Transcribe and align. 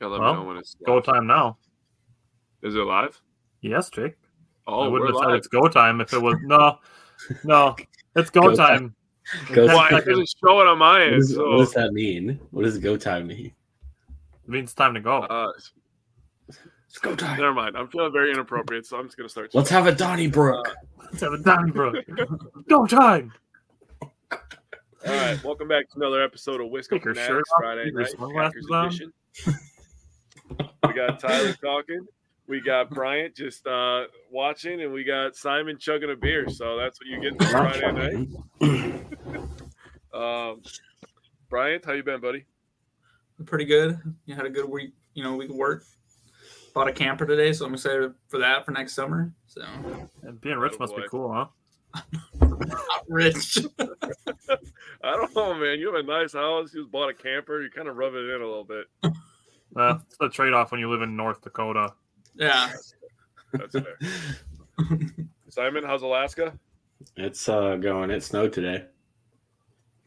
Yeah, 0.00 0.06
let 0.08 0.20
Well, 0.20 0.34
me 0.34 0.40
know 0.40 0.46
when 0.46 0.56
it's 0.58 0.76
Go 0.86 1.00
time 1.00 1.26
now. 1.26 1.58
Is 2.62 2.74
it 2.74 2.78
live? 2.78 3.20
Yes, 3.60 3.90
Jake. 3.90 4.16
Oh, 4.66 4.82
I 4.82 4.88
we're 4.88 5.00
wouldn't 5.00 5.16
have 5.16 5.30
said 5.30 5.36
it's 5.36 5.48
go 5.48 5.68
time 5.68 6.00
if 6.00 6.12
it 6.12 6.20
was 6.22 6.36
no, 6.42 6.78
no. 7.44 7.74
It's 8.16 8.30
go, 8.30 8.42
Go 8.42 8.54
time. 8.54 8.94
Go 9.48 9.66
Ten 9.66 9.76
Well, 9.76 9.76
it 9.86 9.90
time. 9.90 9.90
seconds. 9.90 10.06
doesn't 10.06 10.34
show 10.46 10.60
it 10.60 10.66
on 10.66 10.78
my 10.78 10.92
What, 10.92 11.02
end. 11.02 11.14
does, 11.16 11.34
So, 11.34 11.50
what 11.50 11.58
does 11.58 11.72
that 11.74 11.92
mean? 11.92 12.38
What 12.50 12.64
does 12.64 12.78
go 12.78 12.96
time 12.96 13.26
mean? 13.28 13.46
It 14.44 14.48
means 14.48 14.74
time 14.74 14.94
to 14.94 15.00
go. 15.00 15.20
uh, 15.22 15.48
It's 16.88 16.98
go 17.00 17.14
time. 17.16 17.38
never 17.38 17.52
mind. 17.54 17.76
I'm 17.76 17.88
feeling 17.88 18.12
very 18.12 18.30
inappropriate, 18.30 18.86
so 18.86 18.98
I'm 18.98 19.06
just 19.06 19.16
gonna 19.16 19.28
start. 19.28 19.54
Let's 19.54 19.70
have 19.70 19.86
a 19.86 19.92
Donnybrook. 19.92 20.74
Let's 21.04 21.20
have 21.20 21.32
a 21.32 21.38
Donnybrook. 21.38 21.96
go 22.68 22.86
time. 22.86 23.32
All 24.02 24.08
right, 25.06 25.42
welcome 25.44 25.68
back 25.68 25.88
to 25.90 25.96
another 25.96 26.22
episode 26.22 26.60
of 26.60 26.68
Wisco 26.68 26.90
Take 26.90 27.04
your 27.04 27.14
Fanatics 27.14 27.48
Friday 27.58 27.90
Night 27.92 28.14
Packers. 28.36 28.66
Edition. 28.70 29.12
we 30.86 30.92
got 30.94 31.18
Tyler 31.20 31.52
talking. 31.54 32.06
We 32.46 32.60
got 32.60 32.88
Bryant 32.90 33.34
just 33.36 33.66
uh, 33.66 34.04
watching, 34.30 34.80
and 34.82 34.92
we 34.92 35.04
got 35.04 35.36
Simon 35.36 35.76
chugging 35.78 36.10
a 36.10 36.16
beer. 36.16 36.48
So 36.48 36.78
that's 36.78 36.98
what 37.00 37.06
you 37.08 37.20
get 37.20 37.38
this 37.38 37.52
Not 37.52 37.76
Friday 37.76 38.26
night. 38.60 39.00
Um, 40.12 40.62
Bryant, 41.48 41.84
how 41.84 41.92
you 41.92 42.02
been, 42.02 42.20
buddy? 42.20 42.44
pretty 43.46 43.66
good. 43.66 44.00
You 44.26 44.34
had 44.34 44.46
a 44.46 44.50
good 44.50 44.68
week, 44.68 44.92
you 45.14 45.22
know, 45.22 45.36
week 45.36 45.50
of 45.50 45.54
work. 45.56 45.84
Bought 46.74 46.88
a 46.88 46.92
camper 46.92 47.24
today, 47.24 47.52
so 47.52 47.66
I'm 47.66 47.74
excited 47.74 48.12
for 48.26 48.38
that 48.38 48.64
for 48.64 48.72
next 48.72 48.94
summer. 48.94 49.32
So 49.46 49.62
And 50.22 50.40
being 50.40 50.56
rich 50.56 50.72
Oh, 50.74 50.78
must 50.80 50.96
be 50.96 51.02
cool, 51.08 51.32
huh? 51.32 52.00
not 52.40 53.04
rich. 53.08 53.58
I 53.78 53.86
don't 55.02 55.34
know, 55.36 55.54
man. 55.54 55.78
You 55.78 55.94
have 55.94 56.04
a 56.04 56.06
nice 56.06 56.32
house. 56.32 56.74
You 56.74 56.80
just 56.82 56.90
bought 56.90 57.10
a 57.10 57.14
camper. 57.14 57.62
You 57.62 57.70
kind 57.70 57.86
of 57.86 57.96
rub 57.96 58.14
it 58.14 58.28
in 58.28 58.40
a 58.42 58.46
little 58.46 58.64
bit. 58.64 58.86
Well, 59.72 60.02
it's 60.06 60.16
the 60.18 60.28
trade 60.28 60.52
off 60.52 60.70
when 60.72 60.80
you 60.80 60.90
live 60.90 61.02
in 61.02 61.16
North 61.16 61.40
Dakota. 61.42 61.92
yeah. 62.34 62.70
That's 63.52 63.72
fair. 63.78 63.98
Simon, 65.48 65.84
how's 65.84 66.02
Alaska? 66.02 66.52
It's 67.16 67.48
uh 67.48 67.76
going. 67.76 68.10
It 68.10 68.22
snowed 68.22 68.52
today. 68.52 68.84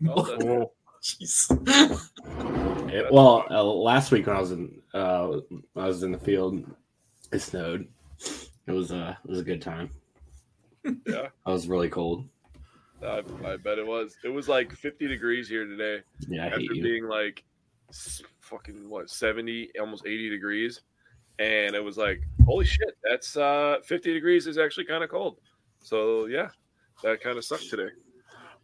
Oh, 0.08 0.72
Jeez. 1.02 1.50
It, 2.94 3.12
well, 3.12 3.46
uh, 3.50 3.64
last 3.64 4.12
week 4.12 4.28
when 4.28 4.36
I 4.36 4.40
was 4.40 4.52
in 4.52 4.82
uh 4.94 5.38
I 5.76 5.88
was 5.88 6.04
in 6.04 6.12
the 6.12 6.20
field, 6.20 6.64
it 7.32 7.40
snowed. 7.40 7.88
It 8.68 8.72
was 8.72 8.92
uh 8.92 9.16
it 9.24 9.30
was 9.30 9.40
a 9.40 9.44
good 9.44 9.62
time. 9.62 9.90
Yeah. 11.08 11.28
I 11.46 11.52
was 11.52 11.68
really 11.68 11.90
cold. 11.90 12.28
I, 13.04 13.24
I 13.44 13.58
bet 13.58 13.80
it 13.80 13.88
was. 13.88 14.16
It 14.24 14.30
was 14.30 14.48
like 14.48 14.72
50 14.74 15.08
degrees 15.08 15.50
here 15.50 15.66
today 15.66 16.04
Yeah, 16.28 16.44
I 16.44 16.48
after 16.48 16.60
hate 16.60 16.76
you. 16.76 16.84
being 16.84 17.06
like 17.08 17.40
s- 17.40 17.44
fucking 18.42 18.90
what 18.90 19.10
70, 19.10 19.70
almost 19.80 20.06
80 20.06 20.30
degrees, 20.30 20.82
and 21.40 21.76
it 21.76 21.84
was 21.84 21.98
like, 21.98 22.22
holy 22.46 22.66
shit, 22.66 22.98
that's 23.04 23.38
uh 23.38 23.78
50 23.84 24.14
degrees 24.14 24.48
is 24.48 24.58
actually 24.58 24.86
kind 24.86 25.04
of 25.04 25.10
cold. 25.10 25.38
So 25.80 26.26
yeah, 26.28 26.50
that 27.04 27.22
kind 27.22 27.38
of 27.38 27.46
sucked 27.46 27.70
today. 27.70 27.90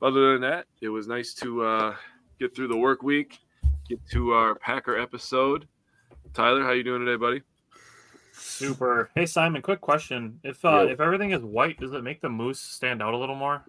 Other 0.02 0.34
than 0.34 0.42
that, 0.42 0.66
it 0.82 0.90
was 0.90 1.08
nice 1.08 1.34
to 1.36 1.64
uh, 1.64 1.96
get 2.40 2.56
through 2.56 2.68
the 2.68 2.78
work 2.78 3.02
week, 3.02 3.40
get 3.90 4.00
to 4.12 4.32
our 4.34 4.54
Packer 4.56 4.96
episode. 4.98 5.68
Tyler, 6.36 6.62
how 6.64 6.72
you 6.72 6.84
doing 6.84 7.04
today, 7.04 7.16
buddy? 7.20 7.42
super. 8.34 9.10
Hey 9.16 9.26
Simon, 9.26 9.62
quick 9.64 9.82
question. 9.82 10.40
If 10.44 10.64
uh, 10.64 10.84
Yeah. 10.86 10.94
if 10.94 11.00
everything 11.00 11.32
is 11.32 11.42
white, 11.42 11.80
does 11.80 11.94
it 11.94 12.04
make 12.04 12.22
the 12.22 12.30
moose 12.30 12.60
stand 12.60 13.02
out 13.02 13.14
a 13.14 13.18
little 13.18 13.36
more? 13.36 13.66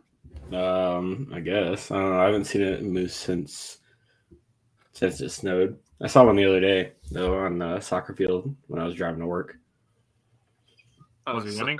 Um, 0.52 1.30
I 1.32 1.40
guess 1.40 1.90
I 1.90 1.94
don't 1.96 2.10
know. 2.10 2.20
I 2.20 2.24
haven't 2.26 2.44
seen 2.44 2.62
it 2.62 2.82
move 2.82 3.10
since 3.10 3.78
since 4.98 5.20
it 5.20 5.30
snowed. 5.30 5.78
I 6.02 6.08
saw 6.08 6.24
one 6.24 6.34
the 6.36 6.44
other 6.44 6.60
day 6.60 6.92
though 7.12 7.38
on 7.38 7.58
the 7.58 7.80
soccer 7.80 8.14
field 8.14 8.54
when 8.66 8.80
I 8.82 8.84
was 8.84 8.94
driving 8.96 9.20
to 9.20 9.26
work. 9.26 9.56
Was 11.30 11.44
Uh, 11.44 11.48
he 11.48 11.56
winning? 11.56 11.78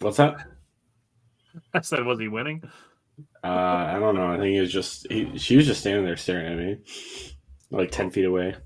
What's 0.00 0.16
that? 0.16 0.46
I 1.74 1.80
said, 1.80 2.04
was 2.04 2.18
he 2.18 2.28
winning? 2.28 2.62
Uh, 3.44 3.46
I 3.46 3.98
don't 4.00 4.14
know. 4.16 4.26
I 4.26 4.36
think 4.38 4.54
he 4.54 4.60
was 4.60 4.72
just 4.72 5.06
he, 5.10 5.38
she 5.38 5.56
was 5.56 5.66
just 5.66 5.80
standing 5.80 6.04
there 6.04 6.16
staring 6.16 6.52
at 6.52 6.58
me, 6.58 6.78
like 7.70 7.90
ten 7.90 8.10
feet 8.10 8.24
away. 8.24 8.56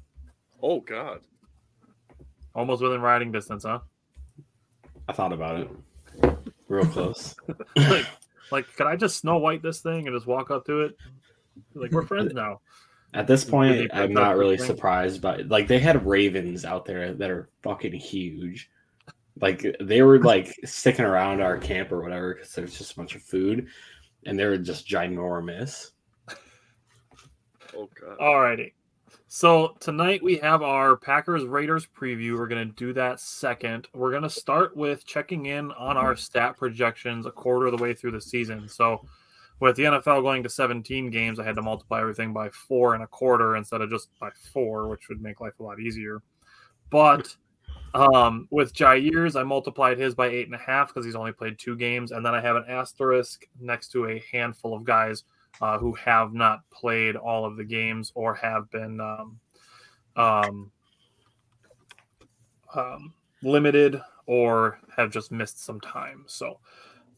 Oh 0.63 0.81
God. 0.81 1.21
Almost 2.55 2.83
within 2.83 3.01
riding 3.01 3.33
distance, 3.33 3.65
huh? 3.65 3.81
I 5.09 5.13
thought 5.13 5.33
about 5.33 5.61
it, 5.61 5.71
real 6.69 6.87
close. 6.87 7.35
like, 7.77 8.07
like, 8.51 8.67
could 8.77 8.87
I 8.87 8.97
just 8.97 9.19
snow 9.19 9.39
white 9.39 9.63
this 9.63 9.81
thing 9.81 10.07
and 10.07 10.17
just 10.17 10.27
walk 10.27 10.51
up 10.51 10.65
to 10.67 10.81
it? 10.83 10.97
Like 11.75 11.93
we're 11.93 12.07
friends 12.07 12.33
now. 12.35 12.61
At 13.13 13.27
this 13.27 13.45
point, 13.45 13.91
I'm 13.93 14.13
not 14.13 14.37
really 14.37 14.57
thing? 14.57 14.67
surprised, 14.67 15.21
but 15.21 15.49
like 15.49 15.67
they 15.67 15.81
had 15.81 16.07
ravens 16.07 16.65
out 16.65 16.85
there 16.85 17.13
that 17.13 17.29
are 17.31 17.49
fucking 17.63 17.93
huge. 17.93 18.71
Like 19.41 19.67
they 19.81 20.03
were 20.03 20.19
like 20.23 20.55
sticking 20.65 21.05
around 21.05 21.41
our 21.41 21.59
camp 21.59 21.91
or 21.91 22.03
whatever 22.03 22.35
because 22.35 22.53
there's 22.53 22.79
just 22.79 22.93
a 22.93 22.97
bunch 22.97 23.17
of 23.17 23.23
food, 23.23 23.67
and 24.27 24.39
they 24.39 24.45
were 24.45 24.59
just 24.59 24.87
ginormous. 24.87 25.91
Oh 27.77 27.89
God. 28.01 28.19
Alrighty. 28.19 28.73
So 29.33 29.77
tonight 29.79 30.23
we 30.25 30.39
have 30.39 30.63
our 30.63 30.97
Packers 30.97 31.45
Raiders 31.45 31.87
preview. 31.87 32.37
We're 32.37 32.49
going 32.49 32.69
to 32.69 32.75
do 32.75 32.93
that 32.95 33.21
second. 33.21 33.87
We're 33.95 34.11
going 34.11 34.25
to 34.25 34.31
start 34.31 34.77
with 34.77 35.07
checking 35.07 35.47
in 35.47 35.71
on 35.73 35.97
our 35.97 36.17
stat 36.17 36.57
projections 36.57 37.27
a 37.27 37.31
quarter 37.31 37.67
of 37.67 37.77
the 37.77 37.83
way 37.83 37.95
through 37.95 38.11
the 38.11 38.21
season. 38.21 38.69
So 38.69 39.05
with 39.61 39.77
the 39.77 39.85
NFL 39.85 40.23
going 40.23 40.43
to 40.43 40.49
17 40.49 41.11
games, 41.11 41.39
I 41.39 41.45
had 41.45 41.57
to 41.57 41.63
multiply 41.63 42.01
everything 42.01 42.33
by 42.33 42.49
four 42.49 42.95
and 42.95 43.03
a 43.03 43.07
quarter 43.07 43.57
instead 43.57 43.83
of 43.83 43.91
just 43.91 44.09
by 44.19 44.31
four, 44.53 44.89
which 44.89 45.09
would 45.09 45.21
make 45.21 45.41
life 45.41 45.61
a 45.61 45.63
lot 45.63 45.79
easier. 45.79 46.23
But 46.91 47.37
um, 47.95 48.49
with 48.51 48.73
Jaire's, 48.73 49.37
I 49.37 49.43
multiplied 49.43 49.99
his 49.99 50.15
by 50.15 50.29
eight 50.29 50.47
and 50.47 50.55
a 50.55 50.59
half 50.59 50.89
because 50.89 51.05
he's 51.05 51.15
only 51.15 51.33
played 51.33 51.59
two 51.59 51.77
games. 51.77 52.11
And 52.11 52.25
then 52.25 52.35
I 52.35 52.41
have 52.41 52.57
an 52.57 52.65
asterisk 52.69 53.45
next 53.61 53.89
to 53.93 54.07
a 54.07 54.25
handful 54.33 54.75
of 54.75 54.85
guys 54.85 55.25
uh, 55.61 55.79
who 55.79 55.93
have 55.95 56.33
not 56.33 56.61
played 56.71 57.17
all 57.17 57.45
of 57.45 57.57
the 57.57 57.65
games 57.65 58.13
or 58.15 58.35
have 58.35 58.71
been 58.71 58.99
um, 59.01 59.41
um, 60.17 60.71
um, 62.75 63.13
limited 63.43 64.01
or 64.27 64.79
have 64.97 65.11
just 65.11 65.33
missed 65.33 65.63
some 65.65 65.81
time. 65.81 66.25
So 66.27 66.61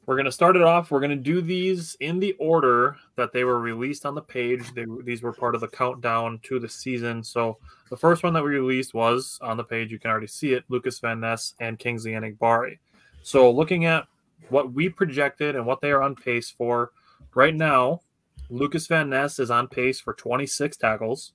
we're 0.06 0.16
going 0.16 0.26
to 0.26 0.32
start 0.32 0.56
it 0.56 0.62
off. 0.62 0.90
We're 0.90 1.00
going 1.00 1.10
to 1.10 1.16
do 1.16 1.40
these 1.40 1.96
in 2.00 2.18
the 2.18 2.32
order 2.38 2.96
that 3.16 3.32
they 3.32 3.44
were 3.44 3.60
released 3.60 4.04
on 4.04 4.14
the 4.14 4.22
page. 4.22 4.74
They, 4.74 4.84
these 5.04 5.22
were 5.22 5.32
part 5.32 5.54
of 5.54 5.60
the 5.60 5.68
countdown 5.68 6.40
to 6.44 6.58
the 6.58 6.68
season. 6.68 7.22
So 7.22 7.58
the 7.88 7.96
first 7.96 8.24
one 8.24 8.32
that 8.32 8.42
we 8.42 8.50
released 8.50 8.94
was 8.94 9.38
on 9.42 9.56
the 9.56 9.64
page. 9.64 9.92
You 9.92 10.00
can 10.00 10.10
already 10.10 10.26
see 10.26 10.54
it 10.54 10.64
Lukas 10.68 10.98
Van 10.98 11.20
Ness 11.20 11.54
and 11.60 11.78
Kingsley 11.78 12.12
Enagbare. 12.12 12.78
So 13.22 13.50
looking 13.50 13.84
at 13.84 14.06
what 14.48 14.72
we 14.72 14.88
projected 14.88 15.54
and 15.54 15.64
what 15.64 15.80
they 15.80 15.92
are 15.92 16.02
on 16.02 16.16
pace 16.16 16.50
for 16.50 16.90
right 17.34 17.54
now, 17.54 18.00
Lukas 18.50 18.88
Van 18.88 19.08
Ness 19.08 19.38
is 19.38 19.50
on 19.50 19.68
pace 19.68 20.00
for 20.00 20.14
26 20.14 20.76
tackles, 20.76 21.32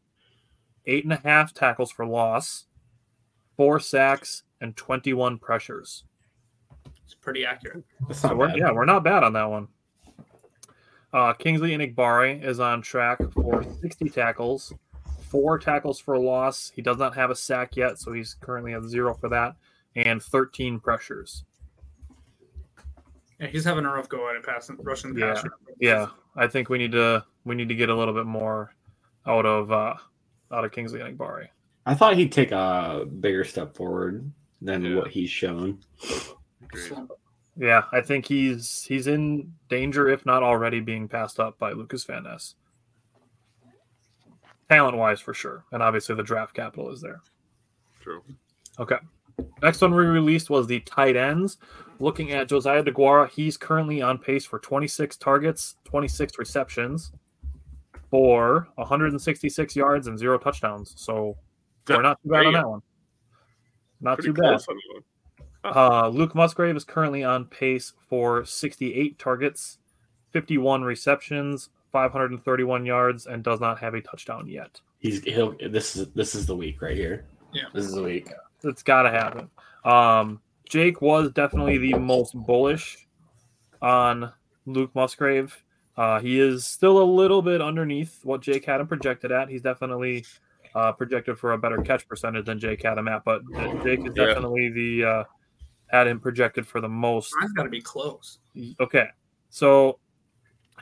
eight 0.86 1.06
and 1.06 1.14
a 1.14 1.22
half 1.24 1.54
tackles 1.54 1.90
for 1.90 2.06
loss, 2.06 2.66
four 3.56 3.80
sacks, 3.80 4.44
and 4.60 4.76
21 4.76 5.40
pressures. 5.40 6.04
It's 7.08 7.16
pretty 7.16 7.46
accurate. 7.46 7.86
That's 8.06 8.20
So 8.20 8.28
not 8.28 8.38
we're, 8.38 8.58
yeah, 8.58 8.70
we're 8.74 8.84
not 8.84 9.02
bad 9.02 9.24
on 9.24 9.32
that 9.32 9.50
one. 9.50 9.70
Uh, 11.14 11.32
Kingsley 11.32 11.72
Enagbare 11.72 12.44
is 12.44 12.60
on 12.60 12.82
track 12.82 13.20
for 13.34 13.64
60 13.82 14.10
tackles, 14.10 14.74
four 15.30 15.58
tackles 15.58 16.02
for 16.02 16.16
a 16.16 16.20
loss. 16.20 16.70
He 16.76 16.82
does 16.82 16.98
not 16.98 17.16
have 17.16 17.32
a 17.32 17.36
sack 17.36 17.78
yet, 17.78 17.98
so 17.98 18.12
he's 18.12 18.34
currently 18.42 18.74
at 18.74 18.84
zero 18.84 19.14
for 19.14 19.30
that, 19.30 19.56
and 19.96 20.22
13 20.22 20.82
pressures. 20.82 21.46
Yeah, 23.40 23.48
he's 23.48 23.64
having 23.64 23.86
a 23.86 23.90
rough 23.94 24.10
go 24.10 24.30
at 24.30 24.36
it, 24.36 24.44
passing, 24.44 24.76
rushing 24.82 25.14
the 25.14 25.22
Yeah, 25.22 25.34
passer. 25.34 25.52
Yeah, 25.80 26.08
I 26.36 26.48
think 26.48 26.68
we 26.68 26.78
need 26.78 26.92
to 26.92 27.24
we 27.46 27.56
need 27.56 27.70
to 27.70 27.76
get 27.76 27.88
a 27.88 27.96
little 27.96 28.14
bit 28.14 28.26
more 28.26 28.74
out 29.26 29.46
of 29.46 29.72
uh 29.72 29.94
out 30.52 30.66
of 30.66 30.72
Kingsley 30.74 31.00
Enagbare. 31.00 31.48
I 31.86 31.94
thought 31.94 32.18
he'd 32.18 32.34
take 32.34 32.52
a 32.52 33.06
bigger 33.22 33.46
step 33.46 33.76
forward 33.78 34.30
than 34.62 34.84
Yeah. 34.84 34.96
what 34.98 35.08
he's 35.10 35.30
shown. 35.30 35.80
Agreed. 36.74 37.08
Yeah, 37.60 37.84
I 37.92 38.02
think 38.02 38.26
he's 38.26 38.84
he's 38.84 39.08
in 39.08 39.52
danger, 39.70 40.08
if 40.10 40.26
not 40.26 40.44
already 40.44 40.80
being 40.80 41.08
passed 41.08 41.40
up 41.40 41.58
by 41.58 41.72
Lukas 41.72 42.04
Van 42.04 42.24
Ness. 42.24 42.56
Talent 44.70 44.98
wise, 44.98 45.20
for 45.20 45.34
sure, 45.34 45.66
and 45.72 45.82
obviously 45.82 46.14
the 46.16 46.24
draft 46.24 46.54
capital 46.54 46.92
is 46.92 47.02
there. 47.02 47.22
True. 48.02 48.22
Okay. 48.80 48.98
Next 49.62 49.82
one 49.82 49.94
we 49.94 50.06
released 50.06 50.50
was 50.50 50.68
the 50.68 50.80
tight 50.82 51.16
ends. 51.16 51.58
Looking 52.00 52.32
at 52.32 52.48
Josiah 52.50 52.84
Deguara, 52.84 53.30
he's 53.30 53.56
currently 53.58 54.02
on 54.02 54.18
pace 54.18 54.46
for 54.46 54.60
26 54.60 55.18
targets, 55.18 55.76
26 55.86 56.38
receptions 56.38 57.12
for 58.10 58.68
166 58.76 59.76
yards 59.76 60.08
and 60.08 60.18
zero 60.18 60.38
touchdowns. 60.38 60.94
So 60.98 61.38
we're 61.88 62.02
not 62.02 62.20
too 62.24 62.30
bad 62.30 62.46
on 62.48 62.54
that 62.54 62.70
one. 62.70 62.82
Not 64.02 64.18
Pretty 64.18 64.30
too 64.30 64.34
bad. 64.34 64.46
on 64.46 64.52
that 64.58 64.68
one. 64.68 65.04
Uh, 65.76 66.08
Luke 66.10 66.34
Musgrave 66.36 66.76
is 66.76 66.84
currently 66.84 67.24
on 67.24 67.46
pace 67.46 67.94
for 68.10 68.46
68 68.46 69.18
targets, 69.20 69.78
51 70.32 70.84
receptions, 70.84 71.70
531 71.92 72.86
yards, 72.86 73.26
and 73.28 73.44
does 73.44 73.60
not 73.60 73.80
have 73.80 73.94
a 73.94 74.02
touchdown 74.02 74.48
yet. 74.48 74.80
He's 75.00 75.24
he'll 75.24 75.56
this 75.70 75.96
is 75.96 76.10
this 76.14 76.34
is 76.36 76.46
the 76.46 76.56
week 76.56 76.82
right 76.82 76.96
here. 76.96 77.26
Yeah. 77.54 77.64
This 77.74 77.86
is 77.86 77.94
the 77.94 78.04
week. 78.04 78.32
It's 78.64 78.84
got 78.84 79.04
to 79.04 79.12
happen. 79.12 79.50
Um, 79.86 80.42
Jake 80.68 81.02
was 81.02 81.32
definitely 81.32 81.78
the 81.78 81.98
most 81.98 82.34
bullish 82.34 83.08
on 83.82 84.32
Luke 84.66 84.92
Musgrave. 84.96 85.56
Uh, 85.96 86.20
he 86.20 86.40
is 86.40 86.66
still 86.66 87.02
a 87.02 87.04
little 87.04 87.42
bit 87.42 87.62
underneath 87.62 88.20
what 88.24 88.42
Jake 88.42 88.66
had 88.66 88.82
him 88.82 88.88
projected 88.88 89.32
at. 89.32 89.50
He's 89.50 89.62
definitely 89.62 90.26
uh, 90.76 90.92
projected 90.92 91.40
for 91.40 91.54
a 91.54 91.58
better 91.58 91.78
catch 91.82 92.08
percentage 92.08 92.46
than 92.46 92.60
Jake 92.60 92.84
had 92.84 92.98
him 92.98 93.08
at, 93.08 93.24
but 93.24 93.42
Jake 93.84 94.00
is 94.06 94.14
Yeah. 94.16 94.26
definitely 94.26 94.70
the 94.70 95.04
uh, 95.04 95.24
had 95.88 96.08
him 96.08 96.20
projected 96.20 96.68
for 96.68 96.82
the 96.82 96.90
most. 96.90 97.34
Mine's 97.40 97.54
got 97.54 97.64
to 97.64 97.70
be 97.70 97.82
close. 97.82 98.40
Okay, 98.80 99.08
so 99.50 100.00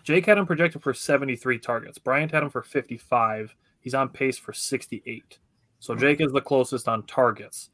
Jake 0.03 0.25
had 0.25 0.37
him 0.37 0.45
projected 0.45 0.81
for 0.81 0.93
73 0.93 1.59
targets. 1.59 1.97
Bryant 1.97 2.31
had 2.31 2.43
him 2.43 2.49
for 2.49 2.61
55. 2.63 3.55
He's 3.79 3.93
on 3.93 4.09
pace 4.09 4.37
for 4.37 4.53
68. 4.53 5.39
So 5.79 5.95
Jake 5.95 6.21
is 6.21 6.31
the 6.31 6.41
closest 6.41 6.87
on 6.87 7.03
targets. 7.05 7.69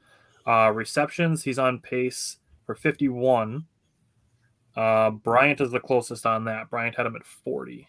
Uh, 0.46 0.72
receptions, 0.74 1.44
he's 1.44 1.60
on 1.60 1.80
pace 1.80 2.38
for 2.66 2.76
51. 2.76 3.66
Uh, 4.76 5.12
Bryant 5.12 5.62
is 5.62 5.72
the 5.72 5.80
closest 5.80 6.26
on 6.26 6.46
that. 6.46 6.70
Bryant 6.70 6.96
had 6.96 7.06
him 7.06 7.16
at 7.16 7.26
40. 7.26 7.88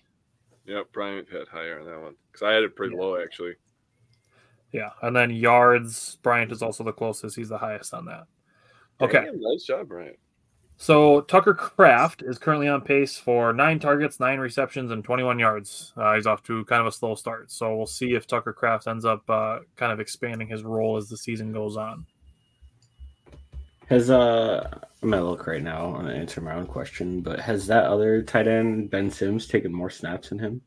Yep, 0.67 0.87
Brian 0.93 1.27
had 1.33 1.49
higher 1.49 1.81
on 1.81 1.87
that 1.87 2.01
one 2.01 2.15
because 2.31 2.43
I 2.47 2.53
had 2.53 2.63
it 2.63 2.77
pretty 2.77 2.95
Yeah. 2.95 3.01
low 3.01 3.21
actually. 3.21 3.55
Yeah, 4.73 4.91
and 5.03 5.15
then 5.15 5.31
yards, 5.31 6.17
Bryant 6.23 6.53
is 6.53 6.63
also 6.63 6.83
the 6.85 6.93
closest. 6.93 7.37
He's 7.37 7.49
the 7.49 7.59
highest 7.59 7.93
on 7.93 8.05
that. 8.07 8.27
Okay. 9.03 9.25
Damn, 9.25 9.41
nice 9.41 9.65
job, 9.65 9.89
Brian. 9.89 10.15
So 10.77 11.21
Tucker 11.21 11.55
Kraft 11.55 12.23
is 12.23 12.39
currently 12.39 12.67
on 12.67 12.81
pace 12.81 13.17
for 13.17 13.53
nine 13.53 13.79
targets, 13.79 14.19
nine 14.19 14.41
receptions, 14.41 14.91
and 14.91 15.05
21 15.05 15.39
yards. 15.39 15.93
Uh, 15.97 16.15
he's 16.15 16.27
off 16.27 16.43
to 16.45 16.65
kind 16.65 16.81
of 16.81 16.87
a 16.87 16.93
slow 16.93 17.15
start. 17.15 17.53
So 17.53 17.77
we'll 17.77 17.87
see 17.87 18.15
if 18.15 18.27
Tucker 18.27 18.53
Kraft 18.53 18.89
ends 18.89 19.05
up 19.05 19.29
uh, 19.31 19.61
kind 19.77 19.93
of 19.93 20.01
expanding 20.01 20.49
his 20.49 20.65
role 20.65 20.97
as 20.97 21.09
the 21.09 21.17
season 21.17 21.53
goes 21.53 21.77
on. 21.77 22.07
Has 23.89 24.11
uh 24.11 24.81
I'm 25.03 25.11
gonna 25.11 25.23
look 25.23 25.47
right 25.47 25.63
now 25.63 25.87
on 25.87 26.07
to 26.07 26.15
answer 26.15 26.41
my 26.41 26.55
own 26.55 26.67
question, 26.67 27.21
but 27.21 27.41
has 27.41 27.67
that 27.67 27.85
other 27.85 28.23
tight 28.23 28.49
end 28.49 28.91
Ben 28.91 29.11
Sims 29.11 29.47
taken 29.47 29.73
more 29.73 29.91
snaps 29.91 30.31
than 30.31 30.39
him? 30.39 30.63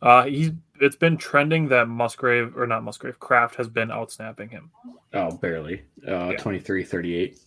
Uh, 0.00 0.24
he's 0.24 0.52
it's 0.80 0.96
been 0.96 1.16
trending 1.16 1.68
that 1.68 1.88
Musgrave 1.88 2.56
or 2.56 2.66
not 2.66 2.82
Musgrave 2.84 3.18
Kraft 3.20 3.54
has 3.56 3.68
been 3.68 3.88
outsnapping 3.88 4.50
him. 4.50 4.70
Oh, 5.14 5.36
barely. 5.36 5.82
Uh 6.06 6.30
Yeah. 6.30 6.36
23 6.38 6.84
38. 6.84 7.38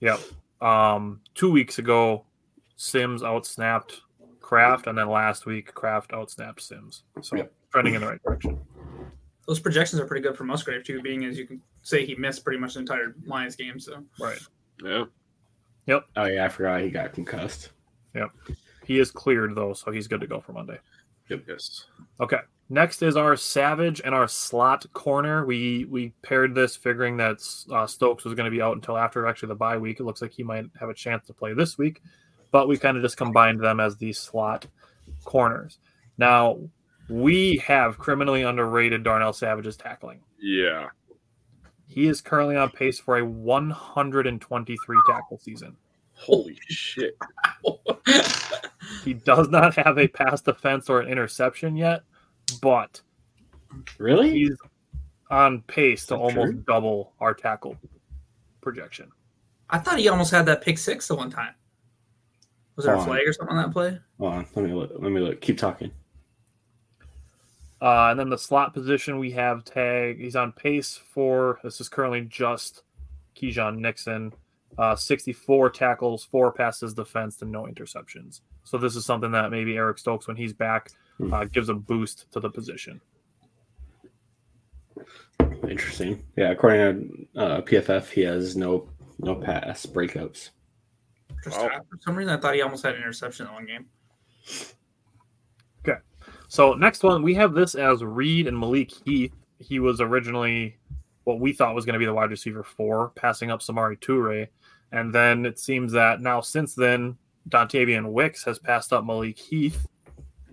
Yep. 0.00 0.20
Um, 0.60 1.20
two 1.34 1.50
weeks 1.50 1.78
ago, 1.78 2.24
Sims 2.76 3.22
outsnapped 3.22 4.00
Kraft, 4.40 4.86
and 4.86 4.96
then 4.96 5.08
last 5.08 5.46
week 5.46 5.72
Kraft 5.74 6.10
outsnapped 6.12 6.60
Sims. 6.60 7.02
So 7.20 7.36
Yep. 7.36 7.52
trending 7.72 7.94
in 7.94 8.00
the 8.00 8.06
right 8.08 8.22
direction. 8.22 8.60
Those 9.46 9.58
projections 9.60 10.00
are 10.00 10.06
pretty 10.06 10.22
good 10.22 10.36
for 10.36 10.44
Musgrave 10.44 10.84
too, 10.84 11.00
being 11.02 11.24
as 11.24 11.36
you 11.38 11.46
can 11.46 11.60
say 11.82 12.04
he 12.06 12.14
missed 12.14 12.44
pretty 12.44 12.58
much 12.60 12.74
the 12.74 12.80
entire 12.80 13.14
Lions 13.26 13.56
game. 13.56 13.78
So 13.80 14.04
Right. 14.20 14.38
Yeah. 14.82 15.04
Yep. 15.86 16.04
Oh 16.16 16.24
yeah, 16.26 16.44
I 16.44 16.48
forgot 16.48 16.80
he 16.80 16.90
got 16.90 17.12
concussed. 17.12 17.70
Yep. 18.14 18.30
He 18.84 18.98
is 18.98 19.10
cleared 19.10 19.54
though, 19.54 19.72
so 19.72 19.90
he's 19.90 20.06
good 20.06 20.20
to 20.20 20.26
go 20.26 20.40
for 20.40 20.52
Monday. 20.52 20.78
Yes. 21.28 21.86
Okay. 22.20 22.38
Next 22.68 23.02
is 23.02 23.16
our 23.16 23.36
Savage 23.36 24.00
and 24.02 24.14
our 24.14 24.26
slot 24.28 24.86
corner. 24.92 25.44
We 25.44 25.84
we 25.90 26.14
paired 26.22 26.54
this 26.54 26.76
figuring 26.76 27.18
that 27.18 27.38
uh, 27.70 27.86
Stokes 27.86 28.24
was 28.24 28.34
going 28.34 28.46
to 28.46 28.50
be 28.50 28.62
out 28.62 28.74
until 28.74 28.96
after 28.96 29.26
actually 29.26 29.48
the 29.48 29.56
bye 29.56 29.76
week. 29.76 30.00
It 30.00 30.04
looks 30.04 30.22
like 30.22 30.32
he 30.32 30.42
might 30.42 30.66
have 30.80 30.88
a 30.88 30.94
chance 30.94 31.26
to 31.26 31.34
play 31.34 31.52
this 31.52 31.76
week, 31.76 32.02
but 32.50 32.68
we 32.68 32.78
kind 32.78 32.96
of 32.96 33.02
just 33.02 33.16
combined 33.16 33.60
them 33.60 33.78
as 33.80 33.96
the 33.96 34.12
slot 34.12 34.66
corners. 35.24 35.78
Now 36.16 36.60
we 37.08 37.58
have 37.58 37.98
criminally 37.98 38.42
underrated 38.42 39.02
Darnell 39.02 39.32
Savage's 39.32 39.76
tackling. 39.76 40.20
Yeah. 40.40 40.88
He 41.88 42.08
is 42.08 42.22
currently 42.22 42.56
on 42.56 42.70
pace 42.70 42.98
for 42.98 43.18
a 43.18 43.24
123 43.24 44.96
tackle 45.06 45.38
season. 45.38 45.76
Holy 46.14 46.58
shit. 46.68 47.18
He 49.04 49.14
does 49.14 49.48
not 49.48 49.74
have 49.76 49.98
a 49.98 50.08
pass 50.08 50.40
defense 50.40 50.88
or 50.88 51.00
an 51.00 51.08
interception 51.08 51.76
yet, 51.76 52.02
but 52.60 53.00
Really? 53.98 54.30
he's 54.30 54.56
on 55.30 55.62
pace 55.62 56.06
to 56.06 56.16
almost 56.16 56.34
true? 56.52 56.64
double 56.66 57.12
our 57.20 57.34
tackle 57.34 57.76
projection. 58.60 59.10
I 59.70 59.78
thought 59.78 59.98
he 59.98 60.08
almost 60.08 60.30
had 60.30 60.44
that 60.46 60.60
pick 60.62 60.76
six 60.78 61.08
the 61.08 61.14
one 61.14 61.30
time. 61.30 61.54
Was 62.76 62.84
there 62.84 62.94
a 62.94 62.98
Hold 62.98 63.08
on. 63.08 63.14
flag 63.16 63.28
or 63.28 63.32
something 63.32 63.56
on 63.56 63.62
that 63.62 63.72
play? 63.72 63.98
Hold 64.18 64.32
on, 64.34 64.46
let 64.54 64.64
me 64.64 64.72
look. 64.72 64.90
Let 64.98 65.10
me 65.12 65.20
look. 65.20 65.40
Keep 65.40 65.58
talking. 65.58 65.90
Uh, 67.80 68.08
and 68.10 68.20
then 68.20 68.28
the 68.28 68.38
slot 68.38 68.72
position 68.72 69.18
we 69.18 69.30
have 69.32 69.64
tag. 69.64 70.20
He's 70.20 70.36
on 70.36 70.52
pace 70.52 71.00
for 71.12 71.58
this 71.64 71.80
is 71.80 71.88
currently 71.88 72.20
just 72.22 72.82
Keisean 73.36 73.78
Nixon. 73.78 74.32
Uh, 74.78 74.96
64 74.96 75.68
tackles, 75.70 76.24
four 76.24 76.50
passes 76.50 76.94
defense, 76.94 77.42
and 77.42 77.52
no 77.52 77.64
interceptions. 77.64 78.40
So 78.64 78.78
this 78.78 78.96
is 78.96 79.04
something 79.04 79.30
that 79.32 79.50
maybe 79.50 79.76
Eric 79.76 79.98
Stokes, 79.98 80.26
when 80.28 80.36
he's 80.36 80.54
back. 80.54 80.92
Uh, 81.32 81.44
gives 81.44 81.68
a 81.68 81.74
boost 81.74 82.30
to 82.32 82.40
the 82.40 82.50
position. 82.50 83.00
Interesting. 85.68 86.22
Yeah, 86.36 86.50
according 86.50 87.28
to 87.34 87.40
uh, 87.40 87.60
PFF, 87.62 88.08
he 88.10 88.22
has 88.22 88.56
no 88.56 88.88
no 89.20 89.36
pass 89.36 89.86
breakups. 89.86 90.50
Just 91.44 91.58
Wow. 91.58 91.80
for 91.88 91.98
some 92.00 92.16
reason, 92.16 92.32
I 92.32 92.36
thought 92.40 92.54
he 92.54 92.62
almost 92.62 92.84
had 92.84 92.94
an 92.94 93.02
interception 93.02 93.46
in 93.46 93.52
one 93.52 93.66
game. 93.66 93.86
Okay, 95.86 95.98
so 96.48 96.74
next 96.74 97.02
one, 97.02 97.22
we 97.22 97.34
have 97.34 97.54
this 97.54 97.74
as 97.74 98.02
Reed 98.02 98.46
and 98.48 98.58
Malik 98.58 98.90
Heath. 99.04 99.34
He 99.58 99.78
was 99.78 100.00
originally 100.00 100.76
what 101.24 101.38
we 101.38 101.52
thought 101.52 101.74
was 101.74 101.84
going 101.84 101.94
to 101.94 101.98
be 102.00 102.04
the 102.04 102.14
wide 102.14 102.30
receiver 102.30 102.64
four, 102.64 103.10
passing 103.10 103.50
up 103.50 103.60
Samori 103.60 103.98
Toure. 104.00 104.48
And 104.90 105.14
then 105.14 105.46
it 105.46 105.58
seems 105.58 105.92
that 105.92 106.20
now 106.20 106.40
since 106.40 106.74
then, 106.74 107.16
Dontayvion 107.48 108.10
Wicks 108.10 108.44
has 108.44 108.58
passed 108.58 108.92
up 108.92 109.04
Malik 109.04 109.38
Heath 109.38 109.86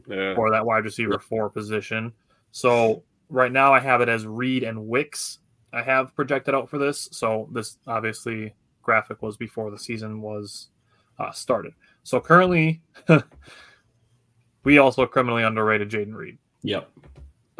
Yeah. 0.09 0.35
for 0.35 0.51
that 0.51 0.65
wide 0.65 0.83
receiver 0.83 1.19
four 1.19 1.49
position. 1.49 2.11
So 2.51 3.03
right 3.29 3.51
now 3.51 3.73
I 3.73 3.79
have 3.79 4.01
it 4.01 4.09
as 4.09 4.25
Reed 4.25 4.63
and 4.63 4.87
Wicks. 4.87 5.39
I 5.71 5.83
have 5.83 6.15
projected 6.15 6.55
out 6.55 6.69
for 6.69 6.77
this. 6.77 7.07
So 7.11 7.47
this 7.51 7.77
obviously 7.87 8.53
graphic 8.81 9.21
was 9.21 9.37
before 9.37 9.69
the 9.69 9.77
season 9.77 10.21
was 10.21 10.69
uh, 11.19 11.31
started. 11.31 11.73
So 12.03 12.19
currently, 12.19 12.81
we 14.63 14.77
also 14.79 15.05
criminally 15.05 15.43
underrated 15.43 15.89
Jayden 15.89 16.15
Reed. 16.15 16.37
Yep. 16.63 16.89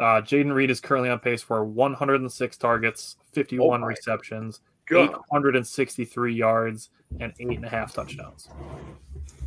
Uh, 0.00 0.20
Jayden 0.22 0.52
Reed 0.52 0.70
is 0.70 0.80
currently 0.80 1.10
on 1.10 1.18
pace 1.18 1.42
for 1.42 1.64
106 1.64 2.56
targets, 2.56 3.16
51 3.32 3.82
Oh 3.82 3.86
receptions, 3.86 4.60
God. 4.86 5.10
863 5.10 6.34
yards, 6.34 6.90
and 7.20 7.32
eight 7.38 7.50
and 7.50 7.64
a 7.64 7.68
half 7.68 7.92
touchdowns. 7.92 8.48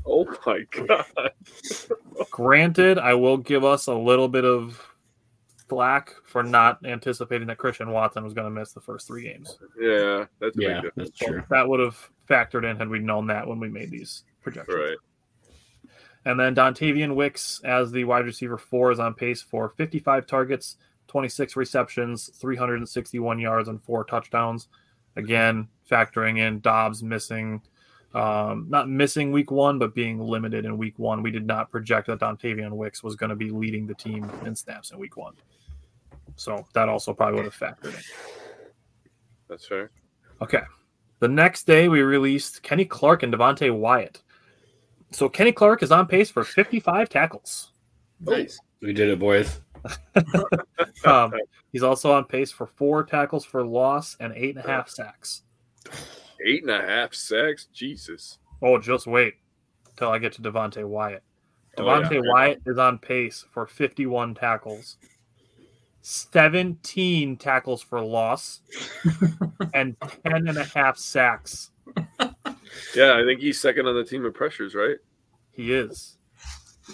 Oh 0.05 0.25
my 0.45 0.61
god. 0.71 1.05
Granted, 2.31 2.97
I 2.99 3.13
will 3.13 3.37
give 3.37 3.63
us 3.63 3.87
a 3.87 3.93
little 3.93 4.27
bit 4.27 4.45
of 4.45 4.81
slack 5.69 6.13
for 6.25 6.43
not 6.43 6.85
anticipating 6.85 7.47
that 7.47 7.57
Christian 7.57 7.91
Watson 7.91 8.23
was 8.23 8.33
going 8.33 8.45
to 8.53 8.59
miss 8.59 8.73
the 8.73 8.81
first 8.81 9.07
three 9.07 9.23
games. 9.23 9.57
Yeah, 9.79 10.25
that's 10.39 10.55
Yeah, 10.57 10.81
big 10.81 10.83
difference. 10.83 11.09
that's 11.09 11.17
true. 11.29 11.43
That 11.49 11.67
would 11.67 11.79
have 11.79 12.09
factored 12.29 12.69
in 12.69 12.77
had 12.77 12.89
we 12.89 12.99
known 12.99 13.27
that 13.27 13.47
when 13.47 13.59
we 13.59 13.69
made 13.69 13.89
these 13.91 14.23
projections. 14.41 14.75
Right. 14.77 14.97
And 16.25 16.39
then 16.39 16.55
Dontayvion 16.55 17.15
Wicks 17.15 17.59
as 17.63 17.91
the 17.91 18.03
wide 18.05 18.25
receiver 18.25 18.57
four 18.57 18.91
is 18.91 18.99
on 18.99 19.13
pace 19.13 19.41
for 19.41 19.69
55 19.69 20.25
targets, 20.27 20.77
26 21.07 21.55
receptions, 21.55 22.29
361 22.39 23.39
yards, 23.39 23.67
and 23.67 23.81
four 23.83 24.03
touchdowns. 24.05 24.67
Again, 25.15 25.67
factoring 25.89 26.39
in 26.39 26.59
Doubs 26.61 27.03
missing, 27.03 27.61
um, 28.13 28.67
not 28.69 28.89
missing 28.89 29.31
week 29.31 29.51
one, 29.51 29.79
but 29.79 29.95
being 29.95 30.19
limited 30.19 30.65
in 30.65 30.77
week 30.77 30.97
one. 30.99 31.23
We 31.23 31.31
did 31.31 31.45
not 31.45 31.71
project 31.71 32.07
that 32.07 32.19
Dontayvion 32.19 32.71
Wicks 32.71 33.03
was 33.03 33.15
going 33.15 33.31
to 33.31 33.35
be 33.35 33.49
leading 33.49 33.87
the 33.87 33.95
team 33.95 34.29
in 34.45 34.55
snaps 34.55 34.91
in 34.91 34.99
week 34.99 35.17
one. 35.17 35.33
So 36.35 36.65
that 36.73 36.89
also 36.89 37.13
probably 37.13 37.41
would 37.41 37.45
have 37.45 37.55
factored 37.55 37.95
in. 37.95 38.03
That's 39.49 39.65
fair. 39.65 39.91
Okay. 40.41 40.61
The 41.19 41.27
next 41.27 41.65
day, 41.65 41.87
we 41.87 42.01
released 42.01 42.63
Kenny 42.63 42.85
Clark 42.85 43.23
and 43.23 43.33
Devonte 43.33 43.73
Wyatt. 43.75 44.21
So 45.11 45.29
Kenny 45.29 45.51
Clark 45.51 45.83
is 45.83 45.91
on 45.91 46.07
pace 46.07 46.29
for 46.29 46.43
55 46.43 47.07
tackles. 47.07 47.71
Nice. 48.19 48.59
We 48.81 48.93
did 48.93 49.09
it, 49.09 49.19
boys. 49.19 49.59
Um, 51.05 51.33
he's 51.73 51.83
also 51.83 52.13
on 52.13 52.23
pace 52.23 52.51
for 52.51 52.65
four 52.65 53.03
tackles 53.03 53.43
for 53.43 53.65
loss 53.65 54.15
and 54.21 54.31
eight 54.37 54.55
and 54.55 54.63
a 54.63 54.67
half 54.67 54.87
sacks. 54.87 55.41
Eight 56.45 56.63
and 56.63 56.71
a 56.71 56.81
half 56.81 57.13
sacks. 57.13 57.67
Jesus. 57.73 58.39
Oh, 58.61 58.77
just 58.79 59.07
wait 59.07 59.35
till 59.97 60.09
I 60.09 60.19
get 60.19 60.33
to 60.33 60.41
Devonte 60.41 60.85
Wyatt. 60.85 61.23
Oh, 61.77 61.85
yeah. 61.85 62.21
Wyatt 62.25 62.61
is 62.65 62.77
on 62.77 62.99
pace 62.99 63.45
for 63.51 63.65
51 63.65 64.35
tackles, 64.35 64.97
17 66.01 67.37
tackles 67.37 67.81
for 67.81 67.99
loss, 68.01 68.61
and 69.73 69.95
10 69.99 70.47
and 70.47 70.57
a 70.57 70.65
half 70.65 70.97
sacks. 70.97 71.71
Yeah, 72.95 73.17
I 73.19 73.23
think 73.25 73.39
he's 73.41 73.59
second 73.59 73.87
on 73.87 73.95
the 73.95 74.03
team 74.03 74.25
of 74.25 74.33
pressures, 74.33 74.75
right? 74.75 74.97
He 75.51 75.73
is. 75.73 76.17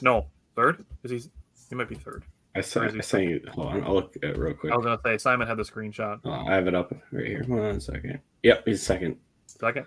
No, 0.01 0.27
third? 0.55 0.85
Is 1.03 1.11
he? 1.11 1.29
He 1.69 1.75
might 1.75 1.89
be 1.89 1.95
third. 1.95 2.23
I 2.55 2.61
sent, 2.61 2.97
I 2.97 3.01
sent 3.01 3.23
you. 3.25 3.41
Hold 3.53 3.67
on, 3.67 3.83
I'll 3.83 3.93
look 3.93 4.15
at 4.17 4.23
it 4.23 4.37
real 4.37 4.53
quick. 4.53 4.73
I 4.73 4.75
was 4.75 4.85
gonna 4.85 4.99
say 5.05 5.17
Simon 5.17 5.47
had 5.47 5.57
the 5.57 5.63
screenshot. 5.63 6.19
Oh, 6.25 6.31
I 6.31 6.53
have 6.53 6.67
it 6.67 6.75
up 6.75 6.93
right 7.11 7.27
here. 7.27 7.43
Hold 7.47 7.59
on 7.59 7.75
a 7.75 7.81
second. 7.81 8.19
Yep, 8.43 8.63
he's 8.65 8.81
second. 8.81 9.17
Second. 9.59 9.85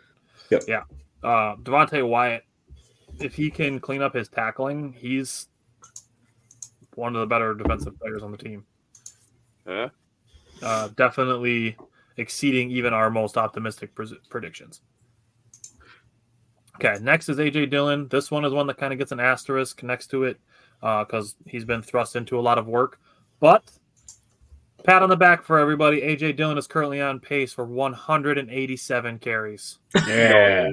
Yep. 0.51 0.65
Yeah. 0.69 0.83
Uh, 1.23 1.57
Devonte 1.57 2.07
Wyatt, 2.07 2.45
if 3.21 3.35
he 3.35 3.51
can 3.51 3.81
clean 3.81 4.03
up 4.03 4.15
his 4.15 4.29
tackling, 4.29 4.93
he's 4.93 5.49
one 6.95 7.15
of 7.15 7.21
the 7.21 7.27
better 7.27 7.55
defensive 7.55 7.99
players 7.99 8.23
on 8.23 8.33
the 8.33 8.39
team. 8.39 8.65
Yeah. 9.67 9.89
Uh, 10.63 10.89
definitely 10.97 11.77
exceeding 12.17 12.71
even 12.71 12.93
our 12.93 13.11
most 13.11 13.37
optimistic 13.37 13.95
pres- 13.95 14.15
predictions. 14.29 14.81
Okay, 16.77 17.03
next 17.03 17.29
is 17.29 17.39
AJ 17.39 17.71
Dillon. 17.71 18.09
This 18.09 18.31
one 18.31 18.45
is 18.45 18.53
one 18.53 18.67
that 18.67 18.77
kind 18.77 18.93
of 18.93 18.99
gets 18.99 19.13
an 19.13 19.21
asterisk 19.21 19.83
next 19.83 20.09
to 20.09 20.25
it 20.25 20.39
uh, 20.83 21.05
because 21.05 21.37
he's 21.47 21.65
been 21.65 21.83
thrust 21.83 22.17
into 22.17 22.39
a 22.39 22.41
lot 22.41 22.59
of 22.59 22.67
work. 22.67 22.99
But 23.41 23.71
pat 24.85 25.03
on 25.03 25.09
the 25.09 25.17
back 25.17 25.45
for 25.45 25.59
everybody. 25.59 26.01
AJ 26.01 26.37
Dillon 26.37 26.59
is 26.59 26.67
currently 26.67 27.01
on 27.01 27.21
pace 27.21 27.53
for 27.53 27.65
187 27.65 29.19
carries. 29.19 29.79
Yeah. 30.07 30.71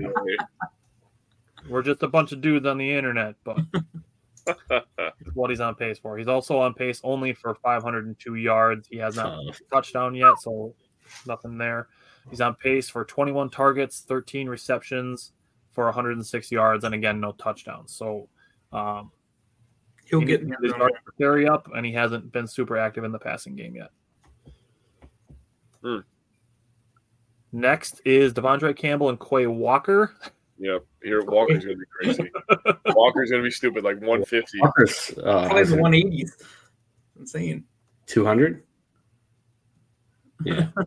We're 1.69 1.83
just 1.83 2.03
a 2.03 2.07
bunch 2.07 2.31
of 2.31 2.41
dudes 2.41 2.65
on 2.65 2.77
the 2.77 2.91
internet, 2.91 3.35
but 3.43 3.59
what 5.33 5.49
he's 5.49 5.59
on 5.59 5.75
pace 5.75 5.99
for. 5.99 6.17
He's 6.17 6.27
also 6.27 6.57
on 6.59 6.73
pace 6.73 7.01
only 7.03 7.33
for 7.33 7.55
502 7.55 8.35
yards. 8.35 8.87
He 8.87 8.97
has 8.97 9.15
not 9.15 9.39
Tough. 9.45 9.61
touchdown 9.71 10.15
yet, 10.15 10.39
so 10.39 10.73
nothing 11.27 11.57
there. 11.57 11.87
He's 12.29 12.41
on 12.41 12.55
pace 12.55 12.89
for 12.89 13.05
21 13.05 13.49
targets, 13.49 14.01
13 14.01 14.47
receptions 14.47 15.33
for 15.71 15.85
106 15.85 16.51
yards, 16.51 16.83
and 16.83 16.95
again, 16.95 17.19
no 17.19 17.33
touchdowns. 17.33 17.93
So 17.93 18.29
um, 18.71 19.11
He'll 20.05 20.21
he 20.21 20.25
get 20.25 20.43
needs 20.43 20.55
in 20.59 20.69
his 20.69 20.77
yards 20.77 20.95
carry 21.19 21.47
up, 21.47 21.69
and 21.75 21.85
he 21.85 21.93
hasn't 21.93 22.31
been 22.31 22.47
super 22.47 22.77
active 22.77 23.03
in 23.03 23.11
the 23.11 23.19
passing 23.19 23.55
game 23.55 23.75
yet. 23.75 23.89
Hmm. 25.83 25.99
Next 27.51 28.01
is 28.05 28.33
De'Vondre 28.33 28.75
Campbell 28.75 29.09
and 29.09 29.19
Quay 29.19 29.47
Walker. 29.47 30.13
Yep. 30.59 30.85
Here, 31.03 31.23
Walker's 31.23 31.63
gonna 31.63 31.77
be 31.77 31.85
crazy. 31.89 32.29
Walker's 32.87 33.31
gonna 33.31 33.43
be 33.43 33.51
stupid, 33.51 33.83
like 33.83 33.95
150. 33.95 34.59
Walker's 34.61 35.11
uh, 35.23 35.47
Probably 35.47 35.63
the 35.63 35.75
180s. 35.77 36.31
Insane. 37.19 37.63
200. 38.07 38.63
Yeah. 40.45 40.67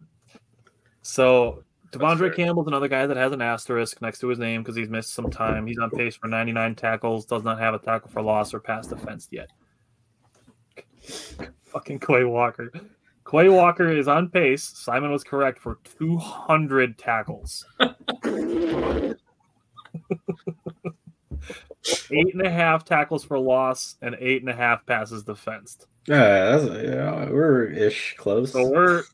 So. 1.04 1.64
De'Vondre 1.90 2.34
Campbell's 2.34 2.68
another 2.68 2.88
guy 2.88 3.06
that 3.06 3.18
has 3.18 3.32
an 3.32 3.42
asterisk 3.42 4.00
next 4.00 4.20
to 4.20 4.28
his 4.28 4.38
name 4.38 4.62
because 4.62 4.74
he's 4.74 4.88
missed 4.88 5.12
some 5.12 5.30
time. 5.30 5.66
He's 5.66 5.76
on 5.78 5.90
pace 5.90 6.16
for 6.16 6.26
99 6.26 6.74
tackles, 6.74 7.26
does 7.26 7.42
not 7.42 7.58
have 7.58 7.74
a 7.74 7.78
tackle 7.78 8.08
for 8.08 8.22
loss 8.22 8.54
or 8.54 8.60
pass 8.60 8.86
defense 8.86 9.28
yet. 9.30 9.50
Fucking 11.64 11.98
Quay 11.98 12.24
Walker. 12.24 12.72
Quay 13.32 13.48
Walker 13.48 13.90
is 13.90 14.06
on 14.08 14.28
pace. 14.28 14.62
Simon 14.62 15.10
was 15.10 15.24
correct 15.24 15.58
for 15.58 15.78
200 15.98 16.98
tackles. 16.98 17.64
eight 17.80 19.16
and 22.34 22.46
a 22.46 22.50
half 22.50 22.84
tackles 22.84 23.24
for 23.24 23.38
loss 23.38 23.96
and 24.02 24.14
eight 24.20 24.42
and 24.42 24.50
a 24.50 24.54
half 24.54 24.84
passes 24.84 25.24
defensed. 25.24 25.86
Yeah, 26.06 26.56
that's, 26.56 26.84
yeah, 26.84 27.30
we're 27.30 27.70
ish 27.70 28.16
close. 28.18 28.52
So 28.52 28.68
we're 28.68 29.04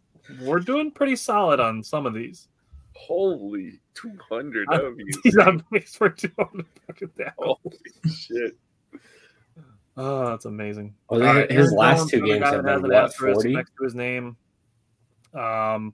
we're 0.43 0.61
doing 0.61 0.91
pretty 0.91 1.15
solid 1.15 1.61
on 1.61 1.85
some 1.85 2.05
of 2.05 2.13
these. 2.13 2.49
Holy 2.95 3.79
200. 3.95 4.67
That 4.69 4.83
would 4.83 4.97
be 4.97 5.05
He's 5.23 5.37
insane. 5.37 5.49
on 5.49 5.65
pace 5.73 5.95
for 5.95 6.11
200 6.11 6.67
fucking 6.89 7.11
tackles. 7.17 7.59
Holy 7.63 8.13
shit. 8.13 8.57
Oh, 10.01 10.27
that's 10.27 10.45
amazing. 10.45 10.95
Well, 11.11 11.21
All 11.27 11.35
they- 11.35 11.41
right, 11.41 11.51
his 11.51 11.67
Aaron 11.67 11.77
last 11.77 11.99
Jones, 11.99 12.11
two 12.13 12.21
games 12.25 12.45
have 12.45 12.63
that 12.63 12.71
has 12.71 12.83
been 12.83 12.93
an 12.93 13.03
what, 13.03 13.15
40? 13.15 13.53
next 13.53 13.73
to 13.77 13.85
his 13.85 13.95
name. 13.97 14.37
Um, 15.35 15.93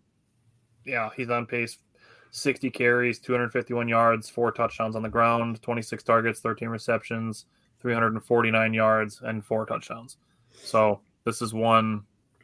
yeah, 0.84 1.08
he's 1.16 1.30
on 1.30 1.46
pace. 1.46 1.78
60 2.30 2.70
carries, 2.70 3.18
251 3.18 3.88
yards, 3.88 4.28
four 4.28 4.52
touchdowns 4.52 4.94
on 4.94 5.02
the 5.02 5.08
ground, 5.08 5.62
26 5.62 6.02
targets, 6.02 6.40
13 6.40 6.68
receptions, 6.68 7.46
349 7.80 8.74
yards, 8.74 9.22
and 9.24 9.44
four 9.44 9.64
touchdowns. 9.64 10.18
So 10.52 11.00
this 11.24 11.40
is 11.40 11.54
one 11.54 12.02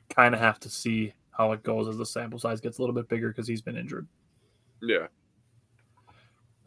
kind 0.09 0.35
of 0.35 0.41
have 0.41 0.59
to 0.61 0.71
see 0.71 1.13
how 1.33 1.53
it 1.53 1.63
goes 1.63 1.89
as 1.89 1.99
the 1.99 2.07
sample 2.07 2.39
size 2.39 2.61
gets 2.61 2.79
a 2.79 2.83
little 2.83 2.95
bit 2.95 3.09
bigger 3.09 3.29
because 3.29 3.47
he's 3.49 3.61
been 3.63 3.77
injured. 3.77 4.07
Yeah. 4.81 5.09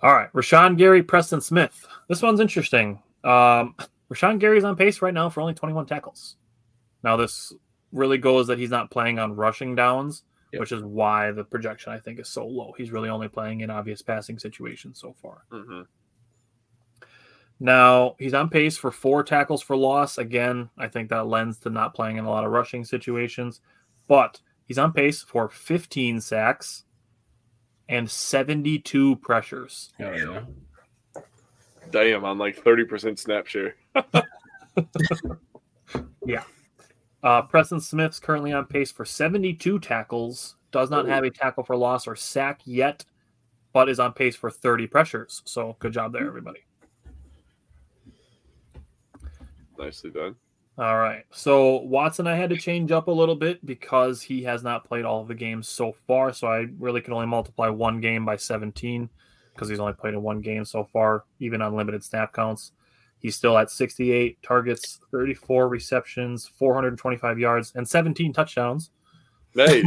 All 0.02 0.14
right, 0.14 0.32
Rashan 0.34 0.78
Gary, 0.78 1.02
Preston 1.02 1.42
Smith. 1.42 1.88
This 2.10 2.22
one's 2.22 2.40
interesting. 2.42 3.02
Um, 3.24 3.76
Rashan 4.12 4.40
Gary's 4.40 4.64
on 4.64 4.76
pace 4.76 5.02
right 5.02 5.14
now 5.14 5.30
for 5.30 5.42
only 5.42 5.54
21 5.54 5.86
tackles. 5.86 6.36
Now, 7.04 7.18
this 7.18 7.54
really 7.92 8.18
goes 8.18 8.48
that 8.48 8.60
he's 8.60 8.70
not 8.70 8.92
playing 8.92 9.20
on 9.20 9.36
rushing 9.36 9.76
downs, 9.76 10.24
Yep. 10.52 10.60
which 10.60 10.72
is 10.72 10.84
why 10.84 11.32
the 11.32 11.44
projection 11.44 11.92
I 11.94 12.00
think 12.00 12.20
is 12.20 12.30
so 12.30 12.46
low. 12.46 12.74
He's 12.78 12.92
really 12.92 13.10
only 13.10 13.28
playing 13.28 13.62
in 13.62 13.70
obvious 13.70 14.02
passing 14.02 14.38
situations 14.40 15.00
so 15.00 15.14
far. 15.22 15.46
hmm 15.52 15.82
Now, 17.60 18.16
he's 18.20 18.34
on 18.34 18.50
pace 18.50 18.78
for 18.78 18.92
four 18.92 19.24
tackles 19.24 19.62
for 19.62 19.76
loss. 19.76 20.18
Again, 20.18 20.70
I 20.78 20.88
think 20.88 21.10
that 21.10 21.28
lends 21.28 21.60
to 21.60 21.70
not 21.70 21.94
playing 21.96 22.18
in 22.18 22.26
a 22.26 22.30
lot 22.30 22.44
of 22.46 22.52
rushing 22.52 22.84
situations, 22.84 23.62
but 24.08 24.42
he's 24.66 24.78
on 24.78 24.92
pace 24.94 25.22
for 25.24 25.50
15 25.50 26.20
sacks 26.22 26.84
and 27.88 28.10
72 28.10 29.16
pressures. 29.18 29.92
Yeah. 30.00 30.44
Damn, 31.94 32.26
on 32.26 32.40
like 32.40 32.62
30% 32.62 33.20
snap 33.20 33.46
share. 33.46 33.76
Yeah. 36.26 36.44
Uh, 37.22 37.44
Preston 37.44 37.80
Smith's 37.80 38.20
currently 38.20 38.52
on 38.52 38.66
pace 38.66 38.92
for 38.92 39.06
72 39.06 39.80
tackles, 39.80 40.56
does 40.72 40.90
not 40.90 41.08
have 41.08 41.24
a 41.24 41.30
tackle 41.30 41.64
for 41.64 41.76
loss 41.78 42.08
or 42.08 42.16
sack 42.16 42.62
yet, 42.66 43.06
but 43.74 43.90
is 43.90 44.00
on 44.00 44.12
pace 44.14 44.36
for 44.36 44.50
30 44.50 44.88
pressures. 44.88 45.42
So 45.46 45.76
good 45.80 45.94
job 45.94 46.14
there, 46.14 46.26
everybody. 46.26 46.62
Nicely 49.78 50.10
done. 50.10 50.36
All 50.80 50.98
right. 50.98 51.24
So 51.32 51.82
Watson, 51.82 52.26
I 52.26 52.36
had 52.36 52.50
to 52.50 52.58
change 52.58 52.92
up 52.92 53.08
a 53.08 53.12
little 53.12 53.36
bit 53.36 53.64
because 53.64 54.24
he 54.24 54.42
has 54.44 54.64
not 54.64 54.84
played 54.84 55.06
all 55.06 55.22
of 55.22 55.28
the 55.28 55.36
games 55.36 55.68
so 55.68 55.96
far. 56.08 56.34
So 56.34 56.48
I 56.48 56.66
really 56.80 57.02
can 57.02 57.14
only 57.14 57.28
multiply 57.28 57.70
one 57.70 58.02
game 58.02 58.26
by 58.26 58.36
17 58.38 59.08
because 59.54 59.70
he's 59.70 59.80
only 59.80 59.94
played 59.94 60.14
in 60.14 60.22
one 60.22 60.42
game 60.42 60.66
so 60.66 60.84
far, 60.84 61.26
even 61.40 61.62
on 61.62 61.76
limited 61.76 62.04
snap 62.04 62.34
counts. 62.34 62.72
He's 63.20 63.36
still 63.36 63.58
at 63.58 63.72
68 63.72 64.42
targets, 64.44 65.00
34 65.12 65.70
receptions, 65.70 66.46
425 66.46 67.40
yards, 67.40 67.72
and 67.76 67.88
17 67.88 68.34
touchdowns. 68.34 68.92
Hey, 69.56 69.84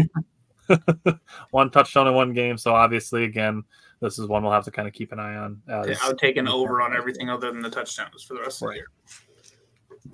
one 1.50 1.70
touchdown 1.70 2.06
in 2.06 2.14
one 2.14 2.32
game. 2.32 2.56
So 2.56 2.74
obviously, 2.74 3.24
again, 3.24 3.62
this 4.00 4.18
is 4.18 4.26
one 4.26 4.42
we'll 4.42 4.52
have 4.52 4.64
to 4.64 4.70
kind 4.70 4.88
of 4.88 4.94
keep 4.94 5.12
an 5.12 5.18
eye 5.18 5.36
on. 5.36 5.60
As, 5.68 5.88
Yeah, 5.88 5.96
I 6.02 6.08
would 6.08 6.18
take 6.18 6.36
an 6.36 6.48
over 6.48 6.80
on 6.80 6.96
everything 6.96 7.28
other 7.28 7.52
than 7.52 7.60
the 7.60 7.70
touchdowns 7.70 8.22
for 8.22 8.34
the 8.34 8.40
rest 8.40 8.62
of 8.62 8.68
the 8.68 8.76
year. 8.76 8.86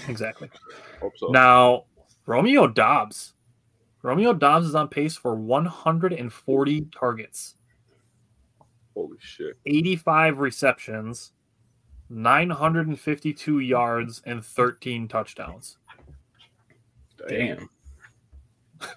exactly. 0.08 0.50
hope 1.00 1.12
so. 1.16 1.28
Now, 1.28 1.84
Romeo 2.26 2.66
Doubs. 2.66 3.34
Romeo 4.02 4.34
Doubs 4.34 4.66
is 4.66 4.74
on 4.74 4.88
pace 4.88 5.16
for 5.16 5.36
140 5.36 6.86
targets, 6.98 7.54
Holy 8.94 9.16
shit. 9.20 9.56
85 9.66 10.38
receptions, 10.38 11.32
952 12.10 13.60
yards, 13.60 14.22
and 14.26 14.44
13 14.44 15.08
touchdowns. 15.08 15.78
Damn. 17.28 17.68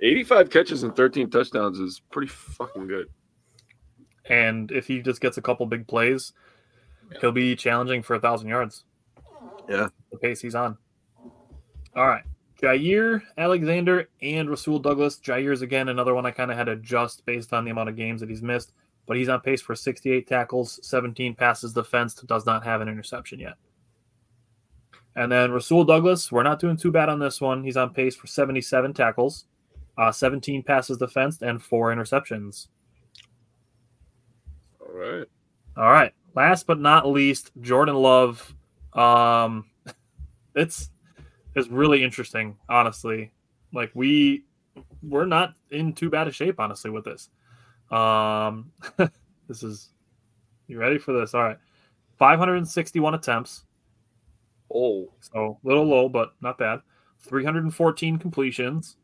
85 0.00 0.50
catches 0.50 0.82
and 0.82 0.96
13 0.96 1.30
touchdowns 1.30 1.78
is 1.78 2.00
pretty 2.10 2.28
fucking 2.28 2.86
good. 2.86 3.08
And 4.28 4.70
if 4.70 4.86
he 4.86 5.00
just 5.00 5.20
gets 5.20 5.38
a 5.38 5.42
couple 5.42 5.66
big 5.66 5.86
plays, 5.86 6.32
he'll 7.20 7.32
be 7.32 7.56
challenging 7.56 8.02
for 8.02 8.14
a 8.14 8.20
thousand 8.20 8.48
yards. 8.48 8.84
Yeah. 9.68 9.88
The 10.10 10.18
pace 10.18 10.40
he's 10.40 10.54
on. 10.54 10.76
All 11.94 12.06
right. 12.06 12.22
Jaire 12.60 13.22
Alexander 13.38 14.08
and 14.22 14.50
Rasul 14.50 14.78
Douglas. 14.78 15.18
Jaire's 15.18 15.62
again 15.62 15.88
another 15.88 16.14
one 16.14 16.26
I 16.26 16.30
kind 16.30 16.50
of 16.50 16.56
had 16.56 16.64
to 16.64 16.72
adjust 16.72 17.24
based 17.24 17.52
on 17.52 17.64
the 17.64 17.70
amount 17.70 17.88
of 17.88 17.96
games 17.96 18.20
that 18.20 18.28
he's 18.28 18.42
missed, 18.42 18.72
but 19.10 19.16
he's 19.16 19.28
on 19.28 19.40
pace 19.40 19.60
for 19.60 19.74
68 19.74 20.28
tackles, 20.28 20.78
17 20.84 21.34
passes 21.34 21.72
defensed, 21.72 22.24
does 22.28 22.46
not 22.46 22.62
have 22.64 22.80
an 22.80 22.88
interception 22.88 23.40
yet. 23.40 23.54
And 25.16 25.32
then 25.32 25.50
Rasul 25.50 25.82
Douglas, 25.82 26.30
we're 26.30 26.44
not 26.44 26.60
doing 26.60 26.76
too 26.76 26.92
bad 26.92 27.08
on 27.08 27.18
this 27.18 27.40
one. 27.40 27.64
He's 27.64 27.76
on 27.76 27.92
pace 27.92 28.14
for 28.14 28.28
77 28.28 28.94
tackles, 28.94 29.46
uh, 29.98 30.12
17 30.12 30.62
passes 30.62 30.96
defensed, 30.96 31.42
and 31.42 31.60
four 31.60 31.92
interceptions. 31.92 32.68
All 34.80 34.94
right. 34.94 35.26
All 35.76 35.90
right. 35.90 36.12
Last 36.36 36.68
but 36.68 36.78
not 36.78 37.08
least, 37.08 37.50
Jordan 37.60 37.96
Love. 37.96 38.54
Um, 38.92 39.68
it's 40.54 40.88
it's 41.56 41.66
really 41.66 42.04
interesting, 42.04 42.58
honestly. 42.68 43.32
Like 43.74 43.90
we 43.92 44.44
we're 45.02 45.26
not 45.26 45.54
in 45.72 45.94
too 45.94 46.10
bad 46.10 46.28
a 46.28 46.30
shape, 46.30 46.60
honestly, 46.60 46.92
with 46.92 47.04
this. 47.04 47.28
Um, 47.90 48.70
this 49.48 49.62
is 49.62 49.90
you 50.68 50.78
ready 50.78 50.98
for 50.98 51.12
this? 51.12 51.34
All 51.34 51.42
right, 51.42 51.58
561 52.18 53.14
attempts. 53.14 53.64
Oh, 54.72 55.12
so 55.20 55.58
a 55.62 55.66
little 55.66 55.84
low, 55.84 56.08
but 56.08 56.34
not 56.40 56.58
bad. 56.58 56.80
314 57.22 58.18
completions. 58.18 58.96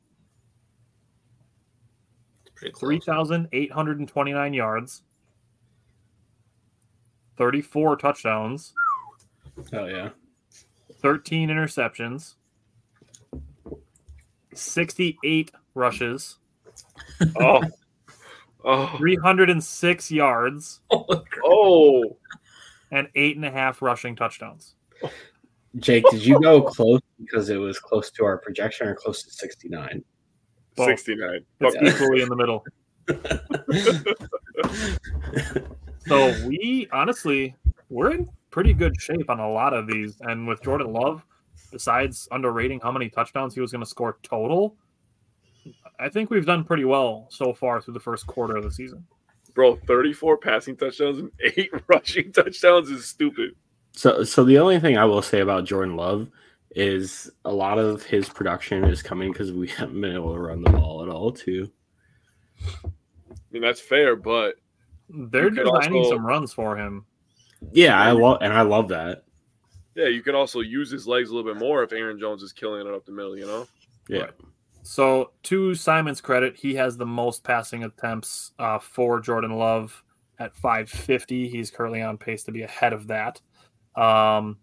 3,829 2.78 4.55
yards. 4.55 5.02
34 7.37 7.97
touchdowns. 7.97 8.73
Oh 9.73 9.87
yeah. 9.87 10.11
13 11.02 11.49
interceptions. 11.50 12.35
68 14.55 15.50
rushes. 15.75 16.38
oh, 17.40 17.62
oh, 18.66 18.94
306 18.99 20.11
yards. 20.11 20.80
Oh, 20.90 21.23
oh. 21.44 22.16
And 22.90 23.08
eight 23.14 23.37
and 23.37 23.44
a 23.44 23.50
half 23.50 23.82
rushing 23.82 24.14
touchdowns. 24.14 24.76
Jake, 25.78 26.04
did 26.11 26.25
you 26.25 26.40
go 26.40 26.62
close 26.62 27.00
because 27.18 27.50
it 27.50 27.56
was 27.56 27.78
close 27.78 28.11
to 28.12 28.25
our 28.25 28.38
projection 28.38 28.87
or 28.87 28.94
close 28.94 29.23
to 29.25 29.30
69? 29.30 30.04
Both. 30.76 30.87
69. 30.87 31.44
It's 31.61 31.75
Fuck. 31.75 31.85
equally 31.85 32.23
in 32.23 32.28
the 32.28 32.37
middle. 32.37 32.64
So 36.06 36.32
we 36.46 36.88
honestly 36.92 37.56
we're 37.90 38.12
in 38.12 38.28
pretty 38.50 38.73
good 38.73 39.00
shape 39.00 39.28
on 39.28 39.40
a 39.40 39.50
lot 39.50 39.75
of 39.75 39.87
these. 39.87 40.16
And 40.20 40.46
with 40.46 40.62
Jordan 40.62 40.92
Love, 40.92 41.25
besides 41.73 42.28
underrating 42.30 42.80
how 42.80 42.92
many 42.92 43.08
touchdowns 43.08 43.54
he 43.54 43.61
was 43.61 43.73
going 43.73 43.82
to 43.82 43.90
score 43.90 44.18
total, 44.23 44.76
I 45.98 46.08
think 46.08 46.30
we've 46.30 46.46
done 46.46 46.64
pretty 46.64 46.84
well 46.84 47.26
so 47.30 47.52
far 47.54 47.80
through 47.80 47.94
the 47.94 48.00
first 48.00 48.26
quarter 48.26 48.56
of 48.56 48.64
the 48.64 48.70
season. 48.70 49.04
Bro, 49.54 49.76
34 49.86 50.36
passing 50.38 50.76
touchdowns 50.76 51.18
and 51.18 51.30
eight 51.40 51.70
rushing 51.88 52.32
touchdowns 52.32 52.90
is 52.90 53.06
stupid. 53.06 53.54
So, 53.92 54.22
so 54.24 54.44
the 54.44 54.58
only 54.58 54.78
thing 54.78 54.98
I 54.98 55.06
will 55.06 55.22
say 55.22 55.40
about 55.40 55.64
Jordan 55.64 55.96
Love 55.96 56.28
is 56.72 57.30
a 57.46 57.52
lot 57.52 57.78
of 57.78 58.02
his 58.02 58.28
production 58.28 58.84
is 58.84 59.02
coming 59.02 59.32
because 59.32 59.52
we 59.52 59.68
haven't 59.78 59.98
been 60.00 60.12
able 60.14 60.34
to 60.34 60.40
run 60.40 60.62
the 60.62 60.70
ball 60.70 61.02
at 61.02 61.08
all, 61.08 61.32
too. 61.32 61.70
I 62.84 62.88
mean, 63.50 63.62
that's 63.62 63.80
fair, 63.80 64.16
but 64.16 64.56
They're 65.09 65.44
You 65.44 65.50
could 65.54 65.64
designing 65.72 65.98
also- 65.98 66.16
some 66.16 66.26
runs 66.26 66.52
for 66.52 66.76
him. 66.76 67.06
Yeah, 67.72 67.98
I 67.98 68.11
love 68.11 68.38
and 68.42 68.52
I 68.52 68.61
love 68.61 68.88
that. 68.88 69.24
yeah, 69.94 70.09
you 70.09 70.22
can 70.22 70.35
also 70.35 70.61
use 70.61 70.90
his 70.90 71.06
legs 71.09 71.30
a 71.30 71.35
little 71.35 71.50
bit 71.50 71.59
more 71.59 71.82
if 71.82 71.92
Aaron 71.92 72.20
Jones 72.20 72.42
is 72.42 72.52
killing 72.52 72.87
it 72.87 72.92
up 72.92 73.06
the 73.06 73.12
middle, 73.12 73.37
you 73.38 73.46
know? 73.46 73.66
Yeah, 74.09 74.20
Right. 74.24 74.30
So, 74.87 75.33
to 75.42 75.75
Simon's 75.75 76.20
credit, 76.20 76.57
he 76.57 76.77
has 76.77 76.96
the 76.96 77.05
most 77.05 77.42
passing 77.42 77.83
attempts 77.83 78.53
uh, 78.61 78.79
for 78.79 79.18
Jordan 79.18 79.59
Love 79.59 80.05
at 80.38 80.55
550. 80.55 81.49
He's 81.49 81.72
currently 81.72 82.03
on 82.03 82.16
pace 82.16 82.44
to 82.44 82.53
be 82.53 82.62
ahead 82.62 82.92
of 82.92 83.09
that. 83.09 83.40
Um, 83.96 84.59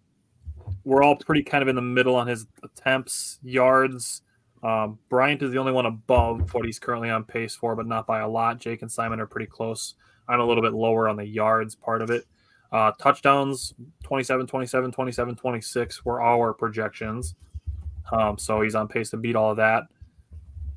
we're 0.82 1.02
all 1.02 1.16
pretty 1.16 1.42
kind 1.42 1.60
of 1.60 1.68
in 1.68 1.76
the 1.76 1.82
middle 1.82 2.16
on 2.16 2.26
his 2.26 2.46
attempts, 2.62 3.38
yards. 3.42 4.22
Um, 4.62 4.98
Bryant 5.10 5.42
is 5.42 5.50
the 5.50 5.58
only 5.58 5.72
one 5.72 5.84
above 5.84 6.54
what 6.54 6.64
he's 6.64 6.78
currently 6.78 7.10
on 7.10 7.24
pace 7.24 7.54
for, 7.54 7.76
but 7.76 7.86
not 7.86 8.06
by 8.06 8.20
a 8.20 8.28
lot. 8.28 8.58
Jake 8.58 8.80
and 8.80 8.90
Simon 8.90 9.20
are 9.20 9.26
pretty 9.26 9.46
close. 9.46 9.92
I'm 10.26 10.40
a 10.40 10.46
little 10.46 10.62
bit 10.62 10.72
lower 10.72 11.06
on 11.06 11.16
the 11.16 11.26
yards 11.26 11.74
part 11.74 12.00
of 12.00 12.08
it. 12.08 12.24
Uh, 12.72 12.92
touchdowns 12.98 13.74
27, 14.04 14.46
27, 14.46 14.90
27, 14.90 15.36
26 15.36 16.04
were 16.06 16.22
our 16.22 16.54
projections. 16.54 17.34
Um, 18.10 18.38
so 18.38 18.62
he's 18.62 18.74
on 18.74 18.88
pace 18.88 19.10
to 19.10 19.18
beat 19.18 19.36
all 19.36 19.50
of 19.50 19.58
that 19.58 19.84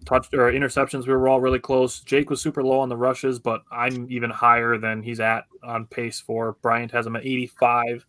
touch 0.06 0.28
or 0.34 0.52
interceptions 0.52 1.06
we 1.06 1.14
were 1.14 1.28
all 1.28 1.42
really 1.42 1.60
close. 1.60 2.00
Jake 2.02 2.30
was 2.30 2.42
super 2.42 2.64
low 2.64 2.80
on 2.80 2.90
the 2.90 2.98
rushes 2.98 3.40
but 3.40 3.62
i'm 3.72 4.08
even 4.10 4.30
higher 4.30 4.78
than 4.78 5.04
he's 5.04 5.20
at 5.20 5.46
on 5.64 5.86
pace 5.86 6.20
for. 6.20 6.58
Bryant 6.62 6.92
has 6.92 7.06
him 7.06 7.16
at 7.16 7.26
85 7.26 8.06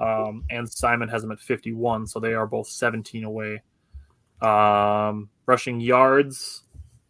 um, 0.00 0.44
and 0.50 0.70
simon 0.70 1.08
has 1.08 1.24
him 1.24 1.32
at 1.32 1.40
51 1.40 2.06
so 2.06 2.20
they 2.20 2.34
are 2.34 2.46
both 2.46 2.68
17 2.68 3.24
away. 3.24 3.62
Um, 4.42 5.28
rushing 5.46 5.80
yards 5.80 6.62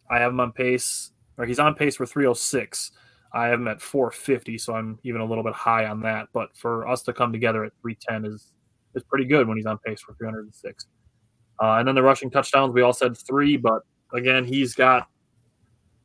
i 0.09 0.19
have 0.19 0.31
him 0.31 0.39
on 0.39 0.51
pace 0.51 1.11
or 1.37 1.45
he's 1.45 1.59
on 1.59 1.75
pace 1.75 1.95
for 1.95 2.05
306 2.05 2.91
i 3.33 3.45
have 3.45 3.59
him 3.59 3.67
at 3.67 3.79
450 3.79 4.57
so 4.57 4.75
i'm 4.75 4.99
even 5.03 5.21
a 5.21 5.25
little 5.25 5.43
bit 5.43 5.53
high 5.53 5.85
on 5.85 6.01
that 6.01 6.27
but 6.33 6.49
for 6.57 6.87
us 6.87 7.03
to 7.03 7.13
come 7.13 7.31
together 7.31 7.63
at 7.63 7.71
310 7.81 8.33
is 8.33 8.51
is 8.95 9.03
pretty 9.03 9.25
good 9.25 9.47
when 9.47 9.57
he's 9.57 9.65
on 9.65 9.77
pace 9.85 10.01
for 10.01 10.13
306 10.15 10.87
uh, 11.61 11.75
and 11.77 11.87
then 11.87 11.95
the 11.95 12.01
rushing 12.01 12.31
touchdowns 12.31 12.73
we 12.73 12.81
all 12.81 12.91
said 12.91 13.15
three 13.15 13.55
but 13.55 13.83
again, 14.13 14.45
he's 14.45 14.73
got 14.75 15.07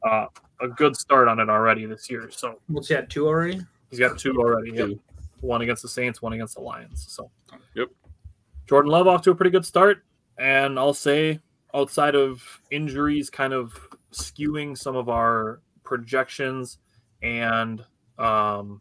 uh, 0.09 0.27
a 0.61 0.69
good 0.69 0.97
start 0.97 1.29
on 1.29 1.39
it 1.41 1.49
already 1.49 1.87
this 1.87 2.09
year. 2.11 2.31
So 2.31 2.61
What's 2.69 2.89
he 2.89 2.95
had 2.95 3.11
two 3.11 3.27
already? 3.27 3.61
he's 3.91 3.99
got 3.99 4.19
two 4.19 4.37
already. 4.39 4.73
Yep. 4.73 4.87
Two. 4.87 5.01
One 5.41 5.61
against 5.63 5.83
the 5.83 5.89
Saints, 5.89 6.23
one 6.23 6.33
against 6.33 6.55
the 6.55 6.61
Lions. 6.61 7.05
So 7.09 7.31
Yep. 7.75 7.89
Jordan 8.69 8.91
Love 8.91 9.07
off 9.07 9.23
to 9.23 9.31
a 9.31 9.35
pretty 9.35 9.51
good 9.51 9.65
start. 9.67 10.03
And 10.39 10.79
I'll 10.79 10.95
say 10.95 11.41
outside 11.75 12.15
of 12.15 12.43
injuries 12.71 13.31
kind 13.31 13.53
of 13.53 13.79
skewing 14.13 14.77
some 14.77 14.97
of 14.97 15.09
our 15.09 15.61
projections 15.85 16.79
and 17.23 17.85
um, 18.19 18.81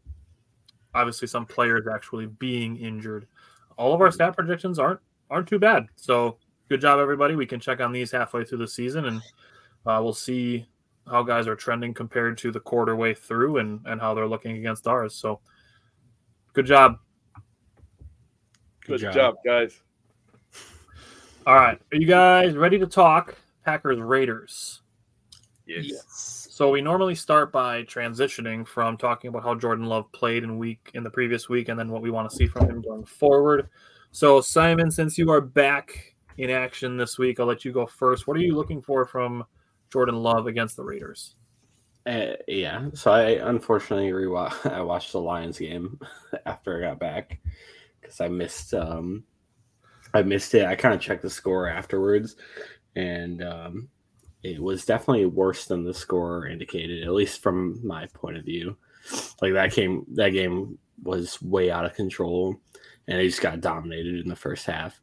obviously 0.94 1.28
some 1.28 1.46
players 1.46 1.88
actually 1.94 2.26
being 2.26 2.78
injured. 2.78 3.28
All 3.78 3.94
of 3.94 4.02
our 4.02 4.12
stat 4.12 4.36
projections 4.36 4.80
aren't 4.80 5.00
aren't 5.30 5.48
too 5.48 5.60
bad. 5.60 5.88
So 5.96 6.38
good 6.70 6.82
job 6.82 7.00
everybody. 7.00 7.36
We 7.36 7.46
can 7.46 7.60
check 7.60 7.80
on 7.80 7.92
these 7.92 8.12
halfway 8.12 8.44
through 8.44 8.60
the 8.60 8.68
season 8.68 9.06
and 9.06 9.22
uh, 9.86 10.00
we'll 10.02 10.14
see 10.14 10.68
how 11.08 11.24
guys 11.24 11.48
are 11.48 11.56
trending 11.56 11.94
compared 11.94 12.38
to 12.40 12.52
the 12.52 12.60
quarter 12.60 12.96
way 12.96 13.14
through 13.14 13.58
and, 13.58 13.82
and 13.86 14.02
how 14.02 14.14
they're 14.14 14.28
looking 14.28 14.58
against 14.58 14.88
ours. 14.88 15.14
So 15.14 15.40
good 16.54 16.66
job. 16.66 16.98
Good, 18.86 19.02
job. 19.02 19.14
job. 19.14 19.36
guys. 19.46 19.82
All 21.46 21.56
right. 21.56 21.80
Are 21.92 21.98
you 21.98 22.08
guys 22.08 22.56
ready 22.56 22.80
to 22.80 22.88
talk 22.88 23.36
Packers 23.64 24.00
Raiders? 24.00 24.82
Yes. 25.68 26.48
So 26.52 26.70
we 26.70 26.82
normally 26.82 27.16
start 27.16 27.52
by 27.52 27.84
transitioning 27.84 28.68
from 28.68 28.98
talking 28.98 29.28
about 29.28 29.44
how 29.44 29.56
Jordan 29.56 29.86
Love 29.86 30.12
played 30.12 30.44
in 30.44 30.58
week 30.58 30.92
in 30.94 31.04
the 31.04 31.10
previous 31.10 31.50
week 31.50 31.70
and 31.70 31.78
then 31.78 31.90
what 31.90 32.02
we 32.02 32.12
want 32.12 32.30
to 32.30 32.36
see 32.36 32.48
from 32.48 32.70
him 32.70 32.82
going 32.82 33.06
forward. 33.06 33.70
So 34.12 34.42
Simon, 34.42 34.90
since 34.90 35.18
you 35.18 35.30
are 35.32 35.42
back 35.42 36.15
in 36.38 36.50
action 36.50 36.98
this 36.98 37.18
week, 37.18 37.40
I'll 37.40 37.46
let 37.46 37.66
you 37.66 37.72
go 37.72 37.86
first. 37.86 38.28
What 38.28 38.38
are 38.38 38.42
you 38.42 38.56
looking 38.56 38.82
for 38.82 39.06
from 39.06 39.46
Jordan 39.92 40.16
Love 40.16 40.48
against 40.48 40.76
the 40.76 40.84
Raiders? 40.84 41.36
Uh, 42.06 42.34
yeah. 42.48 42.90
So 42.94 43.12
I 43.12 43.48
unfortunately 43.50 44.10
rewatched. 44.12 44.72
I 44.72 44.82
watched 44.82 45.12
the 45.12 45.22
Lions 45.22 45.60
game 45.60 46.00
after 46.46 46.78
I 46.78 46.90
got 46.90 47.00
back 47.00 47.40
because 48.02 48.22
I 48.22 48.28
missed. 48.28 48.74
Um, 48.74 49.24
I 50.14 50.22
missed 50.22 50.54
it. 50.54 50.66
I 50.66 50.76
kind 50.76 50.94
of 50.94 51.02
checked 51.02 51.24
the 51.24 51.30
score 51.30 51.68
afterwards, 51.68 52.36
and 52.96 53.44
um, 53.44 53.90
it 54.44 54.62
was 54.62 54.86
definitely 54.86 55.26
worse 55.26 55.66
than 55.66 55.84
the 55.84 55.94
score 55.94 56.48
indicated, 56.48 57.04
at 57.04 57.12
least 57.12 57.42
from 57.42 57.86
my 57.86 58.06
point 58.14 58.38
of 58.38 58.46
view. 58.46 58.78
Like 59.42 59.54
that 59.54 59.74
game, 59.74 60.06
that 60.14 60.30
game 60.30 60.78
was 61.04 61.42
way 61.42 61.70
out 61.70 61.86
of 61.86 61.96
control, 61.96 62.56
and 63.08 63.20
they 63.20 63.28
just 63.28 63.42
got 63.42 63.60
dominated 63.60 64.22
in 64.22 64.30
the 64.30 64.36
first 64.36 64.66
half. 64.66 65.02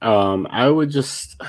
Um, 0.00 0.46
I 0.50 0.68
would 0.68 0.90
just, 0.90 1.40
I 1.40 1.48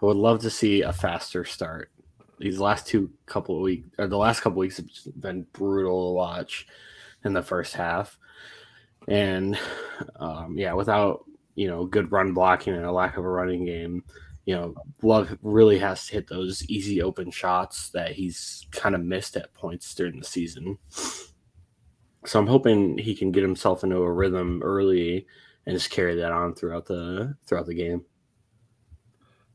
would 0.00 0.16
love 0.16 0.40
to 0.42 0.50
see 0.50 0.82
a 0.82 0.92
faster 0.92 1.44
start. 1.44 1.90
These 2.38 2.58
last 2.58 2.86
two 2.86 3.10
couple 3.26 3.56
of 3.56 3.62
weeks, 3.62 3.88
or 3.98 4.08
the 4.08 4.16
last 4.16 4.40
couple 4.40 4.58
weeks, 4.58 4.78
have 4.78 4.86
been 5.20 5.46
brutal 5.52 6.10
to 6.10 6.14
watch 6.14 6.66
in 7.24 7.32
the 7.32 7.42
first 7.42 7.74
half, 7.74 8.18
and 9.06 9.58
um, 10.16 10.56
yeah, 10.58 10.72
without 10.72 11.24
you 11.54 11.68
know 11.68 11.86
good 11.86 12.10
run 12.10 12.34
blocking 12.34 12.74
and 12.74 12.84
a 12.84 12.90
lack 12.90 13.16
of 13.16 13.24
a 13.24 13.28
running 13.28 13.64
game, 13.64 14.02
you 14.44 14.56
know, 14.56 14.74
Love 15.02 15.38
really 15.42 15.78
has 15.78 16.06
to 16.06 16.14
hit 16.14 16.26
those 16.26 16.64
easy 16.68 17.00
open 17.00 17.30
shots 17.30 17.90
that 17.90 18.12
he's 18.12 18.66
kind 18.72 18.94
of 18.94 19.02
missed 19.02 19.36
at 19.36 19.54
points 19.54 19.94
during 19.94 20.18
the 20.18 20.26
season. 20.26 20.78
So 22.24 22.38
I'm 22.38 22.46
hoping 22.46 22.98
he 22.98 23.14
can 23.14 23.30
get 23.32 23.42
himself 23.42 23.84
into 23.84 23.96
a 23.96 24.12
rhythm 24.12 24.60
early 24.62 25.26
and 25.66 25.74
just 25.74 25.90
carry 25.90 26.16
that 26.16 26.32
on 26.32 26.54
throughout 26.54 26.86
the 26.86 27.36
throughout 27.46 27.66
the 27.66 27.74
game. 27.74 28.04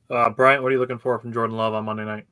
Uh, 0.10 0.30
Bryant, 0.30 0.64
what 0.64 0.70
are 0.70 0.74
you 0.74 0.80
looking 0.80 1.00
for 1.00 1.20
from 1.20 1.34
Jordan 1.34 1.58
Love 1.58 1.74
on 1.74 1.86
Monday 1.86 2.06
night? 2.06 2.26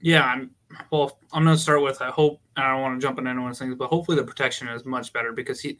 Yeah, 0.00 0.24
I'm 0.24 0.50
well. 0.90 1.18
I'm 1.32 1.44
going 1.44 1.56
to 1.56 1.62
start 1.62 1.82
with 1.82 2.00
I 2.00 2.10
hope, 2.10 2.40
and 2.56 2.64
I 2.64 2.72
don't 2.72 2.80
want 2.82 3.00
to 3.00 3.06
jump 3.06 3.18
into 3.18 3.30
anyone's 3.30 3.58
things, 3.58 3.74
but 3.74 3.88
hopefully 3.88 4.16
the 4.16 4.24
protection 4.24 4.68
is 4.68 4.84
much 4.84 5.12
better 5.12 5.32
because 5.32 5.60
he 5.60 5.78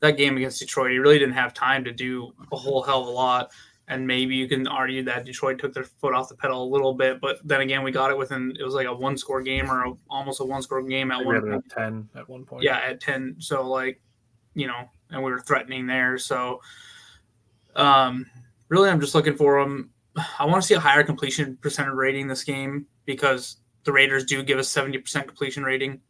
that 0.00 0.16
game 0.16 0.36
against 0.36 0.58
Detroit, 0.58 0.90
he 0.90 0.98
really 0.98 1.18
didn't 1.18 1.34
have 1.34 1.54
time 1.54 1.84
to 1.84 1.92
do 1.92 2.32
a 2.50 2.56
whole 2.56 2.82
hell 2.82 3.02
of 3.02 3.06
a 3.06 3.10
lot. 3.10 3.50
And 3.88 4.06
maybe 4.06 4.36
you 4.36 4.48
can 4.48 4.66
argue 4.68 5.02
that 5.04 5.24
Detroit 5.24 5.58
took 5.58 5.74
their 5.74 5.84
foot 5.84 6.14
off 6.14 6.28
the 6.28 6.36
pedal 6.36 6.62
a 6.62 6.70
little 6.70 6.94
bit, 6.94 7.20
but 7.20 7.38
then 7.44 7.60
again, 7.60 7.82
we 7.82 7.90
got 7.90 8.10
it 8.10 8.16
within 8.16 8.54
it 8.58 8.62
was 8.62 8.74
like 8.74 8.86
a 8.86 8.94
one 8.94 9.16
score 9.18 9.42
game 9.42 9.70
or 9.70 9.84
a, 9.84 9.92
almost 10.08 10.40
a 10.40 10.44
one 10.44 10.62
score 10.62 10.82
game 10.82 11.10
at 11.10 11.18
We 11.18 11.26
one 11.26 11.40
point. 11.42 11.54
at 11.54 11.70
ten 11.70 12.08
at 12.14 12.28
one 12.28 12.44
point. 12.44 12.62
Yeah, 12.62 12.76
at 12.78 13.00
ten. 13.00 13.36
So 13.38 13.68
like, 13.68 14.00
you 14.54 14.66
know, 14.66 14.88
and 15.12 15.22
we 15.22 15.30
were 15.30 15.40
threatening 15.40 15.86
there. 15.86 16.18
So, 16.18 16.60
um, 17.76 18.26
really, 18.68 18.90
I'm 18.90 19.00
just 19.00 19.14
looking 19.14 19.36
for 19.36 19.60
them. 19.60 19.90
I 20.38 20.44
want 20.44 20.62
to 20.62 20.66
see 20.66 20.74
a 20.74 20.80
higher 20.80 21.02
completion 21.02 21.56
percentage 21.60 21.94
rating 21.94 22.26
this 22.26 22.44
game 22.44 22.86
because 23.06 23.58
the 23.84 23.92
Raiders 23.92 24.24
do 24.24 24.42
give 24.42 24.58
us 24.58 24.72
70% 24.72 25.26
completion 25.26 25.64
rating. 25.64 26.00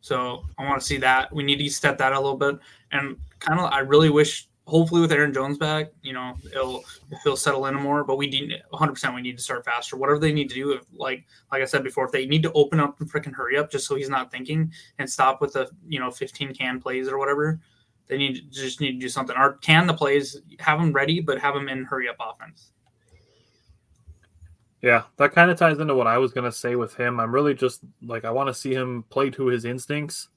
So 0.00 0.44
I 0.58 0.64
want 0.64 0.80
to 0.80 0.86
see 0.86 0.96
that. 0.98 1.32
We 1.32 1.42
need 1.42 1.58
to 1.58 1.68
step 1.70 1.98
that 1.98 2.12
a 2.12 2.20
little 2.20 2.36
bit. 2.36 2.58
And 2.92 3.16
kind 3.38 3.60
of, 3.60 3.70
I 3.72 3.80
really 3.80 4.10
wish, 4.10 4.48
hopefully, 4.66 5.02
with 5.02 5.12
Aaron 5.12 5.32
Jones 5.32 5.58
back, 5.58 5.90
you 6.02 6.12
know, 6.12 6.34
it'll 6.52 6.82
he'll 7.22 7.36
settle 7.36 7.66
in 7.66 7.74
more. 7.74 8.02
But 8.02 8.16
we 8.16 8.26
need 8.26 8.54
100%. 8.72 9.14
We 9.14 9.20
need 9.20 9.36
to 9.36 9.42
start 9.42 9.64
faster. 9.64 9.96
Whatever 9.96 10.18
they 10.18 10.32
need 10.32 10.48
to 10.48 10.54
do, 10.54 10.72
if, 10.72 10.82
like 10.94 11.24
like 11.52 11.60
I 11.62 11.66
said 11.66 11.84
before, 11.84 12.06
if 12.06 12.12
they 12.12 12.26
need 12.26 12.42
to 12.44 12.52
open 12.52 12.80
up 12.80 13.00
and 13.00 13.12
freaking 13.12 13.34
hurry 13.34 13.58
up, 13.58 13.70
just 13.70 13.86
so 13.86 13.94
he's 13.94 14.08
not 14.08 14.30
thinking 14.30 14.72
and 14.98 15.08
stop 15.08 15.40
with 15.40 15.52
the 15.52 15.68
you 15.86 16.00
know 16.00 16.10
15 16.10 16.54
can 16.54 16.80
plays 16.80 17.08
or 17.08 17.18
whatever. 17.18 17.60
They 18.10 18.18
need 18.18 18.34
to 18.34 18.42
just 18.50 18.80
need 18.80 18.92
to 18.92 18.98
do 18.98 19.08
something. 19.08 19.36
Or 19.36 19.54
can 19.54 19.86
the 19.86 19.94
plays 19.94 20.36
have 20.58 20.80
them 20.80 20.92
ready, 20.92 21.20
but 21.20 21.38
have 21.38 21.54
them 21.54 21.68
in 21.68 21.84
hurry 21.84 22.08
up 22.08 22.16
offense. 22.18 22.72
Yeah, 24.82 25.04
that 25.16 25.32
kind 25.32 25.50
of 25.50 25.58
ties 25.58 25.78
into 25.78 25.94
what 25.94 26.08
I 26.08 26.18
was 26.18 26.32
going 26.32 26.50
to 26.50 26.56
say 26.56 26.74
with 26.74 26.94
him. 26.94 27.20
I'm 27.20 27.32
really 27.32 27.54
just 27.54 27.82
like, 28.02 28.24
I 28.24 28.30
want 28.30 28.48
to 28.48 28.54
see 28.54 28.74
him 28.74 29.04
play 29.10 29.30
to 29.30 29.46
his 29.46 29.64
instincts 29.64 30.28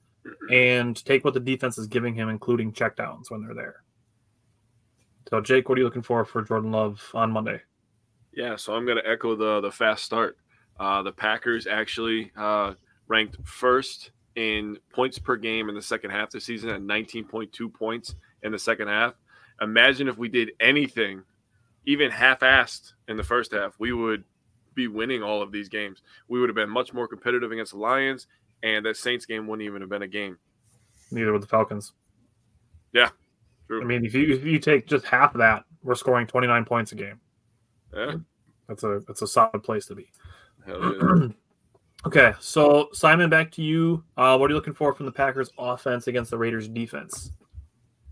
and 0.50 1.02
take 1.04 1.24
what 1.24 1.34
the 1.34 1.40
defense 1.40 1.78
is 1.78 1.86
giving 1.88 2.14
him, 2.14 2.28
including 2.28 2.72
checkdowns 2.72 3.30
when 3.30 3.42
they're 3.42 3.54
there. 3.54 3.82
So, 5.30 5.40
Jake, 5.40 5.68
what 5.68 5.76
are 5.76 5.80
you 5.80 5.84
looking 5.84 6.02
for 6.02 6.24
for 6.24 6.42
Jordan 6.42 6.70
Love 6.70 7.02
on 7.14 7.32
Monday? 7.32 7.60
Yeah, 8.32 8.56
so 8.56 8.74
I'm 8.74 8.84
going 8.84 8.98
to 8.98 9.10
echo 9.10 9.34
the 9.34 9.60
the 9.60 9.72
fast 9.72 10.04
start. 10.04 10.36
Uh, 10.78 11.02
the 11.02 11.12
Packers 11.12 11.66
actually 11.66 12.30
uh, 12.36 12.74
ranked 13.08 13.38
first 13.44 14.10
in 14.36 14.78
points 14.92 15.18
per 15.18 15.36
game 15.36 15.68
in 15.68 15.74
the 15.74 15.82
second 15.82 16.10
half 16.10 16.30
this 16.30 16.44
season 16.44 16.70
at 16.70 16.80
19.2 16.80 17.72
points 17.72 18.14
in 18.42 18.52
the 18.52 18.58
second 18.58 18.88
half. 18.88 19.14
Imagine 19.60 20.08
if 20.08 20.18
we 20.18 20.28
did 20.28 20.50
anything, 20.60 21.22
even 21.86 22.10
half-assed 22.10 22.92
in 23.08 23.16
the 23.16 23.22
first 23.22 23.52
half, 23.52 23.74
we 23.78 23.92
would 23.92 24.24
be 24.74 24.88
winning 24.88 25.22
all 25.22 25.40
of 25.40 25.52
these 25.52 25.68
games. 25.68 26.02
We 26.28 26.40
would 26.40 26.48
have 26.48 26.56
been 26.56 26.70
much 26.70 26.92
more 26.92 27.06
competitive 27.06 27.52
against 27.52 27.72
the 27.72 27.78
Lions, 27.78 28.26
and 28.62 28.84
that 28.86 28.96
Saints 28.96 29.26
game 29.26 29.46
wouldn't 29.46 29.66
even 29.66 29.80
have 29.80 29.90
been 29.90 30.02
a 30.02 30.08
game. 30.08 30.38
Neither 31.10 31.32
with 31.32 31.42
the 31.42 31.48
Falcons. 31.48 31.92
Yeah, 32.92 33.10
true. 33.68 33.82
I 33.82 33.84
mean, 33.84 34.04
if 34.04 34.14
you 34.14 34.34
if 34.34 34.44
you 34.44 34.58
take 34.58 34.86
just 34.86 35.04
half 35.04 35.34
of 35.34 35.38
that, 35.38 35.64
we're 35.82 35.94
scoring 35.94 36.26
29 36.26 36.64
points 36.64 36.92
a 36.92 36.94
game. 36.96 37.20
Yeah, 37.94 38.16
That's 38.68 38.82
a 38.82 39.00
that's 39.06 39.22
a 39.22 39.26
solid 39.26 39.62
place 39.62 39.86
to 39.86 39.94
be. 39.94 40.10
hell 42.04 42.12
yeah. 42.14 42.28
Okay, 42.28 42.36
so 42.40 42.88
Simon, 42.92 43.30
back 43.30 43.50
to 43.52 43.62
you. 43.62 44.04
Uh, 44.16 44.36
what 44.36 44.50
are 44.50 44.52
you 44.52 44.56
looking 44.56 44.74
for 44.74 44.94
from 44.94 45.06
the 45.06 45.12
Packers 45.12 45.50
offense 45.58 46.06
against 46.06 46.30
the 46.30 46.38
Raiders 46.38 46.68
defense? 46.68 47.30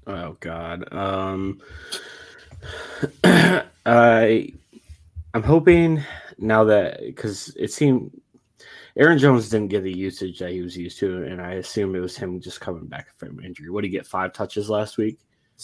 Oh 0.06 0.36
God. 0.40 0.92
Um 0.92 1.60
I 3.24 4.52
I'm 5.34 5.42
hoping 5.42 6.02
now 6.38 6.64
that 6.64 7.00
because 7.00 7.54
it 7.56 7.72
seemed 7.72 8.10
Aaron 8.96 9.18
Jones 9.18 9.48
didn't 9.48 9.68
get 9.68 9.82
the 9.82 9.96
usage 9.96 10.38
that 10.40 10.50
he 10.50 10.60
was 10.60 10.76
used 10.76 10.98
to, 10.98 11.22
and 11.24 11.40
I 11.40 11.54
assume 11.54 11.94
it 11.94 12.00
was 12.00 12.16
him 12.16 12.40
just 12.40 12.60
coming 12.60 12.86
back 12.86 13.08
from 13.16 13.40
injury. 13.40 13.70
What 13.70 13.82
did 13.82 13.88
he 13.88 13.96
get? 13.96 14.06
Five 14.06 14.34
touches 14.34 14.68
last 14.68 14.98
week? 14.98 15.18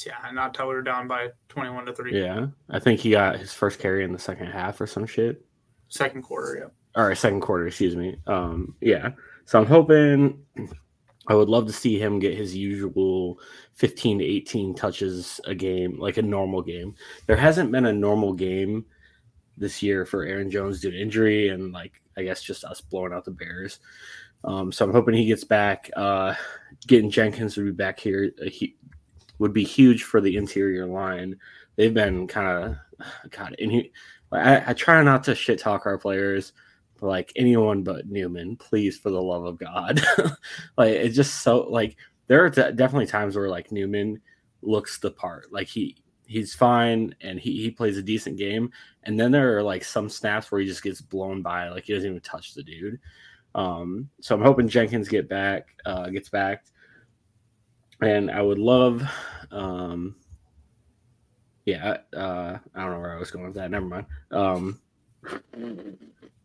Yeah, 0.06 0.14
not 0.32 0.54
till 0.54 0.68
we 0.68 0.74
were 0.74 0.82
down 0.82 1.08
by 1.08 1.28
21 1.48 1.86
to 1.86 1.92
3. 1.92 2.18
Yeah. 2.18 2.46
I 2.70 2.78
think 2.78 3.00
he 3.00 3.10
got 3.10 3.38
his 3.38 3.52
first 3.52 3.80
carry 3.80 4.04
in 4.04 4.12
the 4.12 4.18
second 4.18 4.46
half 4.46 4.80
or 4.80 4.86
some 4.86 5.06
shit. 5.06 5.44
Second 5.88 6.22
quarter, 6.22 6.58
yeah. 6.58 6.68
Or 6.98 7.14
second 7.14 7.40
quarter, 7.40 7.68
excuse 7.68 7.94
me. 7.96 8.16
Um, 8.26 8.74
yeah. 8.80 9.10
So 9.44 9.58
I'm 9.58 9.66
hoping 9.66 10.44
I 11.28 11.34
would 11.34 11.48
love 11.48 11.66
to 11.68 11.72
see 11.72 11.98
him 11.98 12.18
get 12.18 12.36
his 12.36 12.56
usual 12.56 13.38
15 13.74 14.18
to 14.18 14.24
18 14.24 14.74
touches 14.74 15.40
a 15.46 15.54
game, 15.54 15.98
like 15.98 16.16
a 16.16 16.22
normal 16.22 16.60
game. 16.60 16.96
There 17.26 17.36
hasn't 17.36 17.70
been 17.70 17.86
a 17.86 17.92
normal 17.92 18.32
game 18.32 18.84
this 19.56 19.82
year 19.82 20.04
for 20.04 20.24
Aaron 20.24 20.50
Jones 20.50 20.80
due 20.80 20.90
to 20.90 21.00
injury 21.00 21.48
and 21.48 21.72
like 21.72 22.00
I 22.16 22.24
guess 22.24 22.42
just 22.42 22.64
us 22.64 22.80
blowing 22.80 23.12
out 23.12 23.24
the 23.24 23.30
Bears. 23.30 23.78
Um, 24.44 24.72
so 24.72 24.84
I'm 24.84 24.92
hoping 24.92 25.14
he 25.14 25.26
gets 25.26 25.44
back. 25.44 25.90
Uh, 25.96 26.34
getting 26.86 27.10
Jenkins 27.10 27.56
would 27.56 27.66
be 27.66 27.72
back 27.72 28.00
here 28.00 28.32
uh, 28.40 28.50
he, 28.50 28.76
would 29.38 29.52
be 29.52 29.64
huge 29.64 30.02
for 30.02 30.20
the 30.20 30.36
interior 30.36 30.84
line. 30.86 31.36
They've 31.76 31.94
been 31.94 32.26
kind 32.26 32.76
of 33.00 33.10
God, 33.30 33.54
and 33.60 33.70
he. 33.70 33.92
I, 34.30 34.70
I 34.70 34.72
try 34.74 35.02
not 35.02 35.24
to 35.24 35.34
shit 35.34 35.58
talk 35.58 35.86
our 35.86 35.96
players, 35.96 36.52
like 37.00 37.32
anyone 37.36 37.82
but 37.82 38.08
Newman, 38.08 38.56
please, 38.56 38.98
for 38.98 39.10
the 39.10 39.22
love 39.22 39.44
of 39.44 39.58
God, 39.58 40.00
like 40.76 40.92
it's 40.92 41.16
just 41.16 41.42
so 41.42 41.60
like 41.70 41.96
there 42.26 42.44
are 42.44 42.50
de- 42.50 42.72
definitely 42.72 43.06
times 43.06 43.36
where 43.36 43.48
like 43.48 43.72
Newman 43.72 44.20
looks 44.62 44.98
the 44.98 45.10
part, 45.10 45.52
like 45.52 45.68
he 45.68 45.96
he's 46.28 46.54
fine 46.54 47.14
and 47.22 47.40
he, 47.40 47.62
he 47.62 47.70
plays 47.70 47.96
a 47.96 48.02
decent 48.02 48.36
game. 48.36 48.70
And 49.04 49.18
then 49.18 49.32
there 49.32 49.56
are 49.56 49.62
like 49.62 49.82
some 49.82 50.10
snaps 50.10 50.52
where 50.52 50.60
he 50.60 50.66
just 50.66 50.82
gets 50.82 51.00
blown 51.00 51.42
by, 51.42 51.70
like 51.70 51.84
he 51.84 51.94
doesn't 51.94 52.08
even 52.08 52.20
touch 52.20 52.54
the 52.54 52.62
dude. 52.62 53.00
Um, 53.54 54.10
so 54.20 54.34
I'm 54.34 54.42
hoping 54.42 54.68
Jenkins 54.68 55.08
get 55.08 55.28
back, 55.28 55.68
uh, 55.86 56.10
gets 56.10 56.28
back. 56.28 56.66
And 58.02 58.30
I 58.30 58.42
would 58.42 58.58
love, 58.58 59.02
um, 59.50 60.16
yeah, 61.64 61.96
uh, 62.14 62.58
I 62.74 62.80
don't 62.80 62.92
know 62.92 63.00
where 63.00 63.16
I 63.16 63.18
was 63.18 63.30
going 63.30 63.46
with 63.46 63.54
that. 63.54 63.70
Never 63.70 63.86
mind. 63.86 64.06
Um, 64.30 64.80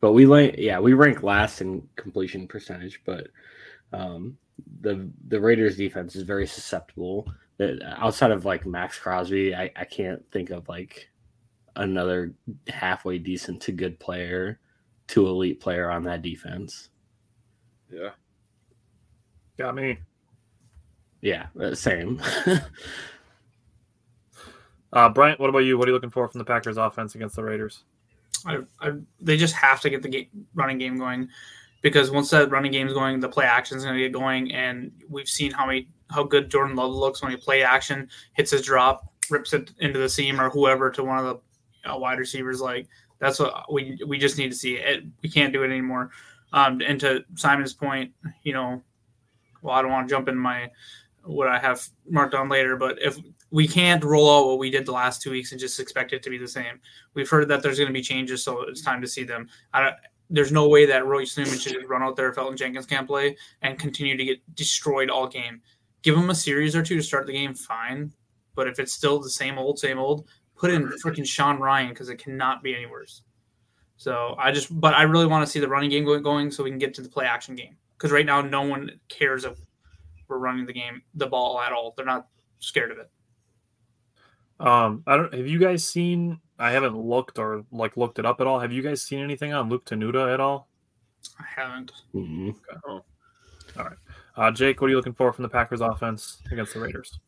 but 0.04 0.12
we 0.12 0.26
like, 0.26 0.56
yeah, 0.58 0.82
we 0.82 0.92
rank 0.92 1.24
last 1.24 1.62
in 1.62 1.88
completion 1.96 2.46
percentage, 2.46 3.02
but 3.06 3.30
um, 3.94 4.38
the 4.82 5.10
the 5.30 5.40
Raiders 5.40 5.78
defense 5.78 6.18
is 6.18 6.24
very 6.24 6.46
susceptible. 6.46 7.26
That 7.56 7.82
outside 7.86 8.32
of 8.32 8.44
like 8.44 8.66
Maxx 8.66 9.00
Crosby, 9.00 9.56
I, 9.56 9.72
I 9.78 9.86
can't 9.86 10.22
think 10.30 10.50
of 10.50 10.68
like 10.68 11.10
another 11.78 12.34
halfway 12.68 13.18
decent 13.18 13.62
to 13.62 13.72
good 13.72 13.98
player 13.98 14.60
to 15.08 15.26
elite 15.26 15.62
player 15.62 15.90
on 15.90 16.04
that 16.04 16.22
defense. 16.22 16.90
Yeah. 17.90 18.10
Got 19.58 19.76
me. 19.76 20.00
Yeah, 21.22 21.46
uh, 21.58 21.76
same. 21.76 22.22
Uh, 24.92 25.10
Bryant, 25.10 25.40
what 25.40 25.50
about 25.50 25.64
you? 25.64 25.76
What 25.76 25.88
are 25.88 25.90
you 25.90 25.96
looking 25.96 26.12
for 26.12 26.28
from 26.28 26.38
the 26.38 26.46
Packers 26.46 26.78
offense 26.78 27.16
against 27.16 27.36
the 27.36 27.44
Raiders? 27.44 27.84
I, 28.46 28.60
I, 28.82 28.92
they 29.22 29.38
just 29.38 29.56
have 29.56 29.82
to 29.82 29.90
get 29.90 30.02
the 30.02 30.10
game, 30.10 30.28
running 30.54 30.78
game 30.78 30.98
going 30.98 31.30
because 31.82 32.12
once 32.12 32.30
that 32.32 32.50
running 32.50 32.72
game's 32.72 32.94
going, 32.94 33.20
the 33.20 33.30
play 33.30 33.46
action 33.46 33.78
is 33.78 33.84
going 33.84 33.96
to 33.96 34.02
get 34.02 34.12
going, 34.12 34.52
and 34.54 34.92
we've 35.10 35.28
seen 35.28 35.52
how 35.52 35.66
many 35.66 35.88
how 36.10 36.24
good 36.24 36.50
Jordan 36.50 36.76
Love 36.76 36.92
looks 36.92 37.22
when 37.22 37.32
he 37.32 37.38
play 37.38 37.64
action, 37.64 38.10
hits 38.34 38.52
his 38.52 38.62
drop, 38.62 39.12
rips 39.30 39.54
it 39.54 39.72
into 39.80 40.00
the 40.00 40.10
seam 40.10 40.40
or 40.40 40.50
whoever 40.50 40.90
to 40.92 41.04
one 41.04 41.20
of 41.20 41.26
the 41.26 41.92
uh, 41.92 41.98
wide 41.98 42.20
receivers. 42.20 42.62
Like 42.62 42.88
that's 43.20 43.40
what 43.40 43.72
we 43.72 44.00
we 44.08 44.18
just 44.18 44.38
need 44.38 44.50
to 44.50 44.58
see. 44.58 44.76
It 44.76 45.04
we 45.22 45.30
can't 45.30 45.54
do 45.54 45.64
it 45.64 45.68
anymore. 45.68 46.12
Um, 46.54 46.82
and 46.86 47.00
to 47.00 47.24
Simon's 47.36 47.74
point, 47.74 48.12
you 48.44 48.54
know, 48.54 48.82
well, 49.62 49.76
I 49.76 49.82
don't 49.82 49.92
want 49.92 50.08
to 50.08 50.14
jump 50.14 50.28
in 50.30 50.38
my 50.38 50.70
what 51.24 51.48
I 51.48 51.58
have 51.58 51.88
marked 52.08 52.34
on 52.34 52.50
later, 52.50 52.76
but 52.76 53.02
if 53.02 53.18
we 53.54 53.68
can't 53.68 54.04
roll 54.04 54.36
out 54.36 54.48
what 54.48 54.58
we 54.58 54.72
did 54.72 54.84
the 54.84 54.92
last 54.92 55.22
two 55.22 55.30
weeks 55.30 55.52
and 55.52 55.62
just 55.62 55.80
expect 55.80 56.12
it 56.12 56.24
to 56.24 56.32
be 56.32 56.40
the 56.40 56.48
same, 56.48 56.80
we've 57.14 57.30
heard 57.30 57.48
that 57.48 57.62
there's 57.62 57.78
going 57.78 57.88
to 57.88 57.94
be 57.94 58.02
changes, 58.02 58.44
so 58.44 58.62
it's 58.64 58.82
time 58.82 59.00
to 59.00 59.08
see 59.08 59.24
them. 59.24 59.48
I 59.72 59.82
don't, 59.82 59.96
there's 60.32 60.52
no 60.52 60.68
way 60.68 60.88
that 60.88 61.06
Royce 61.06 61.38
Newman 61.38 61.60
should 61.60 61.74
just 61.74 61.86
run 61.86 62.02
out 62.02 62.16
there 62.16 62.30
if 62.30 62.36
Elgton 62.36 62.58
Jenkins 62.58 62.88
can't 62.88 63.06
play 63.06 63.38
and 63.62 63.78
continue 63.78 64.18
to 64.18 64.26
get 64.26 64.56
destroyed 64.56 65.12
all 65.12 65.28
game. 65.28 65.62
Give 66.02 66.18
him 66.18 66.32
a 66.32 66.36
series 66.36 66.76
or 66.76 66.82
two 66.82 66.96
to 66.96 67.04
start 67.04 67.28
the 67.28 67.34
game, 67.34 67.54
fine. 67.54 68.12
But 68.56 68.68
if 68.68 68.80
it's 68.80 68.92
still 68.92 69.20
the 69.20 69.30
same 69.30 69.60
old, 69.60 69.78
same 69.78 70.00
old, 70.00 70.28
put 70.56 70.72
in 70.72 70.88
freaking 71.06 71.28
Sean 71.28 71.60
Rhyan 71.60 71.90
because 71.90 72.10
it 72.10 72.18
cannot 72.18 72.64
be 72.64 72.74
any 72.74 72.88
worse. 72.88 73.22
So 73.98 74.34
I 74.40 74.52
just, 74.52 74.80
but 74.82 74.96
I 74.96 75.04
really 75.04 75.28
want 75.28 75.46
to 75.46 75.52
see 75.52 75.60
the 75.60 75.68
running 75.68 75.92
game 75.92 76.06
going, 76.06 76.24
going 76.24 76.50
so 76.50 76.64
we 76.64 76.72
can 76.72 76.80
get 76.80 76.96
to 76.96 77.04
the 77.04 77.10
play 77.10 77.26
action 77.26 77.56
game. 77.56 77.78
Because 77.96 78.12
right 78.12 78.26
now, 78.26 78.42
no 78.42 78.64
one 78.64 79.00
cares 79.10 79.46
if 79.46 79.60
we're 80.28 80.40
running 80.40 80.66
the 80.66 80.74
game, 80.74 81.04
the 81.14 81.28
ball 81.28 81.62
at 81.62 81.72
all. 81.72 81.94
They're 81.96 82.04
not 82.04 82.30
scared 82.58 82.92
of 82.92 82.98
it. 82.98 83.12
Um, 84.60 85.04
I 85.08 85.18
don't. 85.18 85.34
Have 85.34 85.48
you 85.48 85.60
guys 85.60 85.88
seen? 85.88 86.40
I 86.60 86.72
haven't 86.72 86.98
looked 86.98 87.40
or 87.40 87.66
like 87.72 87.98
looked 87.98 88.20
it 88.20 88.26
up 88.26 88.40
at 88.40 88.48
all. 88.48 88.60
Have 88.60 88.72
you 88.72 88.82
guys 88.82 89.02
seen 89.02 89.20
anything 89.20 89.54
on 89.54 89.70
Luke 89.70 89.86
Tenuta 89.86 90.34
at 90.34 90.40
all? 90.40 90.70
I 91.40 91.44
haven't. 91.56 91.92
Mhm. 92.14 92.56
All 92.86 93.04
right. 93.78 93.98
Uh, 94.36 94.52
Jake, 94.52 94.82
what 94.82 94.88
are 94.88 94.90
you 94.92 94.96
looking 94.96 95.14
for 95.14 95.32
from 95.34 95.44
the 95.44 95.50
Packers 95.50 95.82
offense 95.82 96.42
against 96.52 96.74
the 96.74 96.80
Raiders? 96.80 97.20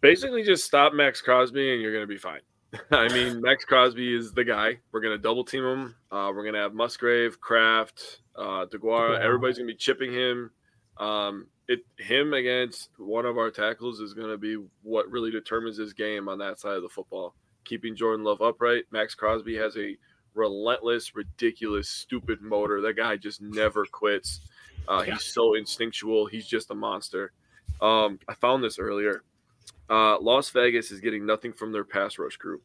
Basically, 0.00 0.42
just 0.42 0.64
stop 0.64 0.92
Maxx 0.92 1.20
Crosby 1.20 1.72
and 1.72 1.80
you're 1.80 1.92
going 1.92 2.02
to 2.02 2.06
be 2.08 2.18
fine. 2.18 2.40
I 2.90 3.08
mean, 3.12 3.40
Maxx 3.40 3.64
Crosby 3.64 4.14
is 4.14 4.32
the 4.32 4.44
guy. 4.44 4.78
We're 4.92 5.00
going 5.00 5.16
to 5.16 5.22
double 5.22 5.44
team 5.44 5.64
him. 5.64 5.94
Uh, 6.10 6.30
we're 6.34 6.42
going 6.42 6.54
to 6.54 6.60
have 6.60 6.74
Musgrave, 6.74 7.40
Kraft, 7.40 8.20
uh, 8.36 8.66
DeGuara. 8.66 9.18
Yeah. 9.18 9.24
Everybody's 9.24 9.56
going 9.56 9.68
to 9.68 9.72
be 9.72 9.78
chipping 9.78 10.12
him. 10.12 10.50
Um, 10.98 11.46
it 11.68 11.80
him 11.98 12.32
against 12.32 12.90
one 12.98 13.26
of 13.26 13.36
our 13.38 13.50
tackles 13.50 14.00
is 14.00 14.14
going 14.14 14.30
to 14.30 14.38
be 14.38 14.56
what 14.82 15.10
really 15.10 15.30
determines 15.30 15.76
his 15.76 15.92
game 15.92 16.28
on 16.28 16.38
that 16.38 16.58
side 16.58 16.76
of 16.76 16.82
the 16.82 16.88
football. 16.88 17.34
Keeping 17.64 17.94
Jordan 17.94 18.24
Love 18.24 18.40
upright. 18.40 18.84
Maxx 18.90 19.14
Crosby 19.14 19.56
has 19.56 19.76
a 19.76 19.96
relentless, 20.34 21.14
ridiculous, 21.14 21.88
stupid 21.88 22.40
motor. 22.40 22.80
That 22.80 22.96
guy 22.96 23.16
just 23.16 23.40
never 23.42 23.84
quits. 23.84 24.40
Uh, 24.88 25.04
Yeah. 25.06 25.14
He's 25.14 25.24
so 25.24 25.54
instinctual. 25.54 26.26
He's 26.26 26.46
just 26.46 26.70
a 26.70 26.74
monster. 26.74 27.32
Um, 27.82 28.18
I 28.28 28.34
found 28.34 28.64
this 28.64 28.78
earlier. 28.78 29.22
Uh, 29.90 30.18
Las 30.20 30.50
Vegas 30.50 30.90
is 30.90 31.00
getting 31.00 31.26
nothing 31.26 31.52
from 31.52 31.72
their 31.72 31.84
pass 31.84 32.18
rush 32.18 32.36
group. 32.36 32.62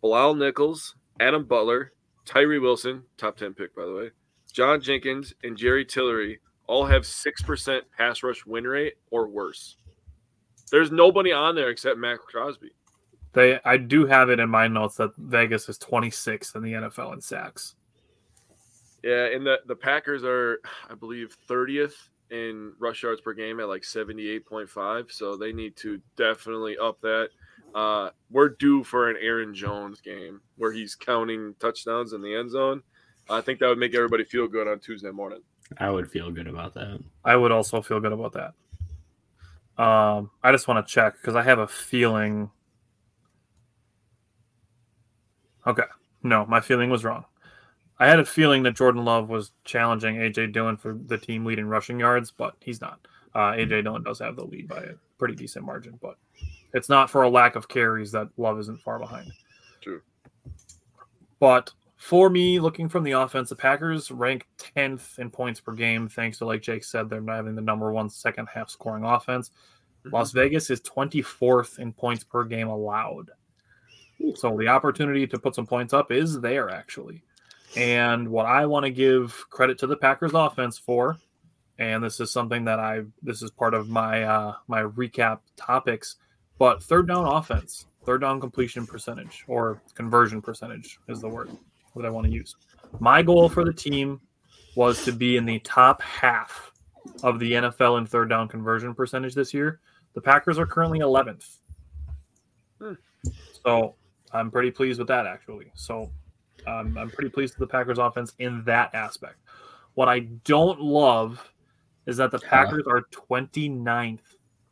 Bilal 0.00 0.34
Nichols, 0.34 0.94
Adam 1.18 1.44
Butler, 1.44 1.92
Tyree 2.24 2.58
Wilson, 2.60 3.02
top 3.16 3.36
10 3.36 3.54
pick, 3.54 3.74
by 3.74 3.84
the 3.84 3.92
way, 3.94 4.10
John 4.52 4.80
Jenkins, 4.80 5.34
and 5.42 5.56
Jerry 5.56 5.84
Tillery 5.84 6.38
all 6.68 6.86
have 6.86 7.02
6% 7.02 7.80
pass 7.96 8.22
rush 8.22 8.46
win 8.46 8.64
rate 8.64 8.94
or 9.10 9.28
worse. 9.28 9.76
There's 10.70 10.92
nobody 10.92 11.32
on 11.32 11.54
there 11.54 11.70
except 11.70 11.98
Maxx 11.98 12.22
Crosby. 12.26 12.70
They, 13.32 13.58
I 13.64 13.76
do 13.76 14.06
have 14.06 14.30
it 14.30 14.38
in 14.38 14.48
my 14.48 14.68
notes 14.68 14.96
that 14.96 15.10
Vegas 15.16 15.68
is 15.68 15.78
26th 15.78 16.54
in 16.54 16.62
the 16.62 16.72
NFL 16.72 17.14
in 17.14 17.20
sacks. 17.20 17.74
Yeah, 19.02 19.26
and 19.26 19.46
the, 19.46 19.60
the 19.66 19.76
Packers 19.76 20.24
are, 20.24 20.60
I 20.90 20.94
believe, 20.94 21.36
30th 21.48 21.94
in 22.30 22.72
rush 22.78 23.02
yards 23.02 23.20
per 23.20 23.32
game 23.32 23.60
at 23.60 23.68
like 23.68 23.82
78.5. 23.82 25.12
So 25.12 25.36
they 25.36 25.52
need 25.52 25.76
to 25.76 26.00
definitely 26.16 26.76
up 26.76 27.00
that. 27.00 27.30
Uh, 27.74 28.10
we're 28.30 28.50
due 28.50 28.82
for 28.82 29.08
an 29.08 29.16
Aaron 29.20 29.54
Jones 29.54 30.00
game 30.00 30.40
where 30.56 30.72
he's 30.72 30.94
counting 30.94 31.54
touchdowns 31.60 32.12
in 32.12 32.22
the 32.22 32.34
end 32.34 32.50
zone. 32.50 32.82
I 33.30 33.40
think 33.40 33.60
that 33.60 33.68
would 33.68 33.78
make 33.78 33.94
everybody 33.94 34.24
feel 34.24 34.48
good 34.48 34.66
on 34.66 34.80
Tuesday 34.80 35.10
morning. 35.10 35.40
I 35.76 35.90
would 35.90 36.10
feel 36.10 36.30
good 36.30 36.46
about 36.46 36.74
that. 36.74 37.00
I 37.24 37.36
would 37.36 37.52
also 37.52 37.82
feel 37.82 38.00
good 38.00 38.12
about 38.12 38.32
that. 38.32 39.82
Um, 39.82 40.30
I 40.42 40.50
just 40.50 40.66
want 40.66 40.84
to 40.86 40.92
check 40.92 41.14
because 41.20 41.36
I 41.36 41.42
have 41.42 41.58
a 41.58 41.68
feeling. 41.68 42.50
Okay, 45.66 45.84
no, 46.22 46.46
my 46.46 46.60
feeling 46.60 46.90
was 46.90 47.04
wrong. 47.04 47.24
I 48.00 48.06
had 48.06 48.20
a 48.20 48.24
feeling 48.24 48.62
that 48.62 48.76
Jordan 48.76 49.04
Love 49.04 49.28
was 49.28 49.52
challenging 49.64 50.16
AJ 50.16 50.52
Dillon 50.52 50.76
for 50.76 50.98
the 51.06 51.18
team 51.18 51.44
lead 51.44 51.58
in 51.58 51.68
rushing 51.68 52.00
yards, 52.00 52.30
but 52.30 52.54
he's 52.60 52.80
not. 52.80 53.00
Uh, 53.34 53.52
AJ 53.52 53.84
Dillon 53.84 54.02
does 54.02 54.20
have 54.20 54.36
the 54.36 54.44
lead 54.44 54.68
by 54.68 54.78
a 54.78 54.94
pretty 55.18 55.34
decent 55.34 55.64
margin, 55.64 55.98
but 56.00 56.16
it's 56.72 56.88
not 56.88 57.10
for 57.10 57.22
a 57.22 57.28
lack 57.28 57.56
of 57.56 57.68
carries 57.68 58.12
that 58.12 58.28
Love 58.36 58.58
isn't 58.60 58.80
far 58.80 58.98
behind. 58.98 59.32
True. 59.80 60.00
But 61.40 61.72
for 61.98 62.30
me, 62.30 62.60
looking 62.60 62.88
from 62.88 63.02
the 63.02 63.10
offense, 63.12 63.48
the 63.48 63.56
Packers 63.56 64.12
rank 64.12 64.46
10th 64.76 65.18
in 65.18 65.30
points 65.30 65.60
per 65.60 65.72
game, 65.72 66.08
thanks 66.08 66.38
to, 66.38 66.46
like 66.46 66.62
Jake 66.62 66.84
said, 66.84 67.10
they're 67.10 67.20
not 67.20 67.36
having 67.36 67.56
the 67.56 67.60
number 67.60 67.92
one 67.92 68.08
second 68.08 68.46
half 68.46 68.70
scoring 68.70 69.04
offense. 69.04 69.50
Las 70.04 70.30
Vegas 70.30 70.70
is 70.70 70.80
24th 70.82 71.80
in 71.80 71.92
points 71.92 72.22
per 72.22 72.44
game 72.44 72.68
allowed. 72.68 73.32
So 74.36 74.56
the 74.56 74.68
opportunity 74.68 75.26
to 75.26 75.38
put 75.40 75.56
some 75.56 75.66
points 75.66 75.92
up 75.92 76.12
is 76.12 76.40
there, 76.40 76.70
actually. 76.70 77.24
And 77.76 78.28
what 78.28 78.46
I 78.46 78.64
want 78.64 78.84
to 78.84 78.90
give 78.90 79.44
credit 79.50 79.76
to 79.78 79.88
the 79.88 79.96
Packers 79.96 80.34
offense 80.34 80.78
for, 80.78 81.18
and 81.80 82.02
this 82.02 82.20
is 82.20 82.32
something 82.32 82.64
that 82.64 82.78
I 82.78 83.02
this 83.22 83.42
is 83.42 83.50
part 83.50 83.74
of 83.74 83.88
my 83.88 84.22
uh 84.22 84.54
my 84.66 84.82
recap 84.82 85.40
topics, 85.56 86.16
but 86.58 86.82
third 86.82 87.06
down 87.06 87.26
offense, 87.26 87.86
third 88.04 88.22
down 88.22 88.40
completion 88.40 88.86
percentage 88.86 89.44
or 89.46 89.82
conversion 89.94 90.40
percentage 90.40 90.98
is 91.08 91.20
the 91.20 91.28
word 91.28 91.50
that 91.98 92.06
I 92.06 92.10
want 92.10 92.26
to 92.26 92.32
use. 92.32 92.56
My 93.00 93.22
goal 93.22 93.48
for 93.48 93.64
the 93.64 93.72
team 93.72 94.20
was 94.74 95.04
to 95.04 95.12
be 95.12 95.36
in 95.36 95.44
the 95.44 95.58
top 95.60 96.00
half 96.02 96.72
of 97.22 97.38
the 97.38 97.52
NFL 97.52 97.98
in 97.98 98.06
third 98.06 98.28
down 98.28 98.48
conversion 98.48 98.94
percentage 98.94 99.34
this 99.34 99.52
year. 99.52 99.80
The 100.14 100.20
Packers 100.20 100.58
are 100.58 100.66
currently 100.66 101.00
11th. 101.00 101.58
Hmm. 102.80 102.94
So 103.64 103.94
I'm 104.32 104.50
pretty 104.50 104.70
pleased 104.70 104.98
with 104.98 105.08
that, 105.08 105.26
actually. 105.26 105.70
So 105.74 106.10
um, 106.66 106.96
I'm 106.98 107.10
pretty 107.10 107.30
pleased 107.30 107.58
with 107.58 107.68
the 107.68 107.72
Packers 107.72 107.98
offense 107.98 108.34
in 108.38 108.62
that 108.64 108.94
aspect. 108.94 109.36
What 109.94 110.08
I 110.08 110.20
don't 110.44 110.80
love 110.80 111.52
is 112.06 112.16
that 112.16 112.30
the 112.30 112.38
Packers 112.38 112.84
are 112.86 113.02
29th 113.10 114.20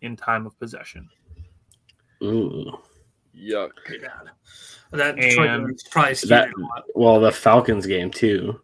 in 0.02 0.16
time 0.16 0.46
of 0.46 0.58
possession. 0.58 1.08
Ooh. 2.22 2.78
Yuck. 3.36 3.70
Pretty 3.84 4.04
bad. 4.04 4.30
That 4.92 5.16
Detroit 5.16 5.48
And 5.48 5.66
game's 5.66 5.82
that- 6.22 6.48
it 6.48 6.54
a 6.56 6.60
lot. 6.60 6.84
Well, 6.94 7.20
the 7.20 7.32
Falcons 7.32 7.86
game 7.86 8.10
too. 8.10 8.60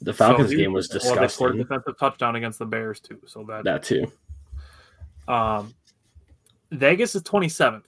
The 0.00 0.12
Falcons 0.12 0.50
So- 0.50 0.56
game 0.56 0.72
was 0.72 0.88
Well, 1.04 1.14
they 1.16 1.28
scored 1.28 1.54
a 1.54 1.58
defensive 1.58 1.96
touchdown 1.98 2.36
against 2.36 2.58
the 2.58 2.66
Bears 2.66 3.00
too. 3.00 3.20
So 3.26 3.44
that, 3.44 3.64
that 3.64 3.82
too. 3.84 4.10
um, 5.28 5.72
Vegas 6.72 7.14
is 7.14 7.22
27th. 7.22 7.84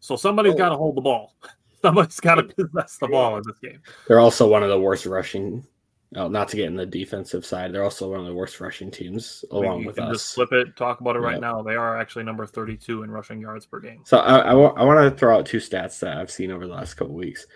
So 0.00 0.14
somebody's 0.16 0.54
Oh. 0.54 0.58
got 0.58 0.68
to 0.68 0.76
hold 0.76 0.96
the 0.96 1.00
ball. 1.00 1.34
Somebody's 1.82 2.20
got 2.20 2.36
to 2.36 2.42
possess 2.44 2.96
the 2.98 3.06
ball 3.08 3.36
in 3.36 3.42
this 3.46 3.58
game. 3.58 3.80
They're 4.08 4.18
also 4.20 4.48
one 4.48 4.62
of 4.62 4.68
the 4.70 4.78
worst 4.80 5.06
rushing. 5.06 5.64
Oh, 6.14 6.28
not 6.28 6.48
to 6.48 6.56
get 6.56 6.66
in 6.66 6.76
the 6.76 6.86
defensive 6.86 7.44
side, 7.44 7.72
they're 7.72 7.82
also 7.82 8.10
one 8.10 8.20
of 8.20 8.26
the 8.26 8.34
worst 8.34 8.60
rushing 8.60 8.92
teams 8.92 9.44
along 9.50 9.80
we 9.80 9.86
with 9.86 9.96
can 9.96 10.04
us. 10.04 10.18
just 10.18 10.34
flip 10.36 10.52
it, 10.52 10.76
talk 10.76 11.00
about 11.00 11.16
it 11.16 11.18
right 11.20 11.32
Yep. 11.32 11.40
now. 11.40 11.62
They 11.62 11.74
are 11.74 11.98
actually 11.98 12.24
number 12.24 12.46
32 12.46 13.02
in 13.02 13.10
rushing 13.10 13.40
yards 13.40 13.66
per 13.66 13.80
game. 13.80 14.02
So 14.04 14.18
I, 14.18 14.52
I, 14.52 14.54
want 14.54 15.12
to 15.12 15.18
throw 15.18 15.36
out 15.36 15.46
two 15.46 15.58
stats 15.58 15.98
that 16.00 16.16
I've 16.16 16.30
seen 16.30 16.52
over 16.52 16.66
the 16.66 16.72
last 16.72 16.94
couple 16.94 17.14
weeks. 17.14 17.46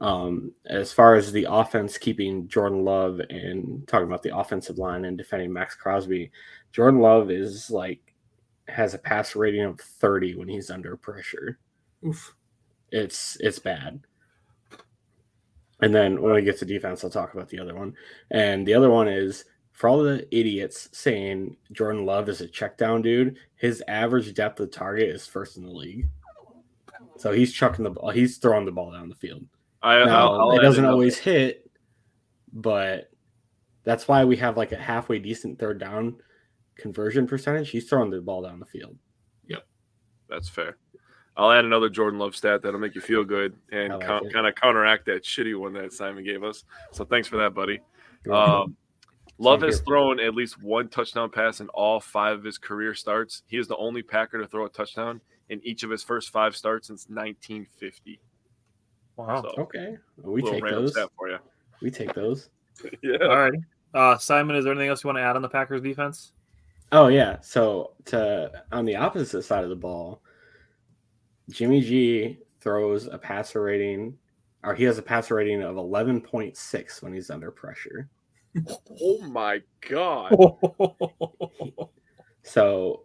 Um, 0.00 0.52
as 0.66 0.92
far 0.92 1.14
as 1.14 1.32
the 1.32 1.46
offense 1.48 1.96
keeping 1.96 2.46
Jordan 2.46 2.84
Love 2.84 3.20
and 3.30 3.86
talking 3.88 4.06
about 4.06 4.22
the 4.22 4.36
offensive 4.36 4.76
line 4.76 5.06
and 5.06 5.16
defending 5.16 5.52
Maxx 5.52 5.74
Crosby, 5.74 6.30
Jordan 6.72 7.00
Love 7.00 7.30
is 7.30 7.70
like 7.70 8.00
has 8.68 8.92
a 8.94 8.98
pass 8.98 9.34
rating 9.36 9.62
of 9.62 9.80
30 9.80 10.34
when 10.34 10.48
he's 10.48 10.70
under 10.70 10.96
pressure. 10.96 11.58
Oof. 12.06 12.34
It's 12.90 13.36
it's 13.40 13.58
bad. 13.58 14.00
And 15.84 15.94
then 15.94 16.20
when 16.22 16.34
we 16.34 16.42
get 16.42 16.58
to 16.58 16.64
defense, 16.64 17.04
I'll 17.04 17.10
talk 17.10 17.34
about 17.34 17.48
the 17.48 17.58
other 17.58 17.74
one. 17.74 17.94
And 18.30 18.66
the 18.66 18.74
other 18.74 18.90
one 18.90 19.06
is 19.08 19.44
for 19.72 19.88
all 19.88 20.02
the 20.02 20.26
idiots 20.36 20.88
saying 20.92 21.56
Jordan 21.72 22.06
Love 22.06 22.28
is 22.28 22.40
a 22.40 22.46
check 22.48 22.78
down 22.78 23.02
dude, 23.02 23.36
his 23.56 23.82
average 23.88 24.32
depth 24.34 24.60
of 24.60 24.70
target 24.70 25.08
is 25.08 25.26
first 25.26 25.56
in 25.56 25.64
the 25.64 25.72
league. 25.72 26.08
So 27.18 27.32
he's 27.32 27.52
chucking 27.52 27.84
the 27.84 27.90
ball, 27.90 28.10
he's 28.10 28.38
throwing 28.38 28.64
the 28.64 28.72
ball 28.72 28.92
down 28.92 29.08
the 29.08 29.14
field. 29.14 29.44
I, 29.82 30.04
Now, 30.04 30.32
I'll- 30.32 30.40
I'll 30.40 30.58
it 30.58 30.62
doesn't 30.62 30.84
another- 30.84 30.94
always 30.94 31.18
hit, 31.18 31.70
but 32.52 33.10
that's 33.82 34.08
why 34.08 34.24
we 34.24 34.36
have 34.38 34.56
like 34.56 34.72
a 34.72 34.76
halfway 34.76 35.18
decent 35.18 35.58
third 35.58 35.78
down 35.78 36.16
conversion 36.76 37.26
percentage. 37.26 37.70
He's 37.70 37.88
throwing 37.88 38.10
the 38.10 38.20
ball 38.20 38.42
down 38.42 38.58
the 38.60 38.64
field. 38.66 38.96
Yep, 39.48 39.66
that's 40.28 40.48
fair. 40.48 40.78
I'll 41.36 41.50
add 41.50 41.64
another 41.64 41.88
Jordan 41.88 42.18
Love 42.18 42.36
stat 42.36 42.62
that'll 42.62 42.78
make 42.80 42.94
you 42.94 43.00
feel 43.00 43.24
good 43.24 43.54
and 43.72 43.92
like 43.94 44.06
co- 44.06 44.20
kind 44.32 44.46
of 44.46 44.54
counteract 44.54 45.06
that 45.06 45.24
shitty 45.24 45.58
one 45.58 45.72
that 45.72 45.92
Simon 45.92 46.24
gave 46.24 46.44
us. 46.44 46.64
So 46.92 47.04
thanks 47.04 47.26
for 47.26 47.36
that, 47.38 47.54
buddy. 47.54 47.80
Um, 48.30 48.76
Love 49.38 49.60
Same 49.60 49.66
has 49.68 49.76
here. 49.78 49.84
thrown 49.84 50.20
at 50.20 50.34
least 50.34 50.62
one 50.62 50.88
touchdown 50.88 51.28
pass 51.28 51.60
in 51.60 51.68
all 51.70 51.98
five 51.98 52.38
of 52.38 52.44
his 52.44 52.56
career 52.56 52.94
starts. 52.94 53.42
He 53.46 53.56
is 53.56 53.66
the 53.66 53.76
only 53.76 54.02
Packer 54.02 54.38
to 54.40 54.46
throw 54.46 54.64
a 54.66 54.68
touchdown 54.68 55.20
in 55.48 55.60
each 55.64 55.82
of 55.82 55.90
his 55.90 56.04
first 56.04 56.30
five 56.30 56.54
starts 56.54 56.86
since 56.86 57.06
1950. 57.08 58.20
Wow. 59.16 59.42
So, 59.42 59.48
okay, 59.62 59.96
we 60.22 60.40
take 60.42 60.64
those. 60.64 60.96
for 61.16 61.28
you. 61.28 61.38
We 61.82 61.90
take 61.90 62.14
those. 62.14 62.48
Yeah. 63.02 63.18
All 63.22 63.36
right. 63.38 63.52
Uh, 63.92 64.18
Simon, 64.18 64.56
is 64.56 64.64
there 64.64 64.72
anything 64.72 64.88
else 64.88 65.04
you 65.04 65.08
want 65.08 65.18
to 65.18 65.22
add 65.22 65.36
on 65.36 65.42
the 65.42 65.48
Packers 65.48 65.80
defense? 65.80 66.32
Oh 66.90 67.08
yeah. 67.08 67.40
So 67.40 67.92
to 68.06 68.50
on 68.72 68.84
the 68.84 68.96
opposite 68.96 69.42
side 69.42 69.62
of 69.64 69.70
the 69.70 69.76
ball, 69.76 70.20
Jimmy 71.50 71.80
G 71.80 72.38
throws 72.60 73.06
a 73.06 73.18
passer 73.18 73.62
rating, 73.62 74.16
or 74.62 74.74
he 74.74 74.84
has 74.84 74.98
a 74.98 75.02
passer 75.02 75.34
rating 75.34 75.62
of 75.62 75.76
eleven 75.76 76.20
point 76.20 76.56
six 76.56 77.02
when 77.02 77.12
he's 77.12 77.30
under 77.30 77.50
pressure. 77.50 78.08
Oh 79.02 79.20
my 79.28 79.60
god. 79.88 80.34
So 82.42 83.04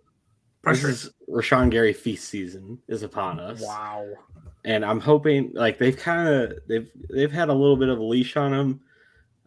Pressure. 0.61 0.87
this 0.87 1.05
is 1.05 1.11
Rashan 1.29 1.69
Gary 1.71 1.93
feast 1.93 2.27
season 2.27 2.77
is 2.89 3.03
upon 3.03 3.39
us. 3.39 3.61
wow. 3.61 4.05
and 4.65 4.83
I'm 4.83 4.99
hoping 4.99 5.51
like 5.53 5.77
they've 5.77 5.95
kind 5.95 6.27
of 6.27 6.53
they've 6.67 6.91
they've 7.09 7.31
had 7.31 7.47
a 7.47 7.53
little 7.53 7.77
bit 7.77 7.87
of 7.87 7.99
a 7.99 8.03
leash 8.03 8.35
on 8.35 8.53
him 8.53 8.81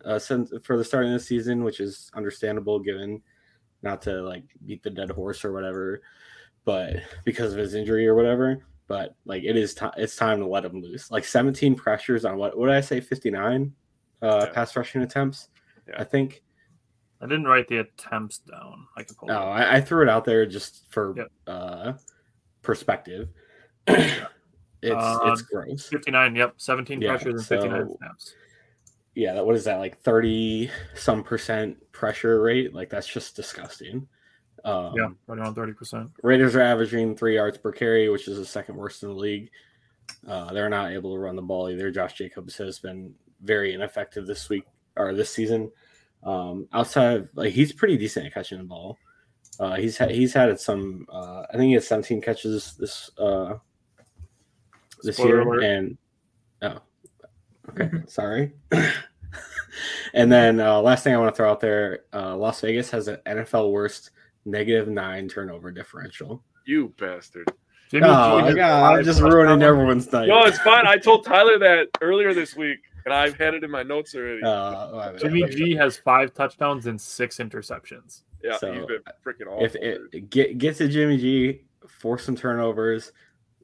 uh, 0.06 0.18
since 0.18 0.50
for 0.62 0.78
the 0.78 0.84
start 0.84 1.04
of 1.04 1.12
the 1.12 1.20
season, 1.20 1.62
which 1.62 1.78
is 1.80 2.10
understandable 2.14 2.78
given 2.78 3.20
not 3.82 4.00
to 4.02 4.22
like 4.22 4.44
beat 4.64 4.82
the 4.82 4.88
dead 4.90 5.10
horse 5.10 5.44
or 5.44 5.52
whatever. 5.52 6.00
but 6.64 6.94
because 7.24 7.52
of 7.52 7.58
his 7.58 7.74
injury 7.74 8.06
or 8.06 8.14
whatever. 8.14 8.64
But 8.92 9.14
like 9.24 9.42
it 9.42 9.56
is 9.56 9.72
time, 9.72 9.92
it's 9.96 10.16
time 10.16 10.38
to 10.40 10.46
let 10.46 10.66
him 10.66 10.82
loose. 10.82 11.10
Like 11.10 11.24
17 11.24 11.74
pressures 11.76 12.26
on 12.26 12.36
what? 12.36 12.58
What 12.58 12.66
did 12.66 12.74
I 12.74 12.82
say? 12.82 13.00
59 13.00 13.72
uh, 14.20 14.26
Yeah. 14.46 14.52
pass 14.52 14.76
rushing 14.76 15.00
attempts. 15.00 15.48
Yeah. 15.88 15.94
I 15.96 16.04
think. 16.04 16.42
I 17.22 17.24
didn't 17.24 17.46
write 17.46 17.68
the 17.68 17.78
attempts 17.78 18.40
down. 18.40 18.86
I 18.94 19.02
can 19.04 19.14
pull 19.14 19.30
Oh, 19.30 19.34
it. 19.34 19.38
I, 19.38 19.76
I 19.76 19.80
threw 19.80 20.02
it 20.02 20.10
out 20.10 20.26
there 20.26 20.44
just 20.44 20.84
for 20.90 21.14
Yep. 21.16 21.28
uh, 21.46 21.92
perspective. 22.60 23.30
it's 23.86 24.20
Uh, 24.84 25.18
it's 25.24 25.40
gross. 25.40 25.88
59. 25.88 26.36
Yep, 26.36 26.54
17 26.58 27.00
Yeah, 27.00 27.08
pressures 27.12 27.34
and 27.36 27.46
59 27.46 27.86
so- 27.88 27.96
snaps. 27.96 28.34
Yeah, 29.14 29.32
that 29.32 29.46
what 29.46 29.56
is 29.56 29.64
that 29.64 29.78
like 29.78 30.02
30 30.02 30.70
some 30.96 31.24
percent 31.24 31.78
pressure 31.92 32.42
rate? 32.42 32.74
Like 32.74 32.90
that's 32.90 33.08
just 33.08 33.36
disgusting. 33.36 34.06
Um, 34.64 34.92
Yeah, 34.96 35.08
right 35.26 35.38
around 35.38 35.54
30%. 35.56 36.10
Raiders 36.22 36.54
are 36.56 36.60
averaging 36.62 37.16
three 37.16 37.34
yards 37.34 37.58
per 37.58 37.72
carry, 37.72 38.08
which 38.08 38.28
is 38.28 38.38
the 38.38 38.44
second 38.44 38.76
worst 38.76 39.02
in 39.02 39.08
the 39.08 39.14
league. 39.14 39.50
Uh, 40.26 40.52
they're 40.52 40.68
not 40.68 40.92
able 40.92 41.12
to 41.14 41.18
run 41.18 41.36
the 41.36 41.42
ball 41.42 41.68
either. 41.68 41.90
Josh 41.90 42.14
Jacobs 42.14 42.56
has 42.56 42.78
been 42.78 43.14
very 43.42 43.74
ineffective 43.74 44.26
this 44.26 44.48
week 44.48 44.64
or 44.96 45.14
this 45.14 45.30
season. 45.30 45.70
Um, 46.22 46.68
outside 46.72 47.16
of 47.16 47.28
like 47.34 47.52
he's 47.52 47.72
pretty 47.72 47.96
decent 47.96 48.26
at 48.26 48.34
catching 48.34 48.58
the 48.58 48.64
ball. 48.64 48.98
Uh, 49.58 49.74
he's 49.74 49.96
had 49.96 50.10
he's 50.10 50.32
had 50.32 50.58
some. 50.60 51.06
Uh, 51.12 51.44
I 51.50 51.56
think 51.56 51.68
he 51.68 51.72
had 51.72 51.82
17 51.82 52.20
catches 52.20 52.74
this 52.76 53.10
uh, 53.18 53.54
this 55.02 55.16
Spoiler 55.16 55.30
year, 55.30 55.40
alert. 55.40 55.64
and 55.64 55.98
oh, 56.62 56.78
okay, 57.70 57.90
sorry. 58.06 58.52
and 60.14 60.30
then 60.30 60.60
uh, 60.60 60.80
last 60.80 61.04
thing 61.04 61.14
I 61.14 61.18
want 61.18 61.34
to 61.34 61.36
throw 61.36 61.50
out 61.50 61.60
there, 61.60 62.00
uh, 62.12 62.36
Las 62.36 62.60
Vegas 62.60 62.90
has 62.90 63.08
an 63.08 63.18
NFL 63.26 63.72
worst 63.72 64.10
negative 64.44 64.88
nine 64.88 65.28
turnover 65.28 65.70
differential. 65.70 66.42
You 66.66 66.92
bastard. 66.98 67.50
Jimmy 67.90 68.06
Oh 68.08 68.38
G 68.38 68.44
my 68.44 68.52
god, 68.54 68.98
I'm 68.98 69.04
just 69.04 69.20
ruining 69.20 69.46
touchdowns. 69.46 69.62
everyone's 69.62 70.12
night. 70.12 70.28
No, 70.28 70.44
it's 70.44 70.58
fine. 70.58 70.86
I 70.86 70.96
told 70.96 71.24
Tyler 71.24 71.58
that 71.58 71.88
earlier 72.00 72.32
this 72.32 72.56
week, 72.56 72.78
and 73.04 73.12
I've 73.12 73.36
had 73.36 73.54
it 73.54 73.64
in 73.64 73.70
my 73.70 73.82
notes 73.82 74.14
already. 74.14 74.42
Uh, 74.42 74.92
well, 74.92 75.16
Jimmy 75.18 75.46
G 75.48 75.74
has 75.74 75.96
five 75.96 76.32
touchdowns 76.32 76.86
and 76.86 77.00
six 77.00 77.38
interceptions. 77.38 78.22
yeah, 78.42 78.56
so, 78.56 78.72
he's 78.72 78.86
been 78.86 79.02
freaking 79.24 79.46
awful. 79.46 79.64
if 79.64 79.74
it 79.76 80.30
get 80.30 80.58
get 80.58 80.76
to 80.76 80.88
Jimmy 80.88 81.18
G, 81.18 81.64
force 81.86 82.24
some 82.24 82.36
turnovers, 82.36 83.12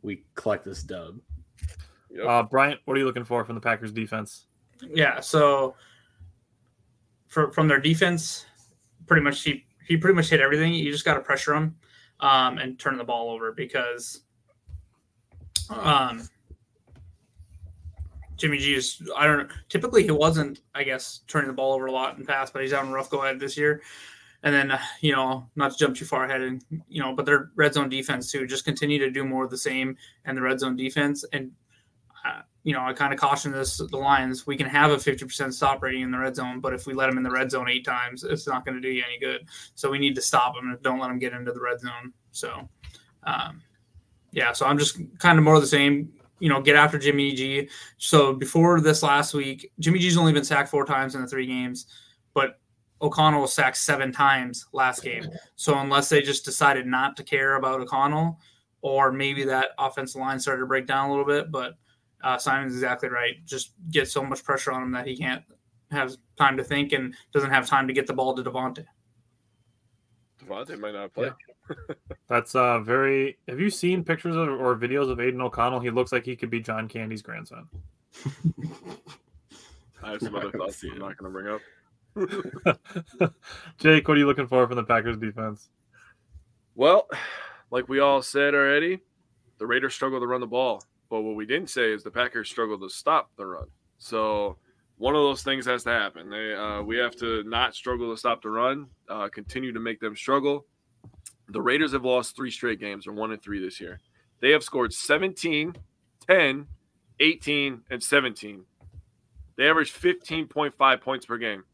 we 0.03 0.25
collect 0.35 0.65
this 0.65 0.83
dub. 0.83 1.19
Yep. 2.11 2.27
Uh, 2.27 2.43
Bryant, 2.43 2.81
what 2.85 2.97
are 2.97 3.01
you 3.01 3.07
looking 3.07 3.25
for 3.25 3.45
from 3.45 3.55
the 3.55 3.61
Packers 3.61 3.93
defense? 3.93 4.47
Yeah, 4.83 5.21
so 5.21 5.75
for, 7.29 7.53
from 7.53 7.69
their 7.69 7.81
defense, 7.81 8.47
pretty 9.07 9.23
much 9.23 9.43
he 9.43 9.65
he 9.89 9.97
pretty 9.97 10.15
much 10.15 10.29
hit 10.29 10.41
everything. 10.41 10.75
You 10.75 10.93
just 10.93 11.05
got 11.05 11.15
to 11.15 11.21
pressure 11.21 11.55
him 11.55 11.75
um, 12.21 12.59
and 12.59 12.79
turn 12.79 12.99
the 12.99 13.05
ball 13.05 13.31
over 13.31 13.53
because 13.53 14.21
um, 15.71 16.29
Jimmy 18.37 18.59
G 18.59 18.75
is 18.75 19.03
I 19.17 19.27
don't 19.27 19.39
know. 19.39 19.55
Typically, 19.69 20.05
he 20.05 20.11
wasn't 20.11 20.61
I 20.75 20.85
guess 20.85 21.21
turning 21.27 21.49
the 21.49 21.55
ball 21.55 21.73
over 21.73 21.87
a 21.87 21.93
lot 21.93 22.19
in 22.19 22.27
past, 22.27 22.53
but 22.53 22.63
he's 22.63 22.73
having 22.73 22.91
a 22.91 22.95
rough 22.95 23.11
go 23.11 23.25
at 23.25 23.35
it 23.35 23.41
this 23.41 23.57
year. 23.57 23.83
And 24.43 24.55
then 24.55 24.71
uh, 24.71 24.79
you 25.01 25.13
know, 25.13 25.49
not 25.57 25.73
to 25.73 25.79
jump 25.79 25.97
too 25.97 26.05
far 26.05 26.27
ahead, 26.27 26.43
and 26.43 26.63
you 26.89 27.03
know, 27.03 27.15
but 27.15 27.27
their 27.27 27.51
red 27.57 27.75
zone 27.75 27.89
defense 27.89 28.31
too. 28.31 28.47
Just 28.47 28.65
continue 28.65 28.99
to 28.99 29.11
do 29.11 29.25
more 29.25 29.45
of 29.45 29.51
the 29.51 29.59
same 29.59 29.97
and 30.27 30.37
the 30.37 30.43
red 30.43 30.61
zone 30.61 30.77
defense 30.77 31.25
and 31.33 31.51
you 32.65 32.75
know, 32.75 32.81
I 32.81 32.93
kind 32.93 33.13
of 33.13 33.19
caution 33.19 33.53
this 33.53 33.79
the 33.79 33.97
Lions. 33.97 34.47
We 34.47 34.57
can 34.57 34.67
have 34.67 34.91
a 34.91 34.97
50% 34.97 35.53
stop 35.53 35.83
rating 35.83 36.03
in 36.03 36.11
the 36.11 36.19
red 36.19 36.37
zone, 36.37 36.61
but 36.61 36.75
if 36.75 36.87
we 36.87 36.95
let 36.95 37.07
them 37.07 37.17
in 37.17 37.23
the 37.23 37.31
red 37.31 37.51
zone 37.51 37.69
eight 37.69 37.85
times, 37.85 38.25
it's 38.25 38.47
not 38.47 38.65
going 38.65 38.75
to 38.75 38.81
do 38.81 38.89
you 38.89 39.03
any 39.07 39.19
good. 39.19 39.49
So 39.75 39.91
we 39.91 39.99
need 39.99 40.15
to 40.17 40.23
stop 40.23 40.55
them 40.55 40.71
and 40.71 40.83
don't 40.83 40.99
let 40.99 41.09
them 41.09 41.19
get 41.19 41.33
into 41.33 41.53
the 41.53 41.61
red 41.61 41.81
zone. 41.81 42.13
So, 42.33 42.69
um, 43.25 43.63
yeah, 44.33 44.53
so 44.53 44.67
I'm 44.67 44.79
just 44.79 44.99
kind 45.19 45.39
of 45.39 45.45
more 45.45 45.55
of 45.55 45.61
the 45.61 45.67
same. 45.67 46.13
You 46.41 46.49
know, 46.49 46.61
get 46.61 46.77
after 46.77 46.99
Jimmy 46.99 47.35
G. 47.35 47.69
So 47.97 48.33
before 48.33 48.81
this 48.81 49.03
last 49.03 49.35
week, 49.35 49.73
Jimmy 49.81 49.99
G's 49.99 50.17
only 50.17 50.33
been 50.33 50.45
sacked 50.45 50.69
four 50.69 50.85
times 50.85 51.17
in 51.17 51.23
the 51.23 51.27
three 51.27 51.47
games, 51.47 51.87
but 52.33 52.61
O'Connell 53.01 53.41
was 53.41 53.53
sacked 53.53 53.77
seven 53.77 54.13
times 54.13 54.67
last 54.73 55.03
game. 55.03 55.27
So 55.57 55.79
unless 55.79 56.09
they 56.09 56.23
just 56.23 56.45
decided 56.45 56.87
not 56.87 57.17
to 57.17 57.25
care 57.25 57.57
about 57.57 57.81
O'Connell, 57.81 58.39
or 58.83 59.11
maybe 59.11 59.45
that 59.45 59.71
offensive 59.79 60.21
line 60.21 60.39
started 60.39 60.61
to 60.61 60.67
break 60.67 60.87
down 60.87 61.09
a 61.09 61.11
little 61.11 61.27
bit, 61.27 61.51
but 61.51 61.75
uh, 62.23 62.39
Simon's 62.39 62.75
exactly 62.75 63.09
right. 63.09 63.45
Just 63.45 63.73
get 63.91 64.09
so 64.09 64.25
much 64.25 64.45
pressure 64.45 64.73
on 64.73 64.83
him 64.83 64.93
that 64.93 65.07
he 65.07 65.17
can't 65.17 65.43
have 65.91 66.17
time 66.37 66.57
to 66.57 66.65
think 66.65 66.93
and 66.93 67.15
doesn't 67.33 67.51
have 67.51 67.67
time 67.67 67.87
to 67.89 67.95
get 67.95 68.07
the 68.07 68.13
ball 68.13 68.35
to 68.35 68.43
Davante. 68.43 68.85
Davante 70.43 70.79
might 70.79 70.95
not 70.95 71.13
play. 71.15 71.31
That's 72.29 72.55
uh 72.55 72.81
very. 72.81 73.39
Have 73.49 73.61
you 73.61 73.71
seen 73.71 74.05
pictures 74.05 74.37
of, 74.37 74.49
or 74.49 74.77
videos 74.77 75.11
of 75.11 75.21
Aidan 75.21 75.41
O'Connell? 75.41 75.81
He 75.81 75.91
looks 75.91 76.13
like 76.13 76.25
he 76.25 76.37
could 76.37 76.51
be 76.51 76.61
John 76.61 76.89
Candy's 76.89 77.23
grandson. 77.23 77.69
I 80.03 80.13
have 80.13 80.23
some 80.23 80.35
other 80.35 80.51
thoughts 80.51 80.77
seen 80.77 80.93
I'm 80.93 80.99
not 81.01 81.17
going 81.17 81.33
to 81.33 81.39
bring 81.39 81.49
up. 81.49 81.61
Jake, 83.79 84.09
what 84.09 84.17
are 84.17 84.21
you 84.21 84.27
looking 84.27 84.47
for 84.47 84.67
from 84.67 84.77
the 84.77 84.85
Packers 84.85 85.19
defense? 85.19 85.69
Well, 86.75 87.09
like 87.71 87.89
we 87.89 88.01
all 88.01 88.23
said 88.23 88.55
already, 88.55 89.01
the 89.59 89.67
Raiders 89.67 89.95
struggle 89.95 90.21
to 90.21 90.27
run 90.27 90.41
the 90.41 90.47
ball. 90.47 90.83
But 91.11 91.23
what 91.23 91.37
we 91.37 91.47
didn't 91.47 91.71
say 91.71 91.93
is 91.93 92.03
the 92.03 92.11
Packers 92.11 92.49
struggle 92.49 92.79
to 92.81 92.89
stop 92.89 93.31
the 93.37 93.47
run. 93.47 93.69
So 93.99 94.57
one 94.99 95.15
of 95.15 95.23
those 95.23 95.43
things 95.43 95.65
has 95.67 95.85
to 95.85 95.91
happen. 95.91 96.29
They, 96.29 96.55
uh, 96.55 96.83
we 96.83 96.97
have 96.99 97.17
to 97.17 97.43
not 97.45 97.75
struggle 97.75 98.13
to 98.13 98.19
stop 98.19 98.43
the 98.43 98.51
run, 98.51 98.89
uh, 99.09 99.29
continue 99.29 99.73
to 99.73 99.81
make 99.81 100.01
them 100.01 100.17
struggle. 100.17 100.67
The 101.49 101.63
Raiders 101.63 101.93
have 101.93 102.05
lost 102.05 102.37
three 102.37 102.51
straight 102.51 102.81
games, 102.81 103.07
or 103.07 103.13
one 103.13 103.33
and 103.33 103.41
three 103.41 103.61
this 103.61 103.81
year. 103.81 104.01
They 104.41 104.51
have 104.51 104.63
scored 104.63 104.93
17, 104.93 105.75
10, 106.27 106.67
18, 107.21 107.81
and 107.91 108.03
17. 108.03 108.65
They 109.57 109.69
average 109.69 109.93
15.5 109.93 111.01
points 111.01 111.27
per 111.27 111.39
game. 111.39 111.65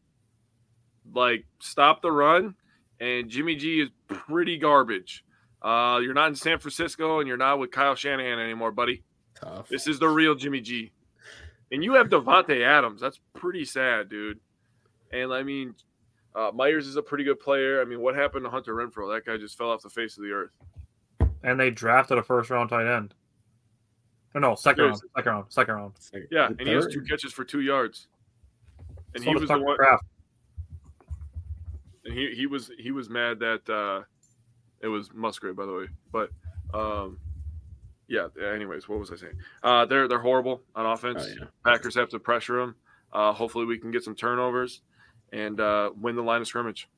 Like, 1.13 1.45
stop 1.59 2.01
the 2.01 2.11
run, 2.11 2.55
and 2.99 3.29
Jimmy 3.29 3.55
G 3.55 3.81
is 3.81 3.89
pretty 4.07 4.57
garbage. 4.57 5.23
Uh, 5.61 5.99
you're 6.01 6.13
not 6.13 6.29
in 6.29 6.35
San 6.35 6.59
Francisco, 6.59 7.19
and 7.19 7.27
you're 7.27 7.37
not 7.37 7.59
with 7.59 7.71
Kyle 7.71 7.95
Shanahan 7.95 8.39
anymore, 8.39 8.71
buddy. 8.71 9.03
Tough. 9.45 9.69
This 9.69 9.87
is 9.87 9.99
the 9.99 10.07
real 10.07 10.33
Jimmy 10.33 10.59
G. 10.59 10.91
And 11.71 11.83
you 11.83 11.93
have 11.93 12.07
Davante 12.07 12.65
Adams. 12.65 12.99
That's 12.99 13.19
pretty 13.33 13.63
sad, 13.63 14.09
dude. 14.09 14.39
And 15.11 15.31
I 15.31 15.43
mean, 15.43 15.75
uh, 16.35 16.51
Meyers 16.53 16.87
is 16.87 16.95
a 16.95 17.01
pretty 17.01 17.23
good 17.23 17.39
player. 17.39 17.81
I 17.81 17.85
mean, 17.85 18.01
what 18.01 18.15
happened 18.15 18.43
to 18.45 18.49
Hunter 18.49 18.73
Renfrow? 18.73 19.13
That 19.13 19.25
guy 19.25 19.37
just 19.37 19.57
fell 19.57 19.69
off 19.69 19.81
the 19.81 19.89
face 19.89 20.17
of 20.17 20.23
the 20.23 20.31
earth. 20.31 20.51
And 21.43 21.59
they 21.59 21.69
drafted 21.69 22.17
a 22.17 22.23
first 22.23 22.49
round 22.49 22.69
tight 22.69 22.87
end. 22.87 23.13
Or 24.33 24.41
no, 24.41 24.55
second 24.55 24.85
round, 24.85 25.01
second 25.15 25.31
round, 25.31 25.45
second 25.49 25.75
round. 25.75 25.93
Yeah, 26.29 26.47
and 26.47 26.59
he 26.59 26.73
has 26.73 26.87
two 26.87 27.01
catches 27.03 27.31
for 27.31 27.45
two 27.45 27.61
yards. 27.61 28.07
And 29.13 29.23
So 29.23 29.29
he 29.29 29.35
was 29.35 29.47
the 29.47 29.59
one. 29.59 29.77
Kraft. 29.77 30.03
And 32.03 32.13
he, 32.13 32.33
he 32.35 32.45
was 32.45 32.69
he 32.77 32.91
was 32.91 33.09
mad 33.09 33.39
that 33.39 33.69
uh, 33.69 34.01
it 34.81 34.87
was 34.87 35.13
Musgrave, 35.13 35.55
by 35.55 35.65
the 35.65 35.73
way. 35.73 35.85
But 36.11 36.31
um, 36.73 37.17
yeah. 38.07 38.27
Anyways, 38.53 38.87
what 38.87 38.99
was 38.99 39.11
I 39.11 39.15
saying? 39.15 39.37
Uh, 39.63 39.85
they're 39.85 40.07
they're 40.07 40.19
horrible 40.19 40.61
on 40.75 40.85
offense. 40.85 41.23
Oh, 41.25 41.35
yeah. 41.39 41.47
Packers 41.65 41.95
have 41.95 42.09
to 42.09 42.19
pressure 42.19 42.57
them. 42.57 42.75
Uh, 43.11 43.31
hopefully, 43.33 43.65
we 43.65 43.77
can 43.77 43.91
get 43.91 44.03
some 44.03 44.15
turnovers 44.15 44.81
and 45.31 45.59
uh, 45.59 45.91
win 45.99 46.15
the 46.15 46.23
line 46.23 46.41
of 46.41 46.47
scrimmage. 46.47 46.89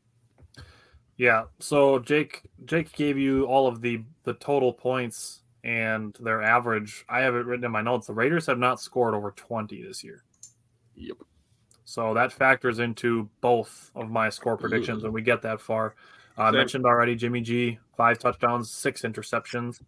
Yeah. 1.18 1.46
So 1.60 2.00
Jake 2.00 2.44
Jake 2.66 2.94
gave 2.94 3.18
you 3.18 3.46
all 3.46 3.68
of 3.68 3.82
the 3.82 4.04
the 4.24 4.34
total 4.36 4.72
points 4.72 5.42
and 5.64 6.16
their 6.20 6.42
average. 6.42 7.06
I 7.10 7.22
have 7.22 7.36
it 7.36 7.46
written 7.46 7.66
in 7.66 7.72
my 7.72 7.82
notes. 7.82 8.08
The 8.08 8.14
Raiders 8.14 8.46
have 8.46 8.60
not 8.60 8.80
scored 8.80 9.14
over 9.14 9.32
20 9.32 9.82
this 9.84 10.04
year. 10.04 10.24
Yep. 10.96 11.18
So 11.84 12.14
that 12.14 12.32
factors 12.32 12.80
into 12.80 13.30
both 13.42 13.92
of 13.96 14.10
my 14.10 14.30
score 14.30 14.58
predictions 14.58 15.04
when 15.04 15.14
we 15.14 15.22
get 15.22 15.42
that 15.42 15.60
far. 15.60 15.96
Uh, 16.38 16.44
I 16.44 16.48
Same. 16.50 16.58
mentioned 16.58 16.86
already 16.86 17.16
Jimmy 17.16 17.42
G, 17.42 17.80
five 17.96 18.20
touchdowns, 18.20 18.70
six 18.70 19.02
interceptions. 19.02 19.82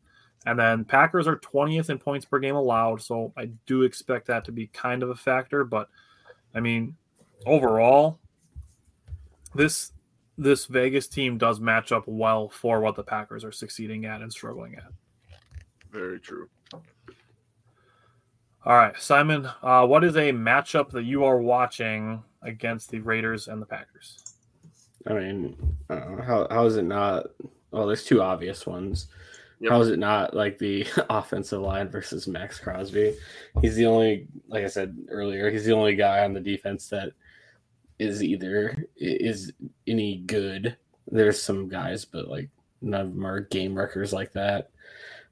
And 0.46 0.58
then 0.58 0.86
Packers 0.86 1.28
are 1.28 1.38
20th 1.38 1.90
in 1.90 2.00
points 2.00 2.26
per 2.26 2.40
game 2.40 2.56
allowed. 2.56 3.02
So 3.02 3.34
I 3.38 3.50
do 3.66 3.84
expect 3.84 4.28
that 4.28 4.46
to 4.46 4.52
be 4.52 4.68
kind 4.68 5.04
of 5.04 5.10
a 5.10 5.16
factor. 5.16 5.64
But 5.64 5.90
I 6.56 6.60
mean, 6.60 6.96
overall, 7.46 8.20
this 9.54 9.92
this 10.38 10.66
Vegas 10.66 11.08
team 11.08 11.38
does 11.38 11.60
match 11.60 11.92
up 11.92 12.04
well 12.08 12.48
for 12.48 12.80
what 12.80 12.96
the 12.96 13.04
Packers 13.04 13.44
are 13.44 13.52
succeeding 13.52 14.06
at 14.06 14.22
and 14.22 14.32
struggling 14.32 14.76
at. 14.76 14.92
Very 15.92 16.20
true. 16.20 16.48
All 18.66 18.76
right, 18.76 19.00
Simon, 19.00 19.50
uh, 19.64 19.86
what 19.86 20.04
is 20.04 20.16
a 20.16 20.32
matchup 20.32 20.92
that 20.92 21.04
you 21.04 21.24
are 21.24 21.42
watching 21.42 22.24
against 22.42 22.92
the 22.92 23.00
Raiders 23.00 23.48
and 23.48 23.62
the 23.62 23.66
Packers? 23.66 24.36
I 25.08 25.14
mean, 25.14 25.78
uh, 25.90 26.22
how 26.22 26.48
how 26.50 26.66
is 26.66 26.78
it 26.78 26.84
not? 26.84 27.28
Well, 27.72 27.88
there's 27.88 28.04
two 28.04 28.22
obvious 28.22 28.66
ones. 28.66 29.08
Yep. 29.62 29.72
How 29.72 29.82
is 29.82 29.90
it 29.90 30.00
not 30.00 30.34
like 30.34 30.58
the 30.58 30.88
offensive 31.10 31.62
line 31.62 31.90
versus 31.90 32.28
Maxx 32.28 32.60
Crosby? 32.60 33.16
He's 33.62 33.76
the 33.76 33.86
only, 33.86 34.28
like 34.48 34.64
I 34.64 34.68
said 34.68 34.98
earlier, 35.10 35.52
he's 35.52 35.66
the 35.66 35.74
only 35.74 35.96
guy 35.96 36.24
on 36.24 36.34
the 36.34 36.40
defense 36.40 36.88
that 36.90 37.12
is 38.00 38.24
either 38.24 38.86
is 38.96 39.52
any 39.86 40.20
good. 40.20 40.78
There's 41.08 41.42
some 41.42 41.68
guys, 41.68 42.06
but 42.06 42.30
like 42.30 42.50
none 42.82 43.02
of 43.02 43.14
them 43.14 43.26
are 43.26 43.42
game 43.42 43.76
records 43.76 44.14
like 44.14 44.32
that. 44.34 44.70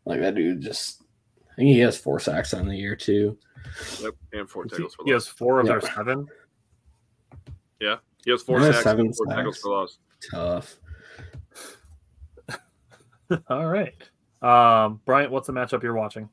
Like 0.06 0.20
that 0.20 0.36
dude 0.36 0.62
just, 0.62 1.04
I 1.52 1.56
think 1.56 1.70
he 1.70 1.80
has 1.80 1.98
four 1.98 2.20
sacks 2.20 2.54
on 2.54 2.68
the 2.68 2.76
year 2.76 2.96
too. 2.96 3.38
Yep, 4.02 4.14
and 4.34 4.50
four 4.50 4.66
tackles 4.66 4.96
for 4.96 5.04
he 5.06 5.14
loss. 5.14 5.24
He 5.26 5.32
has 5.32 5.38
four 5.38 5.60
of 5.62 5.68
Yeah. 5.68 5.80
their 5.80 5.92
seven. 5.92 6.28
He 7.80 8.32
has 8.32 8.42
four 8.42 8.60
He 8.60 8.66
has 8.66 8.76
sacks 8.76 8.84
seven 8.84 9.06
and 9.06 9.16
four 9.16 9.26
tackles 9.28 9.58
for 9.60 9.70
loss. 9.72 10.00
Tough. 10.32 10.76
All 13.50 13.68
right. 13.68 13.94
Um, 14.42 15.02
Bryant, 15.06 15.32
what's 15.32 15.48
the 15.48 15.54
matchup 15.54 15.84
you're 15.84 15.94
watching? 15.96 16.30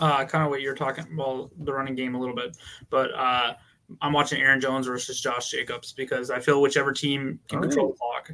uh, 0.00 0.24
kind 0.24 0.44
of 0.44 0.50
what 0.50 0.60
you're 0.60 0.74
talking. 0.76 1.04
Well, 1.16 1.50
the 1.58 1.72
running 1.72 1.94
game 1.96 2.14
a 2.14 2.20
little 2.20 2.34
bit, 2.36 2.56
but 2.90 3.12
uh, 3.14 3.54
I'm 4.00 4.12
watching 4.12 4.40
Aaron 4.40 4.60
Jones 4.60 4.86
versus 4.86 5.20
Josh 5.20 5.50
Jacobs 5.50 5.92
because 5.92 6.30
I 6.30 6.38
feel 6.38 6.62
whichever 6.62 6.92
team 6.92 7.40
can 7.48 7.58
Oh. 7.58 7.62
control 7.62 7.88
the 7.88 7.94
clock 7.94 8.30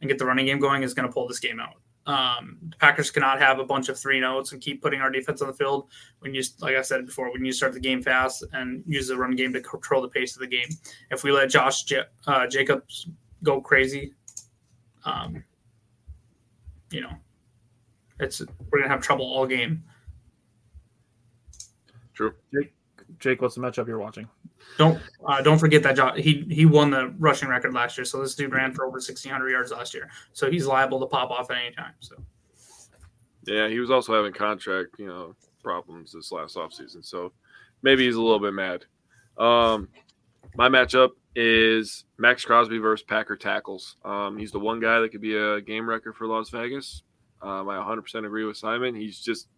and 0.00 0.08
get 0.08 0.18
the 0.18 0.26
running 0.26 0.46
game 0.46 0.60
going 0.60 0.82
is 0.84 0.94
going 0.94 1.08
to 1.08 1.12
pull 1.12 1.26
this 1.26 1.40
game 1.40 1.58
out. 1.58 1.74
Um, 2.06 2.56
the 2.70 2.76
Packers 2.76 3.10
cannot 3.10 3.38
have 3.40 3.58
a 3.58 3.64
bunch 3.64 3.88
of 3.88 3.98
three 3.98 4.20
notes 4.20 4.52
and 4.52 4.60
keep 4.62 4.80
putting 4.80 5.00
our 5.00 5.10
defense 5.10 5.42
on 5.42 5.48
the 5.48 5.54
field. 5.54 5.88
When 6.20 6.32
you, 6.34 6.42
like 6.60 6.76
I 6.76 6.82
said 6.82 7.04
before, 7.04 7.32
when 7.32 7.44
you 7.44 7.52
start 7.52 7.72
the 7.74 7.80
game 7.80 8.00
fast 8.02 8.44
and 8.52 8.82
use 8.86 9.08
the 9.08 9.16
run 9.16 9.34
game 9.34 9.52
to 9.54 9.60
control 9.60 10.00
the 10.00 10.08
pace 10.08 10.36
of 10.36 10.40
the 10.40 10.46
game. 10.46 10.68
If 11.10 11.22
we 11.24 11.32
let 11.32 11.50
Josh 11.50 11.82
J- 11.82 12.04
uh, 12.26 12.46
Jacobs 12.46 13.08
go 13.42 13.60
crazy, 13.60 14.14
um, 15.04 15.42
you 16.90 17.00
know, 17.02 17.12
it's 18.20 18.42
we're 18.70 18.80
gonna 18.80 18.90
have 18.90 19.00
trouble 19.02 19.24
all 19.26 19.46
game. 19.46 19.82
True. 22.14 22.34
Jake, 22.52 22.74
Jake, 23.18 23.42
what's 23.42 23.54
the 23.54 23.60
matchup 23.60 23.86
you're 23.86 23.98
watching? 23.98 24.28
Don't 24.76 25.00
uh, 25.26 25.40
don't 25.40 25.58
forget 25.58 25.82
that 25.84 25.96
Josh, 25.96 26.18
he 26.18 26.46
he 26.50 26.66
won 26.66 26.90
the 26.90 27.14
rushing 27.18 27.48
record 27.48 27.72
last 27.74 27.96
year. 27.96 28.04
So 28.04 28.20
this 28.20 28.34
dude 28.34 28.52
ran 28.52 28.72
for 28.72 28.84
over 28.84 28.94
1600 28.96 29.48
yards 29.50 29.70
last 29.70 29.94
year. 29.94 30.10
So 30.32 30.50
he's 30.50 30.66
liable 30.66 31.00
to 31.00 31.06
pop 31.06 31.30
off 31.30 31.50
at 31.50 31.56
any 31.58 31.74
time. 31.74 31.94
So 32.00 32.16
Yeah, 33.46 33.68
he 33.68 33.78
was 33.78 33.90
also 33.90 34.14
having 34.14 34.32
contract, 34.32 34.98
you 34.98 35.06
know, 35.06 35.34
problems 35.62 36.12
this 36.12 36.32
last 36.32 36.56
offseason. 36.56 37.04
So 37.04 37.32
maybe 37.82 38.04
he's 38.04 38.16
a 38.16 38.22
little 38.22 38.40
bit 38.40 38.52
mad. 38.52 38.84
Um, 39.36 39.88
my 40.56 40.68
matchup 40.68 41.10
is 41.36 42.04
Maxx 42.18 42.44
Crosby 42.44 42.78
versus 42.78 43.04
Packer 43.04 43.36
tackles. 43.36 43.96
Um, 44.04 44.36
he's 44.36 44.50
the 44.50 44.58
one 44.58 44.80
guy 44.80 44.98
that 45.00 45.10
could 45.10 45.20
be 45.20 45.36
a 45.36 45.60
game 45.60 45.88
record 45.88 46.16
for 46.16 46.26
Las 46.26 46.50
Vegas. 46.50 47.02
Um, 47.42 47.68
I 47.68 47.76
100% 47.76 48.26
agree 48.26 48.44
with 48.44 48.56
Simon. 48.56 48.94
He's 48.94 49.20
just 49.20 49.48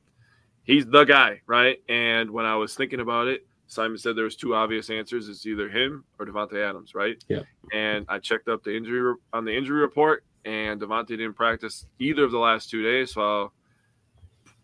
he's 0.65 0.87
the 0.87 1.05
guy, 1.05 1.41
right? 1.47 1.79
And 1.89 2.31
when 2.31 2.45
I 2.45 2.57
was 2.57 2.75
thinking 2.75 3.01
about 3.01 3.29
it, 3.29 3.47
Simon 3.67 3.99
said 3.99 4.17
there 4.17 4.25
was 4.25 4.37
two 4.37 4.55
obvious 4.55 4.91
answers: 4.91 5.29
it's 5.29 5.47
either 5.47 5.69
him 5.69 6.05
or 6.19 6.27
Davante 6.27 6.63
Adams, 6.63 6.95
right? 6.95 7.23
Yeah. 7.29 7.43
And 7.73 8.05
I 8.09 8.19
checked 8.19 8.49
up 8.49 8.65
the 8.65 8.77
injury 8.77 9.15
on 9.33 9.45
the 9.45 9.57
injury 9.57 9.81
report, 9.81 10.25
and 10.45 10.81
Davante 10.81 11.09
didn't 11.09 11.35
practice 11.35 11.87
either 11.99 12.25
of 12.25 12.33
the 12.33 12.39
last 12.39 12.69
two 12.69 12.83
days. 12.83 13.13
So 13.15 13.53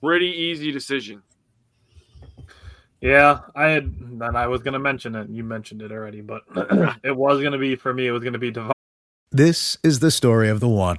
pretty 0.02 0.30
easy 0.30 0.72
decision. 0.72 1.22
Yeah, 3.00 3.40
I 3.54 3.68
had, 3.68 3.84
and 3.84 4.22
I 4.36 4.46
was 4.46 4.62
going 4.62 4.72
to 4.72 4.78
mention 4.78 5.14
it. 5.14 5.28
You 5.28 5.44
mentioned 5.44 5.82
it 5.82 5.92
already, 5.92 6.22
but 6.22 6.42
it 7.04 7.14
was 7.16 7.40
going 7.40 7.52
to 7.52 7.58
be 7.58 7.76
for 7.76 7.92
me. 7.92 8.06
It 8.06 8.10
was 8.10 8.22
going 8.22 8.32
to 8.32 8.38
be 8.38 8.50
Devon. 8.50 8.72
This 9.30 9.76
is 9.82 10.00
the 10.00 10.10
story 10.10 10.48
of 10.48 10.60
the 10.60 10.68
one. 10.68 10.98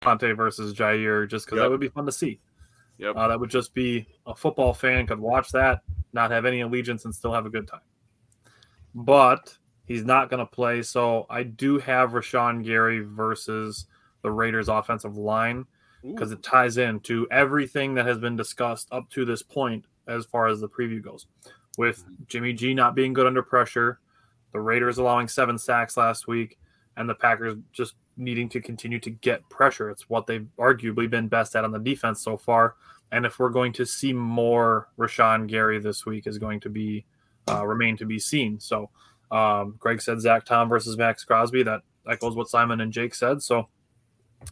Davante 0.00 0.36
versus 0.36 0.74
Jaire, 0.74 1.28
just 1.28 1.46
because 1.46 1.58
Yep. 1.58 1.64
that 1.64 1.70
would 1.70 1.80
be 1.80 1.88
fun 1.88 2.06
to 2.06 2.12
see. 2.12 2.40
Yep. 2.98 3.16
Uh, 3.16 3.28
that 3.28 3.40
would 3.40 3.50
just 3.50 3.74
be 3.74 4.06
a 4.26 4.34
football 4.34 4.74
fan 4.74 5.06
could 5.06 5.18
watch 5.18 5.50
that, 5.52 5.82
not 6.12 6.30
have 6.30 6.44
any 6.44 6.60
allegiance, 6.60 7.04
and 7.04 7.14
still 7.14 7.32
have 7.32 7.46
a 7.46 7.50
good 7.50 7.66
time. 7.66 7.80
But 8.94 9.56
he's 9.86 10.04
not 10.04 10.28
going 10.28 10.40
to 10.40 10.46
play, 10.46 10.82
so 10.82 11.26
I 11.30 11.44
do 11.44 11.78
have 11.78 12.10
Rashan 12.10 12.64
Gary 12.64 13.00
versus 13.00 13.86
the 14.22 14.30
Raiders' 14.30 14.68
offensive 14.68 15.16
line 15.16 15.66
because 16.02 16.32
it 16.32 16.42
ties 16.42 16.78
into 16.78 17.26
everything 17.30 17.94
that 17.94 18.06
has 18.06 18.18
been 18.18 18.36
discussed 18.36 18.88
up 18.90 19.08
to 19.10 19.24
this 19.24 19.42
point 19.42 19.84
as 20.06 20.24
far 20.26 20.46
as 20.46 20.60
the 20.60 20.68
preview 20.68 21.02
goes. 21.02 21.26
With 21.78 22.04
Jimmy 22.26 22.52
G 22.52 22.74
not 22.74 22.94
being 22.94 23.12
good 23.12 23.26
under 23.26 23.42
pressure, 23.42 24.00
the 24.52 24.60
Raiders 24.60 24.98
allowing 24.98 25.28
seven 25.28 25.58
sacks 25.58 25.96
last 25.96 26.26
week, 26.26 26.58
and 26.96 27.08
the 27.08 27.14
Packers 27.14 27.56
just 27.72 27.94
needing 28.20 28.48
to 28.50 28.60
continue 28.60 29.00
to 29.00 29.10
get 29.10 29.48
pressure. 29.48 29.90
It's 29.90 30.08
what 30.08 30.26
they've 30.26 30.46
arguably 30.58 31.08
been 31.08 31.28
best 31.28 31.56
at 31.56 31.64
on 31.64 31.72
the 31.72 31.78
defense 31.78 32.22
so 32.22 32.36
far. 32.36 32.76
And 33.12 33.26
if 33.26 33.38
we're 33.38 33.50
going 33.50 33.72
to 33.74 33.84
see 33.84 34.12
more 34.12 34.88
Rashan 34.98 35.48
Gary 35.48 35.80
this 35.80 36.06
week, 36.06 36.26
is 36.26 36.38
going 36.38 36.60
to 36.60 36.68
be 36.68 37.04
uh, 37.48 37.66
remain 37.66 37.96
to 37.96 38.06
be 38.06 38.18
seen. 38.18 38.60
So, 38.60 38.90
um, 39.30 39.74
Greg 39.78 40.00
said 40.00 40.20
Zach 40.20 40.44
Tom 40.44 40.68
versus 40.68 40.96
Maxx 40.96 41.24
Crosby. 41.24 41.62
That 41.64 41.82
echoes 42.08 42.36
what 42.36 42.48
Simon 42.48 42.80
and 42.80 42.92
Jake 42.92 43.14
said. 43.14 43.42
So, 43.42 43.68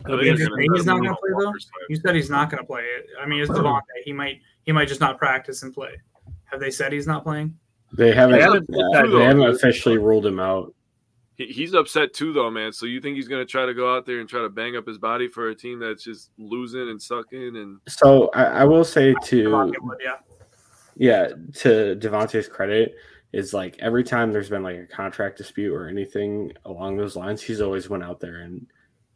I 0.04 0.12
it'll 0.12 0.22
think 0.22 0.38
be 0.38 0.44
it's 0.44 0.74
He's 0.74 0.86
not 0.86 1.02
gonna 1.02 1.14
play, 1.16 1.30
though? 1.38 1.52
You 1.88 1.96
said 1.96 2.14
he's 2.14 2.30
not 2.30 2.50
going 2.50 2.62
to 2.62 2.66
play. 2.66 2.82
I 3.20 3.26
mean, 3.26 3.40
it's 3.40 3.50
Davante. 3.50 3.82
He 4.04 4.12
might 4.12 4.40
he 4.64 4.72
might 4.72 4.88
just 4.88 5.00
not 5.00 5.18
practice 5.18 5.62
and 5.62 5.72
play. 5.72 5.92
Have 6.44 6.60
they 6.60 6.70
said 6.70 6.92
he's 6.92 7.06
not 7.06 7.22
playing? 7.22 7.56
They 7.92 8.12
haven't. 8.12 8.36
They 8.36 8.42
haven't 8.42 8.66
yeah, 8.68 9.02
they 9.06 9.24
haven't 9.24 9.48
officially 9.48 9.98
ruled 9.98 10.26
him 10.26 10.40
out. 10.40 10.74
He, 11.38 11.46
he's 11.46 11.72
upset 11.72 12.12
too, 12.12 12.32
though, 12.32 12.50
man. 12.50 12.72
So 12.72 12.84
you 12.84 13.00
think 13.00 13.16
he's 13.16 13.28
gonna 13.28 13.46
try 13.46 13.64
to 13.64 13.72
go 13.72 13.96
out 13.96 14.04
there 14.04 14.18
and 14.18 14.28
try 14.28 14.42
to 14.42 14.50
bang 14.50 14.76
up 14.76 14.86
his 14.86 14.98
body 14.98 15.28
for 15.28 15.48
a 15.48 15.54
team 15.54 15.78
that's 15.78 16.04
just 16.04 16.30
losing 16.36 16.90
and 16.90 17.00
sucking 17.00 17.56
and 17.56 17.80
So 17.88 18.30
I, 18.34 18.44
I 18.44 18.64
will 18.64 18.84
say 18.84 19.14
to 19.24 19.72
yeah. 20.00 20.16
yeah 20.96 21.28
to 21.54 21.96
Davante's 21.96 22.48
credit 22.48 22.94
is 23.32 23.54
like 23.54 23.76
every 23.78 24.02
time 24.02 24.32
there's 24.32 24.48
been 24.48 24.62
like 24.62 24.78
a 24.78 24.86
contract 24.86 25.38
dispute 25.38 25.72
or 25.72 25.88
anything 25.88 26.52
along 26.64 26.96
those 26.96 27.16
lines, 27.16 27.40
he's 27.40 27.60
always 27.60 27.88
went 27.88 28.02
out 28.02 28.20
there 28.20 28.40
and 28.40 28.66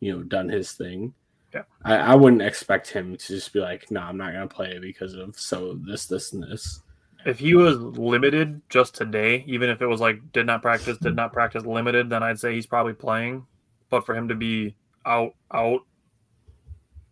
you 0.00 0.16
know 0.16 0.22
done 0.22 0.48
his 0.48 0.72
thing. 0.72 1.12
Yeah. 1.52 1.64
I, 1.84 1.96
I 1.96 2.14
wouldn't 2.14 2.40
expect 2.40 2.88
him 2.88 3.16
to 3.16 3.26
just 3.26 3.52
be 3.52 3.60
like, 3.60 3.90
no, 3.90 4.00
I'm 4.00 4.16
not 4.16 4.32
gonna 4.32 4.46
play 4.46 4.78
because 4.78 5.14
of 5.14 5.38
so 5.38 5.78
this, 5.84 6.06
this, 6.06 6.32
and 6.32 6.42
this. 6.42 6.82
If 7.24 7.38
he 7.38 7.54
was 7.54 7.76
limited 7.78 8.60
just 8.68 8.94
today, 8.94 9.44
even 9.46 9.70
if 9.70 9.80
it 9.82 9.86
was 9.86 10.00
like 10.00 10.32
did 10.32 10.46
not 10.46 10.62
practice, 10.62 10.98
did 10.98 11.16
not 11.16 11.32
practice 11.32 11.64
limited, 11.64 12.10
then 12.10 12.22
I'd 12.22 12.38
say 12.40 12.54
he's 12.54 12.66
probably 12.66 12.94
playing. 12.94 13.46
But 13.90 14.06
for 14.06 14.14
him 14.14 14.28
to 14.28 14.34
be 14.34 14.74
out, 15.04 15.34
out, 15.52 15.80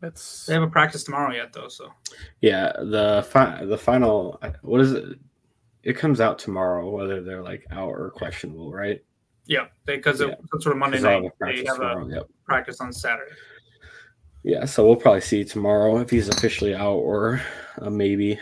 it's 0.02 0.46
They 0.46 0.54
haven't 0.54 0.70
practiced 0.70 1.04
tomorrow 1.06 1.32
yet, 1.34 1.52
though. 1.52 1.68
So 1.68 1.92
Yeah, 2.40 2.72
the 2.78 3.26
fi- 3.28 3.64
the 3.64 3.76
final 3.78 4.40
what 4.62 4.80
is 4.80 4.92
it? 4.92 5.18
It 5.82 5.94
comes 5.96 6.20
out 6.20 6.38
tomorrow 6.38 6.88
whether 6.90 7.22
they're 7.22 7.42
like 7.42 7.66
out 7.70 7.88
or 7.90 8.10
questionable, 8.10 8.72
right? 8.72 9.02
yeah, 9.46 9.66
because 9.84 10.20
Yeah. 10.20 10.34
it's 10.54 10.62
sort 10.64 10.74
of 10.74 10.78
Monday 10.78 11.00
night. 11.00 11.22
have 11.22 11.22
They 11.22 11.62
practice 11.64 11.68
have 11.68 11.80
a 11.80 12.06
Yep. 12.08 12.26
practice 12.44 12.80
on 12.80 12.92
Saturday. 12.92 13.32
Yeah, 14.42 14.64
so 14.64 14.86
we'll 14.86 14.96
probably 14.96 15.20
see 15.22 15.44
tomorrow 15.44 15.98
if 15.98 16.08
he's 16.10 16.28
officially 16.28 16.74
out 16.74 16.94
or 16.96 17.40
a 17.78 17.90
maybe. 17.90 18.38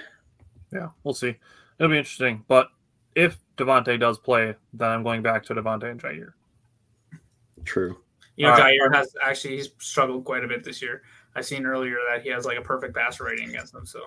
yeah, 0.72 0.88
we'll 1.02 1.14
see. 1.14 1.36
It'll 1.78 1.90
be 1.90 1.98
interesting. 1.98 2.44
But 2.48 2.68
if 3.14 3.38
Davante 3.56 3.98
does 3.98 4.18
play, 4.18 4.54
then 4.72 4.88
I'm 4.88 5.02
going 5.02 5.22
back 5.22 5.44
to 5.44 5.54
Davante 5.54 5.90
and 5.90 6.00
Jaire. 6.00 6.32
True. 7.64 7.98
You 8.36 8.46
know, 8.46 8.52
All 8.52 8.58
right. 8.58 8.78
Jaire 8.78 8.94
has 8.94 9.14
actually 9.22 9.56
he's 9.56 9.70
struggled 9.78 10.24
quite 10.24 10.44
a 10.44 10.48
bit 10.48 10.64
this 10.64 10.80
year. 10.80 11.02
I 11.34 11.40
seen 11.40 11.66
earlier 11.66 11.96
that 12.10 12.22
he 12.22 12.30
has 12.30 12.44
like 12.44 12.58
a 12.58 12.62
perfect 12.62 12.94
passer 12.94 13.24
rating 13.24 13.50
against 13.50 13.72
them. 13.72 13.86
So 13.86 14.00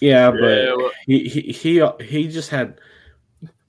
Yeah, 0.00 0.30
but 0.30 0.40
Yeah, 0.40 0.88
he, 1.06 1.28
he 1.28 1.40
he 1.52 1.86
he 2.00 2.28
just 2.28 2.50
had 2.50 2.80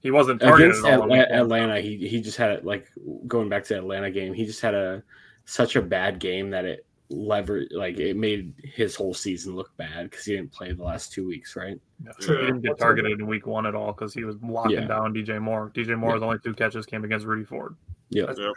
He 0.00 0.10
wasn't 0.10 0.42
against 0.42 0.84
at 0.84 1.00
all. 1.00 1.12
Atla- 1.12 1.26
Atlanta. 1.30 1.80
He 1.80 2.08
he 2.08 2.20
just 2.20 2.36
had 2.36 2.50
it 2.50 2.64
like 2.64 2.86
going 3.26 3.48
back 3.48 3.64
to 3.64 3.74
the 3.74 3.80
Atlanta 3.80 4.10
game. 4.10 4.32
He 4.32 4.46
just 4.46 4.60
had 4.60 4.74
a 4.74 5.02
such 5.44 5.76
a 5.76 5.82
bad 5.82 6.18
game 6.18 6.50
that 6.50 6.64
it 6.64 6.85
lever 7.08 7.64
like 7.70 7.98
it 7.98 8.16
made 8.16 8.52
his 8.64 8.96
whole 8.96 9.14
season 9.14 9.54
look 9.54 9.76
bad 9.76 10.10
because 10.10 10.24
he 10.24 10.34
didn't 10.34 10.50
play 10.52 10.72
the 10.72 10.82
last 10.82 11.12
two 11.12 11.26
weeks, 11.26 11.54
right? 11.54 11.78
Yeah. 12.04 12.12
True. 12.20 12.40
He 12.40 12.46
didn't 12.46 12.62
get 12.62 12.78
targeted 12.78 13.20
in 13.20 13.26
week 13.26 13.46
one 13.46 13.64
at 13.66 13.74
all 13.74 13.92
because 13.92 14.12
he 14.12 14.24
was 14.24 14.36
locking 14.42 14.72
Yeah. 14.72 14.86
down 14.88 15.14
DJ 15.14 15.40
Moore. 15.40 15.70
DJ 15.74 15.96
Moore's 15.96 16.22
only 16.22 16.38
two 16.40 16.52
catches 16.54 16.84
came 16.86 17.04
against 17.04 17.24
Rudy 17.26 17.44
Ford. 17.44 17.76
Yeah. 18.10 18.22
That's- 18.26 18.38
Yep. 18.38 18.54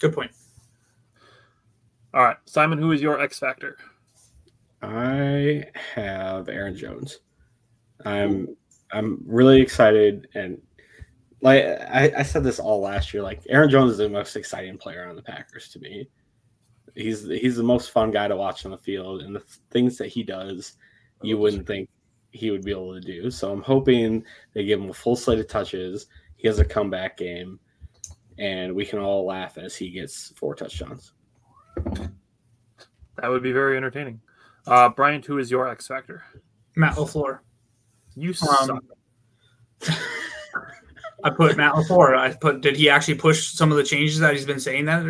Good 0.00 0.14
point. 0.14 0.30
All 2.14 2.22
right, 2.22 2.36
Simon, 2.46 2.78
who 2.78 2.92
is 2.92 3.02
your 3.02 3.20
X 3.20 3.38
factor? 3.38 3.76
I 4.80 5.64
have 5.94 6.48
Aaron 6.48 6.76
Jones. 6.76 7.18
I'm 8.04 8.56
I'm 8.92 9.22
really 9.26 9.60
excited 9.60 10.28
and 10.34 10.60
like 11.42 11.64
I, 11.64 12.12
I 12.18 12.22
said 12.22 12.44
this 12.44 12.58
all 12.60 12.80
last 12.80 13.12
year. 13.12 13.22
Like 13.22 13.42
Aaron 13.48 13.68
Jones 13.70 13.92
is 13.92 13.98
the 13.98 14.08
most 14.08 14.36
exciting 14.36 14.78
player 14.78 15.04
on 15.08 15.16
the 15.16 15.22
Packers 15.22 15.68
to 15.70 15.80
me. 15.80 16.08
He's 16.98 17.22
he's 17.22 17.56
the 17.56 17.62
most 17.62 17.92
fun 17.92 18.10
guy 18.10 18.26
to 18.26 18.36
watch 18.36 18.64
on 18.64 18.72
the 18.72 18.78
field, 18.78 19.22
and 19.22 19.36
the 19.36 19.44
things 19.70 19.96
that 19.98 20.08
he 20.08 20.24
does, 20.24 20.72
you 21.22 21.38
wouldn't 21.38 21.66
think 21.66 21.88
he 22.32 22.50
would 22.50 22.64
be 22.64 22.72
able 22.72 22.92
to 22.92 23.00
do. 23.00 23.30
So 23.30 23.52
I'm 23.52 23.62
hoping 23.62 24.24
they 24.52 24.64
give 24.64 24.80
him 24.80 24.90
a 24.90 24.94
full 24.94 25.14
slate 25.14 25.38
of 25.38 25.46
touches. 25.46 26.06
He 26.36 26.48
has 26.48 26.58
a 26.58 26.64
comeback 26.64 27.16
game, 27.16 27.60
and 28.36 28.74
we 28.74 28.84
can 28.84 28.98
all 28.98 29.24
laugh 29.24 29.58
as 29.58 29.76
he 29.76 29.90
gets 29.90 30.32
four 30.36 30.56
touchdowns. 30.56 31.12
That 33.16 33.28
would 33.28 33.44
be 33.44 33.52
very 33.52 33.76
entertaining. 33.76 34.20
Uh, 34.66 34.88
Bryant, 34.88 35.24
who 35.24 35.38
is 35.38 35.52
your 35.52 35.68
X 35.68 35.86
factor? 35.86 36.24
Matt 36.74 36.94
LaFleur. 36.94 37.38
You 38.16 38.32
suck. 38.32 38.68
Um, 38.68 38.80
I 41.24 41.30
put 41.30 41.56
Matt 41.56 41.74
LaFleur. 41.74 42.16
I 42.16 42.34
put 42.34 42.60
did 42.60 42.76
he 42.76 42.90
actually 42.90 43.14
push 43.14 43.52
some 43.52 43.70
of 43.70 43.76
the 43.76 43.84
changes 43.84 44.18
that 44.18 44.34
he's 44.34 44.44
been 44.44 44.60
saying 44.60 44.86
that 44.86 45.04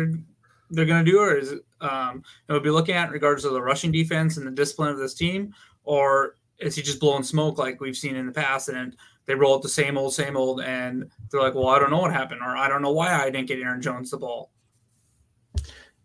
they're, 0.69 0.85
they're 0.85 0.85
going 0.85 1.03
to 1.05 1.11
do, 1.11 1.19
or 1.19 1.35
is 1.35 1.51
it 1.53 1.61
um, 1.81 2.23
it 2.47 2.53
would 2.53 2.63
be 2.63 2.69
looking 2.69 2.95
at 2.95 3.07
in 3.07 3.11
regards 3.13 3.43
to 3.43 3.49
the 3.49 3.61
rushing 3.61 3.91
defense 3.91 4.37
and 4.37 4.45
the 4.45 4.51
discipline 4.51 4.89
of 4.89 4.97
this 4.97 5.13
team, 5.13 5.53
or 5.83 6.35
is 6.59 6.75
he 6.75 6.81
just 6.81 6.99
blowing 6.99 7.23
smoke 7.23 7.57
like 7.57 7.79
we've 7.79 7.95
seen 7.97 8.15
in 8.15 8.25
the 8.25 8.31
past 8.31 8.67
and 8.69 8.95
they 9.25 9.35
roll 9.35 9.55
out 9.55 9.61
the 9.61 9.69
same 9.69 9.97
old, 9.97 10.13
same 10.13 10.35
old, 10.35 10.61
and 10.61 11.09
they're 11.31 11.41
like, 11.41 11.53
well, 11.55 11.67
I 11.69 11.79
don't 11.79 11.91
know 11.91 11.99
what 11.99 12.11
happened, 12.11 12.41
or 12.41 12.57
I 12.57 12.67
don't 12.67 12.81
know 12.81 12.91
why 12.91 13.13
I 13.13 13.29
didn't 13.29 13.47
get 13.47 13.59
Aaron 13.59 13.81
Jones 13.81 14.11
the 14.11 14.17
ball. 14.17 14.51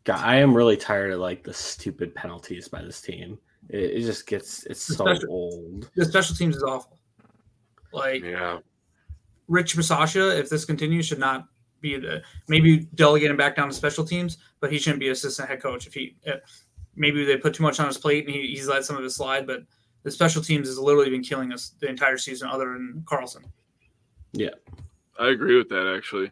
God, 0.04 0.20
I 0.20 0.36
am 0.36 0.54
really 0.54 0.76
tired 0.76 1.12
of 1.12 1.20
like 1.20 1.42
the 1.42 1.54
stupid 1.54 2.14
penalties 2.14 2.68
by 2.68 2.82
this 2.82 3.00
team. 3.00 3.38
It, 3.70 3.78
it 3.92 4.00
just 4.02 4.26
gets 4.26 4.64
it's 4.64 4.82
so 4.82 5.08
Especially- 5.08 5.28
old. 5.28 5.90
The 5.96 6.04
special 6.04 6.36
teams 6.36 6.56
is 6.56 6.62
awful. 6.62 6.98
Like 7.92 8.22
Yeah. 8.22 8.58
Rich 9.48 9.76
Bisaccia, 9.76 10.38
if 10.38 10.48
this 10.50 10.64
continues, 10.64 11.06
should 11.06 11.18
not 11.18 11.46
be 11.84 11.96
the 11.96 12.22
maybe 12.48 12.88
delegate 12.96 13.30
him 13.30 13.36
back 13.36 13.54
down 13.54 13.68
to 13.68 13.74
special 13.74 14.04
teams, 14.04 14.38
but 14.60 14.72
he 14.72 14.78
shouldn't 14.78 15.00
be 15.00 15.10
assistant 15.10 15.48
head 15.48 15.62
coach. 15.62 15.86
If 15.86 15.94
he 15.94 16.16
if 16.24 16.40
maybe 16.96 17.24
they 17.24 17.36
put 17.36 17.54
too 17.54 17.62
much 17.62 17.78
on 17.78 17.86
his 17.86 17.98
plate 17.98 18.26
and 18.26 18.34
he, 18.34 18.48
he's 18.48 18.66
let 18.66 18.84
some 18.84 18.96
of 18.96 19.04
it 19.04 19.10
slide, 19.10 19.46
but 19.46 19.62
the 20.02 20.10
special 20.10 20.42
teams 20.42 20.66
has 20.66 20.78
literally 20.78 21.10
been 21.10 21.22
killing 21.22 21.52
us 21.52 21.74
the 21.78 21.88
entire 21.88 22.18
season, 22.18 22.48
other 22.48 22.72
than 22.72 23.04
Carlson. 23.06 23.44
Yeah, 24.32 24.54
I 25.18 25.28
agree 25.28 25.56
with 25.56 25.68
that 25.68 25.94
actually, 25.96 26.30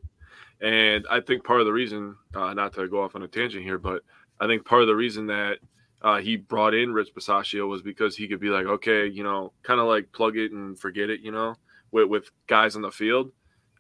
and 0.61 1.07
I 1.11 1.21
think 1.21 1.45
part 1.45 1.61
of 1.61 1.67
the 1.67 1.73
reason, 1.73 2.17
uh, 2.35 2.55
not 2.55 2.73
to 2.75 2.89
go 2.89 3.03
off 3.03 3.15
on 3.15 3.23
a 3.23 3.29
tangent 3.29 3.63
here, 3.63 3.79
but 3.79 4.03
I 4.41 4.47
think 4.47 4.65
part 4.65 4.83
of 4.83 4.89
the 4.89 4.97
reason 4.97 5.27
that 5.27 5.59
uh, 6.03 6.19
he 6.19 6.37
brought 6.37 6.75
in 6.75 6.93
Rich 6.93 7.15
Bisaccia 7.15 7.67
was 7.69 7.81
because 7.81 8.17
he 8.17 8.27
could 8.27 8.41
be 8.41 8.49
like, 8.49 8.67
okay, 8.67 9.07
you 9.07 9.23
know, 9.23 9.53
kind 9.63 9.79
of 9.79 9.87
like 9.87 10.11
plug 10.11 10.37
it 10.37 10.51
and 10.51 10.79
forget 10.79 11.11
it, 11.11 11.21
you 11.21 11.31
know, 11.31 11.55
with, 11.93 12.09
with 12.09 12.31
guys 12.49 12.75
on 12.75 12.83
the 12.83 12.91
field. 12.91 13.31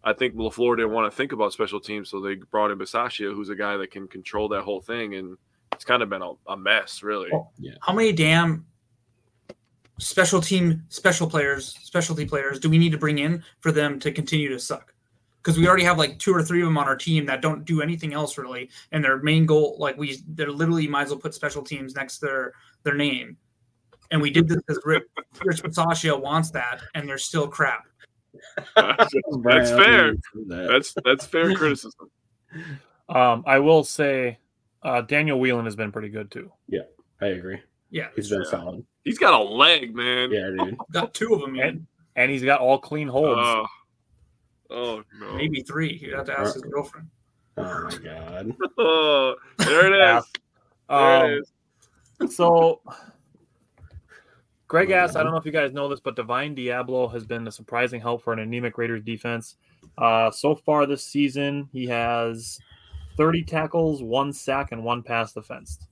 I 0.05 0.13
think 0.13 0.35
LaFleur 0.35 0.77
didn't 0.77 0.93
want 0.93 1.11
to 1.11 1.17
think 1.17 1.33
about 1.33 1.53
special 1.53 1.81
teams, 1.81 2.11
so 2.11 2.21
they 2.21 2.35
brought 2.35 2.71
in 2.71 2.79
Bisaccia, 2.79 3.35
who's 3.35 3.51
a 3.51 3.55
guy 3.55 3.77
that 3.77 3.91
can 3.91 4.09
control 4.09 4.49
that 4.49 4.63
whole 4.63 4.81
thing, 4.81 5.15
and 5.15 5.37
it's 5.73 5.85
kind 5.85 6.03
of 6.03 6.09
been 6.09 6.23
a, 6.23 6.33
a 6.49 6.57
mess, 6.57 7.03
really. 7.03 7.31
Oh. 7.33 7.51
How 7.81 7.93
many 7.93 8.13
damn 8.13 8.67
special 9.99 10.41
team 10.41 10.83
special 10.89 11.29
players, 11.29 11.79
specialty 11.83 12.27
players 12.27 12.59
do 12.59 12.69
we 12.69 12.79
need 12.79 12.93
to 12.93 12.99
bring 12.99 13.19
in 13.19 13.43
for 13.61 13.71
them 13.71 14.01
to 14.01 14.11
continue 14.11 14.49
to 14.49 14.59
suck? 14.59 14.93
Because 15.41 15.59
we 15.59 15.67
already 15.67 15.85
have 15.85 15.99
like 15.99 16.19
two 16.19 16.33
or 16.33 16.43
three 16.43 16.61
of 16.61 16.67
them 16.67 16.79
on 16.79 16.87
our 16.87 16.97
team 16.97 17.27
that 17.27 17.43
don't 17.43 17.65
do 17.65 17.81
anything 17.81 18.13
else 18.13 18.39
really, 18.39 18.71
and 18.91 19.05
their 19.05 19.19
main 19.23 19.47
goal, 19.47 19.77
like 19.79 19.97
we, 19.97 20.19
they're 20.29 20.51
literally 20.51 20.89
might 20.89 21.03
as 21.03 21.11
well 21.11 21.19
put 21.19 21.35
special 21.35 21.63
teams 21.63 21.95
next 21.95 22.19
to 22.19 22.27
their 22.27 22.53
their 22.83 22.95
name. 22.95 23.37
And 24.11 24.21
we 24.21 24.31
did 24.31 24.47
this 24.47 24.59
because 24.67 24.83
Rich, 24.85 25.05
Rich 25.43 25.63
Bisaccia 25.63 26.21
wants 26.21 26.51
that, 26.51 26.83
and 26.95 27.09
they're 27.09 27.17
still 27.19 27.49
crap. 27.49 27.87
That's 28.77 29.71
fair. 29.71 30.15
That's 30.47 30.95
that's 31.05 31.27
fair 31.27 31.55
criticism. 31.57 32.11
Um, 33.09 33.45
I 33.47 33.59
will 33.59 33.85
say 33.85 34.39
uh, 34.83 35.03
Daniel 35.03 35.39
Whelan 35.39 35.65
has 35.65 35.77
been 35.77 35.93
pretty 35.93 36.09
good 36.09 36.31
too. 36.31 36.51
Yeah, 36.69 36.83
I 37.21 37.27
agree. 37.27 37.61
Yeah, 37.91 38.09
He's 38.17 38.31
been 38.31 38.43
Yeah. 38.43 38.51
solid. 38.51 38.85
He's 39.05 39.19
got 39.19 39.35
a 39.35 39.43
leg, 39.43 39.95
man. 39.95 40.31
Yeah, 40.31 40.49
dude. 40.51 40.77
got 40.93 41.13
two 41.13 41.35
of 41.35 41.41
them, 41.41 41.53
man. 41.55 41.87
And 42.17 42.31
he's 42.31 42.43
got 42.43 42.61
all 42.61 42.79
clean 42.79 43.09
holds. 43.09 43.41
Oh, 43.43 43.67
oh 44.71 45.03
no. 45.21 45.35
maybe 45.35 45.63
three. 45.63 45.99
You 46.03 46.15
have 46.17 46.27
to 46.27 46.39
ask 46.39 46.55
his 46.55 46.63
girlfriend. 46.63 47.09
Oh 47.59 47.63
my 47.85 47.99
god. 47.99 48.55
Oh, 48.79 49.35
there 49.59 49.93
it 49.93 50.17
is. 50.19 50.25
There 50.89 50.99
Um, 50.99 51.31
it 51.31 51.43
is. 52.23 52.35
So, 52.37 52.81
Greg 54.73 54.91
asked, 54.91 55.19
I 55.19 55.23
don't 55.23 55.33
know 55.33 55.39
if 55.39 55.45
you 55.45 55.53
guys 55.53 55.75
know 55.75 55.87
this, 55.87 56.01
but 56.01 56.17
Divine 56.17 56.57
Deablo 56.57 57.13
has 57.13 57.27
been 57.27 57.47
a 57.47 57.53
surprising 57.53 58.01
help 58.01 58.23
for 58.23 58.33
an 58.33 58.39
anemic 58.39 58.79
Raiders 58.79 59.03
defense. 59.03 59.57
Uh, 59.99 60.31
so 60.31 60.55
far 60.55 60.87
this 60.87 61.05
season, 61.05 61.69
he 61.75 61.85
has 61.89 62.59
30 63.19 63.45
tackles, 63.45 64.03
one 64.03 64.33
sack, 64.33 64.73
and 64.73 64.83
one 64.83 65.03
pass 65.03 65.35
defensed. 65.35 65.89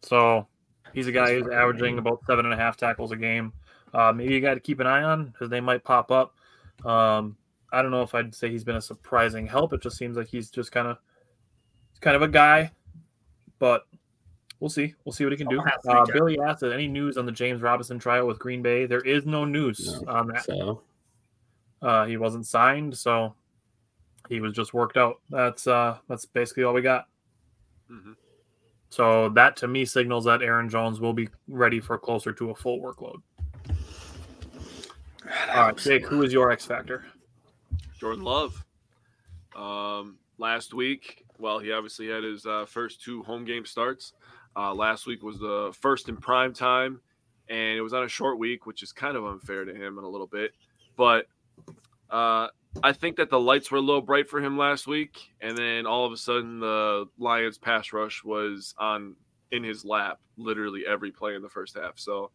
So, 0.00 0.48
he's 0.94 1.06
a 1.06 1.12
guy 1.12 1.34
who's 1.34 1.48
averaging 1.48 1.98
about 1.98 2.20
seven 2.26 2.46
and 2.46 2.54
a 2.54 2.56
half 2.56 2.78
tackles 2.78 3.12
a 3.12 3.16
game. 3.16 3.52
Uh, 3.92 4.14
maybe 4.14 4.32
you 4.32 4.40
got 4.40 4.54
to 4.54 4.60
keep 4.60 4.80
an 4.80 4.86
eye 4.86 5.02
on 5.02 5.26
because 5.26 5.50
they 5.50 5.60
might 5.60 5.84
pop 5.84 6.10
up. 6.10 6.34
Um, 6.82 7.36
I 7.70 7.82
don't 7.82 7.90
know 7.90 8.00
if 8.00 8.14
I'd 8.14 8.34
say 8.34 8.48
he's 8.48 8.64
been 8.64 8.76
a 8.76 8.80
surprising 8.80 9.46
help. 9.46 9.74
It 9.74 9.82
just 9.82 9.98
seems 9.98 10.16
like 10.16 10.28
he's 10.28 10.48
just 10.48 10.72
kind 10.72 10.88
of, 10.88 10.96
kind 12.00 12.16
of 12.16 12.22
a 12.22 12.28
guy, 12.28 12.70
but 13.58 13.84
we'll 14.62 14.70
see. 14.70 14.94
We'll 15.04 15.12
see 15.12 15.24
what 15.24 15.32
he 15.32 15.36
can 15.36 15.48
do. 15.48 15.58
I'll 15.58 15.66
have 15.66 15.82
to 15.82 15.90
Uh. 15.90 16.04
Billy 16.06 16.38
asked, 16.38 16.62
"Any 16.62 16.86
news 16.86 17.18
on 17.18 17.26
the 17.26 17.32
James 17.32 17.60
Robinson 17.60 17.98
trial 17.98 18.26
with 18.28 18.38
Green 18.38 18.62
Bay?" 18.62 18.86
There 18.86 19.00
is 19.00 19.26
no 19.26 19.44
news 19.44 20.00
No. 20.02 20.12
on 20.12 20.28
that. 20.28 20.44
So 20.44 20.82
Uh, 21.82 22.04
he 22.06 22.16
wasn't 22.16 22.46
signed, 22.46 22.96
so 22.96 23.34
he 24.28 24.38
was 24.40 24.52
just 24.52 24.72
worked 24.72 24.96
out. 24.96 25.20
That's 25.30 25.66
uh, 25.66 25.98
that's 26.08 26.24
basically 26.24 26.62
all 26.62 26.72
we 26.74 26.80
got. 26.80 27.08
Mhm. 27.90 28.14
So 28.88 29.30
that 29.30 29.56
to 29.56 29.66
me 29.68 29.84
signals 29.84 30.24
that 30.26 30.42
Aaron 30.42 30.68
Jones 30.68 31.00
will 31.00 31.12
be 31.12 31.28
ready 31.48 31.80
for 31.80 31.98
closer 31.98 32.32
to 32.34 32.50
a 32.50 32.54
full 32.54 32.78
workload. 32.80 33.20
All 35.54 35.66
right, 35.66 35.76
Jake, 35.76 36.06
who 36.06 36.22
is 36.22 36.32
your 36.32 36.50
X 36.52 36.64
factor? 36.66 37.04
Jordan 37.98 38.22
Love. 38.22 38.64
Um, 39.56 40.18
last 40.38 40.74
week, 40.74 41.24
well, 41.38 41.58
he 41.58 41.72
obviously 41.72 42.08
had 42.08 42.22
his 42.22 42.46
uh, 42.46 42.64
first 42.66 43.02
two 43.02 43.22
home 43.24 43.44
game 43.44 43.64
starts. 43.64 44.12
Uh, 44.56 44.74
last 44.74 45.06
week 45.06 45.22
was 45.22 45.38
the 45.38 45.74
first 45.80 46.08
in 46.08 46.16
prime 46.16 46.52
time, 46.52 47.00
and 47.48 47.78
it 47.78 47.80
was 47.80 47.94
on 47.94 48.04
a 48.04 48.08
short 48.08 48.38
week, 48.38 48.66
which 48.66 48.82
is 48.82 48.92
kind 48.92 49.16
of 49.16 49.24
unfair 49.24 49.64
to 49.64 49.74
him 49.74 49.98
in 49.98 50.04
a 50.04 50.08
little 50.08 50.26
bit. 50.26 50.52
But 50.96 51.26
uh, 52.10 52.48
I 52.82 52.92
think 52.92 53.16
that 53.16 53.30
the 53.30 53.40
lights 53.40 53.70
were 53.70 53.78
a 53.78 53.82
little 53.82 54.02
bright 54.02 54.28
for 54.28 54.40
him 54.40 54.58
last 54.58 54.86
week, 54.86 55.18
and 55.40 55.56
then 55.56 55.86
all 55.86 56.04
of 56.04 56.12
a 56.12 56.16
sudden 56.16 56.60
the 56.60 57.06
Lions 57.18 57.58
pass 57.58 57.92
rush 57.92 58.22
was 58.24 58.74
on 58.78 59.16
in 59.50 59.62
his 59.62 59.84
lap, 59.84 60.18
literally 60.36 60.84
every 60.88 61.10
play 61.10 61.34
in 61.34 61.42
the 61.42 61.48
first 61.48 61.76
half. 61.76 61.98
So 61.98 62.30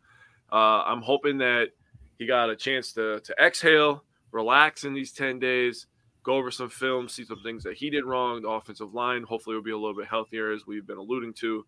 uh, 0.51 0.84
I'm 0.86 1.01
hoping 1.01 1.38
that 1.39 1.70
he 2.18 2.26
got 2.26 2.49
a 2.49 2.55
chance 2.55 2.93
to 2.93 3.20
to 3.20 3.36
exhale, 3.43 4.03
relax 4.32 4.84
in 4.84 4.93
these 4.93 5.11
10 5.11 5.39
days, 5.39 5.88
go 6.24 6.36
over 6.36 6.51
some 6.51 6.70
film, 6.70 7.07
see 7.07 7.24
some 7.24 7.41
things 7.41 7.63
that 7.63 7.76
he 7.76 7.89
did 7.89 8.05
wrong. 8.05 8.41
The 8.41 8.49
offensive 8.49 8.93
line 8.93 9.24
hopefully 9.24 9.55
will 9.55 9.63
be 9.63 9.72
a 9.72 9.78
little 9.78 9.95
bit 9.95 10.07
healthier, 10.07 10.51
as 10.51 10.68
we've 10.68 10.86
been 10.86 10.97
alluding 10.97 11.34
to. 11.36 11.65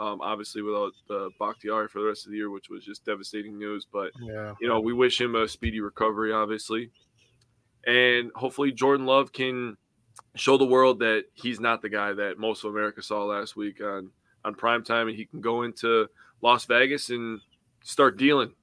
Um, 0.00 0.20
obviously, 0.22 0.62
without 0.62 0.92
the 1.08 1.30
Bakhtiari 1.38 1.86
for 1.88 2.00
the 2.00 2.06
rest 2.06 2.24
of 2.24 2.32
the 2.32 2.38
year, 2.38 2.48
which 2.50 2.70
was 2.70 2.82
just 2.84 3.04
devastating 3.04 3.58
news. 3.58 3.86
But 3.92 4.12
Yeah. 4.18 4.54
you 4.60 4.66
know, 4.66 4.80
we 4.80 4.94
wish 4.94 5.20
him 5.20 5.34
a 5.36 5.46
speedy 5.46 5.80
recovery, 5.80 6.32
obviously. 6.32 6.90
And 7.86 8.32
hopefully 8.34 8.72
Jordan 8.72 9.04
Love 9.06 9.32
can 9.32 9.76
show 10.36 10.56
the 10.56 10.64
world 10.64 11.00
that 11.00 11.24
he's 11.34 11.60
not 11.60 11.82
the 11.82 11.88
guy 11.90 12.12
that 12.14 12.38
most 12.38 12.64
of 12.64 12.70
America 12.70 13.02
saw 13.02 13.24
last 13.24 13.56
week 13.56 13.82
on 13.82 14.10
on 14.44 14.54
prime 14.54 14.82
time 14.82 15.06
and 15.08 15.16
he 15.16 15.26
can 15.26 15.40
go 15.42 15.62
into 15.64 16.08
Las 16.40 16.64
Vegas 16.64 17.10
and 17.10 17.40
start 17.84 18.16
dealing. 18.16 18.54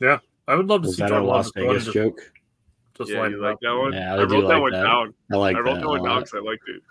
Yeah, 0.00 0.18
I 0.46 0.54
would 0.54 0.66
love 0.66 0.82
to 0.82 0.86
was 0.88 0.96
see 0.96 1.02
that 1.02 1.08
Jordan 1.08 1.26
Love 1.26 1.36
Las 1.36 1.46
just 1.46 1.54
Vegas 1.56 1.84
and 1.86 1.94
joke? 1.94 2.16
just, 2.18 2.30
just 2.98 3.10
yeah, 3.10 3.20
light 3.20 3.30
you 3.32 3.40
like 3.42 3.58
that 3.62 3.74
one? 3.76 3.92
Yeah, 3.92 4.14
I 4.14 4.22
I, 4.22 4.26
do 4.26 4.34
wrote 4.34 4.40
that 4.42 4.46
like 4.48 4.60
one 4.62 4.72
that. 4.72 4.82
down. 4.82 5.14
I 5.32 5.36
like 5.36 5.56
I 5.56 5.58
wrote 5.60 5.74
that 5.74 5.80
that 5.80 5.88
one 5.88 6.02
down 6.04 6.08
lot. 6.14 6.18
because 6.24 6.34
I 6.34 6.38
liked 6.40 6.68
it. 6.68 6.82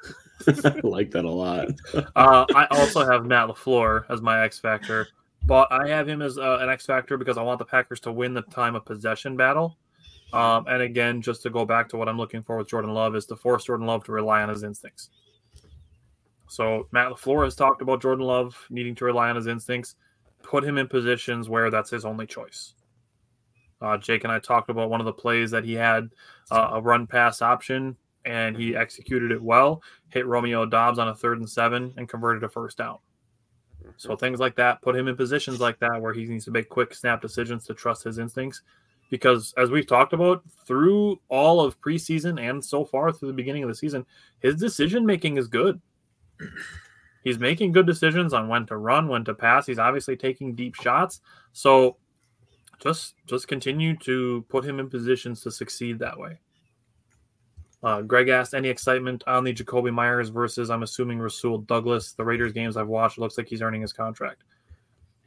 I 0.47 0.79
like 0.83 1.11
that 1.11 1.25
a 1.25 1.29
lot. 1.29 1.69
Uh, 2.15 2.45
I 2.55 2.67
also 2.71 3.05
have 3.05 3.25
Matt 3.25 3.49
Lafleur 3.49 4.05
as 4.09 4.21
my 4.21 4.43
X 4.43 4.59
factor, 4.59 5.07
but 5.45 5.71
I 5.71 5.87
have 5.87 6.07
him 6.07 6.21
as 6.21 6.37
uh, 6.37 6.59
an 6.61 6.69
X 6.69 6.85
factor 6.85 7.17
because 7.17 7.37
I 7.37 7.41
want 7.41 7.59
the 7.59 7.65
Packers 7.65 7.99
to 8.01 8.11
win 8.11 8.33
the 8.33 8.41
time 8.43 8.75
of 8.75 8.85
possession 8.85 9.37
battle. 9.37 9.77
Um, 10.33 10.65
and 10.67 10.81
again, 10.81 11.21
just 11.21 11.41
to 11.43 11.49
go 11.49 11.65
back 11.65 11.89
to 11.89 11.97
what 11.97 12.07
I'm 12.07 12.17
looking 12.17 12.43
for 12.43 12.57
with 12.57 12.69
Jordan 12.69 12.93
Love 12.93 13.15
is 13.15 13.25
to 13.27 13.35
force 13.35 13.65
Jordan 13.65 13.87
Love 13.87 14.03
to 14.05 14.11
rely 14.11 14.41
on 14.43 14.49
his 14.49 14.63
instincts. 14.63 15.09
So 16.47 16.87
Matt 16.91 17.11
LaFleur 17.11 17.45
has 17.45 17.55
talked 17.55 17.81
about 17.81 18.01
Jordan 18.01 18.25
Love 18.25 18.55
needing 18.69 18.95
to 18.95 19.05
rely 19.05 19.29
on 19.29 19.35
his 19.35 19.47
instincts, 19.47 19.95
put 20.43 20.63
him 20.63 20.77
in 20.77 20.87
positions 20.87 21.49
where 21.49 21.69
that's 21.69 21.89
his 21.89 22.05
only 22.05 22.27
choice. 22.27 22.73
Uh, 23.81 23.97
Jake 23.97 24.23
and 24.23 24.33
I 24.33 24.39
talked 24.39 24.69
about 24.69 24.89
one 24.89 24.99
of 24.99 25.05
the 25.05 25.13
plays 25.13 25.51
that 25.51 25.63
he 25.63 25.73
had 25.73 26.09
uh, 26.51 26.71
a 26.73 26.81
run 26.81 27.07
pass 27.07 27.41
option 27.41 27.95
and 28.25 28.55
he 28.55 28.75
executed 28.75 29.31
it 29.31 29.41
well, 29.41 29.81
hit 30.09 30.25
Romeo 30.25 30.65
Doubs 30.65 30.99
on 30.99 31.07
a 31.07 31.15
third 31.15 31.39
and 31.39 31.49
seven 31.49 31.93
and 31.97 32.09
converted 32.09 32.43
a 32.43 32.49
first 32.49 32.77
down. 32.77 32.97
Mm-hmm. 33.81 33.91
So 33.97 34.15
things 34.15 34.39
like 34.39 34.55
that 34.55 34.81
put 34.81 34.95
him 34.95 35.07
in 35.07 35.15
positions 35.15 35.59
like 35.59 35.79
that 35.79 36.01
where 36.01 36.13
he 36.13 36.25
needs 36.25 36.45
to 36.45 36.51
make 36.51 36.69
quick 36.69 36.93
snap 36.93 37.21
decisions 37.21 37.65
to 37.65 37.73
trust 37.73 38.03
his 38.03 38.19
instincts. 38.19 38.61
Because 39.09 39.53
as 39.57 39.71
we've 39.71 39.87
talked 39.87 40.13
about 40.13 40.43
through 40.67 41.19
all 41.29 41.61
of 41.61 41.81
preseason 41.81 42.39
and 42.39 42.63
so 42.63 42.85
far 42.85 43.11
through 43.11 43.29
the 43.29 43.33
beginning 43.33 43.63
of 43.63 43.69
the 43.69 43.75
season, 43.75 44.05
his 44.39 44.55
decision 44.55 45.05
making 45.05 45.37
is 45.37 45.47
good. 45.47 45.81
He's 47.23 47.39
making 47.39 47.73
good 47.73 47.85
decisions 47.85 48.33
on 48.33 48.47
when 48.47 48.65
to 48.67 48.77
run, 48.77 49.07
when 49.07 49.25
to 49.25 49.33
pass. 49.33 49.65
He's 49.65 49.79
obviously 49.79 50.15
taking 50.15 50.55
deep 50.55 50.75
shots. 50.75 51.19
So 51.51 51.97
just 52.79 53.15
just 53.25 53.47
continue 53.47 53.97
to 53.97 54.45
put 54.47 54.63
him 54.63 54.79
in 54.79 54.89
positions 54.89 55.41
to 55.41 55.51
succeed 55.51 55.99
that 55.99 56.17
way. 56.17 56.39
Uh, 57.81 58.01
Greg 58.01 58.27
asked, 58.27 58.53
any 58.53 58.67
excitement 58.67 59.23
on 59.25 59.43
the 59.43 59.53
Jakobi 59.53 59.93
Meyers 59.93 60.29
versus, 60.29 60.69
I'm 60.69 60.83
assuming, 60.83 61.19
Rasul 61.19 61.59
Douglas? 61.59 62.11
The 62.13 62.25
Raiders 62.25 62.51
games 62.51 62.75
I've 62.75 62.87
watched, 62.89 63.17
it 63.17 63.21
looks 63.21 63.37
like 63.37 63.47
he's 63.47 63.61
earning 63.61 63.81
his 63.81 63.93
contract. 63.93 64.43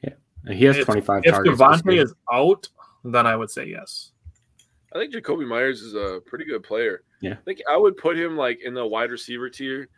Yeah. 0.03 0.11
And 0.45 0.55
he 0.55 0.67
has 0.67 0.77
If- 0.77 0.85
25 0.85 1.23
If 1.25 1.33
targets. 1.33 1.59
this 1.59 1.67
Davante 1.67 2.03
is 2.03 2.15
out, 2.31 2.69
then 3.05 3.27
I 3.27 3.37
would 3.37 3.51
say 3.51 3.65
yes. 3.67 4.13
I 4.95 4.99
think 4.99 5.15
Jakobi 5.15 5.47
Meyers 5.47 5.81
is 5.81 5.95
a 5.95 6.21
pretty 6.27 6.45
good 6.45 6.63
player. 6.63 7.03
Yeah. 7.23 7.33
I 7.33 7.43
think 7.47 7.63
I 7.71 7.77
would 7.79 7.97
put 7.97 8.19
him 8.19 8.37
like 8.37 8.61
in 8.63 8.75
the 8.75 8.87
wide 8.87 9.11
receiver 9.11 9.49
tier, 9.49 9.89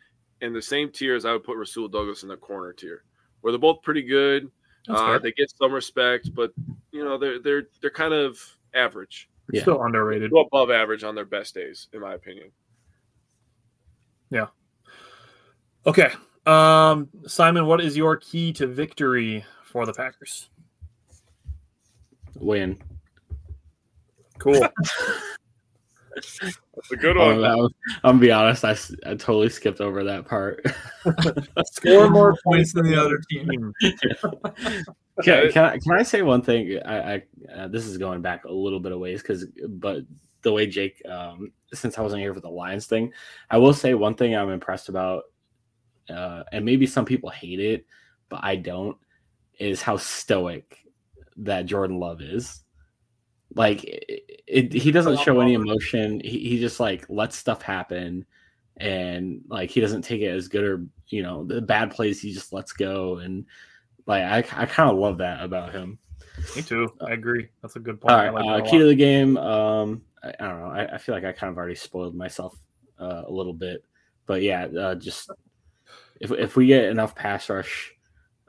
in 0.41 0.53
the 0.53 0.63
same 0.63 0.93
tier 0.93 1.17
as 1.17 1.25
I 1.25 1.33
would 1.33 1.43
put 1.43 1.57
Rasul 1.57 1.89
Douglas 1.89 2.23
in 2.23 2.29
the 2.29 2.37
corner 2.37 2.73
tier, 2.73 3.03
where 3.41 3.51
they're 3.51 3.59
both 3.59 3.83
pretty 3.83 4.03
good. 4.03 4.49
Uh, 4.89 5.19
they 5.19 5.33
get 5.33 5.51
some 5.57 5.73
respect, 5.73 6.33
but 6.35 6.53
you 6.93 7.03
know 7.03 7.17
they're 7.19 7.41
they're 7.41 7.69
they're 7.81 7.91
kind 7.91 8.13
of 8.15 8.39
average, 8.75 9.31
Yeah. 9.53 9.63
Still 9.63 9.83
underrated. 9.83 10.31
Go 10.31 10.41
above 10.41 10.71
average 10.71 11.05
on 11.05 11.15
their 11.15 11.25
best 11.27 11.55
days, 11.55 11.89
in 11.93 12.01
my 12.01 12.15
opinion. 12.15 12.51
Yeah. 14.31 14.47
Okay. 15.87 16.11
Um, 16.47 17.09
Simon, 17.27 17.67
what 17.67 17.81
is 17.81 17.97
your 17.97 18.17
key 18.17 18.53
to 18.55 18.67
victory 18.67 19.45
for 19.65 19.87
the 19.87 19.93
Packers? 19.93 20.49
win. 22.37 22.77
Cool. 24.39 24.61
That's 26.15 26.91
a 26.93 26.97
good 26.97 27.17
one. 27.17 27.41
that 27.43 27.57
was- 27.57 27.73
I'm 28.03 28.13
gonna 28.13 28.21
be 28.21 28.31
honest. 28.33 28.65
I, 28.65 28.73
I 29.07 29.15
totally 29.15 29.49
skipped 29.49 29.81
over 29.81 30.05
that 30.05 30.27
part. 30.27 30.65
Score 31.73 32.11
more 32.11 32.37
points 32.45 32.73
than 32.73 32.87
the 32.87 33.01
other 33.01 33.21
team. 33.31 33.73
Can, 35.23 35.53
can 35.53 35.65
I 35.65 35.79
can 35.79 35.93
I 35.93 36.03
say 36.03 36.23
one 36.23 36.43
thing? 36.43 36.79
I, 36.85 37.15
I 37.15 37.23
uh, 37.55 37.69
this 37.69 37.87
is 37.87 37.99
going 37.99 38.21
back 38.21 38.45
a 38.45 38.53
little 38.53 38.81
bit 38.81 38.93
of 38.93 38.99
ways 38.99 39.23
because, 39.23 39.47
but 39.69 40.03
the 40.43 40.53
way 40.53 40.67
Jake, 40.67 41.01
um, 41.09 41.53
since 41.73 41.99
I 41.99 42.03
wasn't 42.03 42.23
here 42.23 42.35
for 42.35 42.41
the 42.41 42.51
Lions 42.51 42.87
thing, 42.87 43.13
I 43.51 43.59
will 43.59 43.73
say 43.73 43.95
one 43.95 44.15
thing 44.15 44.35
I'm 44.35 44.51
impressed 44.51 44.89
about, 44.89 45.25
uh, 46.11 46.43
and 46.53 46.65
maybe 46.65 46.87
some 46.87 47.05
people 47.05 47.31
hate 47.31 47.61
it, 47.61 47.87
but 48.29 48.41
I 48.43 48.57
don't, 48.57 48.97
is 49.59 49.83
how 49.83 49.97
stoic 49.97 50.79
that 51.37 51.67
Jordan 51.67 51.99
Love 52.01 52.21
is. 52.21 52.63
Like 53.55 53.85
it, 53.85 54.23
it, 54.49 54.73
he 54.73 54.91
doesn't 54.91 55.21
show 55.21 55.41
any 55.41 55.55
emotion. 55.55 56.21
He, 56.25 56.41
he 56.41 56.59
just 56.59 56.81
like 56.81 57.07
lets 57.09 57.37
stuff 57.37 57.63
happen, 57.63 58.27
and 58.79 59.43
like 59.49 59.71
he 59.71 59.81
doesn't 59.81 60.03
take 60.03 60.23
it 60.23 60.29
as 60.29 60.49
good 60.49 60.65
or 60.65 60.85
you 61.09 61.23
know 61.23 61.45
the 61.45 61.63
bad 61.63 61.93
plays 61.93 62.21
he 62.21 62.33
just 62.33 62.53
lets 62.53 62.73
go 62.73 63.19
and 63.19 63.47
like 64.07 64.23
I, 64.23 64.39
I 64.63 64.67
kind 64.67 64.91
of 64.91 64.99
love 64.99 65.19
that 65.19 65.43
about 65.43 65.73
him. 65.73 65.99
Me 66.57 66.63
too. 66.63 66.93
I 67.01 67.13
agree. 67.13 67.49
That's 67.63 67.77
a 67.77 67.81
good 67.81 68.01
point. 68.01 68.13
All 68.13 68.21
I 68.21 68.29
like 68.31 68.65
uh, 68.65 68.71
key 68.71 68.79
to 68.79 68.87
the 68.87 68.95
game. 68.95 69.37
Um, 69.37 70.03
I, 70.23 70.33
I 70.41 70.49
don't 70.49 70.61
know. 70.61 70.71
I, 70.71 70.95
I 70.95 70.99
feel 70.99 71.15
like 71.15 71.25
I 71.25 71.33
kind 71.33 71.51
of 71.51 71.57
already 71.57 71.75
spoiled 71.75 72.15
myself 72.15 72.57
uh, 73.01 73.23
a 73.27 73.31
little 73.31 73.53
bit, 73.53 73.85
but 74.27 74.43
yeah, 74.43 74.67
uh, 74.67 74.95
just 74.95 75.31
if 76.21 76.31
if 76.33 76.57
we 76.57 76.67
get 76.67 76.85
enough 76.85 77.15
pass 77.15 77.49
rush 77.49 77.93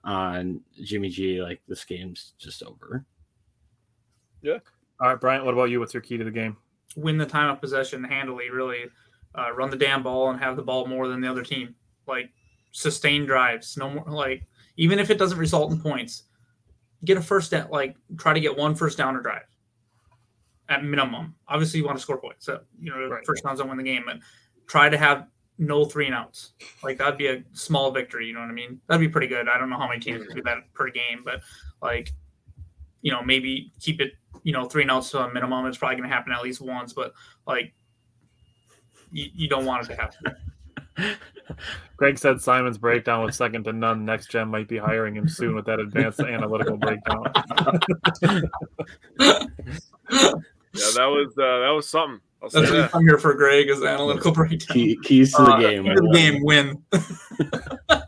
on 0.04 0.62
Jimmy 0.84 1.10
G, 1.10 1.42
like 1.42 1.62
this 1.68 1.84
game's 1.86 2.34
just 2.38 2.64
over. 2.64 3.06
Yeah. 4.42 4.60
All 5.00 5.10
right, 5.10 5.20
Bryant, 5.20 5.44
what 5.44 5.54
about 5.54 5.70
you? 5.70 5.80
What's 5.80 5.94
your 5.94 6.02
key 6.02 6.18
to 6.18 6.24
the 6.24 6.32
game? 6.32 6.58
Win 6.96 7.18
the 7.18 7.26
time 7.26 7.50
of 7.50 7.60
possession 7.60 8.04
handily, 8.04 8.50
really. 8.50 8.86
Uh, 9.38 9.52
run 9.54 9.70
the 9.70 9.76
damn 9.76 10.02
ball 10.02 10.30
and 10.30 10.40
have 10.40 10.56
the 10.56 10.62
ball 10.62 10.88
more 10.88 11.08
than 11.08 11.20
the 11.20 11.30
other 11.30 11.44
team. 11.44 11.76
Like 12.08 12.30
sustain 12.72 13.26
drives. 13.26 13.76
No 13.76 13.90
more 13.90 14.06
like 14.08 14.44
even 14.78 15.00
if 15.00 15.10
it 15.10 15.18
doesn't 15.18 15.38
result 15.38 15.72
in 15.72 15.80
points, 15.80 16.24
get 17.04 17.18
a 17.18 17.22
first 17.22 17.52
down. 17.52 17.70
Like 17.70 17.96
try 18.18 18.34
to 18.34 18.40
get 18.40 18.58
one 18.58 18.76
first 18.76 18.98
down 18.98 19.16
or 19.16 19.22
drive 19.22 19.44
at 20.70 20.84
minimum. 20.84 21.36
Obviously, 21.48 21.80
you 21.80 21.86
want 21.86 21.98
to 21.98 22.02
score 22.02 22.18
points. 22.18 22.46
So 22.46 22.62
you 22.80 22.92
know 22.92 23.08
Right. 23.08 23.26
first 23.26 23.44
downs 23.44 23.60
don't 23.60 23.70
win 23.70 23.78
the 23.78 23.84
game, 23.84 24.04
but 24.06 24.18
try 24.68 24.90
to 24.90 24.98
have 24.98 25.28
no 25.58 25.86
three 25.86 26.06
and 26.06 26.16
outs. 26.16 26.52
Like 26.84 26.98
that'd 26.98 27.18
be 27.18 27.28
a 27.28 27.44
small 27.54 27.92
victory. 27.92 28.28
You 28.28 28.34
know 28.34 28.42
what 28.42 28.50
I 28.50 28.54
mean? 28.54 28.82
That'd 28.88 29.00
be 29.00 29.12
pretty 29.12 29.28
good. 29.28 29.48
I 29.48 29.58
don't 29.58 29.70
know 29.70 29.78
how 29.78 29.88
many 29.88 30.00
teams 30.00 30.24
mm-hmm. 30.24 30.36
do 30.36 30.42
that 30.44 30.58
per 30.74 30.90
game, 30.90 31.22
but 31.24 31.42
like 31.82 32.12
you 33.02 33.12
know 33.12 33.22
maybe 33.24 33.72
keep 33.80 34.02
it 34.02 34.14
you 34.44 34.52
know 34.52 34.66
three 34.66 34.82
and 34.82 34.92
outs 34.92 35.12
to 35.12 35.20
a 35.20 35.34
minimum. 35.34 35.66
It's 35.66 35.78
probably 35.78 35.98
going 35.98 36.10
to 36.10 36.16
happen 36.16 36.34
at 36.34 36.44
least 36.44 36.62
once, 36.62 36.94
but 36.94 37.14
like 37.48 37.74
you, 39.12 39.30
you 39.34 39.48
don't 39.48 39.66
want 39.66 39.84
it 39.84 39.94
to 39.94 39.96
happen. 39.96 40.36
Greg 41.98 42.18
said 42.18 42.42
Simon's 42.42 42.78
breakdown 42.78 43.24
was 43.24 43.36
second 43.36 43.64
to 43.66 43.74
none. 43.74 44.06
Next 44.06 44.32
gen 44.32 44.50
might 44.50 44.68
be 44.68 44.78
hiring 44.78 45.16
him 45.16 45.28
soon 45.28 45.56
with 45.56 45.66
that 45.66 45.80
advanced 45.80 46.20
analytical 46.20 46.78
breakdown. 46.78 47.26
Yeah, 50.76 50.92
that 50.96 51.06
was 51.06 51.30
uh, 51.38 51.60
that 51.60 51.70
was 51.74 51.88
something. 51.88 52.20
I'll 52.46 52.52
say 52.52 52.60
That's 52.62 52.72
what 52.72 52.78
that. 52.78 52.96
I'm 52.96 53.02
here 53.02 53.18
for, 53.18 53.34
Greg, 53.34 53.70
is 53.70 53.84
analytical 53.84 54.32
breakdown. 54.34 54.60
Key, 54.70 54.98
keys 55.04 55.34
to 55.34 55.42
the 55.44 55.52
Uh, 55.52 55.60
game. 55.60 55.84
key 55.84 55.90
to 55.96 56.02
the 56.02 56.12
game 56.14 56.44
win. 56.44 56.82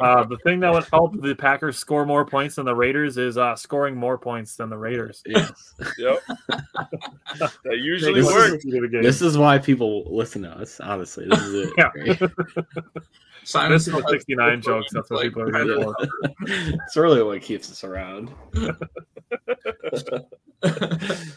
Uh, 0.00 0.24
the 0.24 0.36
thing 0.44 0.60
that 0.60 0.72
would 0.72 0.84
help 0.92 1.18
the 1.20 1.34
Packers 1.34 1.78
score 1.78 2.04
more 2.06 2.24
points 2.26 2.56
than 2.56 2.64
the 2.66 2.74
Raiders 2.74 3.16
is 3.18 3.36
uh, 3.38 3.54
scoring 3.56 3.94
more 3.96 4.18
points 4.18 4.56
than 4.56 4.68
the 4.70 4.76
Raiders. 4.76 5.22
Yes. 5.26 5.74
Yep. 5.98 6.22
that 7.38 7.78
usually 7.78 8.20
This 8.20 8.26
works. 8.32 8.50
the 8.52 8.58
key 8.58 8.70
to 8.72 8.80
the 8.80 8.88
game. 8.88 9.02
This 9.02 9.22
is 9.22 9.36
why 9.38 9.58
people 9.58 10.04
listen 10.14 10.42
to 10.42 10.50
us. 10.50 10.80
Honestly, 10.80 11.26
this 11.28 11.40
is 11.42 11.54
it. 11.68 11.72
Yeah. 11.78 11.90
Right? 11.96 12.18
Simon 13.44 13.72
This 13.72 13.82
is 13.86 13.92
still 13.92 14.00
the 14.00 14.12
has 14.12 14.22
69 14.22 14.60
jokes. 14.62 14.86
That's 14.92 15.10
what 15.10 15.16
like, 15.18 15.28
people 15.28 15.42
are 15.42 15.52
kind 15.52 15.64
here 15.64 15.78
of- 15.78 15.94
for. 15.94 16.08
it's 16.84 16.96
really 16.96 17.22
what 17.22 17.40
keeps 17.42 17.70
us 17.70 17.84
around. 17.84 18.30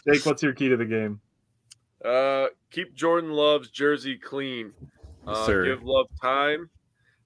Jake, 0.06 0.26
what's 0.26 0.42
your 0.42 0.52
key 0.52 0.68
to 0.68 0.76
the 0.76 0.84
game? 0.86 1.20
Uh, 2.04 2.48
keep 2.70 2.94
Jordan 2.94 3.30
Love's 3.30 3.70
jersey 3.70 4.16
clean. 4.16 4.72
Uh, 5.26 5.46
Sir. 5.46 5.64
give 5.64 5.82
Love 5.82 6.06
time. 6.20 6.68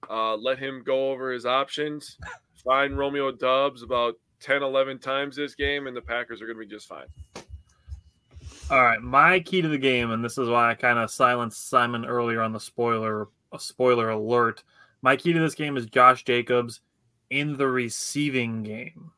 Uh, 0.09 0.37
let 0.37 0.59
him 0.59 0.83
go 0.85 1.11
over 1.11 1.33
his 1.33 1.45
options. 1.45 2.17
Find 2.65 2.97
Romeo 2.97 3.33
Doubs 3.33 3.83
about 3.83 4.15
10, 4.41 4.63
11 4.63 4.99
times 5.01 5.37
this 5.37 5.55
game, 5.55 5.87
and 5.87 5.97
the 5.97 6.01
Packers 6.01 6.41
are 6.41 6.47
going 6.47 6.59
to 6.59 6.65
be 6.65 6.71
just 6.71 6.87
fine. 6.87 7.07
All 8.71 8.83
right, 8.83 9.01
my 9.01 9.41
key 9.41 9.63
to 9.63 9.69
the 9.69 9.79
game, 9.79 10.11
and 10.11 10.25
this 10.25 10.39
is 10.39 10.49
why 10.49 10.71
I 10.71 10.75
kind 10.75 10.99
of 10.99 11.11
silenced 11.11 11.69
Simon 11.69 12.05
earlier 12.05 12.43
on 12.43 12.53
the 12.53 12.61
spoiler 12.61 13.29
a 13.53 13.59
spoiler 13.59 14.11
alert. 14.11 14.63
My 15.03 15.17
key 15.17 15.33
to 15.33 15.41
this 15.41 15.55
game 15.55 15.77
is 15.77 15.87
Josh 15.87 16.25
Jacobs 16.25 16.81
in 17.31 17.57
the 17.57 17.69
receiving 17.69 18.63
game. 18.63 19.13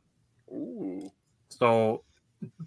Ooh. 0.51 1.11
So 1.49 2.05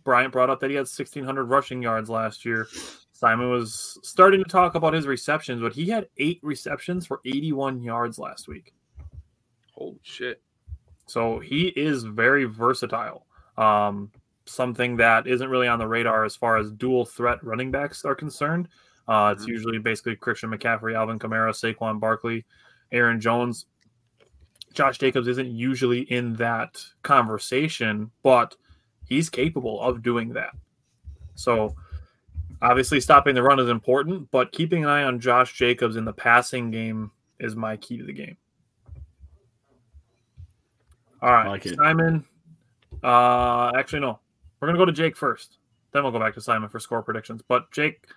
Bryant 0.04 0.32
brought 0.32 0.50
up 0.50 0.60
that 0.60 0.70
he 0.70 0.76
had 0.76 0.82
1,600 0.82 1.46
rushing 1.46 1.82
yards 1.82 2.10
last 2.10 2.46
year. 2.46 2.68
Simon 3.12 3.50
was 3.50 3.98
starting 4.04 4.44
to 4.44 4.50
talk 4.50 4.76
about 4.76 4.94
his 4.94 5.08
receptions, 5.08 5.62
but 5.62 5.74
he 5.74 5.90
had 5.90 6.08
eight 6.18 6.40
receptions 6.44 7.06
for 7.08 7.22
81 7.26 7.82
yards 7.82 8.20
last 8.20 8.48
week. 8.48 8.74
Holy 9.74 10.00
shit. 10.04 10.42
So 11.06 11.40
he 11.40 11.68
is 11.68 12.04
very 12.04 12.44
versatile. 12.46 13.26
Um, 13.58 14.12
something 14.46 14.98
that 14.98 15.26
isn't 15.28 15.50
really 15.50 15.68
on 15.68 15.80
the 15.80 15.88
radar 15.88 16.26
as 16.26 16.36
far 16.36 16.58
as 16.58 16.72
dual 16.72 17.06
threat 17.06 17.44
running 17.44 17.72
backs 17.72 18.04
are 18.04 18.16
concerned. 18.16 18.68
Uh, 19.08 19.34
it's 19.36 19.46
Mhm. 19.46 19.50
usually 19.50 19.78
basically 19.80 20.16
Christian 20.16 20.50
McCaffrey, 20.50 20.96
Alvin 20.96 21.20
Kamara, 21.20 21.52
Saquon 21.52 22.00
Barkley, 22.00 22.46
Aaron 22.92 23.20
Jones. 23.20 23.66
Josh 24.74 24.98
Jacobs 24.98 25.28
isn't 25.28 25.50
usually 25.52 26.02
in 26.02 26.34
that 26.36 26.84
conversation, 27.04 28.12
but 28.24 28.56
he's 29.08 29.30
capable 29.30 29.82
of 29.82 30.02
doing 30.02 30.30
that. 30.34 30.56
So 31.36 31.76
obviously 32.62 33.00
stopping 33.00 33.36
the 33.36 33.44
run 33.44 33.60
is 33.60 33.70
important, 33.70 34.30
but 34.32 34.52
keeping 34.52 34.84
an 34.84 34.90
eye 34.90 35.04
on 35.04 35.20
Josh 35.20 35.54
Jacobs 35.54 35.96
in 35.96 36.06
the 36.06 36.14
passing 36.14 36.72
game 36.72 37.12
is 37.40 37.56
my 37.56 37.78
key 37.78 37.98
to 37.98 38.04
the 38.04 38.14
game. 38.14 38.38
All 41.22 41.32
right, 41.32 41.48
like. 41.48 41.64
Simon. 41.64 42.26
Uh, 43.02 43.72
actually, 43.76 44.02
no. 44.02 44.20
We're 44.60 44.68
gonna 44.68 44.78
go 44.78 44.86
to 44.86 44.92
Jake 44.92 45.16
first. 45.16 45.58
Then 45.92 46.04
we'll 46.04 46.12
go 46.12 46.20
back 46.20 46.34
to 46.36 46.42
Simon 46.42 46.70
for 46.70 46.80
score 46.80 47.02
predictions. 47.02 47.42
But 47.48 47.72
Jake, 47.72 48.08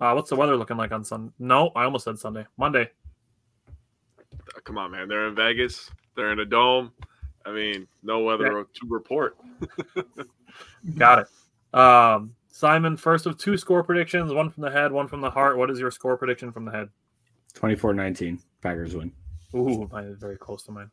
uh, 0.00 0.12
what's 0.12 0.30
the 0.30 0.36
weather 0.36 0.56
looking 0.56 0.76
like 0.76 0.92
on 0.92 1.04
Sunday? 1.04 1.32
No, 1.38 1.70
I 1.74 1.84
almost 1.84 2.04
said 2.04 2.18
Sunday. 2.18 2.46
Monday. 2.56 2.90
come 4.64 4.78
on, 4.78 4.90
man. 4.90 5.08
They're 5.08 5.28
in 5.28 5.34
Vegas. 5.34 5.90
They're 6.14 6.32
in 6.32 6.40
a 6.40 6.44
dome. 6.44 6.92
I 7.44 7.52
mean, 7.52 7.86
no 8.02 8.20
weather 8.20 8.64
to 8.64 8.86
report. 8.88 9.36
Got 10.96 11.20
it. 11.20 11.78
Um, 11.78 12.34
Simon, 12.48 12.96
first 12.96 13.26
of 13.26 13.38
two 13.38 13.56
score 13.56 13.82
predictions, 13.82 14.32
one 14.32 14.50
from 14.50 14.62
the 14.62 14.70
head, 14.70 14.92
one 14.92 15.08
from 15.08 15.20
the 15.20 15.30
heart. 15.30 15.56
What 15.56 15.70
is 15.70 15.80
your 15.80 15.90
score 15.90 16.16
prediction 16.16 16.52
from 16.52 16.64
the 16.64 16.70
head? 16.70 16.88
24-19. 17.54 18.38
Packers 18.60 18.94
win. 18.94 19.12
Ooh, 19.54 19.88
mine 19.90 20.04
is 20.04 20.18
very 20.18 20.36
close 20.36 20.62
to 20.64 20.72
mine. 20.72 20.90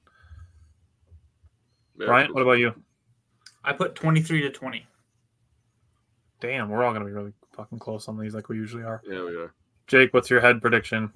Yeah, 1.97 2.07
Bryant, 2.07 2.33
what 2.33 2.41
about 2.41 2.59
you? 2.59 2.73
I 3.63 3.73
put 3.73 3.95
23 3.95 4.41
to 4.41 4.49
20. 4.49 4.85
Damn, 6.41 6.69
we're 6.69 6.83
all 6.83 6.93
gonna 6.93 7.05
be 7.05 7.11
really 7.11 7.33
fucking 7.51 7.79
close 7.79 8.07
on 8.07 8.17
these, 8.17 8.33
like 8.33 8.47
we 8.49 8.55
usually 8.55 8.83
are. 8.83 9.01
Yeah, 9.05 9.23
we 9.23 9.35
are. 9.35 9.53
Jake, 9.87 10.13
what's 10.13 10.29
your 10.29 10.39
head 10.39 10.61
prediction? 10.61 11.11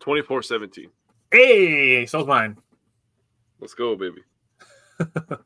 24 0.00 0.42
17. 0.42 0.88
Hey, 1.32 2.06
so's 2.06 2.26
mine. 2.26 2.56
Let's 3.60 3.74
go, 3.74 3.96
baby. 3.96 4.22
all 5.00 5.38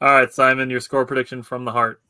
right, 0.00 0.32
Simon, 0.32 0.70
your 0.70 0.80
score 0.80 1.04
prediction 1.06 1.42
from 1.42 1.64
the 1.64 1.72
heart. 1.72 2.00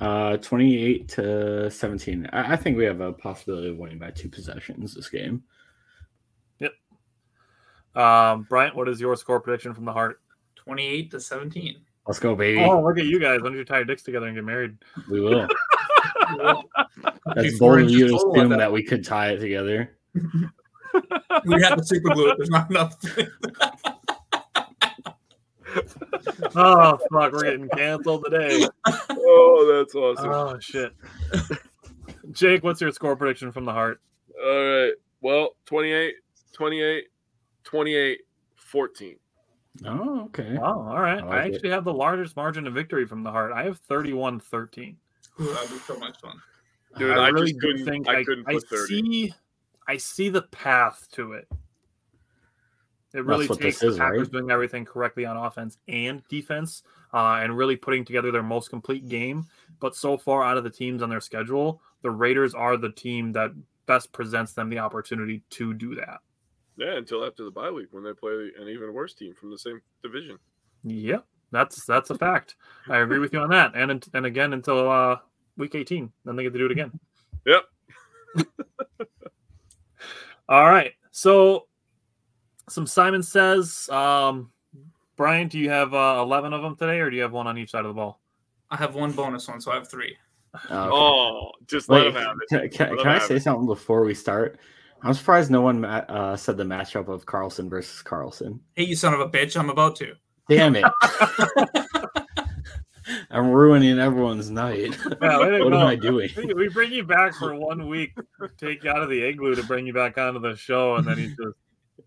Uh, 0.00 0.36
28 0.36 1.08
to 1.08 1.70
17. 1.70 2.28
I, 2.32 2.52
I 2.52 2.56
think 2.56 2.76
we 2.76 2.84
have 2.84 3.00
a 3.00 3.12
possibility 3.12 3.70
of 3.70 3.78
winning 3.78 3.98
by 3.98 4.10
two 4.10 4.28
possessions 4.28 4.94
this 4.94 5.08
game. 5.08 5.42
Yep. 6.60 6.72
Um, 7.96 8.46
Bryant, 8.48 8.76
what 8.76 8.88
is 8.88 9.00
your 9.00 9.16
score 9.16 9.40
prediction 9.40 9.74
from 9.74 9.84
the 9.84 9.92
heart? 9.92 10.20
28 10.56 11.10
to 11.12 11.20
17. 11.20 11.76
Let's 12.06 12.20
go, 12.20 12.34
baby. 12.34 12.62
Oh, 12.62 12.82
look 12.82 12.98
at 12.98 13.06
you 13.06 13.18
guys. 13.20 13.42
When 13.42 13.52
did 13.52 13.58
you 13.58 13.64
tie 13.64 13.78
your 13.78 13.84
dicks 13.84 14.02
together 14.02 14.26
and 14.26 14.34
get 14.34 14.44
married? 14.44 14.76
We 15.10 15.20
will. 15.20 15.48
That's 17.26 17.52
Before 17.52 17.76
bold 17.76 17.82
of 17.86 17.90
you 17.90 17.98
to 17.98 18.04
inches 18.06 18.22
total, 18.22 18.32
I 18.32 18.38
assume 18.38 18.48
bet. 18.50 18.58
that 18.58 18.72
we 18.72 18.82
could 18.82 19.04
tie 19.04 19.30
it 19.30 19.38
together. 19.38 19.96
We 21.44 21.62
have 21.62 21.78
the 21.78 21.84
super 21.84 22.14
glue. 22.14 22.32
There's 22.36 22.50
not 22.50 22.70
enough. 22.70 22.96
Oh 26.56 26.98
fuck, 27.12 27.32
we're 27.32 27.42
getting 27.44 27.68
canceled 27.70 28.24
today. 28.24 28.66
Oh, 29.10 29.76
that's 29.76 29.94
awesome. 29.94 30.30
Oh 30.30 30.58
shit. 30.60 30.92
Jake, 32.32 32.62
what's 32.62 32.80
your 32.80 32.92
score 32.92 33.16
prediction 33.16 33.52
from 33.52 33.64
the 33.64 33.72
heart? 33.72 34.00
All 34.42 34.48
right. 34.48 34.92
Well, 35.20 35.56
28, 35.66 36.14
28, 36.52 37.04
28, 37.64 38.20
14. 38.56 39.16
Oh, 39.84 40.20
okay. 40.26 40.54
Wow, 40.56 40.86
all 40.88 41.00
right. 41.00 41.22
I 41.22 41.26
I, 41.26 41.28
like 41.28 41.52
it. 41.52 41.54
actually 41.54 41.70
have 41.70 41.84
the 41.84 41.92
largest 41.92 42.36
margin 42.36 42.66
of 42.66 42.74
victory 42.74 43.06
from 43.06 43.22
the 43.22 43.30
heart. 43.30 43.52
I 43.52 43.64
have 43.64 43.78
31 43.78 44.40
13. 44.40 44.96
That'd 45.38 45.70
be 45.70 45.78
so 45.78 45.98
much 45.98 46.18
fun. 46.20 46.40
Dude, 46.98 47.16
I 47.16 47.26
I, 47.26 47.28
really 47.28 47.52
just 47.52 47.60
do 47.60 47.68
couldn't, 47.68 47.84
think 47.86 48.08
I 48.08 48.20
I, 48.20 48.24
couldn't 48.24 48.48
I 48.48 48.54
put 48.54 48.68
30. 48.68 48.86
see 48.88 49.34
I 49.86 49.96
see 49.96 50.28
the 50.28 50.42
path 50.42 51.08
to 51.12 51.32
it. 51.32 51.48
It 53.14 53.24
really 53.24 53.48
takes 53.48 53.58
this 53.58 53.78
the 53.78 53.88
is, 53.88 53.96
Packers 53.96 54.20
right? 54.20 54.32
doing 54.32 54.50
everything 54.50 54.84
correctly 54.84 55.24
on 55.24 55.36
offense 55.36 55.78
and 55.88 56.22
defense, 56.28 56.82
uh, 57.14 57.38
and 57.42 57.56
really 57.56 57.76
putting 57.76 58.04
together 58.04 58.30
their 58.30 58.42
most 58.42 58.68
complete 58.68 59.08
game. 59.08 59.46
But 59.80 59.96
so 59.96 60.18
far, 60.18 60.44
out 60.44 60.58
of 60.58 60.64
the 60.64 60.70
teams 60.70 61.02
on 61.02 61.08
their 61.08 61.20
schedule, 61.20 61.80
the 62.02 62.10
Raiders 62.10 62.54
are 62.54 62.76
the 62.76 62.90
team 62.90 63.32
that 63.32 63.52
best 63.86 64.12
presents 64.12 64.52
them 64.52 64.68
the 64.68 64.78
opportunity 64.78 65.42
to 65.50 65.72
do 65.72 65.94
that. 65.94 66.18
Yeah, 66.76 66.96
until 66.96 67.24
after 67.24 67.44
the 67.44 67.50
bye 67.50 67.70
week 67.70 67.88
when 67.90 68.04
they 68.04 68.12
play 68.12 68.50
an 68.60 68.68
even 68.68 68.92
worse 68.92 69.14
team 69.14 69.34
from 69.34 69.50
the 69.50 69.58
same 69.58 69.80
division. 70.02 70.38
Yep, 70.84 71.26
that's 71.50 71.84
that's 71.86 72.10
a 72.10 72.14
fact. 72.14 72.56
I 72.88 72.98
agree 72.98 73.18
with 73.18 73.32
you 73.32 73.40
on 73.40 73.50
that. 73.50 73.72
And 73.74 74.04
and 74.14 74.26
again 74.26 74.52
until 74.52 74.88
uh, 74.88 75.16
week 75.56 75.74
18, 75.74 76.12
then 76.24 76.36
they 76.36 76.44
get 76.44 76.52
to 76.52 76.58
do 76.58 76.66
it 76.66 76.72
again. 76.72 76.98
Yep. 77.46 77.64
All 80.48 80.68
right. 80.68 80.92
So 81.12 81.67
some 82.68 82.86
Simon 82.86 83.22
says, 83.22 83.88
um, 83.90 84.50
Brian, 85.16 85.48
do 85.48 85.58
you 85.58 85.70
have 85.70 85.94
uh, 85.94 86.20
11 86.22 86.52
of 86.52 86.62
them 86.62 86.76
today, 86.76 87.00
or 87.00 87.10
do 87.10 87.16
you 87.16 87.22
have 87.22 87.32
one 87.32 87.46
on 87.46 87.58
each 87.58 87.70
side 87.70 87.80
of 87.84 87.88
the 87.88 87.94
ball? 87.94 88.20
I 88.70 88.76
have 88.76 88.94
one 88.94 89.12
bonus 89.12 89.48
one, 89.48 89.60
so 89.60 89.72
I 89.72 89.76
have 89.76 89.88
three. 89.88 90.16
Okay. 90.54 90.74
Oh, 90.74 91.52
just 91.66 91.88
let 91.88 92.04
Wait, 92.04 92.14
them 92.14 92.22
have 92.22 92.36
it. 92.42 92.48
can, 92.70 92.88
can, 92.88 92.96
can 92.98 93.06
I 93.08 93.18
say 93.18 93.36
it. 93.36 93.42
something 93.42 93.66
before 93.66 94.04
we 94.04 94.14
start? 94.14 94.58
I'm 95.02 95.14
surprised 95.14 95.50
no 95.50 95.60
one 95.60 95.84
uh, 95.84 96.36
said 96.36 96.56
the 96.56 96.64
matchup 96.64 97.08
of 97.08 97.24
Carlson 97.26 97.68
versus 97.70 98.02
Carlson. 98.02 98.60
Hey, 98.74 98.84
you 98.84 98.96
son 98.96 99.14
of 99.14 99.20
a 99.20 99.28
bitch! 99.28 99.58
I'm 99.58 99.70
about 99.70 99.94
to. 99.96 100.14
Damn 100.48 100.74
it. 100.76 100.84
I'm 103.30 103.50
ruining 103.50 103.98
everyone's 103.98 104.50
night. 104.50 104.96
Yeah, 105.22 105.38
what 105.38 105.48
go. 105.48 105.66
am 105.68 105.86
I 105.86 105.96
doing? 105.96 106.28
We- 106.36 106.52
We 106.54 106.68
bring 106.68 106.92
you 106.92 107.04
back 107.04 107.34
for 107.34 107.54
one 107.54 107.88
week, 107.88 108.16
take 108.58 108.84
you 108.84 108.90
out 108.90 109.02
of 109.02 109.08
the 109.08 109.22
igloo 109.22 109.54
to 109.54 109.62
bring 109.62 109.86
you 109.86 109.92
back 109.92 110.18
onto 110.18 110.40
the 110.40 110.56
show, 110.56 110.96
and 110.96 111.06
then 111.06 111.16
he's 111.18 111.30
just 111.36 111.56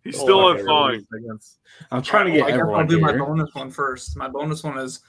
He's 0.04 0.18
oh, 0.20 0.24
still 0.24 0.40
Oh, 0.40 0.48
on 0.50 0.56
okay, 0.56 0.64
thawing. 0.66 1.08
against- 1.18 1.60
I'm 1.92 2.02
trying 2.02 2.26
to 2.28 2.32
get 2.32 2.44
I 2.44 2.48
guess 2.52 2.60
everyone 2.60 2.82
I'll 2.82 2.88
do 2.88 3.00
my 3.00 3.16
bonus 3.16 3.54
one 3.54 3.70
first. 3.72 4.18
My 4.18 4.28
bonus 4.28 4.64
one 4.64 4.78
is 4.78 5.02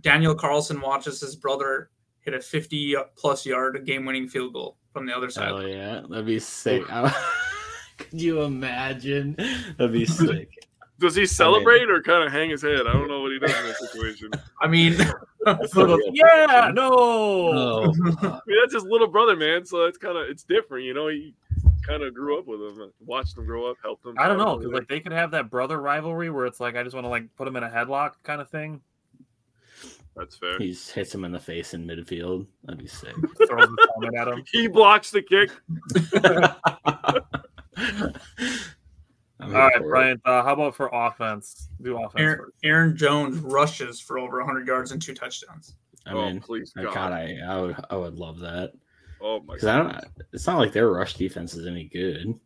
Daniel 0.00 0.34
Carlson 0.34 0.80
watches 0.80 1.20
his 1.20 1.36
brother 1.36 1.90
hit 2.20 2.34
a 2.34 2.40
50 2.40 2.96
plus 3.16 3.44
yard 3.46 3.84
game 3.84 4.04
winning 4.04 4.28
field 4.28 4.52
goal 4.54 4.76
from 4.92 5.06
the 5.06 5.16
other 5.16 5.30
side. 5.30 5.52
Oh 5.52 5.60
yeah, 5.60 6.02
that'd 6.08 6.26
be 6.26 6.38
sick. 6.38 6.84
Could 7.98 8.20
you 8.20 8.42
imagine? 8.42 9.36
That'd 9.78 9.92
be 9.92 10.04
sick. 10.06 10.48
Does 11.00 11.14
he 11.14 11.26
celebrate 11.26 11.90
or 11.90 12.00
kind 12.02 12.24
of 12.24 12.32
hang 12.32 12.50
his 12.50 12.62
head? 12.62 12.86
I 12.86 12.92
don't 12.92 13.08
know 13.08 13.20
what 13.20 13.32
he 13.32 13.38
does 13.38 13.50
in 13.56 13.66
that 13.66 13.76
situation. 13.76 14.30
I 14.60 14.68
mean, 14.68 14.96
That's 15.44 15.74
yeah, 16.12 16.46
question. 16.46 16.74
no. 16.76 16.90
Oh, 16.92 17.92
I 18.22 18.40
mean, 18.46 18.58
that's 18.62 18.74
his 18.74 18.84
little 18.84 19.08
brother, 19.08 19.36
man. 19.36 19.64
So 19.66 19.84
it's 19.84 19.98
kind 19.98 20.16
of 20.16 20.28
it's 20.28 20.44
different, 20.44 20.84
you 20.84 20.94
know. 20.94 21.08
He 21.08 21.34
kind 21.86 22.02
of 22.02 22.14
grew 22.14 22.38
up 22.38 22.46
with 22.46 22.60
him, 22.60 22.92
watched 23.00 23.36
them 23.36 23.46
grow 23.46 23.70
up, 23.70 23.76
helped 23.82 24.04
them. 24.04 24.14
I 24.18 24.28
don't 24.28 24.38
know 24.38 24.56
because 24.56 24.72
like 24.72 24.88
they 24.88 25.00
could 25.00 25.12
have 25.12 25.30
that 25.32 25.50
brother 25.50 25.80
rivalry 25.80 26.30
where 26.30 26.46
it's 26.46 26.60
like 26.60 26.76
I 26.76 26.82
just 26.82 26.94
want 26.94 27.04
to 27.04 27.08
like 27.08 27.24
put 27.36 27.48
him 27.48 27.56
in 27.56 27.62
a 27.62 27.68
headlock 27.68 28.12
kind 28.22 28.40
of 28.40 28.48
thing. 28.48 28.80
that's 30.16 30.36
fair. 30.36 30.58
he 30.58 30.70
just 30.70 30.90
hits 30.92 31.14
him 31.14 31.24
in 31.24 31.32
the 31.32 31.40
face 31.40 31.74
in 31.74 31.86
midfield. 31.86 32.46
That'd 32.64 32.80
be 32.80 32.86
sick. 32.86 33.14
Throws 33.48 33.68
his 33.68 33.76
helmet 33.92 34.14
at 34.14 34.28
him. 34.28 34.44
He 34.52 34.66
blocks 34.66 35.10
the 35.10 35.22
kick. 35.22 35.50
I'm 39.40 39.48
All 39.48 39.48
here 39.50 39.58
right, 39.58 39.76
for 39.76 39.84
it. 39.84 39.88
Brian. 39.88 40.22
Uh, 40.24 40.42
how 40.42 40.54
about 40.54 40.74
for 40.74 40.88
offense? 40.92 41.68
Do 41.82 41.96
offense 41.96 42.12
Aaron, 42.16 42.38
first. 42.38 42.56
Aaron 42.62 42.96
Jones 42.96 43.38
rushes 43.38 44.00
for 44.00 44.18
over 44.18 44.38
100 44.38 44.66
yards 44.66 44.92
and 44.92 45.02
two 45.02 45.12
touchdowns. 45.12 45.74
I 46.06 46.12
oh, 46.12 46.26
mean, 46.26 46.40
please, 46.40 46.72
God, 46.72 46.94
God. 46.94 47.12
I, 47.12 47.38
I 47.46 47.60
would, 47.60 47.76
I 47.90 47.96
would 47.96 48.14
love 48.14 48.38
that 48.40 48.72
oh 49.24 49.40
my 49.40 49.54
because 49.54 49.66
I 49.68 49.76
don't. 49.78 50.04
It's 50.32 50.46
not 50.46 50.58
like 50.58 50.72
their 50.72 50.90
rush 50.90 51.14
defense 51.14 51.54
is 51.54 51.66
any 51.66 51.84
good. 51.84 52.38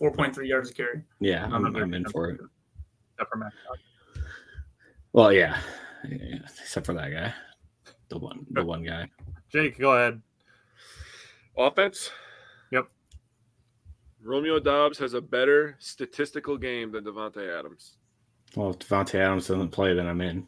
4.3 0.00 0.46
yards 0.46 0.70
a 0.70 0.74
carry. 0.74 1.02
Yeah, 1.20 1.46
I'm, 1.50 1.64
of 1.64 1.72
their 1.72 1.82
I'm 1.84 1.94
in 1.94 2.04
for 2.04 2.28
it. 2.30 2.38
Except 3.14 3.30
for 3.30 3.38
Mac 3.38 3.52
Well, 5.12 5.32
yeah, 5.32 5.58
Yeah, 6.08 6.36
except 6.60 6.84
for 6.86 6.92
that 6.92 7.10
guy, 7.10 7.32
the 8.10 8.18
one, 8.18 8.44
the 8.50 8.62
one 8.62 8.82
guy. 8.84 9.08
Jake, 9.50 9.78
go 9.78 9.92
ahead. 9.92 10.20
Offense. 11.56 12.10
Yep. 12.72 12.88
Romeo 14.22 14.58
Doubs 14.60 14.98
has 14.98 15.14
a 15.14 15.20
better 15.22 15.76
statistical 15.78 16.58
game 16.58 16.92
than 16.92 17.04
Davante 17.04 17.58
Adams. 17.58 17.96
Well, 18.54 18.70
if 18.70 18.78
Davante 18.80 19.14
Adams 19.14 19.48
doesn't 19.48 19.70
play, 19.70 19.94
then 19.94 20.06
I'm 20.06 20.20
in. 20.20 20.46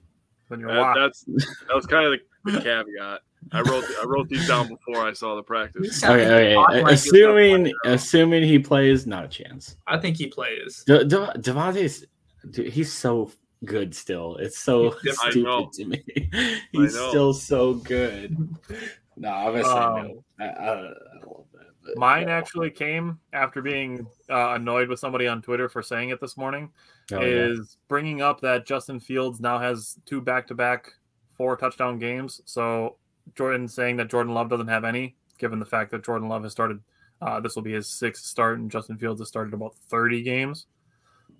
Then 0.50 0.60
you're 0.60 0.70
That, 0.72 0.78
locked. 0.80 0.98
that's 0.98 1.24
that 1.24 1.74
was 1.74 1.86
kind 1.86 2.06
of 2.12 2.20
the, 2.44 2.52
the 2.52 2.60
caveat. 2.60 3.20
I 3.52 3.60
wrote 3.62 3.84
I 4.00 4.04
wrote 4.06 4.28
these 4.28 4.46
down 4.48 4.68
before 4.68 5.06
I 5.06 5.12
saw 5.12 5.34
the 5.36 5.42
practice. 5.42 6.02
Okay, 6.04 6.56
okay. 6.56 6.82
Assuming, 6.92 7.72
assuming 7.84 8.42
he 8.44 8.58
plays, 8.58 9.06
not 9.06 9.24
a 9.24 9.28
chance. 9.28 9.76
I 9.86 9.98
think 9.98 10.16
he 10.16 10.26
plays. 10.26 10.84
De- 10.86 11.04
De- 11.04 11.32
Davante's, 11.38 12.04
dude, 12.50 12.72
he's 12.72 12.92
so 12.92 13.30
good 13.64 13.94
still. 13.94 14.36
It's 14.36 14.58
so 14.58 14.90
He's 15.02 15.16
different. 15.18 15.36
I 15.36 15.40
know. 15.40 15.70
stupid 15.72 15.72
to 15.72 15.84
me. 16.40 16.58
He's 16.72 16.92
still 16.94 17.32
so 17.32 17.74
good. 17.74 18.36
No, 19.20 19.30
I'm 19.32 19.46
gonna 19.52 19.64
say 19.64 19.70
Um, 19.70 20.06
no. 20.06 20.24
I, 20.38 20.44
I, 20.44 20.70
I 20.70 20.80
love 21.26 21.44
that. 21.52 21.66
but- 21.84 21.96
Mine 21.96 22.28
actually 22.28 22.70
came 22.70 23.18
after 23.32 23.60
being 23.60 24.06
uh, 24.30 24.50
annoyed 24.54 24.88
with 24.88 25.00
somebody 25.00 25.26
on 25.26 25.42
Twitter 25.42 25.68
for 25.68 25.82
saying 25.82 26.10
it 26.10 26.20
this 26.20 26.36
morning. 26.36 26.70
Oh, 27.10 27.16
yeah. 27.20 27.26
is 27.26 27.78
bringing 27.88 28.22
up 28.22 28.40
that 28.42 28.64
Justin 28.64 29.00
Fields 29.00 29.40
now 29.40 29.58
has 29.58 29.98
two 30.06 30.20
back-to-back 30.20 30.92
four 31.36 31.56
touchdown 31.56 31.98
games. 31.98 32.40
So 32.44 32.98
Jordan 33.34 33.68
saying 33.68 33.96
that 33.96 34.10
Jordan 34.10 34.34
Love 34.34 34.48
doesn't 34.48 34.68
have 34.68 34.84
any, 34.84 35.16
given 35.38 35.58
the 35.58 35.66
fact 35.66 35.90
that 35.90 36.04
Jordan 36.04 36.28
Love 36.28 36.42
has 36.42 36.52
started. 36.52 36.80
Uh, 37.20 37.40
this 37.40 37.56
will 37.56 37.62
be 37.62 37.72
his 37.72 37.88
sixth 37.88 38.24
start, 38.24 38.58
and 38.58 38.70
Justin 38.70 38.96
Fields 38.96 39.20
has 39.20 39.28
started 39.28 39.52
about 39.52 39.74
30 39.88 40.22
games. 40.22 40.66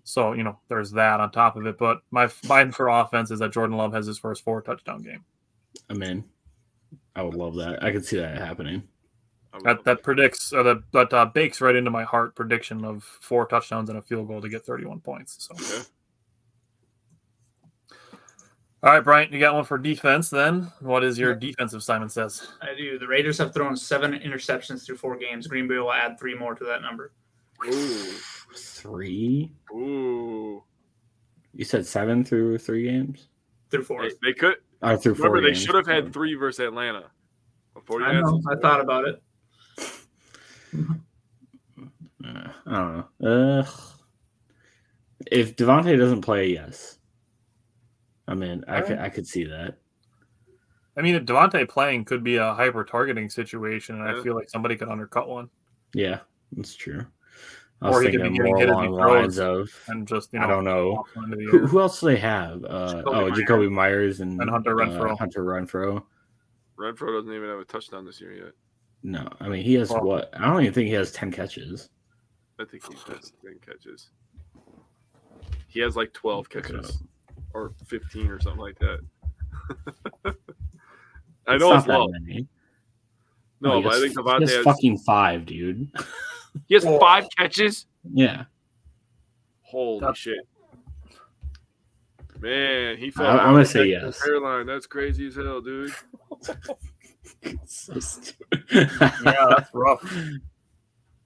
So 0.05 0.32
you 0.32 0.43
know, 0.43 0.59
there's 0.68 0.91
that 0.93 1.20
on 1.20 1.30
top 1.30 1.57
of 1.57 1.66
it. 1.66 1.76
But 1.78 2.01
my 2.11 2.30
mine 2.49 2.72
for 2.72 2.89
offense 2.89 3.30
is 3.30 3.41
that 3.41 3.53
Jordan 3.53 3.76
Love 3.76 3.93
has 3.93 4.07
his 4.07 4.18
first 4.18 4.43
four 4.43 4.62
touchdown 4.62 5.03
game. 5.03 5.24
I'm 5.91 6.03
in. 6.03 6.24
I 7.14 7.22
would 7.22 7.34
love 7.34 7.57
that. 7.57 7.82
I 7.82 7.93
could 7.93 8.05
see 8.05 8.18
that 8.18 8.39
happening. 8.39 8.84
That 9.64 9.84
that 9.84 10.03
predicts 10.03 10.53
or 10.53 10.62
that 10.62 10.82
that 10.93 11.12
uh, 11.12 11.26
bakes 11.26 11.61
right 11.61 11.76
into 11.76 11.91
my 11.91 12.05
heart 12.05 12.34
prediction 12.34 12.84
of 12.84 13.03
four 13.03 13.47
touchdowns 13.47 13.91
and 13.91 13.99
a 13.99 14.03
field 14.03 14.28
goal 14.28 14.41
to 14.41 14.49
get 14.49 14.64
31 14.64 15.01
points. 15.01 15.47
So. 15.47 15.55
Okay. 15.55 15.86
All 18.83 18.93
right, 18.93 19.03
Bryant, 19.03 19.33
you 19.33 19.41
got 19.41 19.55
one 19.55 19.64
for 19.64 19.76
defense 19.76 20.31
then. 20.31 20.70
What 20.81 21.03
is 21.03 21.18
your 21.18 21.35
defensive 21.35 21.83
Simon 21.83 22.09
says? 22.09 22.47
I 22.62 22.74
do. 22.76 22.97
The 22.99 23.09
Raiders 23.09 23.37
have 23.39 23.53
thrown 23.53 23.76
seven 23.76 24.12
interceptions 24.12 24.87
through 24.87 24.99
four 24.99 25.16
games. 25.16 25.49
Green 25.49 25.66
Bay 25.66 25.79
will 25.79 25.93
add 25.93 26.18
three 26.18 26.37
more 26.39 26.55
to 26.55 26.64
that 26.64 26.81
number. 26.83 27.12
Ooh, 27.66 28.12
Three. 28.55 29.53
ooh. 29.72 30.62
You 31.55 31.64
said 31.64 31.85
seven 31.87 32.24
through 32.24 32.59
three 32.59 32.85
games. 32.85 33.29
through 33.70 33.83
four. 33.83 34.09
they 34.22 34.33
could 34.33 34.57
Or 34.81 34.97
through 34.97 35.16
four. 35.16 35.26
remember 35.31 35.49
they 35.49 35.55
games. 35.55 35.64
should 35.64 35.74
have 35.74 35.87
had 35.87 36.12
three 36.12 36.35
versus 36.35 36.61
Atlanta. 36.61 37.11
Before 37.74 37.99
you 38.01 38.07
I 38.07 38.20
know. 38.20 38.41
I 38.49 38.55
thought 38.61 38.81
about 38.81 39.09
it. 39.09 39.22
Uh, 42.24 42.49
I 42.66 42.72
don't 42.74 43.05
know. 43.20 43.61
Ugh. 43.61 43.74
If 45.31 45.55
Davante 45.57 45.97
doesn't 45.97 46.20
play, 46.22 46.49
yes. 46.53 46.97
I 48.29 48.35
mean, 48.35 48.62
I 48.68 48.83
could 48.83 48.99
I 48.99 49.09
could 49.09 49.26
see 49.26 49.45
that. 49.45 49.79
I 50.97 51.01
mean, 51.01 51.24
Davante 51.24 51.66
playing 51.68 52.05
could 52.05 52.22
be 52.22 52.37
a 52.37 52.53
hyper 52.55 52.85
targeting 52.85 53.31
situation, 53.31 54.01
and 54.01 54.05
Yeah. 54.14 54.20
I 54.20 54.22
feel 54.22 54.35
like 54.35 54.51
somebody 54.51 54.76
could 54.76 54.89
undercut 54.89 55.29
one 55.29 55.49
Yeah, 55.95 56.20
that's 56.53 56.74
true. 56.76 57.07
I 57.81 57.89
Or 57.89 57.99
was 57.99 58.07
he 58.07 58.11
could 58.11 58.22
be 58.22 58.31
getting 58.31 58.45
more 58.45 58.59
hit 58.59 58.68
along 58.68 58.91
the 58.91 58.97
lines 58.97 59.39
of 59.39 59.70
and 59.89 60.07
just 60.07 60.33
you 60.33 60.41
know. 60.41 60.45
I 60.45 60.49
don't 60.49 60.64
know. 60.64 60.91
off 60.97 61.09
into 61.16 61.37
the 61.37 61.45
who, 61.45 61.66
who 61.66 61.81
else 61.81 62.01
do 62.01 62.07
they 62.07 62.16
have? 62.16 62.64
Uh, 62.64 63.03
Jakobi 63.03 63.05
oh, 63.07 63.12
Meyers. 63.12 63.39
Jakobi 63.39 63.70
Meyers 63.70 64.20
and, 64.20 64.41
And 64.41 64.51
Hunter 64.51 64.74
Renfrow. 64.74 65.12
Uh, 65.12 65.16
Hunter 65.16 65.45
Renfrow. 65.45 66.03
Renfrow 66.79 67.18
doesn't 67.18 67.33
even 67.33 67.49
have 67.49 67.61
a 67.61 67.64
touchdown 67.64 68.05
this 68.05 68.20
year 68.20 68.33
yet. 68.33 68.53
No, 69.05 69.29
I 69.41 69.49
mean 69.49 69.62
he 69.62 69.74
has 69.74 69.91
Well- 69.91 70.03
what? 70.05 70.31
I 70.37 70.47
don't 70.47 70.61
even 70.62 70.74
think 70.74 70.89
he 70.89 70.95
has 70.95 71.12
ten 71.12 71.31
catches. 71.31 71.89
I 72.59 72.64
think 72.64 72.85
he 72.85 72.95
has 73.12 73.33
ten 73.43 73.59
catches. 73.64 74.11
He 75.68 75.81
has 75.81 75.97
like 75.97 76.12
twelve 76.12 76.49
Look 76.53 76.64
it 76.64 76.72
catches 76.72 77.03
or 77.55 77.72
fifteen 77.86 78.28
or 78.28 78.40
something 78.40 78.61
like 78.61 78.78
that. 78.78 79.01
I 81.46 81.55
It's 81.55 81.61
know 81.62 81.70
not 81.70 81.78
it's 81.78 81.86
that 81.86 81.99
low. 81.99 82.09
many. 82.09 82.46
No, 83.61 83.76
he 83.78 83.82
but 83.82 83.88
I 83.88 83.92
has- 83.94 84.03
think 84.03 84.12
he 84.12 84.16
Davante 84.22 84.40
has 84.42 84.55
has, 84.55 84.64
fucking 84.64 84.99
five, 84.99 85.46
dude. 85.46 85.90
he 86.68 86.74
has 86.74 86.84
five 86.84 87.26
catches. 87.36 87.86
yeah, 88.12 88.44
Holy 89.62 90.01
That's- 90.01 90.16
shit. 90.18 90.38
Man, 92.40 92.96
he 92.99 93.09
I- 93.09 93.11
fell. 93.11 93.26
I'm 93.40 93.53
gonna 93.55 93.64
say 93.64 93.86
yes. 93.86 94.22
Hairline. 94.24 94.66
That's 94.66 94.86
crazy 94.86 95.26
as 95.26 95.34
hell, 95.36 95.61
dude. 95.61 95.92
so 97.66 97.94
yeah, 98.72 99.46
that's 99.51 99.70
rough. 99.74 100.03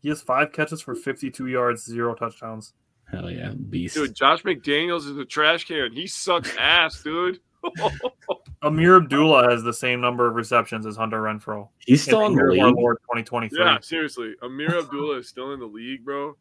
He 0.00 0.08
has 0.08 0.20
five 0.22 0.52
catches 0.52 0.80
for 0.80 0.94
52 0.94 1.46
yards, 1.46 1.84
zero 1.84 2.14
touchdowns. 2.14 2.72
Hell 3.12 3.30
yeah, 3.30 3.50
beast. 3.50 3.94
Dude, 3.94 4.14
Josh 4.14 4.42
McDaniels 4.42 5.08
is 5.08 5.16
a 5.18 5.24
trash 5.24 5.64
can. 5.66 5.92
He 5.92 6.06
sucks 6.06 6.56
ass, 6.58 7.02
dude. 7.02 7.40
Ameer 8.64 8.96
Abdullah 8.96 9.50
has 9.50 9.62
the 9.62 9.72
same 9.72 10.00
number 10.00 10.26
of 10.26 10.34
receptions 10.34 10.84
as 10.86 10.96
Hunter 10.96 11.22
Renfrow. 11.22 11.68
He's 11.78 12.02
still 12.02 12.26
in 12.26 12.34
the 12.34 12.42
Year 12.52 12.66
league. 12.66 12.76
Lord 12.76 12.96
2023. 13.02 13.58
yeah, 13.58 13.78
seriously. 13.80 14.34
Ameer 14.42 14.78
Abdullah 14.78 15.18
is 15.18 15.28
still 15.28 15.52
in 15.52 15.60
the 15.60 15.66
league, 15.66 16.04
bro. 16.04 16.36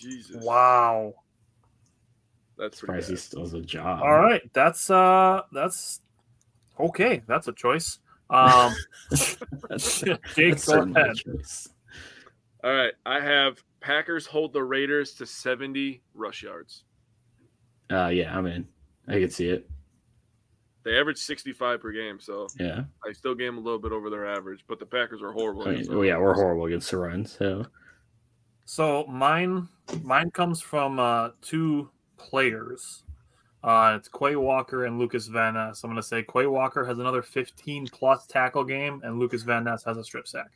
Jesus. 0.00 0.42
Wow. 0.42 1.14
That's 2.56 2.80
pretty 2.80 3.02
Surprised 3.02 3.10
he 3.10 3.16
still 3.16 3.40
has 3.40 3.52
a 3.54 3.60
job. 3.60 4.02
All 4.02 4.16
right, 4.18 4.42
that's 4.52 4.88
uh, 4.88 5.42
that's 5.52 6.00
okay. 6.78 7.22
That's 7.26 7.48
a 7.48 7.52
choice. 7.52 7.98
Um, 8.30 8.72
That's, 9.68 10.00
Jake, 10.00 10.18
that's 10.52 10.64
go 10.66 10.72
certainly 10.72 11.00
a 11.00 11.04
ahead. 11.04 11.16
choice. 11.16 11.68
All 12.62 12.72
right. 12.74 12.92
I 13.04 13.20
have 13.20 13.62
Packers 13.84 14.24
hold 14.24 14.54
the 14.54 14.62
Raiders 14.62 15.12
to 15.14 15.26
70 15.26 16.02
rush 16.14 16.42
yards. 16.42 16.84
Uh, 17.92 18.06
yeah, 18.08 18.34
I'm 18.36 18.46
in. 18.46 18.66
I 19.06 19.20
can 19.20 19.28
see 19.28 19.50
it. 19.50 19.68
They 20.84 20.98
average 20.98 21.18
65 21.18 21.80
per 21.82 21.92
game, 21.92 22.18
so 22.18 22.48
Yeah. 22.58 22.84
I 23.06 23.12
still 23.12 23.34
game 23.34 23.58
a 23.58 23.60
little 23.60 23.78
bit 23.78 23.92
over 23.92 24.08
their 24.08 24.26
average, 24.26 24.64
but 24.66 24.78
the 24.78 24.86
Packers 24.86 25.22
are 25.22 25.32
horrible. 25.32 25.62
I 25.62 25.64
mean, 25.66 25.74
against 25.74 25.90
well, 25.90 26.04
yeah, 26.04 26.16
we're 26.16 26.32
horrible 26.34 26.64
against 26.64 26.90
the 26.90 26.96
run. 26.96 27.26
So 27.26 27.66
So 28.64 29.04
mine 29.06 29.68
mine 30.02 30.30
comes 30.30 30.62
from 30.62 30.98
uh, 30.98 31.30
two 31.42 31.90
players. 32.16 33.02
Uh, 33.62 33.96
it's 33.98 34.08
Quay 34.08 34.36
Walker 34.36 34.86
and 34.86 34.98
Lukas 34.98 35.26
Van 35.26 35.54
Ness. 35.54 35.84
I'm 35.84 35.90
going 35.90 36.00
to 36.00 36.06
say 36.06 36.22
Quay 36.22 36.46
Walker 36.46 36.84
has 36.86 36.98
another 36.98 37.22
15 37.22 37.88
plus 37.88 38.26
tackle 38.26 38.64
game, 38.64 39.00
and 39.04 39.18
Lukas 39.18 39.42
Van 39.42 39.64
Ness 39.64 39.84
has 39.84 39.96
a 39.98 40.04
strip 40.04 40.26
sack. 40.26 40.52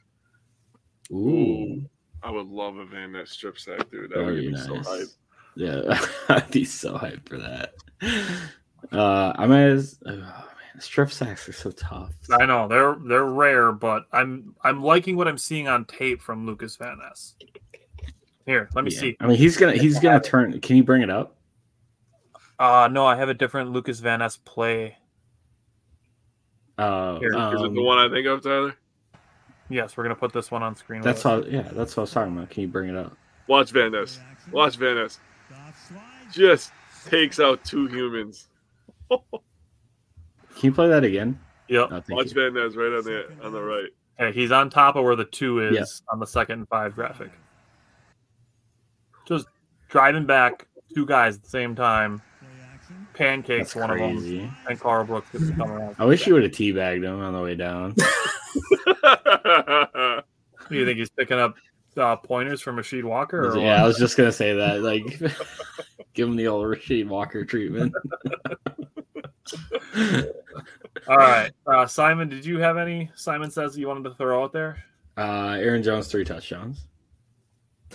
ooh, 1.10 1.82
I 2.22 2.30
would 2.30 2.46
love 2.48 2.76
a 2.76 2.84
Van 2.84 3.12
Ness 3.12 3.30
strip 3.30 3.58
sack, 3.58 3.90
dude. 3.90 4.10
That 4.10 4.16
that 4.18 4.24
would 4.24 4.34
would 4.34 4.40
be 4.40 4.50
me 4.52 4.56
so 4.58 4.74
nice. 4.74 4.86
hyped. 4.86 5.14
yeah, 5.56 6.06
I'd 6.36 6.50
be 6.50 6.64
so 6.64 6.94
hyped 6.98 7.28
for 7.28 7.38
that. 7.38 7.74
Uh, 8.92 9.32
I'm 9.36 9.52
as 9.52 9.98
oh, 10.06 10.10
man, 10.16 10.32
strip 10.80 11.10
sacks 11.10 11.48
are 11.48 11.52
so 11.52 11.70
tough. 11.70 12.12
I 12.30 12.46
know 12.46 12.68
they're 12.68 12.96
they're 13.06 13.24
rare, 13.24 13.72
but 13.72 14.06
I'm 14.12 14.54
I'm 14.62 14.82
liking 14.82 15.16
what 15.16 15.28
I'm 15.28 15.38
seeing 15.38 15.68
on 15.68 15.84
tape 15.84 16.22
from 16.22 16.46
Lukas 16.46 16.76
Van 16.76 16.98
Ness. 16.98 17.34
Here, 18.46 18.68
let 18.74 18.84
me 18.84 18.90
Yeah. 18.92 19.00
see. 19.00 19.16
I 19.20 19.26
mean, 19.26 19.36
he's 19.36 19.56
gonna 19.56 19.74
he's 19.76 19.98
gonna 19.98 20.20
turn. 20.20 20.60
Can 20.60 20.76
you 20.76 20.84
bring 20.84 21.02
it 21.02 21.10
up? 21.10 21.36
Uh 22.58 22.88
no, 22.90 23.06
I 23.06 23.16
have 23.16 23.28
a 23.28 23.34
different 23.34 23.72
Lukas 23.72 24.00
Van 24.00 24.20
Ness 24.20 24.36
play. 24.36 24.96
Uh, 26.76 27.18
Here. 27.18 27.30
Is 27.30 27.34
it 27.34 27.66
um, 27.66 27.74
the 27.74 27.82
one 27.82 27.98
I 27.98 28.08
think 28.08 28.26
of, 28.28 28.40
Tyler? 28.40 28.76
Yes, 29.70 29.96
we're 29.96 30.04
gonna 30.04 30.14
put 30.14 30.32
this 30.32 30.50
one 30.50 30.62
on 30.62 30.74
screen. 30.76 31.02
That's 31.02 31.24
with 31.24 31.32
us. 31.32 31.44
all. 31.44 31.52
Yeah, 31.52 31.62
that's 31.72 31.96
what 31.96 32.02
I 32.02 32.04
was 32.04 32.10
talking 32.12 32.36
about. 32.36 32.50
Can 32.50 32.62
you 32.62 32.68
bring 32.68 32.88
it 32.88 32.96
up? 32.96 33.16
Watch 33.46 33.70
Van 33.70 33.92
Ness. 33.92 34.18
Watch 34.50 34.76
Van 34.76 34.94
Ness. 34.96 35.18
Just 36.32 36.72
takes 37.06 37.38
out 37.40 37.64
two 37.64 37.86
humans. 37.86 38.48
Can 39.10 39.20
you 40.62 40.72
play 40.72 40.88
that 40.88 41.04
again? 41.04 41.38
Yep. 41.68 41.90
No, 41.90 42.02
Watch 42.10 42.32
you. 42.34 42.34
Van 42.34 42.54
Ness 42.54 42.76
right 42.76 42.92
on 42.92 43.04
the 43.04 43.26
on 43.42 43.52
the 43.52 43.60
right. 43.62 43.88
Okay, 44.20 44.38
he's 44.38 44.50
on 44.52 44.68
top 44.70 44.96
of 44.96 45.04
where 45.04 45.16
the 45.16 45.24
two 45.24 45.60
is 45.60 45.74
Yeah. 45.76 45.84
on 46.12 46.18
the 46.18 46.26
second 46.26 46.60
and 46.60 46.68
five 46.68 46.94
graphic. 46.94 47.30
Just 49.26 49.46
driving 49.88 50.26
back, 50.26 50.66
two 50.94 51.06
guys 51.06 51.36
at 51.36 51.42
the 51.42 51.48
same 51.50 51.74
time. 51.76 52.20
Pancakes, 53.14 53.74
That's 53.74 53.76
one 53.76 53.90
of 53.90 53.98
them, 53.98 54.54
and 54.68 54.80
Karl 54.80 55.04
Brooks 55.04 55.28
gets 55.32 55.50
come 55.50 55.70
around. 55.70 55.96
I 55.98 56.04
wish 56.04 56.26
you 56.26 56.34
would 56.34 56.44
have 56.44 56.52
teabagged 56.52 57.04
him 57.04 57.20
on 57.20 57.32
the 57.32 57.40
way 57.40 57.54
down. 57.56 57.94
Do 60.68 60.76
you 60.76 60.84
think 60.84 60.98
he's 60.98 61.10
picking 61.10 61.38
up 61.38 61.56
uh, 61.96 62.16
pointers 62.16 62.60
from 62.60 62.76
Rasheed 62.76 63.04
Walker? 63.04 63.50
Or 63.50 63.58
yeah, 63.58 63.82
I 63.82 63.86
was 63.86 63.98
just 63.98 64.16
gonna 64.16 64.32
say 64.32 64.54
that. 64.54 64.82
Like, 64.82 65.04
give 66.14 66.28
him 66.28 66.36
the 66.36 66.48
old 66.48 66.66
Rasheed 66.66 67.08
Walker 67.08 67.44
treatment. 67.44 67.94
All 71.08 71.16
right, 71.16 71.50
uh, 71.66 71.86
Simon, 71.86 72.28
did 72.28 72.44
you 72.44 72.58
have 72.58 72.76
any? 72.76 73.10
Simon 73.14 73.50
says 73.50 73.78
you 73.78 73.88
wanted 73.88 74.04
to 74.04 74.14
throw 74.14 74.44
out 74.44 74.52
there. 74.52 74.84
Uh, 75.16 75.56
Aaron 75.58 75.82
Jones 75.82 76.08
three 76.08 76.24
touchdowns. 76.24 76.86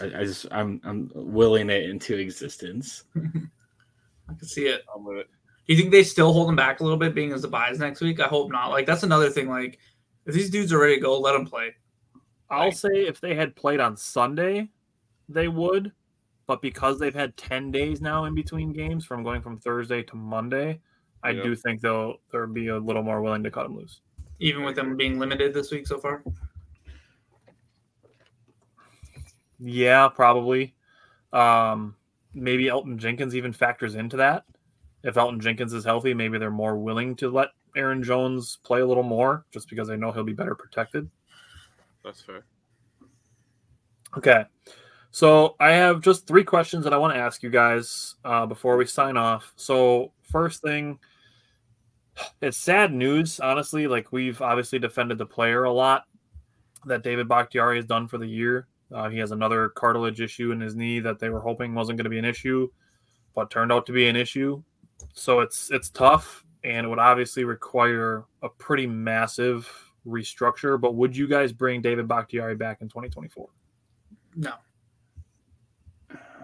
I, 0.02 0.06
I 0.06 0.24
just 0.24 0.48
I'm 0.52 0.82
I'm 0.84 1.12
willing 1.14 1.70
it 1.70 1.90
into 1.90 2.18
existence. 2.18 3.04
I 3.16 4.34
can 4.34 4.48
see 4.48 4.66
it. 4.66 4.84
I'm 4.94 5.06
with 5.06 5.18
it. 5.18 5.28
Do 5.68 5.74
you 5.74 5.80
think 5.80 5.92
they 5.92 6.04
still 6.04 6.34
hold 6.34 6.50
him 6.50 6.58
back 6.58 6.80
a 6.80 6.84
little 6.84 6.98
bit, 6.98 7.16
being 7.16 7.32
as 7.32 7.44
the 7.44 7.48
buys 7.48 7.80
next 7.80 8.02
week? 8.02 8.20
I 8.20 8.28
hope 8.28 8.52
not. 8.52 8.72
Like 8.72 8.86
that's 8.86 9.04
another 9.04 9.30
thing. 9.30 9.50
Like 9.50 9.80
if 10.26 10.34
these 10.34 10.50
dudes 10.50 10.72
are 10.74 10.80
ready 10.80 10.96
to 10.96 11.02
go, 11.02 11.20
let 11.20 11.34
them 11.34 11.46
play. 11.46 11.76
I'll 12.50 12.66
Right. 12.66 12.76
say 12.78 13.08
if 13.08 13.20
they 13.20 13.36
had 13.36 13.56
played 13.56 13.80
on 13.80 13.98
Sunday, 13.98 14.70
they 15.30 15.48
would. 15.48 15.92
But 16.46 16.62
because 16.62 17.00
they've 17.00 17.14
had 17.14 17.36
10 17.38 17.72
days 17.72 18.02
now 18.02 18.26
in 18.26 18.36
between 18.36 18.74
games 18.74 19.06
from 19.06 19.24
going 19.24 19.42
from 19.42 19.60
Thursday 19.60 20.04
to 20.04 20.16
Monday, 20.16 20.82
I 21.24 21.32
Yeah. 21.32 21.44
do 21.44 21.56
think 21.56 21.82
they'll 21.82 22.18
they'll 22.32 22.48
be 22.48 22.68
a 22.68 22.78
little 22.78 23.02
more 23.04 23.22
willing 23.22 23.44
to 23.44 23.52
cut 23.52 23.64
them 23.64 23.78
loose. 23.78 24.02
Even 24.40 24.64
with 24.64 24.76
them 24.76 24.98
being 24.98 25.20
limited 25.20 25.54
this 25.54 25.72
week 25.72 25.88
so 25.88 25.98
far. 25.98 26.22
Yeah, 29.60 30.10
probably. 30.10 30.76
Um, 31.32 31.96
maybe 32.34 32.66
Elgton 32.66 32.98
Jenkins 32.98 33.36
even 33.36 33.54
factors 33.54 33.96
into 33.96 34.18
that. 34.18 34.46
If 35.04 35.16
Elgton 35.16 35.40
Jenkins 35.40 35.74
is 35.74 35.86
healthy, 35.86 36.14
maybe 36.14 36.38
they're 36.38 36.52
more 36.52 36.78
willing 36.78 37.16
to 37.18 37.30
let 37.30 37.50
Aaron 37.76 38.04
Jones 38.04 38.60
play 38.64 38.82
a 38.82 38.86
little 38.86 39.04
more 39.04 39.46
just 39.52 39.70
because 39.70 39.90
I 39.90 39.96
know 39.96 40.12
he'll 40.12 40.24
be 40.24 40.34
better 40.34 40.56
protected. 40.56 41.10
That's 42.04 42.22
fair. 42.22 42.44
Okay. 44.18 44.46
So 45.12 45.56
I 45.60 45.72
have 45.72 46.02
just 46.02 46.26
three 46.26 46.44
questions 46.44 46.84
that 46.84 46.94
I 46.94 46.98
want 46.98 47.14
to 47.14 47.20
ask 47.20 47.44
you 47.44 47.50
guys 47.50 48.16
uh, 48.26 48.46
before 48.46 48.78
we 48.78 48.86
sign 48.86 49.16
off. 49.16 49.54
So, 49.56 50.12
first 50.24 50.64
thing, 50.64 50.98
it's 52.42 52.58
sad 52.58 52.92
news, 52.92 53.40
honestly. 53.40 53.86
Like, 53.86 54.12
we've 54.12 54.42
obviously 54.42 54.80
defended 54.80 55.20
the 55.20 55.26
player 55.26 55.66
a 55.66 55.72
lot 55.72 56.06
that 56.86 57.04
David 57.04 57.28
Bakhtiari 57.28 57.78
has 57.78 57.86
done 57.86 58.08
for 58.08 58.18
the 58.18 58.26
year. 58.26 58.68
Uh, 58.92 59.10
he 59.10 59.18
has 59.20 59.32
another 59.32 59.70
cartilage 59.70 60.20
issue 60.20 60.52
in 60.52 60.60
his 60.60 60.76
knee 60.76 61.00
that 61.00 61.20
they 61.20 61.30
were 61.30 61.40
hoping 61.40 61.74
wasn't 61.74 61.98
going 61.98 62.06
to 62.06 62.10
be 62.10 62.20
an 62.20 62.26
issue, 62.26 62.68
but 63.36 63.50
turned 63.50 63.72
out 63.72 63.86
to 63.86 63.92
be 63.92 64.08
an 64.08 64.16
issue. 64.16 64.62
So 65.14 65.42
it's 65.42 65.70
it's 65.72 65.90
tough, 65.90 66.44
and 66.64 66.86
it 66.86 66.90
would 66.90 67.00
obviously 67.00 67.44
require 67.44 68.24
a 68.42 68.50
pretty 68.50 68.88
massive 68.88 69.70
restructure. 70.06 70.80
But 70.80 70.96
would 70.96 71.16
you 71.16 71.28
guys 71.28 71.52
bring 71.54 71.82
David 71.82 72.08
Bakhtiari 72.08 72.56
back 72.56 72.82
in 72.82 72.88
2024? 72.90 73.48
No. 74.36 74.54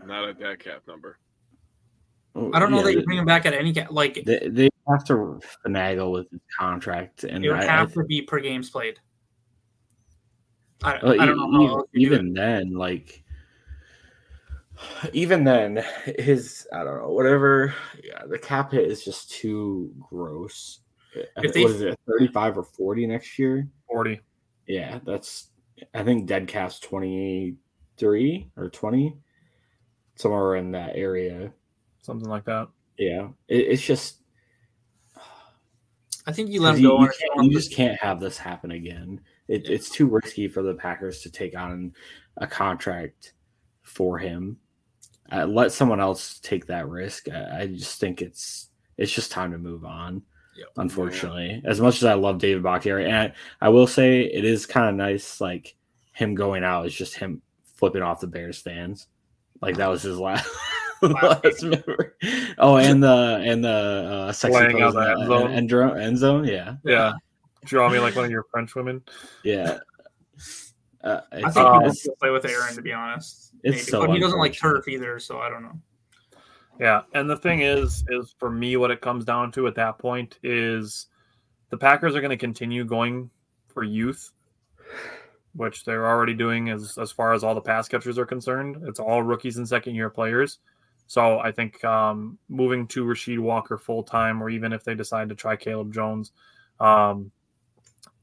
Not 0.05 0.29
at 0.29 0.39
that 0.39 0.59
cap 0.59 0.81
number. 0.87 1.17
I 2.53 2.59
don't 2.59 2.71
know 2.71 2.77
Yeah, 2.77 2.83
that 2.83 2.91
you 2.93 2.99
they- 2.99 3.05
bring 3.05 3.17
him 3.17 3.25
back 3.25 3.45
at 3.45 3.53
any 3.53 3.73
ca- 3.73 3.87
like 3.89 4.23
They, 4.25 4.47
they 4.49 4.69
have 4.87 5.03
to 5.05 5.39
finagle 5.65 6.11
with 6.11 6.29
his 6.31 6.39
contract, 6.57 7.23
and 7.23 7.43
it 7.43 7.49
would 7.49 7.59
I, 7.59 7.65
have 7.65 7.91
I, 7.91 7.93
to 7.95 8.03
be 8.05 8.21
per 8.21 8.39
games 8.39 8.69
played. 8.69 8.97
I, 10.83 10.99
well, 11.03 11.19
I 11.19 11.25
don't 11.25 11.37
know 11.37 11.51
how 11.51 11.61
even, 11.61 11.69
else 11.69 11.87
you 11.91 12.07
do 12.09 12.13
it. 12.13 12.17
even 12.17 12.33
then, 12.33 12.73
like 12.73 13.23
Even 15.13 15.43
then, 15.43 15.83
his 16.17 16.67
I 16.73 16.83
don't 16.83 17.01
know 17.01 17.11
whatever. 17.11 17.73
Yeah, 18.03 18.25
the 18.27 18.39
cap 18.39 18.71
hit 18.71 18.89
is 18.89 19.03
just 19.03 19.31
too 19.31 19.93
gross. 19.99 20.79
If 21.37 21.53
they- 21.53 21.63
what 21.63 21.71
is 21.71 21.81
it, 21.81 21.99
thirty-five 22.07 22.57
or 22.57 22.63
forty 22.63 23.05
next 23.07 23.37
year? 23.39 23.67
40. 23.87 24.21
Yeah, 24.67 24.99
that's. 25.05 25.49
I 25.93 26.03
think 26.03 26.27
dead 26.27 26.47
cap's 26.47 26.79
twenty-three 26.79 28.51
or 28.55 28.69
twenty, 28.69 29.17
somewhere 30.15 30.55
in 30.55 30.71
that 30.71 30.95
area. 30.95 31.51
Something 32.01 32.29
like 32.29 32.45
that. 32.45 32.67
Yeah, 32.97 33.29
it, 33.47 33.57
it's 33.67 33.81
just 33.85 34.19
I 36.27 36.31
think 36.31 36.49
you 36.51 36.61
let 36.61 36.75
him 36.75 36.83
go. 36.83 37.01
you 37.01 37.11
you 37.37 37.43
you 37.43 37.51
just 37.51 37.73
can't 37.73 37.99
have 37.99 38.19
this 38.19 38.37
happen 38.37 38.71
again. 38.71 39.21
It, 39.47 39.67
It's 39.69 39.89
too 39.89 40.07
risky 40.07 40.47
for 40.47 40.61
the 40.61 40.75
Packers 40.75 41.21
to 41.21 41.31
take 41.31 41.57
on 41.57 41.93
a 42.37 42.45
contract 42.45 43.33
for 43.81 44.19
him. 44.19 44.57
Uh, 45.31 45.45
let 45.45 45.71
someone 45.71 45.99
else 45.99 46.39
take 46.39 46.65
that 46.67 46.87
risk. 46.89 47.29
I, 47.29 47.61
I 47.61 47.67
just 47.67 47.99
think 47.99 48.21
it's 48.21 48.69
it's 48.97 49.11
just 49.11 49.31
time 49.31 49.51
to 49.51 49.57
move 49.57 49.85
on. 49.85 50.21
Yep. 50.57 50.67
Unfortunately, 50.77 51.61
as 51.65 51.79
much 51.79 51.97
as 51.97 52.03
I 52.05 52.13
love 52.15 52.37
David 52.39 52.63
Bakhtiari, 52.63 53.05
and 53.05 53.15
I, 53.15 53.33
I 53.61 53.69
will 53.69 53.87
say 53.87 54.21
it 54.21 54.43
is 54.43 54.65
kind 54.65 54.89
of 54.89 54.95
nice, 54.95 55.39
like 55.39 55.75
him 56.13 56.35
going 56.35 56.63
out 56.63 56.85
is 56.85 56.93
just 56.93 57.15
him 57.15 57.41
flipping 57.75 58.01
off 58.01 58.19
the 58.19 58.27
Bears 58.27 58.59
fans. 58.59 59.07
Like 59.61 59.77
that 59.77 59.87
was 59.87 60.01
his 60.01 60.17
last. 60.17 60.49
last 61.01 61.63
memory. 61.63 62.09
Oh, 62.57 62.75
and 62.75 63.01
the 63.01 63.41
and 63.41 63.63
the 63.63 63.69
uh, 64.27 64.31
sexy 64.33 64.57
Playing 64.57 64.81
out 64.81 64.93
pose 64.93 64.95
the 64.95 64.99
in 65.01 65.11
end 65.11 65.21
the 65.21 65.27
zone. 65.27 65.51
end, 65.51 65.69
zone. 65.69 65.97
end 65.99 66.17
zone. 66.17 66.43
Yeah, 66.45 66.75
Yeah. 66.83 67.13
Draw 67.65 67.89
me 67.89 67.99
like 67.99 68.15
one 68.17 68.25
of 68.25 68.31
your 68.31 68.43
French 68.51 68.75
women. 68.75 69.01
yeah. 69.43 69.77
Uh, 71.03 71.21
I 71.31 71.35
think 71.41 71.57
Um, 71.57 71.81
he 71.81 71.87
it's- 71.87 72.07
play 72.19 72.29
with 72.31 72.45
Aaron, 72.45 72.75
to 72.75 72.81
be 72.81 72.91
honest. 72.91 73.48
It's 73.63 73.89
so 73.89 74.05
but 74.05 74.13
he 74.13 74.19
doesn't 74.19 74.39
like 74.39 74.57
turf 74.57 74.87
either, 74.87 75.19
so 75.19 75.39
I 75.39 75.49
don't 75.49 75.63
know. 75.63 75.79
Yeah, 76.79 77.01
and 77.13 77.29
the 77.29 77.35
thing 77.35 77.61
is, 77.61 78.05
is 78.09 78.33
for 78.39 78.49
me, 78.49 78.77
what 78.77 78.89
it 78.89 79.01
comes 79.01 79.25
down 79.25 79.51
to 79.53 79.67
at 79.67 79.75
that 79.75 79.97
point 79.97 80.39
is 80.43 81.07
the 81.69 81.77
Packers 81.77 82.15
are 82.15 82.21
going 82.21 82.29
to 82.29 82.37
continue 82.37 82.85
going 82.85 83.29
for 83.67 83.83
youth, 83.83 84.31
which 85.53 85.83
they're 85.83 86.07
already 86.07 86.33
doing 86.33 86.69
as 86.69 86.97
as 86.97 87.11
far 87.11 87.33
as 87.33 87.43
all 87.43 87.53
the 87.53 87.61
pass 87.61 87.87
catchers 87.89 88.17
are 88.17 88.25
concerned. 88.25 88.77
It's 88.87 88.99
all 88.99 89.23
rookies 89.23 89.57
and 89.57 89.67
second 89.67 89.95
year 89.95 90.09
players. 90.09 90.59
So 91.07 91.39
I 91.39 91.51
think 91.51 91.83
um, 91.83 92.37
moving 92.49 92.87
to 92.89 93.03
Rasheed 93.03 93.39
Walker 93.39 93.77
full 93.77 94.03
time, 94.03 94.41
or 94.41 94.49
even 94.49 94.71
if 94.71 94.83
they 94.83 94.95
decide 94.95 95.27
to 95.29 95.35
try 95.35 95.55
Caleb 95.55 95.91
Jones, 95.91 96.31
um, 96.79 97.31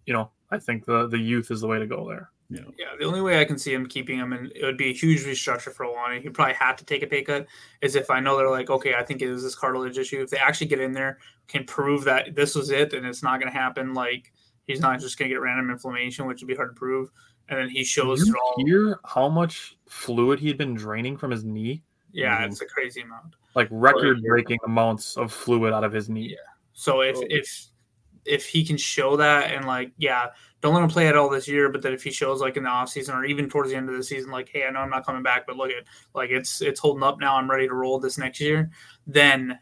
you 0.07 0.15
know, 0.15 0.31
I 0.51 0.59
think 0.59 0.87
the 0.87 1.09
the 1.09 1.19
youth 1.19 1.51
is 1.51 1.61
the 1.61 1.67
way 1.67 1.79
to 1.79 1.87
go 1.87 2.09
there. 2.09 2.31
Yeah, 2.49 2.63
the 2.99 3.05
only 3.05 3.21
way 3.21 3.41
I 3.41 3.45
can 3.45 3.59
see 3.59 3.75
him 3.75 3.87
keeping 3.87 4.19
him, 4.19 4.33
and 4.33 4.53
it 4.55 4.65
would 4.65 4.77
be 4.79 4.91
a 4.91 4.93
huge 4.93 5.25
restructure 5.25 5.73
for 5.73 5.83
Alani. 5.85 6.21
He 6.21 6.29
probably 6.29 6.55
had 6.55 6.79
to 6.79 6.85
take 6.85 7.03
a 7.03 7.07
pay 7.07 7.23
cut. 7.23 7.47
Is 7.81 7.97
if 7.97 8.09
I 8.11 8.21
know 8.21 8.37
they're 8.37 8.49
like, 8.51 8.71
okay, 8.71 8.95
I 8.95 9.03
think 9.03 9.21
it 9.21 9.31
was 9.31 9.43
this 9.43 9.55
cartilage 9.57 9.99
issue. 9.99 10.23
If 10.23 10.31
they 10.31 10.39
actually 10.39 10.69
get 10.69 10.81
in 10.81 10.93
there, 10.93 11.19
can 11.49 11.65
prove 11.65 12.05
that 12.05 12.35
this 12.37 12.55
was 12.55 12.71
it, 12.71 12.93
and 12.93 13.05
it's 13.05 13.23
not 13.23 13.41
going 13.41 13.53
to 13.53 13.59
happen. 13.59 13.95
Like 13.95 14.33
he's 14.67 14.81
not 14.81 15.01
just 15.01 15.19
going 15.19 15.29
to 15.29 15.35
get 15.35 15.41
random 15.41 15.71
inflammation, 15.71 16.27
which 16.27 16.41
would 16.41 16.49
be 16.49 16.55
hard 16.55 16.71
to 16.75 16.79
prove. 16.79 17.11
And 17.49 17.59
then 17.59 17.69
he 17.69 17.83
shows 17.85 18.21
Did 18.25 18.29
through 18.33 18.41
all. 18.41 18.55
you 18.59 18.67
hear 18.89 19.01
how 19.05 19.29
much 19.29 19.77
fluid 19.89 20.39
he'd 20.41 20.59
been 20.59 20.75
draining 20.75 21.17
from 21.17 21.31
his 21.31 21.45
knee? 21.45 21.83
Yeah, 22.13 22.41
Mhm. 22.43 22.47
it's 22.47 22.61
a 22.61 22.67
crazy 22.67 23.03
amount. 23.03 23.35
Like 23.55 23.69
record 23.71 24.23
breaking 24.23 24.59
amounts 24.65 25.17
of 25.17 25.33
fluid 25.33 25.73
out 25.73 25.85
of 25.85 25.93
his 25.93 26.09
knee. 26.09 26.31
Yeah. 26.31 26.37
So 26.75 27.01
if 27.03 27.17
Oh. 27.17 27.25
if 27.29 27.67
if 28.25 28.45
he 28.45 28.65
can 28.67 28.77
show 28.77 29.17
that 29.17 29.53
and 29.53 29.65
like 29.67 29.93
yeah, 29.99 30.31
don't 30.67 30.75
let 30.75 30.83
him 30.83 30.91
play 30.91 31.07
it 31.07 31.17
all 31.17 31.29
this 31.31 31.47
year, 31.47 31.69
but 31.69 31.81
that 31.83 31.93
if 31.93 32.03
he 32.03 32.11
shows 32.11 32.41
like 32.41 32.57
in 32.57 32.65
the 32.65 32.69
offseason 32.69 33.15
or 33.15 33.25
even 33.25 33.49
towards 33.49 33.71
the 33.71 33.77
end 33.77 33.89
of 33.89 33.95
the 33.97 34.03
season, 34.03 34.33
like, 34.33 34.49
hey, 34.49 34.67
I 34.67 34.71
know 34.71 34.81
I'm 34.81 34.91
not 34.91 35.07
coming 35.07 35.23
back, 35.23 35.47
but 35.47 35.57
look 35.57 35.71
at 35.71 35.85
like 36.13 36.31
it's 36.31 36.61
it's 36.61 36.81
holding 36.81 37.05
up 37.05 37.21
now, 37.21 37.37
I'm 37.37 37.49
ready 37.49 37.69
to 37.69 37.75
roll 37.75 38.01
this 38.01 38.19
next 38.19 38.41
year, 38.41 38.71
then 39.07 39.59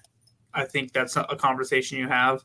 I 0.55 0.65
think 0.65 0.93
that's 0.93 1.17
a 1.17 1.37
conversation 1.37 1.99
you 1.99 2.09
have. 2.09 2.43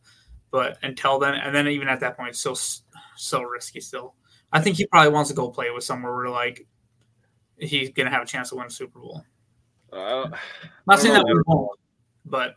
But 0.52 0.78
until 0.84 1.20
then, 1.20 1.36
and 1.36 1.56
then 1.56 1.68
even 1.70 1.88
at 1.88 2.02
that 2.02 2.18
point, 2.18 2.30
it's 2.30 2.40
still 2.40 2.52
s- 2.54 2.82
so 3.16 3.44
risky 3.44 3.80
still. 3.80 4.16
I 4.52 4.60
think 4.60 4.78
he 4.78 4.86
probably 4.88 5.14
wants 5.14 5.30
to 5.30 5.36
go 5.36 5.50
play 5.50 5.70
with 5.72 5.84
somewhere 5.84 6.14
where 6.14 6.30
like 6.30 6.68
he's 7.58 7.92
gonna 7.92 8.10
have 8.10 8.24
a 8.24 8.26
chance 8.26 8.50
to 8.50 8.56
win 8.56 8.66
a 8.68 8.70
Super 8.70 9.00
Bowl. 9.00 9.24
Uh, 9.94 10.30
Not 10.86 11.00
saying 11.00 11.14
that 11.14 11.20
don't 11.26 11.30
we 11.30 11.34
know. 11.36 11.44
won't, 11.48 11.80
but 12.26 12.56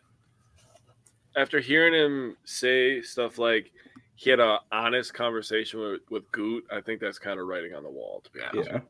after 1.36 1.60
hearing 1.60 1.94
him 1.94 2.36
say 2.44 3.02
stuff 3.02 3.38
like 3.38 3.70
he 4.14 4.30
had 4.30 4.40
a 4.40 4.58
honest 4.70 5.14
conversation 5.14 5.80
with, 5.80 6.00
with 6.10 6.30
Gute, 6.32 6.64
I 6.70 6.80
think 6.80 7.00
that's 7.00 7.18
kind 7.18 7.40
of 7.40 7.46
writing 7.46 7.74
on 7.74 7.82
the 7.82 7.90
wall. 7.90 8.22
To 8.24 8.30
be 8.30 8.40
honest, 8.40 8.70
yeah. 8.70 8.80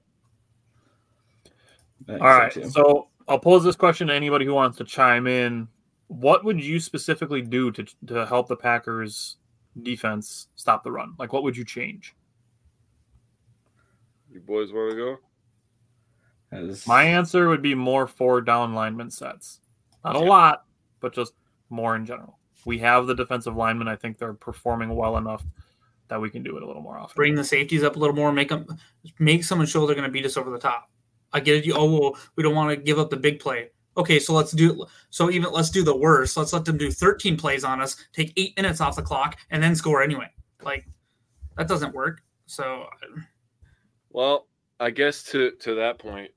All 2.08 2.18
right. 2.18 2.52
so, 2.52 2.60
too. 2.60 2.70
So 2.70 3.08
I'll 3.28 3.38
pose 3.38 3.64
this 3.64 3.76
question 3.76 4.08
to 4.08 4.14
anybody 4.14 4.44
who 4.44 4.54
wants 4.54 4.76
to 4.78 4.84
chime 4.84 5.26
in. 5.26 5.68
What 6.08 6.44
would 6.44 6.62
you 6.62 6.80
specifically 6.80 7.42
do 7.42 7.70
to 7.72 7.86
to 8.06 8.26
help 8.26 8.48
the 8.48 8.56
Packers 8.56 9.36
defense 9.82 10.48
stop 10.56 10.84
the 10.84 10.92
run? 10.92 11.14
Like 11.18 11.32
what 11.32 11.42
would 11.42 11.56
you 11.56 11.64
change? 11.64 12.14
you 14.30 14.40
boys 14.40 14.72
want 14.72 14.90
to 14.90 14.96
go? 14.96 15.18
As- 16.50 16.86
My 16.86 17.04
answer 17.04 17.48
would 17.48 17.62
be 17.62 17.74
more 17.74 18.06
four 18.06 18.40
down 18.40 18.74
lineman 18.74 19.10
sets. 19.10 19.60
Not 20.04 20.16
a 20.16 20.20
lot, 20.20 20.64
but 21.00 21.14
just 21.14 21.34
more 21.70 21.94
in 21.96 22.04
general. 22.04 22.38
We 22.64 22.78
have 22.78 23.06
the 23.06 23.14
defensive 23.14 23.56
linemen. 23.56 23.88
I 23.88 23.96
think 23.96 24.18
they're 24.18 24.34
performing 24.34 24.94
well 24.94 25.16
enough 25.16 25.44
that 26.08 26.20
we 26.20 26.30
can 26.30 26.42
do 26.42 26.56
it 26.56 26.62
a 26.62 26.66
little 26.66 26.82
more 26.82 26.98
often. 26.98 27.14
bring 27.16 27.34
the 27.34 27.44
safeties 27.44 27.82
up 27.82 27.96
a 27.96 27.98
little 27.98 28.14
more, 28.14 28.32
make 28.32 28.50
them 28.50 28.66
make 29.18 29.42
someone 29.42 29.66
show 29.66 29.86
they're 29.86 29.96
going 29.96 30.06
to 30.06 30.12
beat 30.12 30.26
us 30.26 30.36
over 30.36 30.50
the 30.50 30.58
top. 30.58 30.90
I 31.32 31.40
get 31.40 31.56
it. 31.56 31.64
You 31.64 31.74
oh 31.74 31.90
well, 31.90 32.18
we 32.36 32.42
don't 32.42 32.54
want 32.54 32.70
to 32.70 32.76
give 32.76 32.98
up 32.98 33.10
the 33.10 33.16
big 33.16 33.40
play. 33.40 33.70
Okay, 33.96 34.18
so 34.18 34.32
let's 34.32 34.52
do 34.52 34.86
so 35.10 35.30
even 35.30 35.52
let's 35.52 35.70
do 35.70 35.82
the 35.82 35.96
worst. 35.96 36.36
Let's 36.36 36.52
let 36.52 36.64
them 36.64 36.76
do 36.76 36.90
13 36.90 37.36
plays 37.36 37.64
on 37.64 37.80
us, 37.80 37.96
take 38.12 38.32
eight 38.36 38.56
minutes 38.56 38.80
off 38.80 38.96
the 38.96 39.02
clock, 39.02 39.38
and 39.50 39.62
then 39.62 39.74
score 39.74 40.02
anyway. 40.02 40.28
Like 40.62 40.86
that 41.56 41.68
doesn't 41.68 41.94
work. 41.94 42.22
So 42.46 42.86
Well, 44.10 44.48
I 44.80 44.90
guess 44.90 45.22
to 45.24 45.52
to 45.60 45.74
that 45.76 45.98
point, 45.98 46.30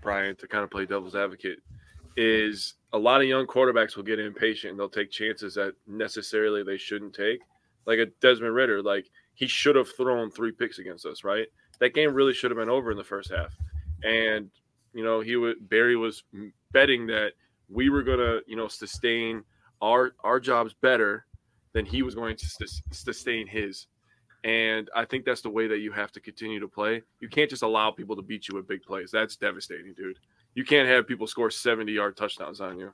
Brian, 0.00 0.36
to 0.36 0.48
kind 0.48 0.64
of 0.64 0.70
play 0.70 0.86
devil's 0.86 1.14
advocate, 1.14 1.58
is 2.20 2.74
a 2.92 2.98
lot 2.98 3.20
of 3.20 3.28
young 3.28 3.46
quarterbacks 3.46 3.94
will 3.94 4.02
get 4.02 4.18
impatient 4.18 4.72
and 4.72 4.80
they'll 4.80 4.88
take 4.88 5.08
chances 5.08 5.54
that 5.54 5.74
necessarily 5.86 6.64
they 6.64 6.76
shouldn't 6.76 7.14
take. 7.14 7.40
Like 7.86 8.00
a 8.00 8.06
Desmond 8.20 8.56
Ridder, 8.56 8.82
like 8.82 9.08
he 9.34 9.46
should 9.46 9.76
have 9.76 9.88
thrown 9.96 10.28
three 10.32 10.50
picks 10.50 10.80
against 10.80 11.06
us, 11.06 11.22
right? 11.22 11.46
That 11.78 11.94
game 11.94 12.12
really 12.12 12.34
should 12.34 12.50
have 12.50 12.58
been 12.58 12.68
over 12.68 12.90
in 12.90 12.96
the 12.96 13.04
first 13.04 13.30
half. 13.30 13.56
And 14.02 14.50
you 14.92 15.04
know, 15.04 15.20
he 15.20 15.36
would 15.36 15.68
Barry 15.68 15.94
was 15.94 16.24
betting 16.72 17.06
that 17.06 17.34
we 17.68 17.88
were 17.88 18.02
gonna, 18.02 18.40
you 18.48 18.56
know, 18.56 18.66
sustain 18.66 19.44
our 19.80 20.14
our 20.24 20.40
jobs 20.40 20.74
better 20.74 21.24
than 21.72 21.86
he 21.86 22.02
was 22.02 22.16
going 22.16 22.36
to 22.36 22.46
sus- 22.46 22.82
sustain 22.90 23.46
his. 23.46 23.86
And 24.42 24.90
I 24.94 25.04
think 25.04 25.24
that's 25.24 25.42
the 25.42 25.50
way 25.50 25.68
that 25.68 25.78
you 25.78 25.92
have 25.92 26.10
to 26.12 26.20
continue 26.20 26.58
to 26.58 26.68
play. 26.68 27.02
You 27.20 27.28
can't 27.28 27.48
just 27.48 27.62
allow 27.62 27.92
people 27.92 28.16
to 28.16 28.22
beat 28.22 28.48
you 28.48 28.56
with 28.56 28.66
big 28.66 28.82
plays. 28.82 29.10
That's 29.12 29.36
devastating, 29.36 29.94
dude. 29.94 30.18
You 30.58 30.64
can't 30.64 30.88
have 30.88 31.06
people 31.06 31.28
score 31.28 31.52
70 31.52 31.92
yard 31.92 32.16
touchdowns 32.16 32.60
on 32.60 32.80
you. 32.80 32.92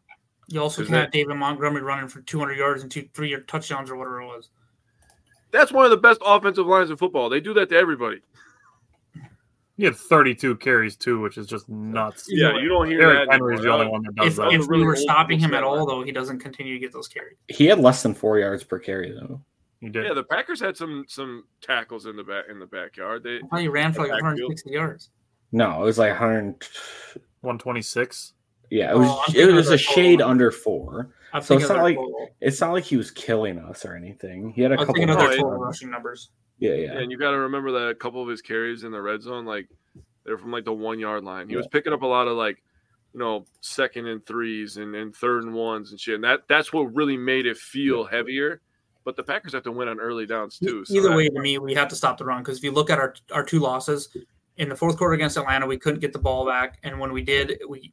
you 0.48 0.60
also 0.60 0.82
can't 0.82 0.90
that- 0.90 1.00
have 1.04 1.10
David 1.12 1.36
Montgomery 1.36 1.80
running 1.80 2.08
for 2.08 2.20
200 2.20 2.58
yards 2.58 2.82
and 2.82 2.92
two 2.92 3.08
three 3.14 3.30
yard 3.30 3.48
touchdowns 3.48 3.88
or 3.90 3.96
whatever 3.96 4.20
it 4.20 4.26
was. 4.26 4.50
That's 5.50 5.72
one 5.72 5.86
of 5.86 5.90
the 5.90 5.96
best 5.96 6.20
offensive 6.22 6.66
lines 6.66 6.90
in 6.90 6.98
football. 6.98 7.30
They 7.30 7.40
do 7.40 7.54
that 7.54 7.70
to 7.70 7.76
everybody. 7.76 8.20
He 9.78 9.84
had 9.84 9.96
32 9.96 10.56
carries 10.56 10.94
too, 10.94 11.20
which 11.20 11.38
is 11.38 11.46
just 11.46 11.66
nuts. 11.70 12.26
Yeah, 12.28 12.58
you 12.58 12.68
don't 12.68 12.86
hear 12.86 13.00
Derrick 13.00 13.28
that. 13.30 13.32
Henry's 13.32 13.62
the 13.62 13.72
only 13.72 13.86
one 13.88 14.02
that 14.02 14.14
does 14.14 14.26
If, 14.26 14.36
that. 14.36 14.52
if 14.52 14.60
a 14.60 14.66
really 14.66 14.82
we 14.82 14.86
were 14.88 14.96
stopping 14.96 15.40
him 15.40 15.54
at 15.54 15.64
all, 15.64 15.86
though, 15.86 16.02
he 16.02 16.12
doesn't 16.12 16.40
continue 16.40 16.74
to 16.74 16.78
get 16.78 16.92
those 16.92 17.08
carries. 17.08 17.38
he 17.48 17.64
had 17.64 17.78
less 17.80 18.02
than 18.02 18.12
four 18.12 18.38
yards 18.38 18.62
per 18.62 18.78
carry 18.78 19.10
though. 19.12 19.40
He 19.80 19.88
did. 19.88 20.04
Yeah, 20.04 20.12
the 20.12 20.22
Packers 20.24 20.60
had 20.60 20.76
some 20.76 21.06
some 21.08 21.44
tackles 21.62 22.04
in 22.04 22.14
the 22.16 22.24
back 22.24 22.44
in 22.50 22.58
the 22.58 22.66
backyard. 22.66 23.22
They 23.22 23.36
I 23.36 23.40
thought 23.50 23.60
he 23.60 23.68
ran 23.68 23.94
for 23.94 24.02
like 24.02 24.10
Backfield. 24.10 24.50
160 24.50 24.70
yards. 24.70 25.08
No, 25.50 25.80
it 25.80 25.84
was 25.84 25.98
like 25.98 26.10
100. 26.10 26.66
126. 27.44 28.32
Yeah, 28.70 28.90
it 28.90 28.94
Oh, 28.94 28.98
was. 28.98 29.08
I'm 29.08 29.14
it 29.34 29.36
thinking 29.38 29.56
was 29.56 29.70
a 29.70 29.78
shade 29.78 30.18
total. 30.18 30.30
under 30.30 30.50
four. 30.50 31.10
I'm 31.32 31.42
So 31.42 31.56
it's 31.56 31.68
not 31.68 31.82
like- 31.82 31.96
total. 31.96 32.28
It's 32.40 32.60
not 32.60 32.72
like 32.72 32.84
he 32.84 32.96
was 32.96 33.10
killing 33.10 33.58
us 33.58 33.84
or 33.84 33.94
anything. 33.94 34.50
He 34.50 34.62
had 34.62 34.72
a 34.72 34.74
I 34.74 34.78
was 34.78 34.86
couple. 34.86 35.02
of 35.04 35.10
of 35.10 35.16
Oh, 35.16 35.28
total 35.30 35.50
rushing 35.52 35.90
numbers. 35.90 36.30
Yeah, 36.58 36.74
yeah. 36.74 36.92
and 36.98 37.10
you 37.10 37.18
got 37.18 37.32
to 37.32 37.38
remember 37.38 37.72
that 37.72 37.88
a 37.88 37.94
couple 37.94 38.22
of 38.22 38.28
his 38.28 38.40
carries 38.40 38.84
in 38.84 38.92
the 38.92 39.00
red 39.02 39.22
zone, 39.22 39.44
like 39.44 39.68
they're 40.24 40.38
from 40.38 40.50
like 40.52 40.64
the 40.64 40.72
one 40.72 40.98
yard 40.98 41.24
line. 41.24 41.48
He 41.48 41.56
was 41.56 41.66
picking 41.66 41.92
up 41.92 42.02
a 42.02 42.06
lot 42.06 42.28
of 42.28 42.36
like, 42.36 42.62
you 43.12 43.20
know, 43.20 43.44
second 43.60 44.06
and 44.06 44.24
threes 44.24 44.76
and, 44.76 44.94
and 44.94 45.14
third 45.14 45.44
and 45.44 45.52
ones 45.54 45.90
and 45.90 46.00
shit. 46.00 46.14
And 46.16 46.24
that 46.24 46.40
that's 46.48 46.72
what 46.72 46.94
really 46.94 47.16
made 47.16 47.46
it 47.46 47.56
feel 47.58 48.04
heavier. 48.04 48.60
But 49.04 49.16
the 49.16 49.22
Packers 49.22 49.52
have 49.52 49.64
to 49.64 49.72
win 49.72 49.88
on 49.88 50.00
early 50.00 50.24
downs 50.26 50.58
too. 50.58 50.84
so 50.84 50.94
Either 50.94 51.08
that- 51.10 51.16
way, 51.16 51.28
to 51.28 51.40
me, 51.40 51.58
we 51.58 51.74
have 51.74 51.88
to 51.88 51.96
stop 51.96 52.16
the 52.18 52.24
run 52.24 52.42
because 52.42 52.58
if 52.58 52.64
you 52.64 52.70
look 52.72 52.88
at 52.88 52.98
our 52.98 53.14
our 53.32 53.44
two 53.44 53.58
losses 53.58 54.08
in 54.56 54.68
the 54.68 54.76
fourth 54.76 54.96
quarter 54.96 55.14
against 55.14 55.36
Atlanta, 55.36 55.66
we 55.66 55.78
couldn't 55.78 56.00
get 56.00 56.12
the 56.12 56.18
ball 56.18 56.46
back, 56.46 56.78
and 56.82 56.98
when 56.98 57.12
we 57.12 57.22
did, 57.22 57.60
we 57.68 57.92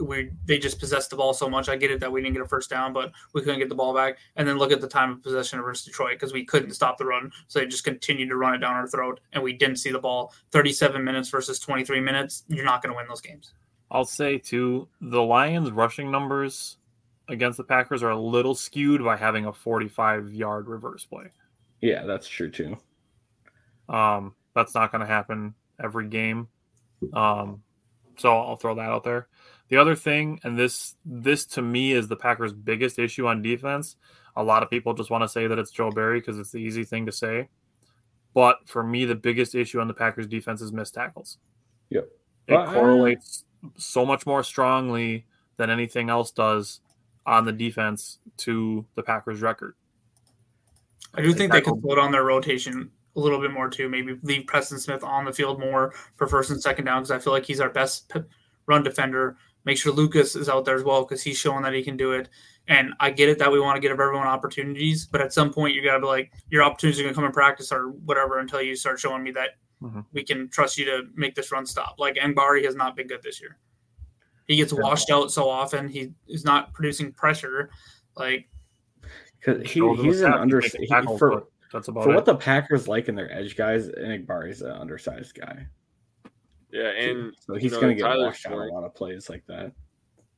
we 0.00 0.30
they 0.44 0.58
just 0.58 0.80
possessed 0.80 1.10
the 1.10 1.16
ball 1.16 1.32
so 1.32 1.48
much. 1.48 1.68
I 1.68 1.76
get 1.76 1.90
it 1.90 2.00
that 2.00 2.10
we 2.10 2.20
didn't 2.20 2.34
get 2.34 2.42
a 2.42 2.48
first 2.48 2.70
down, 2.70 2.92
but 2.92 3.12
we 3.32 3.42
couldn't 3.42 3.60
get 3.60 3.68
the 3.68 3.74
ball 3.74 3.94
back. 3.94 4.18
And 4.36 4.46
then 4.46 4.58
look 4.58 4.72
at 4.72 4.80
the 4.80 4.88
time 4.88 5.12
of 5.12 5.22
possession 5.22 5.60
versus 5.62 5.84
Detroit 5.84 6.14
because 6.14 6.32
we 6.32 6.44
couldn't 6.44 6.72
stop 6.72 6.98
the 6.98 7.04
run, 7.04 7.30
so 7.46 7.58
they 7.58 7.66
just 7.66 7.84
continued 7.84 8.28
to 8.28 8.36
run 8.36 8.54
it 8.54 8.58
down 8.58 8.74
our 8.74 8.88
throat, 8.88 9.20
and 9.32 9.42
we 9.42 9.52
didn't 9.52 9.76
see 9.76 9.90
the 9.90 9.98
ball. 9.98 10.32
Thirty-seven 10.50 11.04
minutes 11.04 11.28
versus 11.28 11.58
twenty-three 11.58 12.00
minutes, 12.00 12.44
you're 12.48 12.64
not 12.64 12.82
going 12.82 12.92
to 12.92 12.96
win 12.96 13.06
those 13.08 13.20
games. 13.20 13.52
I'll 13.90 14.04
say 14.04 14.38
too, 14.38 14.88
the 15.00 15.22
Lions 15.22 15.70
rushing 15.70 16.10
numbers 16.10 16.78
against 17.28 17.56
the 17.56 17.64
Packers 17.64 18.02
are 18.02 18.10
a 18.10 18.18
little 18.18 18.54
skewed 18.54 19.04
by 19.04 19.16
having 19.16 19.46
a 19.46 19.52
45 19.52 20.32
yard 20.32 20.68
reverse 20.68 21.04
play. 21.04 21.26
Yeah, 21.80 22.04
that's 22.04 22.26
true 22.26 22.50
too. 22.50 22.76
Um, 23.88 24.34
that's 24.54 24.74
not 24.74 24.90
going 24.90 25.00
to 25.00 25.06
happen 25.06 25.54
every 25.82 26.08
game. 26.08 26.48
Um, 27.12 27.62
so 28.16 28.36
I'll 28.36 28.56
throw 28.56 28.74
that 28.76 28.88
out 28.88 29.04
there. 29.04 29.28
The 29.68 29.76
other 29.76 29.94
thing, 29.96 30.40
and 30.44 30.58
this 30.58 30.94
this 31.04 31.46
to 31.46 31.62
me 31.62 31.92
is 31.92 32.08
the 32.08 32.16
Packers' 32.16 32.52
biggest 32.52 32.98
issue 32.98 33.26
on 33.26 33.42
defense. 33.42 33.96
A 34.36 34.42
lot 34.42 34.62
of 34.62 34.70
people 34.70 34.94
just 34.94 35.10
want 35.10 35.22
to 35.22 35.28
say 35.28 35.46
that 35.46 35.58
it's 35.58 35.70
Joe 35.70 35.90
Barry 35.90 36.20
because 36.20 36.38
it's 36.38 36.50
the 36.50 36.58
easy 36.58 36.84
thing 36.84 37.06
to 37.06 37.12
say. 37.12 37.48
But 38.34 38.58
for 38.66 38.82
me, 38.82 39.04
the 39.04 39.14
biggest 39.14 39.54
issue 39.54 39.80
on 39.80 39.88
the 39.88 39.94
Packers' 39.94 40.26
defense 40.26 40.60
is 40.60 40.72
missed 40.72 40.94
tackles. 40.94 41.38
Yep. 41.90 42.08
It 42.48 42.52
Well, 42.52 42.68
uh, 42.68 42.72
correlates 42.74 43.44
so 43.76 44.04
much 44.04 44.26
more 44.26 44.42
strongly 44.42 45.26
than 45.56 45.70
anything 45.70 46.10
else 46.10 46.30
does 46.32 46.80
on 47.26 47.44
the 47.44 47.52
defense 47.52 48.18
to 48.38 48.84
the 48.96 49.02
Packers' 49.02 49.40
record. 49.40 49.76
I 51.14 51.22
do 51.22 51.32
think 51.32 51.52
they 51.52 51.60
Tackle. 51.60 51.74
could 51.76 51.82
slow 51.82 51.94
down 51.94 52.10
their 52.10 52.24
rotation 52.24 52.90
a 53.16 53.20
little 53.20 53.40
bit 53.40 53.52
more 53.52 53.68
too. 53.68 53.88
Maybe 53.88 54.18
leave 54.22 54.46
Preston 54.46 54.78
Smith 54.78 55.04
on 55.04 55.24
the 55.24 55.32
field 55.32 55.60
more 55.60 55.92
for 56.16 56.26
first 56.26 56.50
and 56.50 56.60
second 56.60 56.84
down 56.86 57.02
because 57.02 57.10
I 57.10 57.18
feel 57.18 57.32
like 57.32 57.44
he's 57.46 57.60
our 57.60 57.70
best 57.70 58.08
p- 58.08 58.20
run 58.66 58.82
defender. 58.82 59.36
Make 59.64 59.78
sure 59.78 59.92
Lukas 59.92 60.36
is 60.36 60.48
out 60.48 60.64
there 60.64 60.74
as 60.76 60.82
well 60.84 61.04
because 61.04 61.22
he's 61.22 61.38
showing 61.38 61.62
that 61.62 61.72
he 61.72 61.82
can 61.82 61.96
do 61.96 62.12
it. 62.12 62.28
And 62.68 62.92
I 63.00 63.10
get 63.10 63.28
it 63.28 63.38
that 63.38 63.52
we 63.52 63.60
want 63.60 63.76
to 63.76 63.80
give 63.80 63.90
everyone 63.92 64.26
opportunities, 64.26 65.06
but 65.06 65.20
at 65.20 65.32
some 65.32 65.52
point 65.52 65.74
you 65.74 65.82
got 65.84 65.94
to 65.94 66.00
be 66.00 66.06
like, 66.06 66.32
your 66.50 66.62
opportunities 66.62 66.98
are 67.00 67.02
going 67.04 67.14
to 67.14 67.16
come 67.16 67.24
in 67.26 67.32
practice 67.32 67.70
or 67.72 67.88
whatever 67.90 68.38
until 68.38 68.60
you 68.62 68.74
start 68.76 68.98
showing 68.98 69.22
me 69.22 69.30
that 69.32 69.50
Mhm. 69.82 70.04
we 70.12 70.22
can 70.24 70.48
trust 70.48 70.78
you 70.78 70.84
to 70.86 71.02
make 71.14 71.34
this 71.34 71.52
run 71.52 71.66
stop. 71.66 71.96
Like 71.98 72.14
Enagbare 72.16 72.64
has 72.64 72.74
not 72.74 72.96
been 72.96 73.06
good 73.06 73.22
this 73.22 73.40
year. 73.40 73.58
He 74.46 74.56
gets 74.56 74.72
washed 74.72 75.10
out 75.10 75.30
so 75.30 75.48
often. 75.48 75.88
He 75.88 76.12
is 76.28 76.44
not 76.44 76.72
producing 76.74 77.12
pressure. 77.12 77.70
Like 78.16 78.48
Because 79.40 79.70
he, 79.70 79.80
he's 79.96 80.20
an 80.22 80.26
tackle, 80.30 80.40
under 80.42 80.60
he- 80.60 81.18
for 81.18 81.30
but 81.30 81.48
that's 81.74 81.88
about 81.88 82.04
for 82.04 82.12
it. 82.12 82.14
what 82.14 82.24
the 82.24 82.36
Packers 82.36 82.88
like 82.88 83.08
in 83.08 83.14
their 83.14 83.30
edge 83.30 83.56
guys. 83.56 83.88
Enagbare 83.90 84.48
is 84.50 84.62
an 84.62 84.70
undersized 84.72 85.34
guy, 85.34 85.66
Yeah, 86.70 86.88
and 86.88 87.34
so 87.38 87.54
he's 87.56 87.72
know, 87.72 87.80
going 87.80 87.96
to 87.96 88.02
get 88.02 88.08
Tyler's 88.08 88.26
washed 88.28 88.46
out 88.46 88.52
a 88.52 88.72
lot 88.72 88.84
of 88.84 88.94
plays 88.94 89.28
like 89.28 89.44
that. 89.48 89.72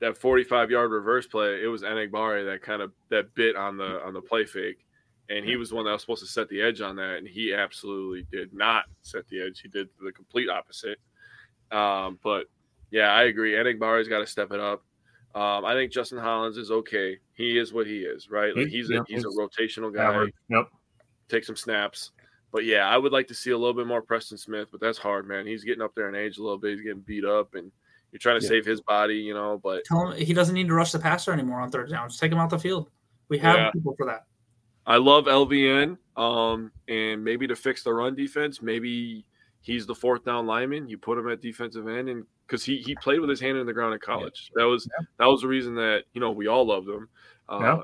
that 0.01 0.17
45 0.19 0.71
yard 0.71 0.91
reverse 0.91 1.27
play, 1.27 1.63
it 1.63 1.69
was 1.69 1.83
Enagbare 1.83 2.45
that 2.51 2.63
kind 2.63 2.83
of 2.83 2.93
that 3.11 3.35
bit 3.35 3.55
on 3.57 3.77
the 3.77 4.03
on 4.05 4.15
the 4.15 4.21
play 4.21 4.45
fake, 4.47 4.85
and 5.29 5.45
he 5.45 5.57
was 5.57 5.73
one 5.73 5.85
that 5.85 5.93
was 5.93 6.01
supposed 6.01 6.23
to 6.23 6.29
set 6.31 6.49
the 6.49 6.61
edge 6.63 6.81
on 6.81 6.97
that, 6.97 7.19
and 7.19 7.29
he 7.29 7.53
absolutely 7.55 8.27
did 8.33 8.53
not 8.53 8.85
set 9.03 9.29
the 9.29 9.41
edge. 9.43 9.61
He 9.61 9.69
did 9.69 9.89
the 10.03 10.13
complete 10.13 10.49
opposite. 10.49 10.99
Um, 11.71 12.19
but 12.23 12.47
yeah, 12.91 13.09
I 13.13 13.25
agree. 13.25 13.53
Enagbare's 13.55 14.09
got 14.09 14.21
to 14.21 14.27
step 14.27 14.53
it 14.53 14.61
up. 14.61 14.83
Um, 15.35 15.67
I 15.67 15.75
think 15.75 15.93
Justin 15.93 16.19
Hollins 16.19 16.57
is 16.57 16.71
okay. 16.71 17.19
He 17.35 17.59
is 17.59 17.73
what 17.73 17.87
he 17.87 17.99
is, 17.99 18.31
right? 18.31 18.57
Like 18.57 18.69
he's 18.69 18.89
yeah, 18.89 19.01
a 19.01 19.05
he's 19.07 19.25
a 19.25 19.29
rotational 19.29 19.95
guy. 19.95 20.05
Average. 20.05 20.35
Yep. 20.49 20.69
Take 21.29 21.45
some 21.45 21.57
snaps. 21.57 22.13
But 22.53 22.65
yeah, 22.65 22.89
I 22.89 22.97
would 22.97 23.13
like 23.13 23.29
to 23.29 23.35
see 23.35 23.51
a 23.51 23.59
little 23.59 23.75
bit 23.75 23.87
more 23.87 24.01
Preston 24.01 24.39
Smith, 24.39 24.69
but 24.71 24.81
that's 24.81 24.99
hard, 24.99 25.27
man. 25.29 25.47
He's 25.47 25.65
getting 25.65 25.83
up 25.83 25.95
there 25.95 26.09
in 26.09 26.15
age 26.15 26.39
a 26.39 26.43
little 26.43 26.59
bit. 26.59 26.73
He's 26.73 26.81
getting 26.83 27.01
beat 27.01 27.25
up, 27.25 27.55
and 27.55 27.71
you're 28.13 28.19
trying 28.21 28.39
to 28.41 28.45
Yeah. 28.45 28.51
save 28.51 28.65
his 28.65 28.81
body, 28.81 29.17
you 29.17 29.35
know. 29.35 29.59
But 29.63 29.85
tell 29.85 30.09
him 30.11 30.17
he 30.17 30.33
doesn't 30.33 30.55
need 30.55 30.69
to 30.69 30.75
rush 30.75 30.93
the 30.93 30.99
passer 30.99 31.33
anymore 31.33 31.61
on 31.61 31.71
third 31.71 31.91
down. 31.91 32.09
Just 32.09 32.21
take 32.21 32.33
him 32.33 32.39
out 32.39 32.51
the 32.51 32.59
field. 32.59 32.91
We 33.29 33.39
have 33.39 33.57
Yeah. 33.57 33.71
people 33.73 33.95
for 33.97 34.07
that. 34.07 34.25
I 34.87 34.97
love 34.99 35.27
LVN. 35.27 35.99
Um, 36.17 36.71
and 36.89 37.23
maybe 37.23 37.47
to 37.49 37.57
fix 37.57 37.83
the 37.83 37.93
run 37.93 38.15
defense, 38.15 38.63
maybe 38.63 39.27
he's 39.61 39.85
the 39.85 39.95
fourth 39.95 40.25
down 40.25 40.47
lineman. 40.47 40.89
You 40.89 40.97
put 40.97 41.19
him 41.19 41.29
at 41.29 41.43
defensive 41.43 41.89
end, 41.89 42.09
and 42.09 42.25
because 42.47 42.65
he 42.65 42.79
he 42.79 42.95
played 42.95 43.21
with 43.21 43.29
his 43.29 43.41
hand 43.41 43.59
in 43.59 43.67
the 43.67 43.73
ground 43.73 43.93
in 43.93 43.99
college. 44.01 44.51
That 44.55 44.65
was 44.65 44.89
that 45.19 45.27
was 45.27 45.43
the 45.43 45.49
reason 45.49 45.75
that 45.75 46.05
you 46.15 46.21
know 46.21 46.31
we 46.31 46.47
all 46.47 46.65
loved 46.65 46.89
him. 46.89 47.09
Uh, 47.49 47.59
Yeah. 47.61 47.83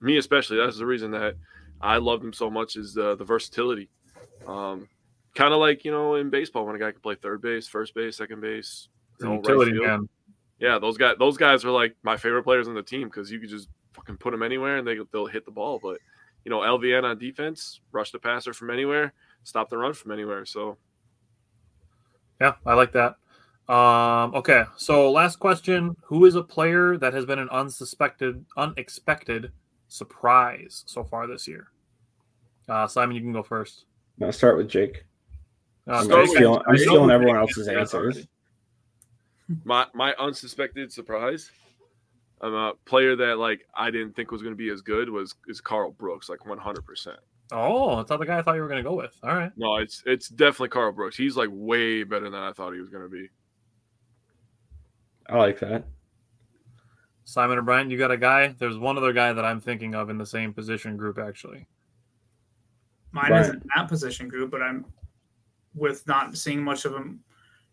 Me 0.00 0.16
especially. 0.18 0.56
That's 0.56 0.76
the 0.78 0.86
reason 0.86 1.10
that 1.12 1.36
I 1.80 1.96
loved 1.96 2.24
him 2.24 2.32
so 2.32 2.50
much 2.50 2.76
is 2.76 2.94
the 2.94 3.16
the 3.16 3.24
versatility. 3.24 3.88
Um, 4.46 4.88
kind 5.34 5.54
of 5.54 5.60
like 5.60 5.84
you 5.84 5.90
know 5.90 6.16
in 6.16 6.30
baseball 6.30 6.66
when 6.66 6.76
a 6.76 6.78
guy 6.78 6.92
can 6.92 7.00
play 7.00 7.14
third 7.14 7.40
base, 7.40 7.66
first 7.66 7.94
base, 7.94 8.16
second 8.16 8.40
base, 8.40 8.88
you 9.18 9.26
know, 9.26 9.32
right 9.32 9.38
Utility 9.38 9.72
field. 9.72 9.86
man. 9.86 10.08
Yeah, 10.58 10.78
those 10.78 10.98
guys 10.98 11.16
those 11.18 11.36
guys 11.36 11.64
are 11.64 11.70
like 11.70 11.96
my 12.02 12.16
favorite 12.16 12.44
players 12.44 12.68
on 12.68 12.74
the 12.74 12.82
team 12.82 13.08
because 13.08 13.30
you 13.30 13.40
could 13.40 13.48
just 13.48 13.68
fucking 13.94 14.18
put 14.18 14.32
them 14.32 14.42
anywhere 14.42 14.76
and 14.76 14.86
they 14.86 14.98
they'll 15.12 15.26
hit 15.26 15.44
the 15.44 15.50
ball. 15.50 15.80
But 15.82 15.98
you 16.44 16.50
know, 16.50 16.60
LVN 16.60 17.04
on 17.04 17.18
defense, 17.18 17.80
rush 17.92 18.10
the 18.12 18.18
passer 18.18 18.52
from 18.52 18.70
anywhere, 18.70 19.12
stop 19.44 19.70
the 19.70 19.78
run 19.78 19.94
from 19.94 20.12
anywhere. 20.12 20.44
So 20.44 20.76
Yeah, 22.40 22.54
I 22.66 22.74
like 22.74 22.92
that. 22.92 23.16
Um, 23.72 24.34
okay, 24.34 24.64
so 24.76 25.12
last 25.12 25.36
question: 25.36 25.96
Who 26.04 26.26
is 26.26 26.34
a 26.34 26.42
player 26.42 26.98
that 26.98 27.14
has 27.14 27.24
been 27.24 27.38
an 27.38 27.48
unsuspected, 27.50 28.44
unexpected 28.56 29.52
surprise 29.90 30.84
so 30.86 31.04
far 31.04 31.26
this 31.26 31.46
year? 31.46 31.68
Uh, 32.68 32.86
Simon, 32.86 33.16
you 33.16 33.22
can 33.22 33.32
go 33.32 33.42
first. 33.42 33.84
Now 34.18 34.30
start 34.30 34.56
with 34.56 34.68
Jake. 34.68 35.04
Uh, 35.88 35.92
I'm, 35.94 36.04
Start 36.04 36.20
with- 36.22 36.30
stealing, 36.30 36.62
I'm 36.66 36.76
stealing 36.78 37.10
everyone 37.10 37.36
else's 37.36 37.68
answers. 37.68 38.26
my 39.64 39.86
my 39.94 40.14
unsuspected 40.18 40.92
surprise, 40.92 41.50
um, 42.40 42.54
a 42.54 42.72
player 42.84 43.16
that 43.16 43.38
like 43.38 43.66
I 43.74 43.90
didn't 43.90 44.14
think 44.14 44.30
was 44.30 44.42
going 44.42 44.52
to 44.52 44.58
be 44.58 44.70
as 44.70 44.82
good 44.82 45.08
was 45.10 45.34
is 45.48 45.60
Karl 45.60 45.90
Brooks, 45.90 46.28
like 46.28 46.46
one 46.46 46.58
hundred 46.58 46.84
percent. 46.86 47.18
oh, 47.50 47.96
that's 47.96 48.10
not 48.10 48.20
the 48.20 48.26
guy 48.26 48.38
I 48.38 48.42
thought 48.42 48.54
you 48.54 48.60
were 48.62 48.68
going 48.68 48.82
to 48.84 48.88
go 48.88 48.94
with. 48.94 49.18
All 49.24 49.34
right. 49.34 49.50
No, 49.56 49.76
it's 49.76 50.02
it's 50.06 50.28
definitely 50.28 50.68
Karl 50.68 50.92
Brooks. 50.92 51.16
He's 51.16 51.36
like 51.36 51.48
way 51.50 52.04
better 52.04 52.30
than 52.30 52.40
I 52.40 52.52
thought 52.52 52.72
he 52.72 52.80
was 52.80 52.90
going 52.90 53.02
to 53.02 53.08
be. 53.08 53.28
I 55.28 55.36
like 55.38 55.58
that. 55.60 55.84
Simon 57.30 57.58
and 57.58 57.64
Brian, 57.64 57.88
you 57.88 57.96
got 57.96 58.10
a 58.10 58.16
guy. 58.16 58.56
There's 58.58 58.76
one 58.76 58.98
other 58.98 59.12
guy 59.12 59.32
that 59.32 59.44
I'm 59.44 59.60
thinking 59.60 59.94
of 59.94 60.10
in 60.10 60.18
the 60.18 60.26
same 60.26 60.52
position 60.52 60.96
group, 60.96 61.16
actually. 61.16 61.64
Mine 63.12 63.30
Right. 63.30 63.42
isn't 63.42 63.62
that 63.76 63.86
position 63.86 64.26
group, 64.26 64.50
but 64.50 64.60
I'm 64.60 64.84
with 65.76 66.04
not 66.08 66.36
seeing 66.36 66.60
much 66.60 66.84
of 66.86 66.92
him 66.92 67.22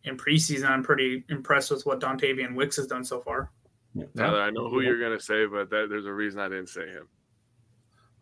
in 0.03 0.15
preseason. 0.15 0.69
I'm 0.69 0.83
pretty 0.83 1.23
impressed 1.29 1.71
with 1.71 1.87
what 1.87 1.99
Dontayvion 1.99 2.53
Wicks 2.53 2.75
has 2.75 2.85
done 2.85 3.03
so 3.03 3.19
far. 3.19 3.49
Yeah. 3.95 4.05
Tyler, 4.15 4.41
I 4.41 4.51
know 4.51 4.69
who 4.69 4.81
you're 4.81 4.99
going 4.99 5.17
to 5.17 5.23
say, 5.23 5.47
but 5.47 5.71
that, 5.71 5.87
there's 5.89 6.05
a 6.05 6.13
reason 6.13 6.39
I 6.39 6.49
didn't 6.49 6.69
say 6.69 6.87
him. 6.87 7.07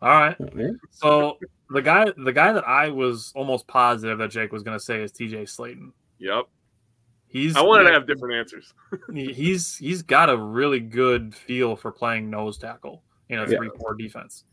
All 0.00 0.08
right. 0.08 0.36
Yeah. 0.56 0.70
So 0.90 1.36
the 1.68 1.82
guy, 1.82 2.06
the 2.16 2.32
guy 2.32 2.54
that 2.54 2.66
I 2.66 2.88
was 2.88 3.30
almost 3.36 3.66
positive 3.66 4.16
that 4.18 4.30
Jake 4.30 4.52
was 4.52 4.62
going 4.62 4.78
to 4.78 4.82
say 4.82 5.02
is 5.02 5.12
T.J. 5.12 5.42
Slaton. 5.44 5.92
Yep. 6.18 6.46
He's 7.28 7.56
I 7.56 7.60
wanted 7.62 7.84
to 7.84 7.92
have 7.92 8.06
different 8.06 8.34
answers. 8.34 8.72
he's 9.12 9.76
he's 9.76 10.02
got 10.02 10.30
a 10.30 10.36
really 10.36 10.80
good 10.80 11.34
feel 11.34 11.76
for 11.76 11.90
playing 11.92 12.30
nose 12.30 12.56
tackle 12.56 13.02
in 13.28 13.38
a 13.38 13.42
Yeah. 13.42 13.58
three 13.58 13.70
four 13.78 13.94
defense. 13.94 14.44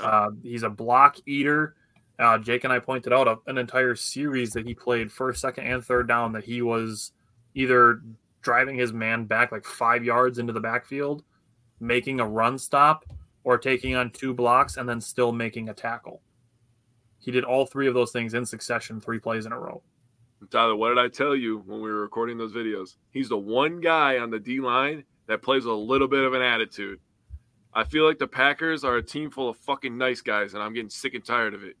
Uh, 0.00 0.30
he's 0.42 0.62
a 0.62 0.70
block 0.70 1.16
eater. 1.26 1.76
Uh, 2.18 2.38
Jake 2.38 2.64
and 2.64 2.72
I 2.72 2.78
pointed 2.78 3.12
out 3.12 3.28
a, 3.28 3.36
an 3.48 3.58
entire 3.58 3.94
series 3.94 4.52
that 4.52 4.66
he 4.66 4.72
played 4.74 5.10
first, 5.12 5.40
second, 5.40 5.66
and 5.66 5.84
third 5.84 6.08
down 6.08 6.32
that 6.32 6.44
he 6.44 6.62
was 6.62 7.12
either 7.54 8.00
driving 8.40 8.76
his 8.76 8.92
man 8.92 9.24
back 9.24 9.52
like 9.52 9.64
five 9.64 10.04
yards 10.04 10.38
into 10.38 10.52
the 10.52 10.60
backfield, 10.60 11.24
making 11.80 12.20
a 12.20 12.26
run 12.26 12.56
stop, 12.56 13.04
or 13.42 13.58
taking 13.58 13.94
on 13.94 14.10
two 14.10 14.32
blocks 14.32 14.76
and 14.76 14.88
then 14.88 15.00
still 15.00 15.32
making 15.32 15.68
a 15.68 15.74
tackle. 15.74 16.22
He 17.18 17.30
did 17.30 17.44
all 17.44 17.66
three 17.66 17.88
of 17.88 17.94
those 17.94 18.12
things 18.12 18.34
in 18.34 18.46
succession, 18.46 19.00
three 19.00 19.18
plays 19.18 19.44
in 19.46 19.52
a 19.52 19.58
row. 19.58 19.82
Tyler, 20.50 20.76
what 20.76 20.90
did 20.90 20.98
I 20.98 21.08
tell 21.08 21.34
you 21.34 21.62
when 21.66 21.80
we 21.80 21.90
were 21.90 22.02
recording 22.02 22.36
those 22.36 22.52
videos? 22.52 22.96
He's 23.10 23.28
the 23.28 23.38
one 23.38 23.80
guy 23.80 24.18
on 24.18 24.30
the 24.30 24.38
D 24.38 24.60
line 24.60 25.04
that 25.26 25.42
plays 25.42 25.64
a 25.64 25.72
little 25.72 26.08
bit 26.08 26.22
of 26.24 26.34
an 26.34 26.42
attitude. 26.42 27.00
I 27.72 27.84
feel 27.84 28.06
like 28.06 28.18
the 28.18 28.26
Packers 28.26 28.84
are 28.84 28.96
a 28.96 29.02
team 29.02 29.30
full 29.30 29.48
of 29.48 29.56
fucking 29.56 29.96
nice 29.96 30.20
guys, 30.20 30.54
and 30.54 30.62
I'm 30.62 30.74
getting 30.74 30.90
sick 30.90 31.14
and 31.14 31.24
tired 31.24 31.54
of 31.54 31.64
it. 31.64 31.76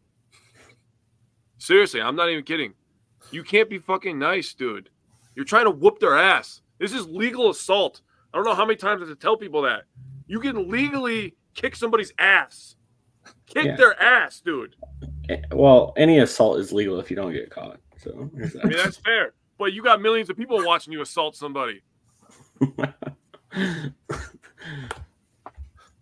Seriously, 1.58 2.00
I'm 2.00 2.16
not 2.16 2.30
even 2.30 2.44
kidding. 2.44 2.74
You 3.30 3.42
can't 3.44 3.70
be 3.70 3.78
fucking 3.78 4.18
nice, 4.18 4.54
dude. 4.54 4.90
You're 5.34 5.44
trying 5.44 5.64
to 5.64 5.70
whoop 5.70 5.98
their 6.00 6.16
ass. 6.18 6.62
This 6.78 6.92
is 6.92 7.06
legal 7.06 7.50
assault. 7.50 8.00
I 8.32 8.36
don't 8.38 8.44
know 8.44 8.54
how 8.54 8.64
many 8.64 8.76
times 8.76 9.02
I 9.02 9.06
have 9.06 9.16
to 9.16 9.20
tell 9.20 9.36
people 9.36 9.62
that. 9.62 9.82
You 10.26 10.40
can 10.40 10.68
legally 10.70 11.34
kick 11.54 11.76
somebody's 11.76 12.12
ass. 12.18 12.76
Kick 13.46 13.64
Yeah. 13.66 13.76
their 13.76 14.02
ass, 14.02 14.40
dude. 14.40 14.74
Eh, 15.28 15.40
Well, 15.52 15.92
any 15.96 16.18
assault 16.18 16.58
is 16.58 16.72
legal 16.72 16.98
if 16.98 17.10
you 17.10 17.16
don't 17.16 17.32
get 17.32 17.50
caught. 17.50 17.78
So 18.04 18.30
I 18.62 18.66
mean, 18.66 18.76
that's 18.76 18.98
fair. 18.98 19.32
But 19.58 19.72
you 19.72 19.82
got 19.82 20.00
millions 20.02 20.30
of 20.30 20.36
people 20.36 20.62
watching 20.64 20.92
you 20.92 21.02
assault 21.02 21.36
somebody. 21.36 21.82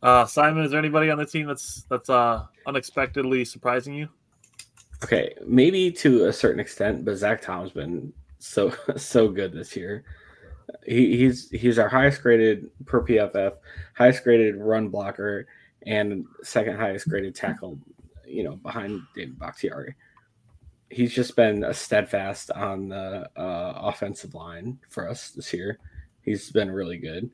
Uh, 0.02 0.26
Simon, 0.26 0.64
is 0.64 0.72
there 0.72 0.80
anybody 0.80 1.10
on 1.10 1.18
the 1.18 1.24
team 1.24 1.46
that's 1.46 1.84
that's 1.88 2.10
uh, 2.10 2.44
unexpectedly 2.66 3.44
surprising 3.44 3.94
you? 3.94 4.08
okay, 5.02 5.34
maybe 5.46 5.90
to 5.90 6.26
a 6.26 6.32
certain 6.32 6.60
extent, 6.60 7.04
but 7.04 7.16
Zach 7.16 7.42
Tom's 7.42 7.72
been 7.72 8.12
so 8.38 8.72
so 8.96 9.28
good 9.28 9.52
this 9.52 9.76
year. 9.76 10.04
He, 10.86 11.16
he's 11.16 11.50
he's 11.50 11.78
our 11.78 11.88
highest 11.88 12.22
graded 12.22 12.70
per 12.86 13.04
PFF, 13.04 13.54
highest 13.94 14.24
graded 14.24 14.56
run 14.56 14.88
blocker, 14.88 15.46
and 15.86 16.24
second 16.42 16.76
highest 16.76 17.08
graded 17.08 17.34
tackle. 17.34 17.78
You 18.26 18.44
know, 18.44 18.56
behind 18.56 19.02
David 19.14 19.38
Bakhtiari. 19.38 19.94
He's 20.92 21.12
just 21.12 21.34
been 21.36 21.64
a 21.64 21.74
steadfast 21.74 22.50
on 22.50 22.88
the 22.88 23.28
uh, 23.36 23.72
offensive 23.76 24.34
line 24.34 24.78
for 24.90 25.08
us 25.08 25.30
this 25.30 25.52
year. 25.52 25.78
He's 26.22 26.50
been 26.50 26.70
really 26.70 26.98
good. 26.98 27.30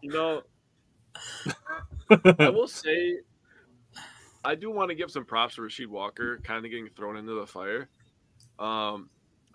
You 0.00 0.10
know, 0.10 0.42
I 2.38 2.48
will 2.50 2.68
say, 2.68 3.18
I 4.44 4.54
do 4.54 4.70
want 4.70 4.90
to 4.90 4.94
give 4.94 5.10
some 5.10 5.24
props 5.24 5.54
to 5.56 5.62
Rasheed 5.62 5.86
Walker, 5.86 6.38
kind 6.44 6.64
of 6.64 6.70
getting 6.70 6.88
thrown 6.88 7.16
into 7.16 7.40
the 7.40 7.46
fire. 7.46 7.88
Um, 8.58 9.08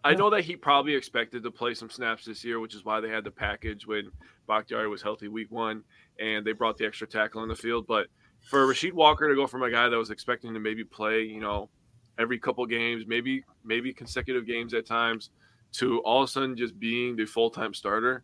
I 0.04 0.16
know 0.16 0.30
that 0.30 0.44
he 0.44 0.56
probably 0.56 0.96
expected 0.96 1.44
to 1.44 1.52
play 1.52 1.74
some 1.74 1.90
snaps 1.90 2.26
this 2.26 2.44
year, 2.44 2.60
which 2.60 2.74
is 2.74 2.86
why 2.86 3.02
they 3.02 3.10
had 3.10 3.24
the 3.24 3.32
package 3.32 3.86
when 3.86 4.12
Bakhtiari 4.48 4.88
was 4.88 5.02
healthy 5.02 5.28
week 5.28 5.52
one, 5.52 5.84
and 6.20 6.46
they 6.46 6.54
brought 6.54 6.78
the 6.78 6.86
extra 6.86 7.06
tackle 7.06 7.42
on 7.42 7.48
the 7.48 7.56
field. 7.56 7.86
But 7.86 8.08
for 8.44 8.66
Rasheed 8.66 8.94
Walker 8.94 9.28
to 9.28 9.36
go 9.36 9.48
from 9.48 9.64
a 9.64 9.70
guy 9.70 9.90
that 9.90 9.98
was 9.98 10.10
expecting 10.10 10.54
to 10.54 10.60
maybe 10.60 10.84
play, 10.84 11.22
you 11.24 11.40
know, 11.40 11.70
every 12.18 12.40
couple 12.40 12.66
games, 12.66 13.06
maybe 13.08 13.44
maybe 13.64 13.94
consecutive 13.94 14.46
games 14.46 14.74
at 14.74 14.86
times, 14.86 15.30
to 15.74 16.00
all 16.00 16.24
of 16.24 16.30
a 16.30 16.32
sudden 16.32 16.58
just 16.58 16.80
being 16.80 17.16
the 17.16 17.26
full 17.26 17.50
time 17.50 17.74
starter 17.74 18.24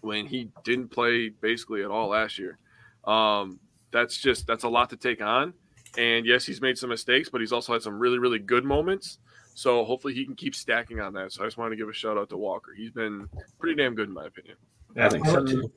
when 0.00 0.26
he 0.26 0.50
didn't 0.64 0.88
play 0.88 1.28
basically 1.28 1.82
at 1.82 1.90
all 1.90 2.08
last 2.08 2.38
year. 2.38 2.58
Um, 3.04 3.58
that's 3.90 4.18
just 4.18 4.46
that's 4.46 4.64
a 4.64 4.68
lot 4.68 4.90
to 4.90 4.96
take 4.96 5.22
on. 5.22 5.54
And 5.98 6.24
yes, 6.24 6.46
he's 6.46 6.60
made 6.60 6.78
some 6.78 6.88
mistakes, 6.88 7.28
but 7.28 7.40
he's 7.40 7.52
also 7.52 7.72
had 7.72 7.82
some 7.82 7.98
really 7.98 8.18
really 8.18 8.38
good 8.38 8.64
moments. 8.64 9.18
So 9.54 9.84
hopefully 9.84 10.14
he 10.14 10.24
can 10.24 10.34
keep 10.34 10.54
stacking 10.54 11.00
on 11.00 11.12
that. 11.14 11.32
So 11.32 11.42
I 11.42 11.46
just 11.46 11.58
wanted 11.58 11.70
to 11.70 11.76
give 11.76 11.88
a 11.88 11.92
shout 11.92 12.16
out 12.16 12.30
to 12.30 12.38
Walker. 12.38 12.72
He's 12.74 12.90
been 12.90 13.28
pretty 13.58 13.76
damn 13.76 13.94
good 13.94 14.08
in 14.08 14.14
my 14.14 14.26
opinion. 14.26 14.56
I 14.96 15.08
think 15.08 15.26
so 15.26 15.44
too. 15.44 15.70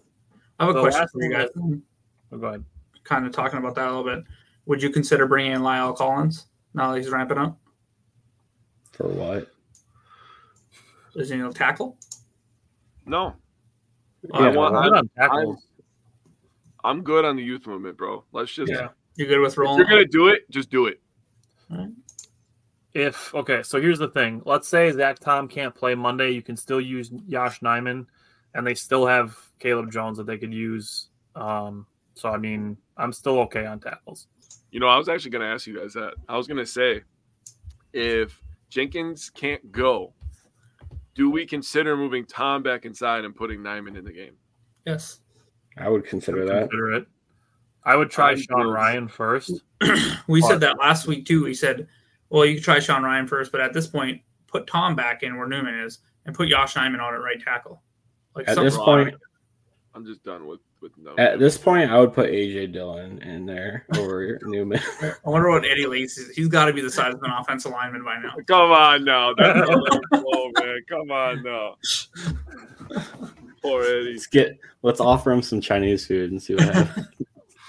I 0.60 0.65
have 0.65 0.76
a 0.76 0.80
The 0.80 0.82
question 0.82 1.07
for 1.11 1.23
you 1.23 1.32
guys. 1.32 1.49
Oh, 2.32 2.38
go 2.38 2.48
ahead. 2.48 2.64
Kind 3.06 3.26
of 3.26 3.32
talking 3.32 3.60
about 3.60 3.76
that 3.76 3.86
a 3.88 3.95
little 3.95 4.03
bit. 4.03 4.26
Would 4.65 4.84
you 4.84 4.90
consider 4.90 5.26
bringing 5.27 5.53
in 5.53 5.61
La'el 5.61 5.95
Collins 5.95 6.48
now 6.73 6.91
that 6.91 6.98
he's 6.98 7.10
ramping 7.10 7.38
up? 7.38 7.57
For 8.91 9.07
what? 9.07 9.52
Is 11.15 11.30
he 11.30 11.40
a 11.40 11.49
tackle? 11.52 11.98
No, 13.06 13.36
I 14.34 14.49
Yeah, 14.49 14.56
want. 14.56 14.76
Good 14.76 14.94
I'm, 14.94 14.99
on 14.99 15.10
tackles. 15.15 15.68
I'm 16.84 17.02
good 17.03 17.23
on 17.26 17.36
the 17.36 17.44
youth 17.44 17.65
movement, 17.68 17.98
bro. 17.98 18.23
Let's 18.32 18.52
just. 18.53 18.72
Yeah. 18.72 18.90
You 19.15 19.26
good 19.27 19.40
with 19.40 19.53
If 19.53 19.57
rolling? 19.57 19.77
you're 19.77 19.88
gonna 19.88 20.06
do 20.06 20.27
it, 20.27 20.49
just 20.52 20.69
do 20.69 20.88
it. 20.88 20.99
If 22.94 23.34
okay, 23.36 23.61
so 23.64 23.80
here's 23.82 23.99
the 23.99 24.07
thing. 24.10 24.41
Let's 24.45 24.68
say 24.68 24.91
Zach 24.91 25.19
Tom 25.19 25.48
can't 25.48 25.76
play 25.76 25.95
Monday, 25.95 26.32
you 26.32 26.41
can 26.41 26.57
still 26.57 26.82
use 26.82 27.11
Yosh 27.27 27.60
Nijman, 27.60 28.07
and 28.53 28.65
they 28.68 28.73
still 28.73 29.06
have 29.06 29.38
Caleb 29.60 29.91
Jones 29.91 30.18
that 30.18 30.26
they 30.26 30.38
could 30.38 30.53
use. 30.53 31.10
Um, 31.36 31.86
so 32.14 32.30
I 32.30 32.38
mean, 32.38 32.77
I'm 32.97 33.13
still 33.13 33.39
okay 33.41 33.65
on 33.65 33.80
tackles. 33.80 34.27
You 34.72 34.80
know, 34.80 34.88
I 34.88 34.97
was 34.97 35.09
actually 35.09 35.31
gonna 35.31 35.45
ask 35.45 35.67
you 35.67 35.80
guys 35.80 35.93
that. 35.93 36.13
I 36.27 36.38
was 36.38 36.47
gonna 36.47 36.65
say, 36.65 37.03
if 37.93 38.41
Jenkins 38.69 39.30
can't 39.30 39.72
go, 39.72 40.13
do 41.13 41.30
we 41.30 41.45
consider 41.45 41.95
moving 41.95 42.26
Tom 42.26 42.61
back 42.61 42.85
inside 42.85 43.26
and 43.26 43.35
putting 43.35 43.59
Nijman 43.59 43.97
in 43.97 44.03
the 44.03 44.11
game? 44.11 44.35
yes. 44.85 45.19
I 45.77 45.89
would 45.89 46.05
consider 46.05 46.45
that. 46.45 46.69
Consider 46.69 46.93
it. 46.93 47.07
I 47.84 47.95
would 47.95 48.09
try 48.09 48.31
I'm 48.31 48.38
Sean 48.38 48.63
good. 48.63 48.72
Ryan 48.72 49.07
first. 49.07 49.61
We 50.27 50.41
said 50.41 50.61
that 50.61 50.80
last 50.80 51.05
week 51.05 51.26
too. 51.26 51.43
We 51.43 51.53
said, 51.53 51.88
well, 52.30 52.45
you 52.45 52.55
could 52.55 52.63
try 52.63 52.80
Sean 52.80 53.03
Rhyan 53.03 53.27
first, 53.27 53.51
but 53.51 53.61
at 53.61 53.73
this 53.73 53.85
point, 53.85 54.22
put 54.47 54.65
Tom 54.67 54.95
back 54.95 55.22
in 55.22 55.38
where 55.38 55.47
Newman 55.47 55.76
is 55.76 55.99
and 56.26 56.34
put 56.34 56.47
Yosh 56.47 56.73
Nijman 56.73 57.01
on 57.01 57.13
at 57.13 57.22
right 57.22 57.39
tackle. 57.39 57.84
Like 58.35 58.47
At 58.47 58.57
this 58.57 58.76
point, 58.76 59.13
I'm 59.93 60.05
just 60.05 60.23
done 60.23 60.47
with 60.47 60.61
with 60.85 60.97
no. 60.97 61.15
at 61.17 61.39
this 61.39 61.57
point, 61.57 61.89
I 61.91 61.99
would 61.99 62.13
put 62.13 62.29
AJ 62.29 62.71
Dillon 62.73 63.19
in 63.23 63.45
there 63.45 63.85
over 63.97 64.39
Newman. 64.43 64.79
I 65.01 65.29
wonder 65.29 65.49
what 65.49 65.65
Eddie 65.65 65.87
Lacy 65.87 66.21
is. 66.21 66.29
He's 66.35 66.47
got 66.47 66.65
to 66.65 66.73
be 66.73 66.81
the 66.81 66.91
size 66.91 67.13
of 67.15 67.23
an 67.23 67.31
offensive 67.31 67.71
lineman 67.71 68.03
by 68.03 68.19
now. 68.19 68.35
Come 68.47 68.71
on 68.71 69.03
now, 69.03 69.33
that's 69.33 69.67
low 70.11 70.51
man. 70.59 70.81
Come 70.87 71.11
on 71.11 71.43
now. 71.43 71.75
Poor 73.61 73.83
Eddie. 73.83 74.13
Let's 74.13 74.27
get 74.27 74.59
let's 74.83 74.99
offer 74.99 75.31
him 75.31 75.41
some 75.41 75.59
Chinese 75.59 76.05
food 76.05 76.31
and 76.31 76.41
see 76.41 76.53
what 76.55 76.63
happens. 76.63 77.07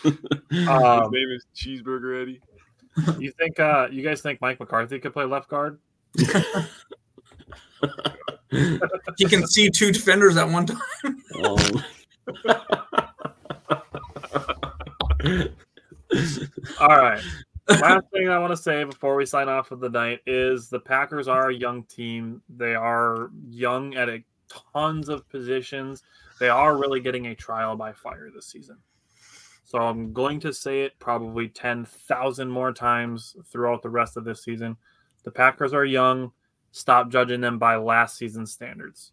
Um, 0.05 0.15
His 0.51 0.69
name 1.11 1.31
is 1.31 1.47
Cheeseburger 1.57 2.23
Eddie. 2.23 2.41
you 3.19 3.33
think 3.33 3.59
uh, 3.59 3.89
you 3.91 4.03
guys 4.05 4.21
think 4.21 4.41
Mike 4.41 4.61
McCarthy 4.61 4.99
could 5.01 5.13
play 5.15 5.25
left 5.25 5.49
guard? 5.49 5.79
He 9.17 9.25
can 9.25 9.47
see 9.47 9.71
two 9.71 9.91
defenders 9.91 10.37
at 10.37 10.49
one 10.49 10.67
time. 10.67 10.81
Um, 11.45 11.85
All 16.81 16.89
right. 16.89 17.23
Last 17.69 18.05
thing 18.13 18.29
I 18.29 18.39
want 18.39 18.53
to 18.53 18.57
say 18.57 18.85
before 18.85 19.17
we 19.17 19.27
sign 19.27 19.49
off 19.49 19.69
for 19.69 19.77
the 19.77 19.89
night 19.89 20.21
is 20.27 20.69
the 20.69 20.79
Packers 20.79 21.27
are 21.27 21.51
a 21.51 21.55
young 21.55 21.83
team. 21.85 22.41
They 22.49 22.75
are 22.75 23.31
young 23.49 23.95
at 23.97 24.09
a 24.09 24.23
tons 24.73 25.09
of 25.09 25.29
positions. 25.29 26.03
They 26.39 26.49
are 26.49 26.77
really 26.77 27.01
getting 27.01 27.27
a 27.27 27.35
trial 27.35 27.77
by 27.77 27.93
fire 27.93 28.31
this 28.33 28.47
season. 28.47 28.77
So 29.65 29.79
I'm 29.79 30.13
going 30.13 30.39
to 30.41 30.53
say 30.53 30.83
it 30.83 30.97
probably 31.01 31.49
10,000 31.49 32.49
more 32.49 32.73
times 32.73 33.35
throughout 33.51 33.83
the 33.83 33.91
rest 33.91 34.17
of 34.17 34.25
this 34.25 34.45
season. 34.45 34.77
The 35.25 35.33
Packers 35.33 35.75
are 35.75 35.85
young. 35.85 36.31
Stop 36.71 37.11
judging 37.11 37.41
them 37.41 37.59
by 37.59 37.75
last 37.77 38.17
season's 38.17 38.53
standards. 38.53 39.11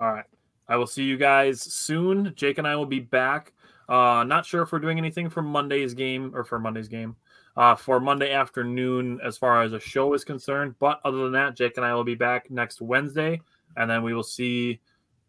All 0.00 0.12
right. 0.12 0.24
I 0.68 0.76
will 0.76 0.86
see 0.86 1.04
you 1.04 1.18
guys 1.18 1.60
soon. 1.60 2.32
Jake 2.36 2.56
and 2.58 2.66
I 2.66 2.74
will 2.76 2.86
be 2.86 3.00
back. 3.00 3.52
Uh, 3.88 4.24
not 4.24 4.44
sure 4.46 4.62
if 4.62 4.72
we're 4.72 4.78
doing 4.78 4.98
anything 4.98 5.28
for 5.30 5.42
Monday's 5.42 5.94
game 5.94 6.32
or 6.34 6.44
for 6.44 6.58
Monday's 6.58 6.88
game. 6.88 7.16
Uh, 7.56 7.74
for 7.74 7.98
Monday 8.00 8.32
afternoon, 8.32 9.18
as 9.24 9.38
far 9.38 9.62
as 9.62 9.72
a 9.72 9.80
show 9.80 10.12
is 10.12 10.24
concerned. 10.24 10.74
But 10.78 11.00
other 11.04 11.18
than 11.22 11.32
that, 11.32 11.56
Jake 11.56 11.76
and 11.78 11.86
I 11.86 11.94
will 11.94 12.04
be 12.04 12.14
back 12.14 12.50
next 12.50 12.82
Wednesday, 12.82 13.40
and 13.76 13.90
then 13.90 14.02
we 14.02 14.12
will 14.12 14.22
see 14.22 14.80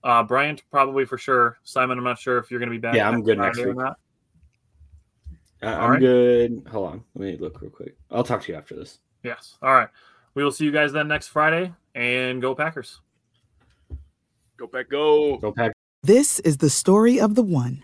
uh, 0.04 0.24
Bryant 0.24 0.64
probably 0.70 1.06
for 1.06 1.18
sure. 1.18 1.58
Simon, 1.64 1.98
I'm 1.98 2.04
not 2.04 2.20
sure 2.20 2.38
if 2.38 2.52
you're 2.52 2.60
going 2.60 2.70
to 2.70 2.76
be 2.76 2.82
back. 2.82 2.96
Yeah, 2.96 3.08
I'm 3.08 3.24
good 3.24 3.38
next 3.38 3.58
Friday 3.58 3.70
or 3.70 3.74
week. 3.74 3.78
not. 3.86 3.98
I- 5.62 5.74
All 5.74 5.86
I'm 5.86 5.92
right. 5.92 6.00
good. 6.02 6.68
Hold 6.70 6.88
on, 6.90 7.04
let 7.16 7.26
me 7.26 7.38
look 7.38 7.62
real 7.62 7.72
quick. 7.72 7.96
I'll 8.12 8.24
talk 8.24 8.42
to 8.44 8.52
you 8.52 8.58
after 8.58 8.76
this. 8.76 9.00
Yes. 9.24 9.58
All 9.62 9.74
right. 9.74 9.90
We 10.34 10.44
will 10.44 10.52
see 10.52 10.66
you 10.66 10.72
guys 10.72 10.92
then 10.92 11.08
next 11.08 11.28
Friday, 11.30 11.74
and 11.96 12.42
go 12.42 12.54
Packers. 12.54 13.00
Go 14.58 14.68
Pack, 14.68 14.90
go. 14.90 15.38
Go 15.38 15.52
Pack. 15.52 15.72
This 16.04 16.40
is 16.42 16.58
the 16.58 16.70
story 16.70 17.20
of 17.20 17.36
the 17.36 17.42
one. 17.44 17.84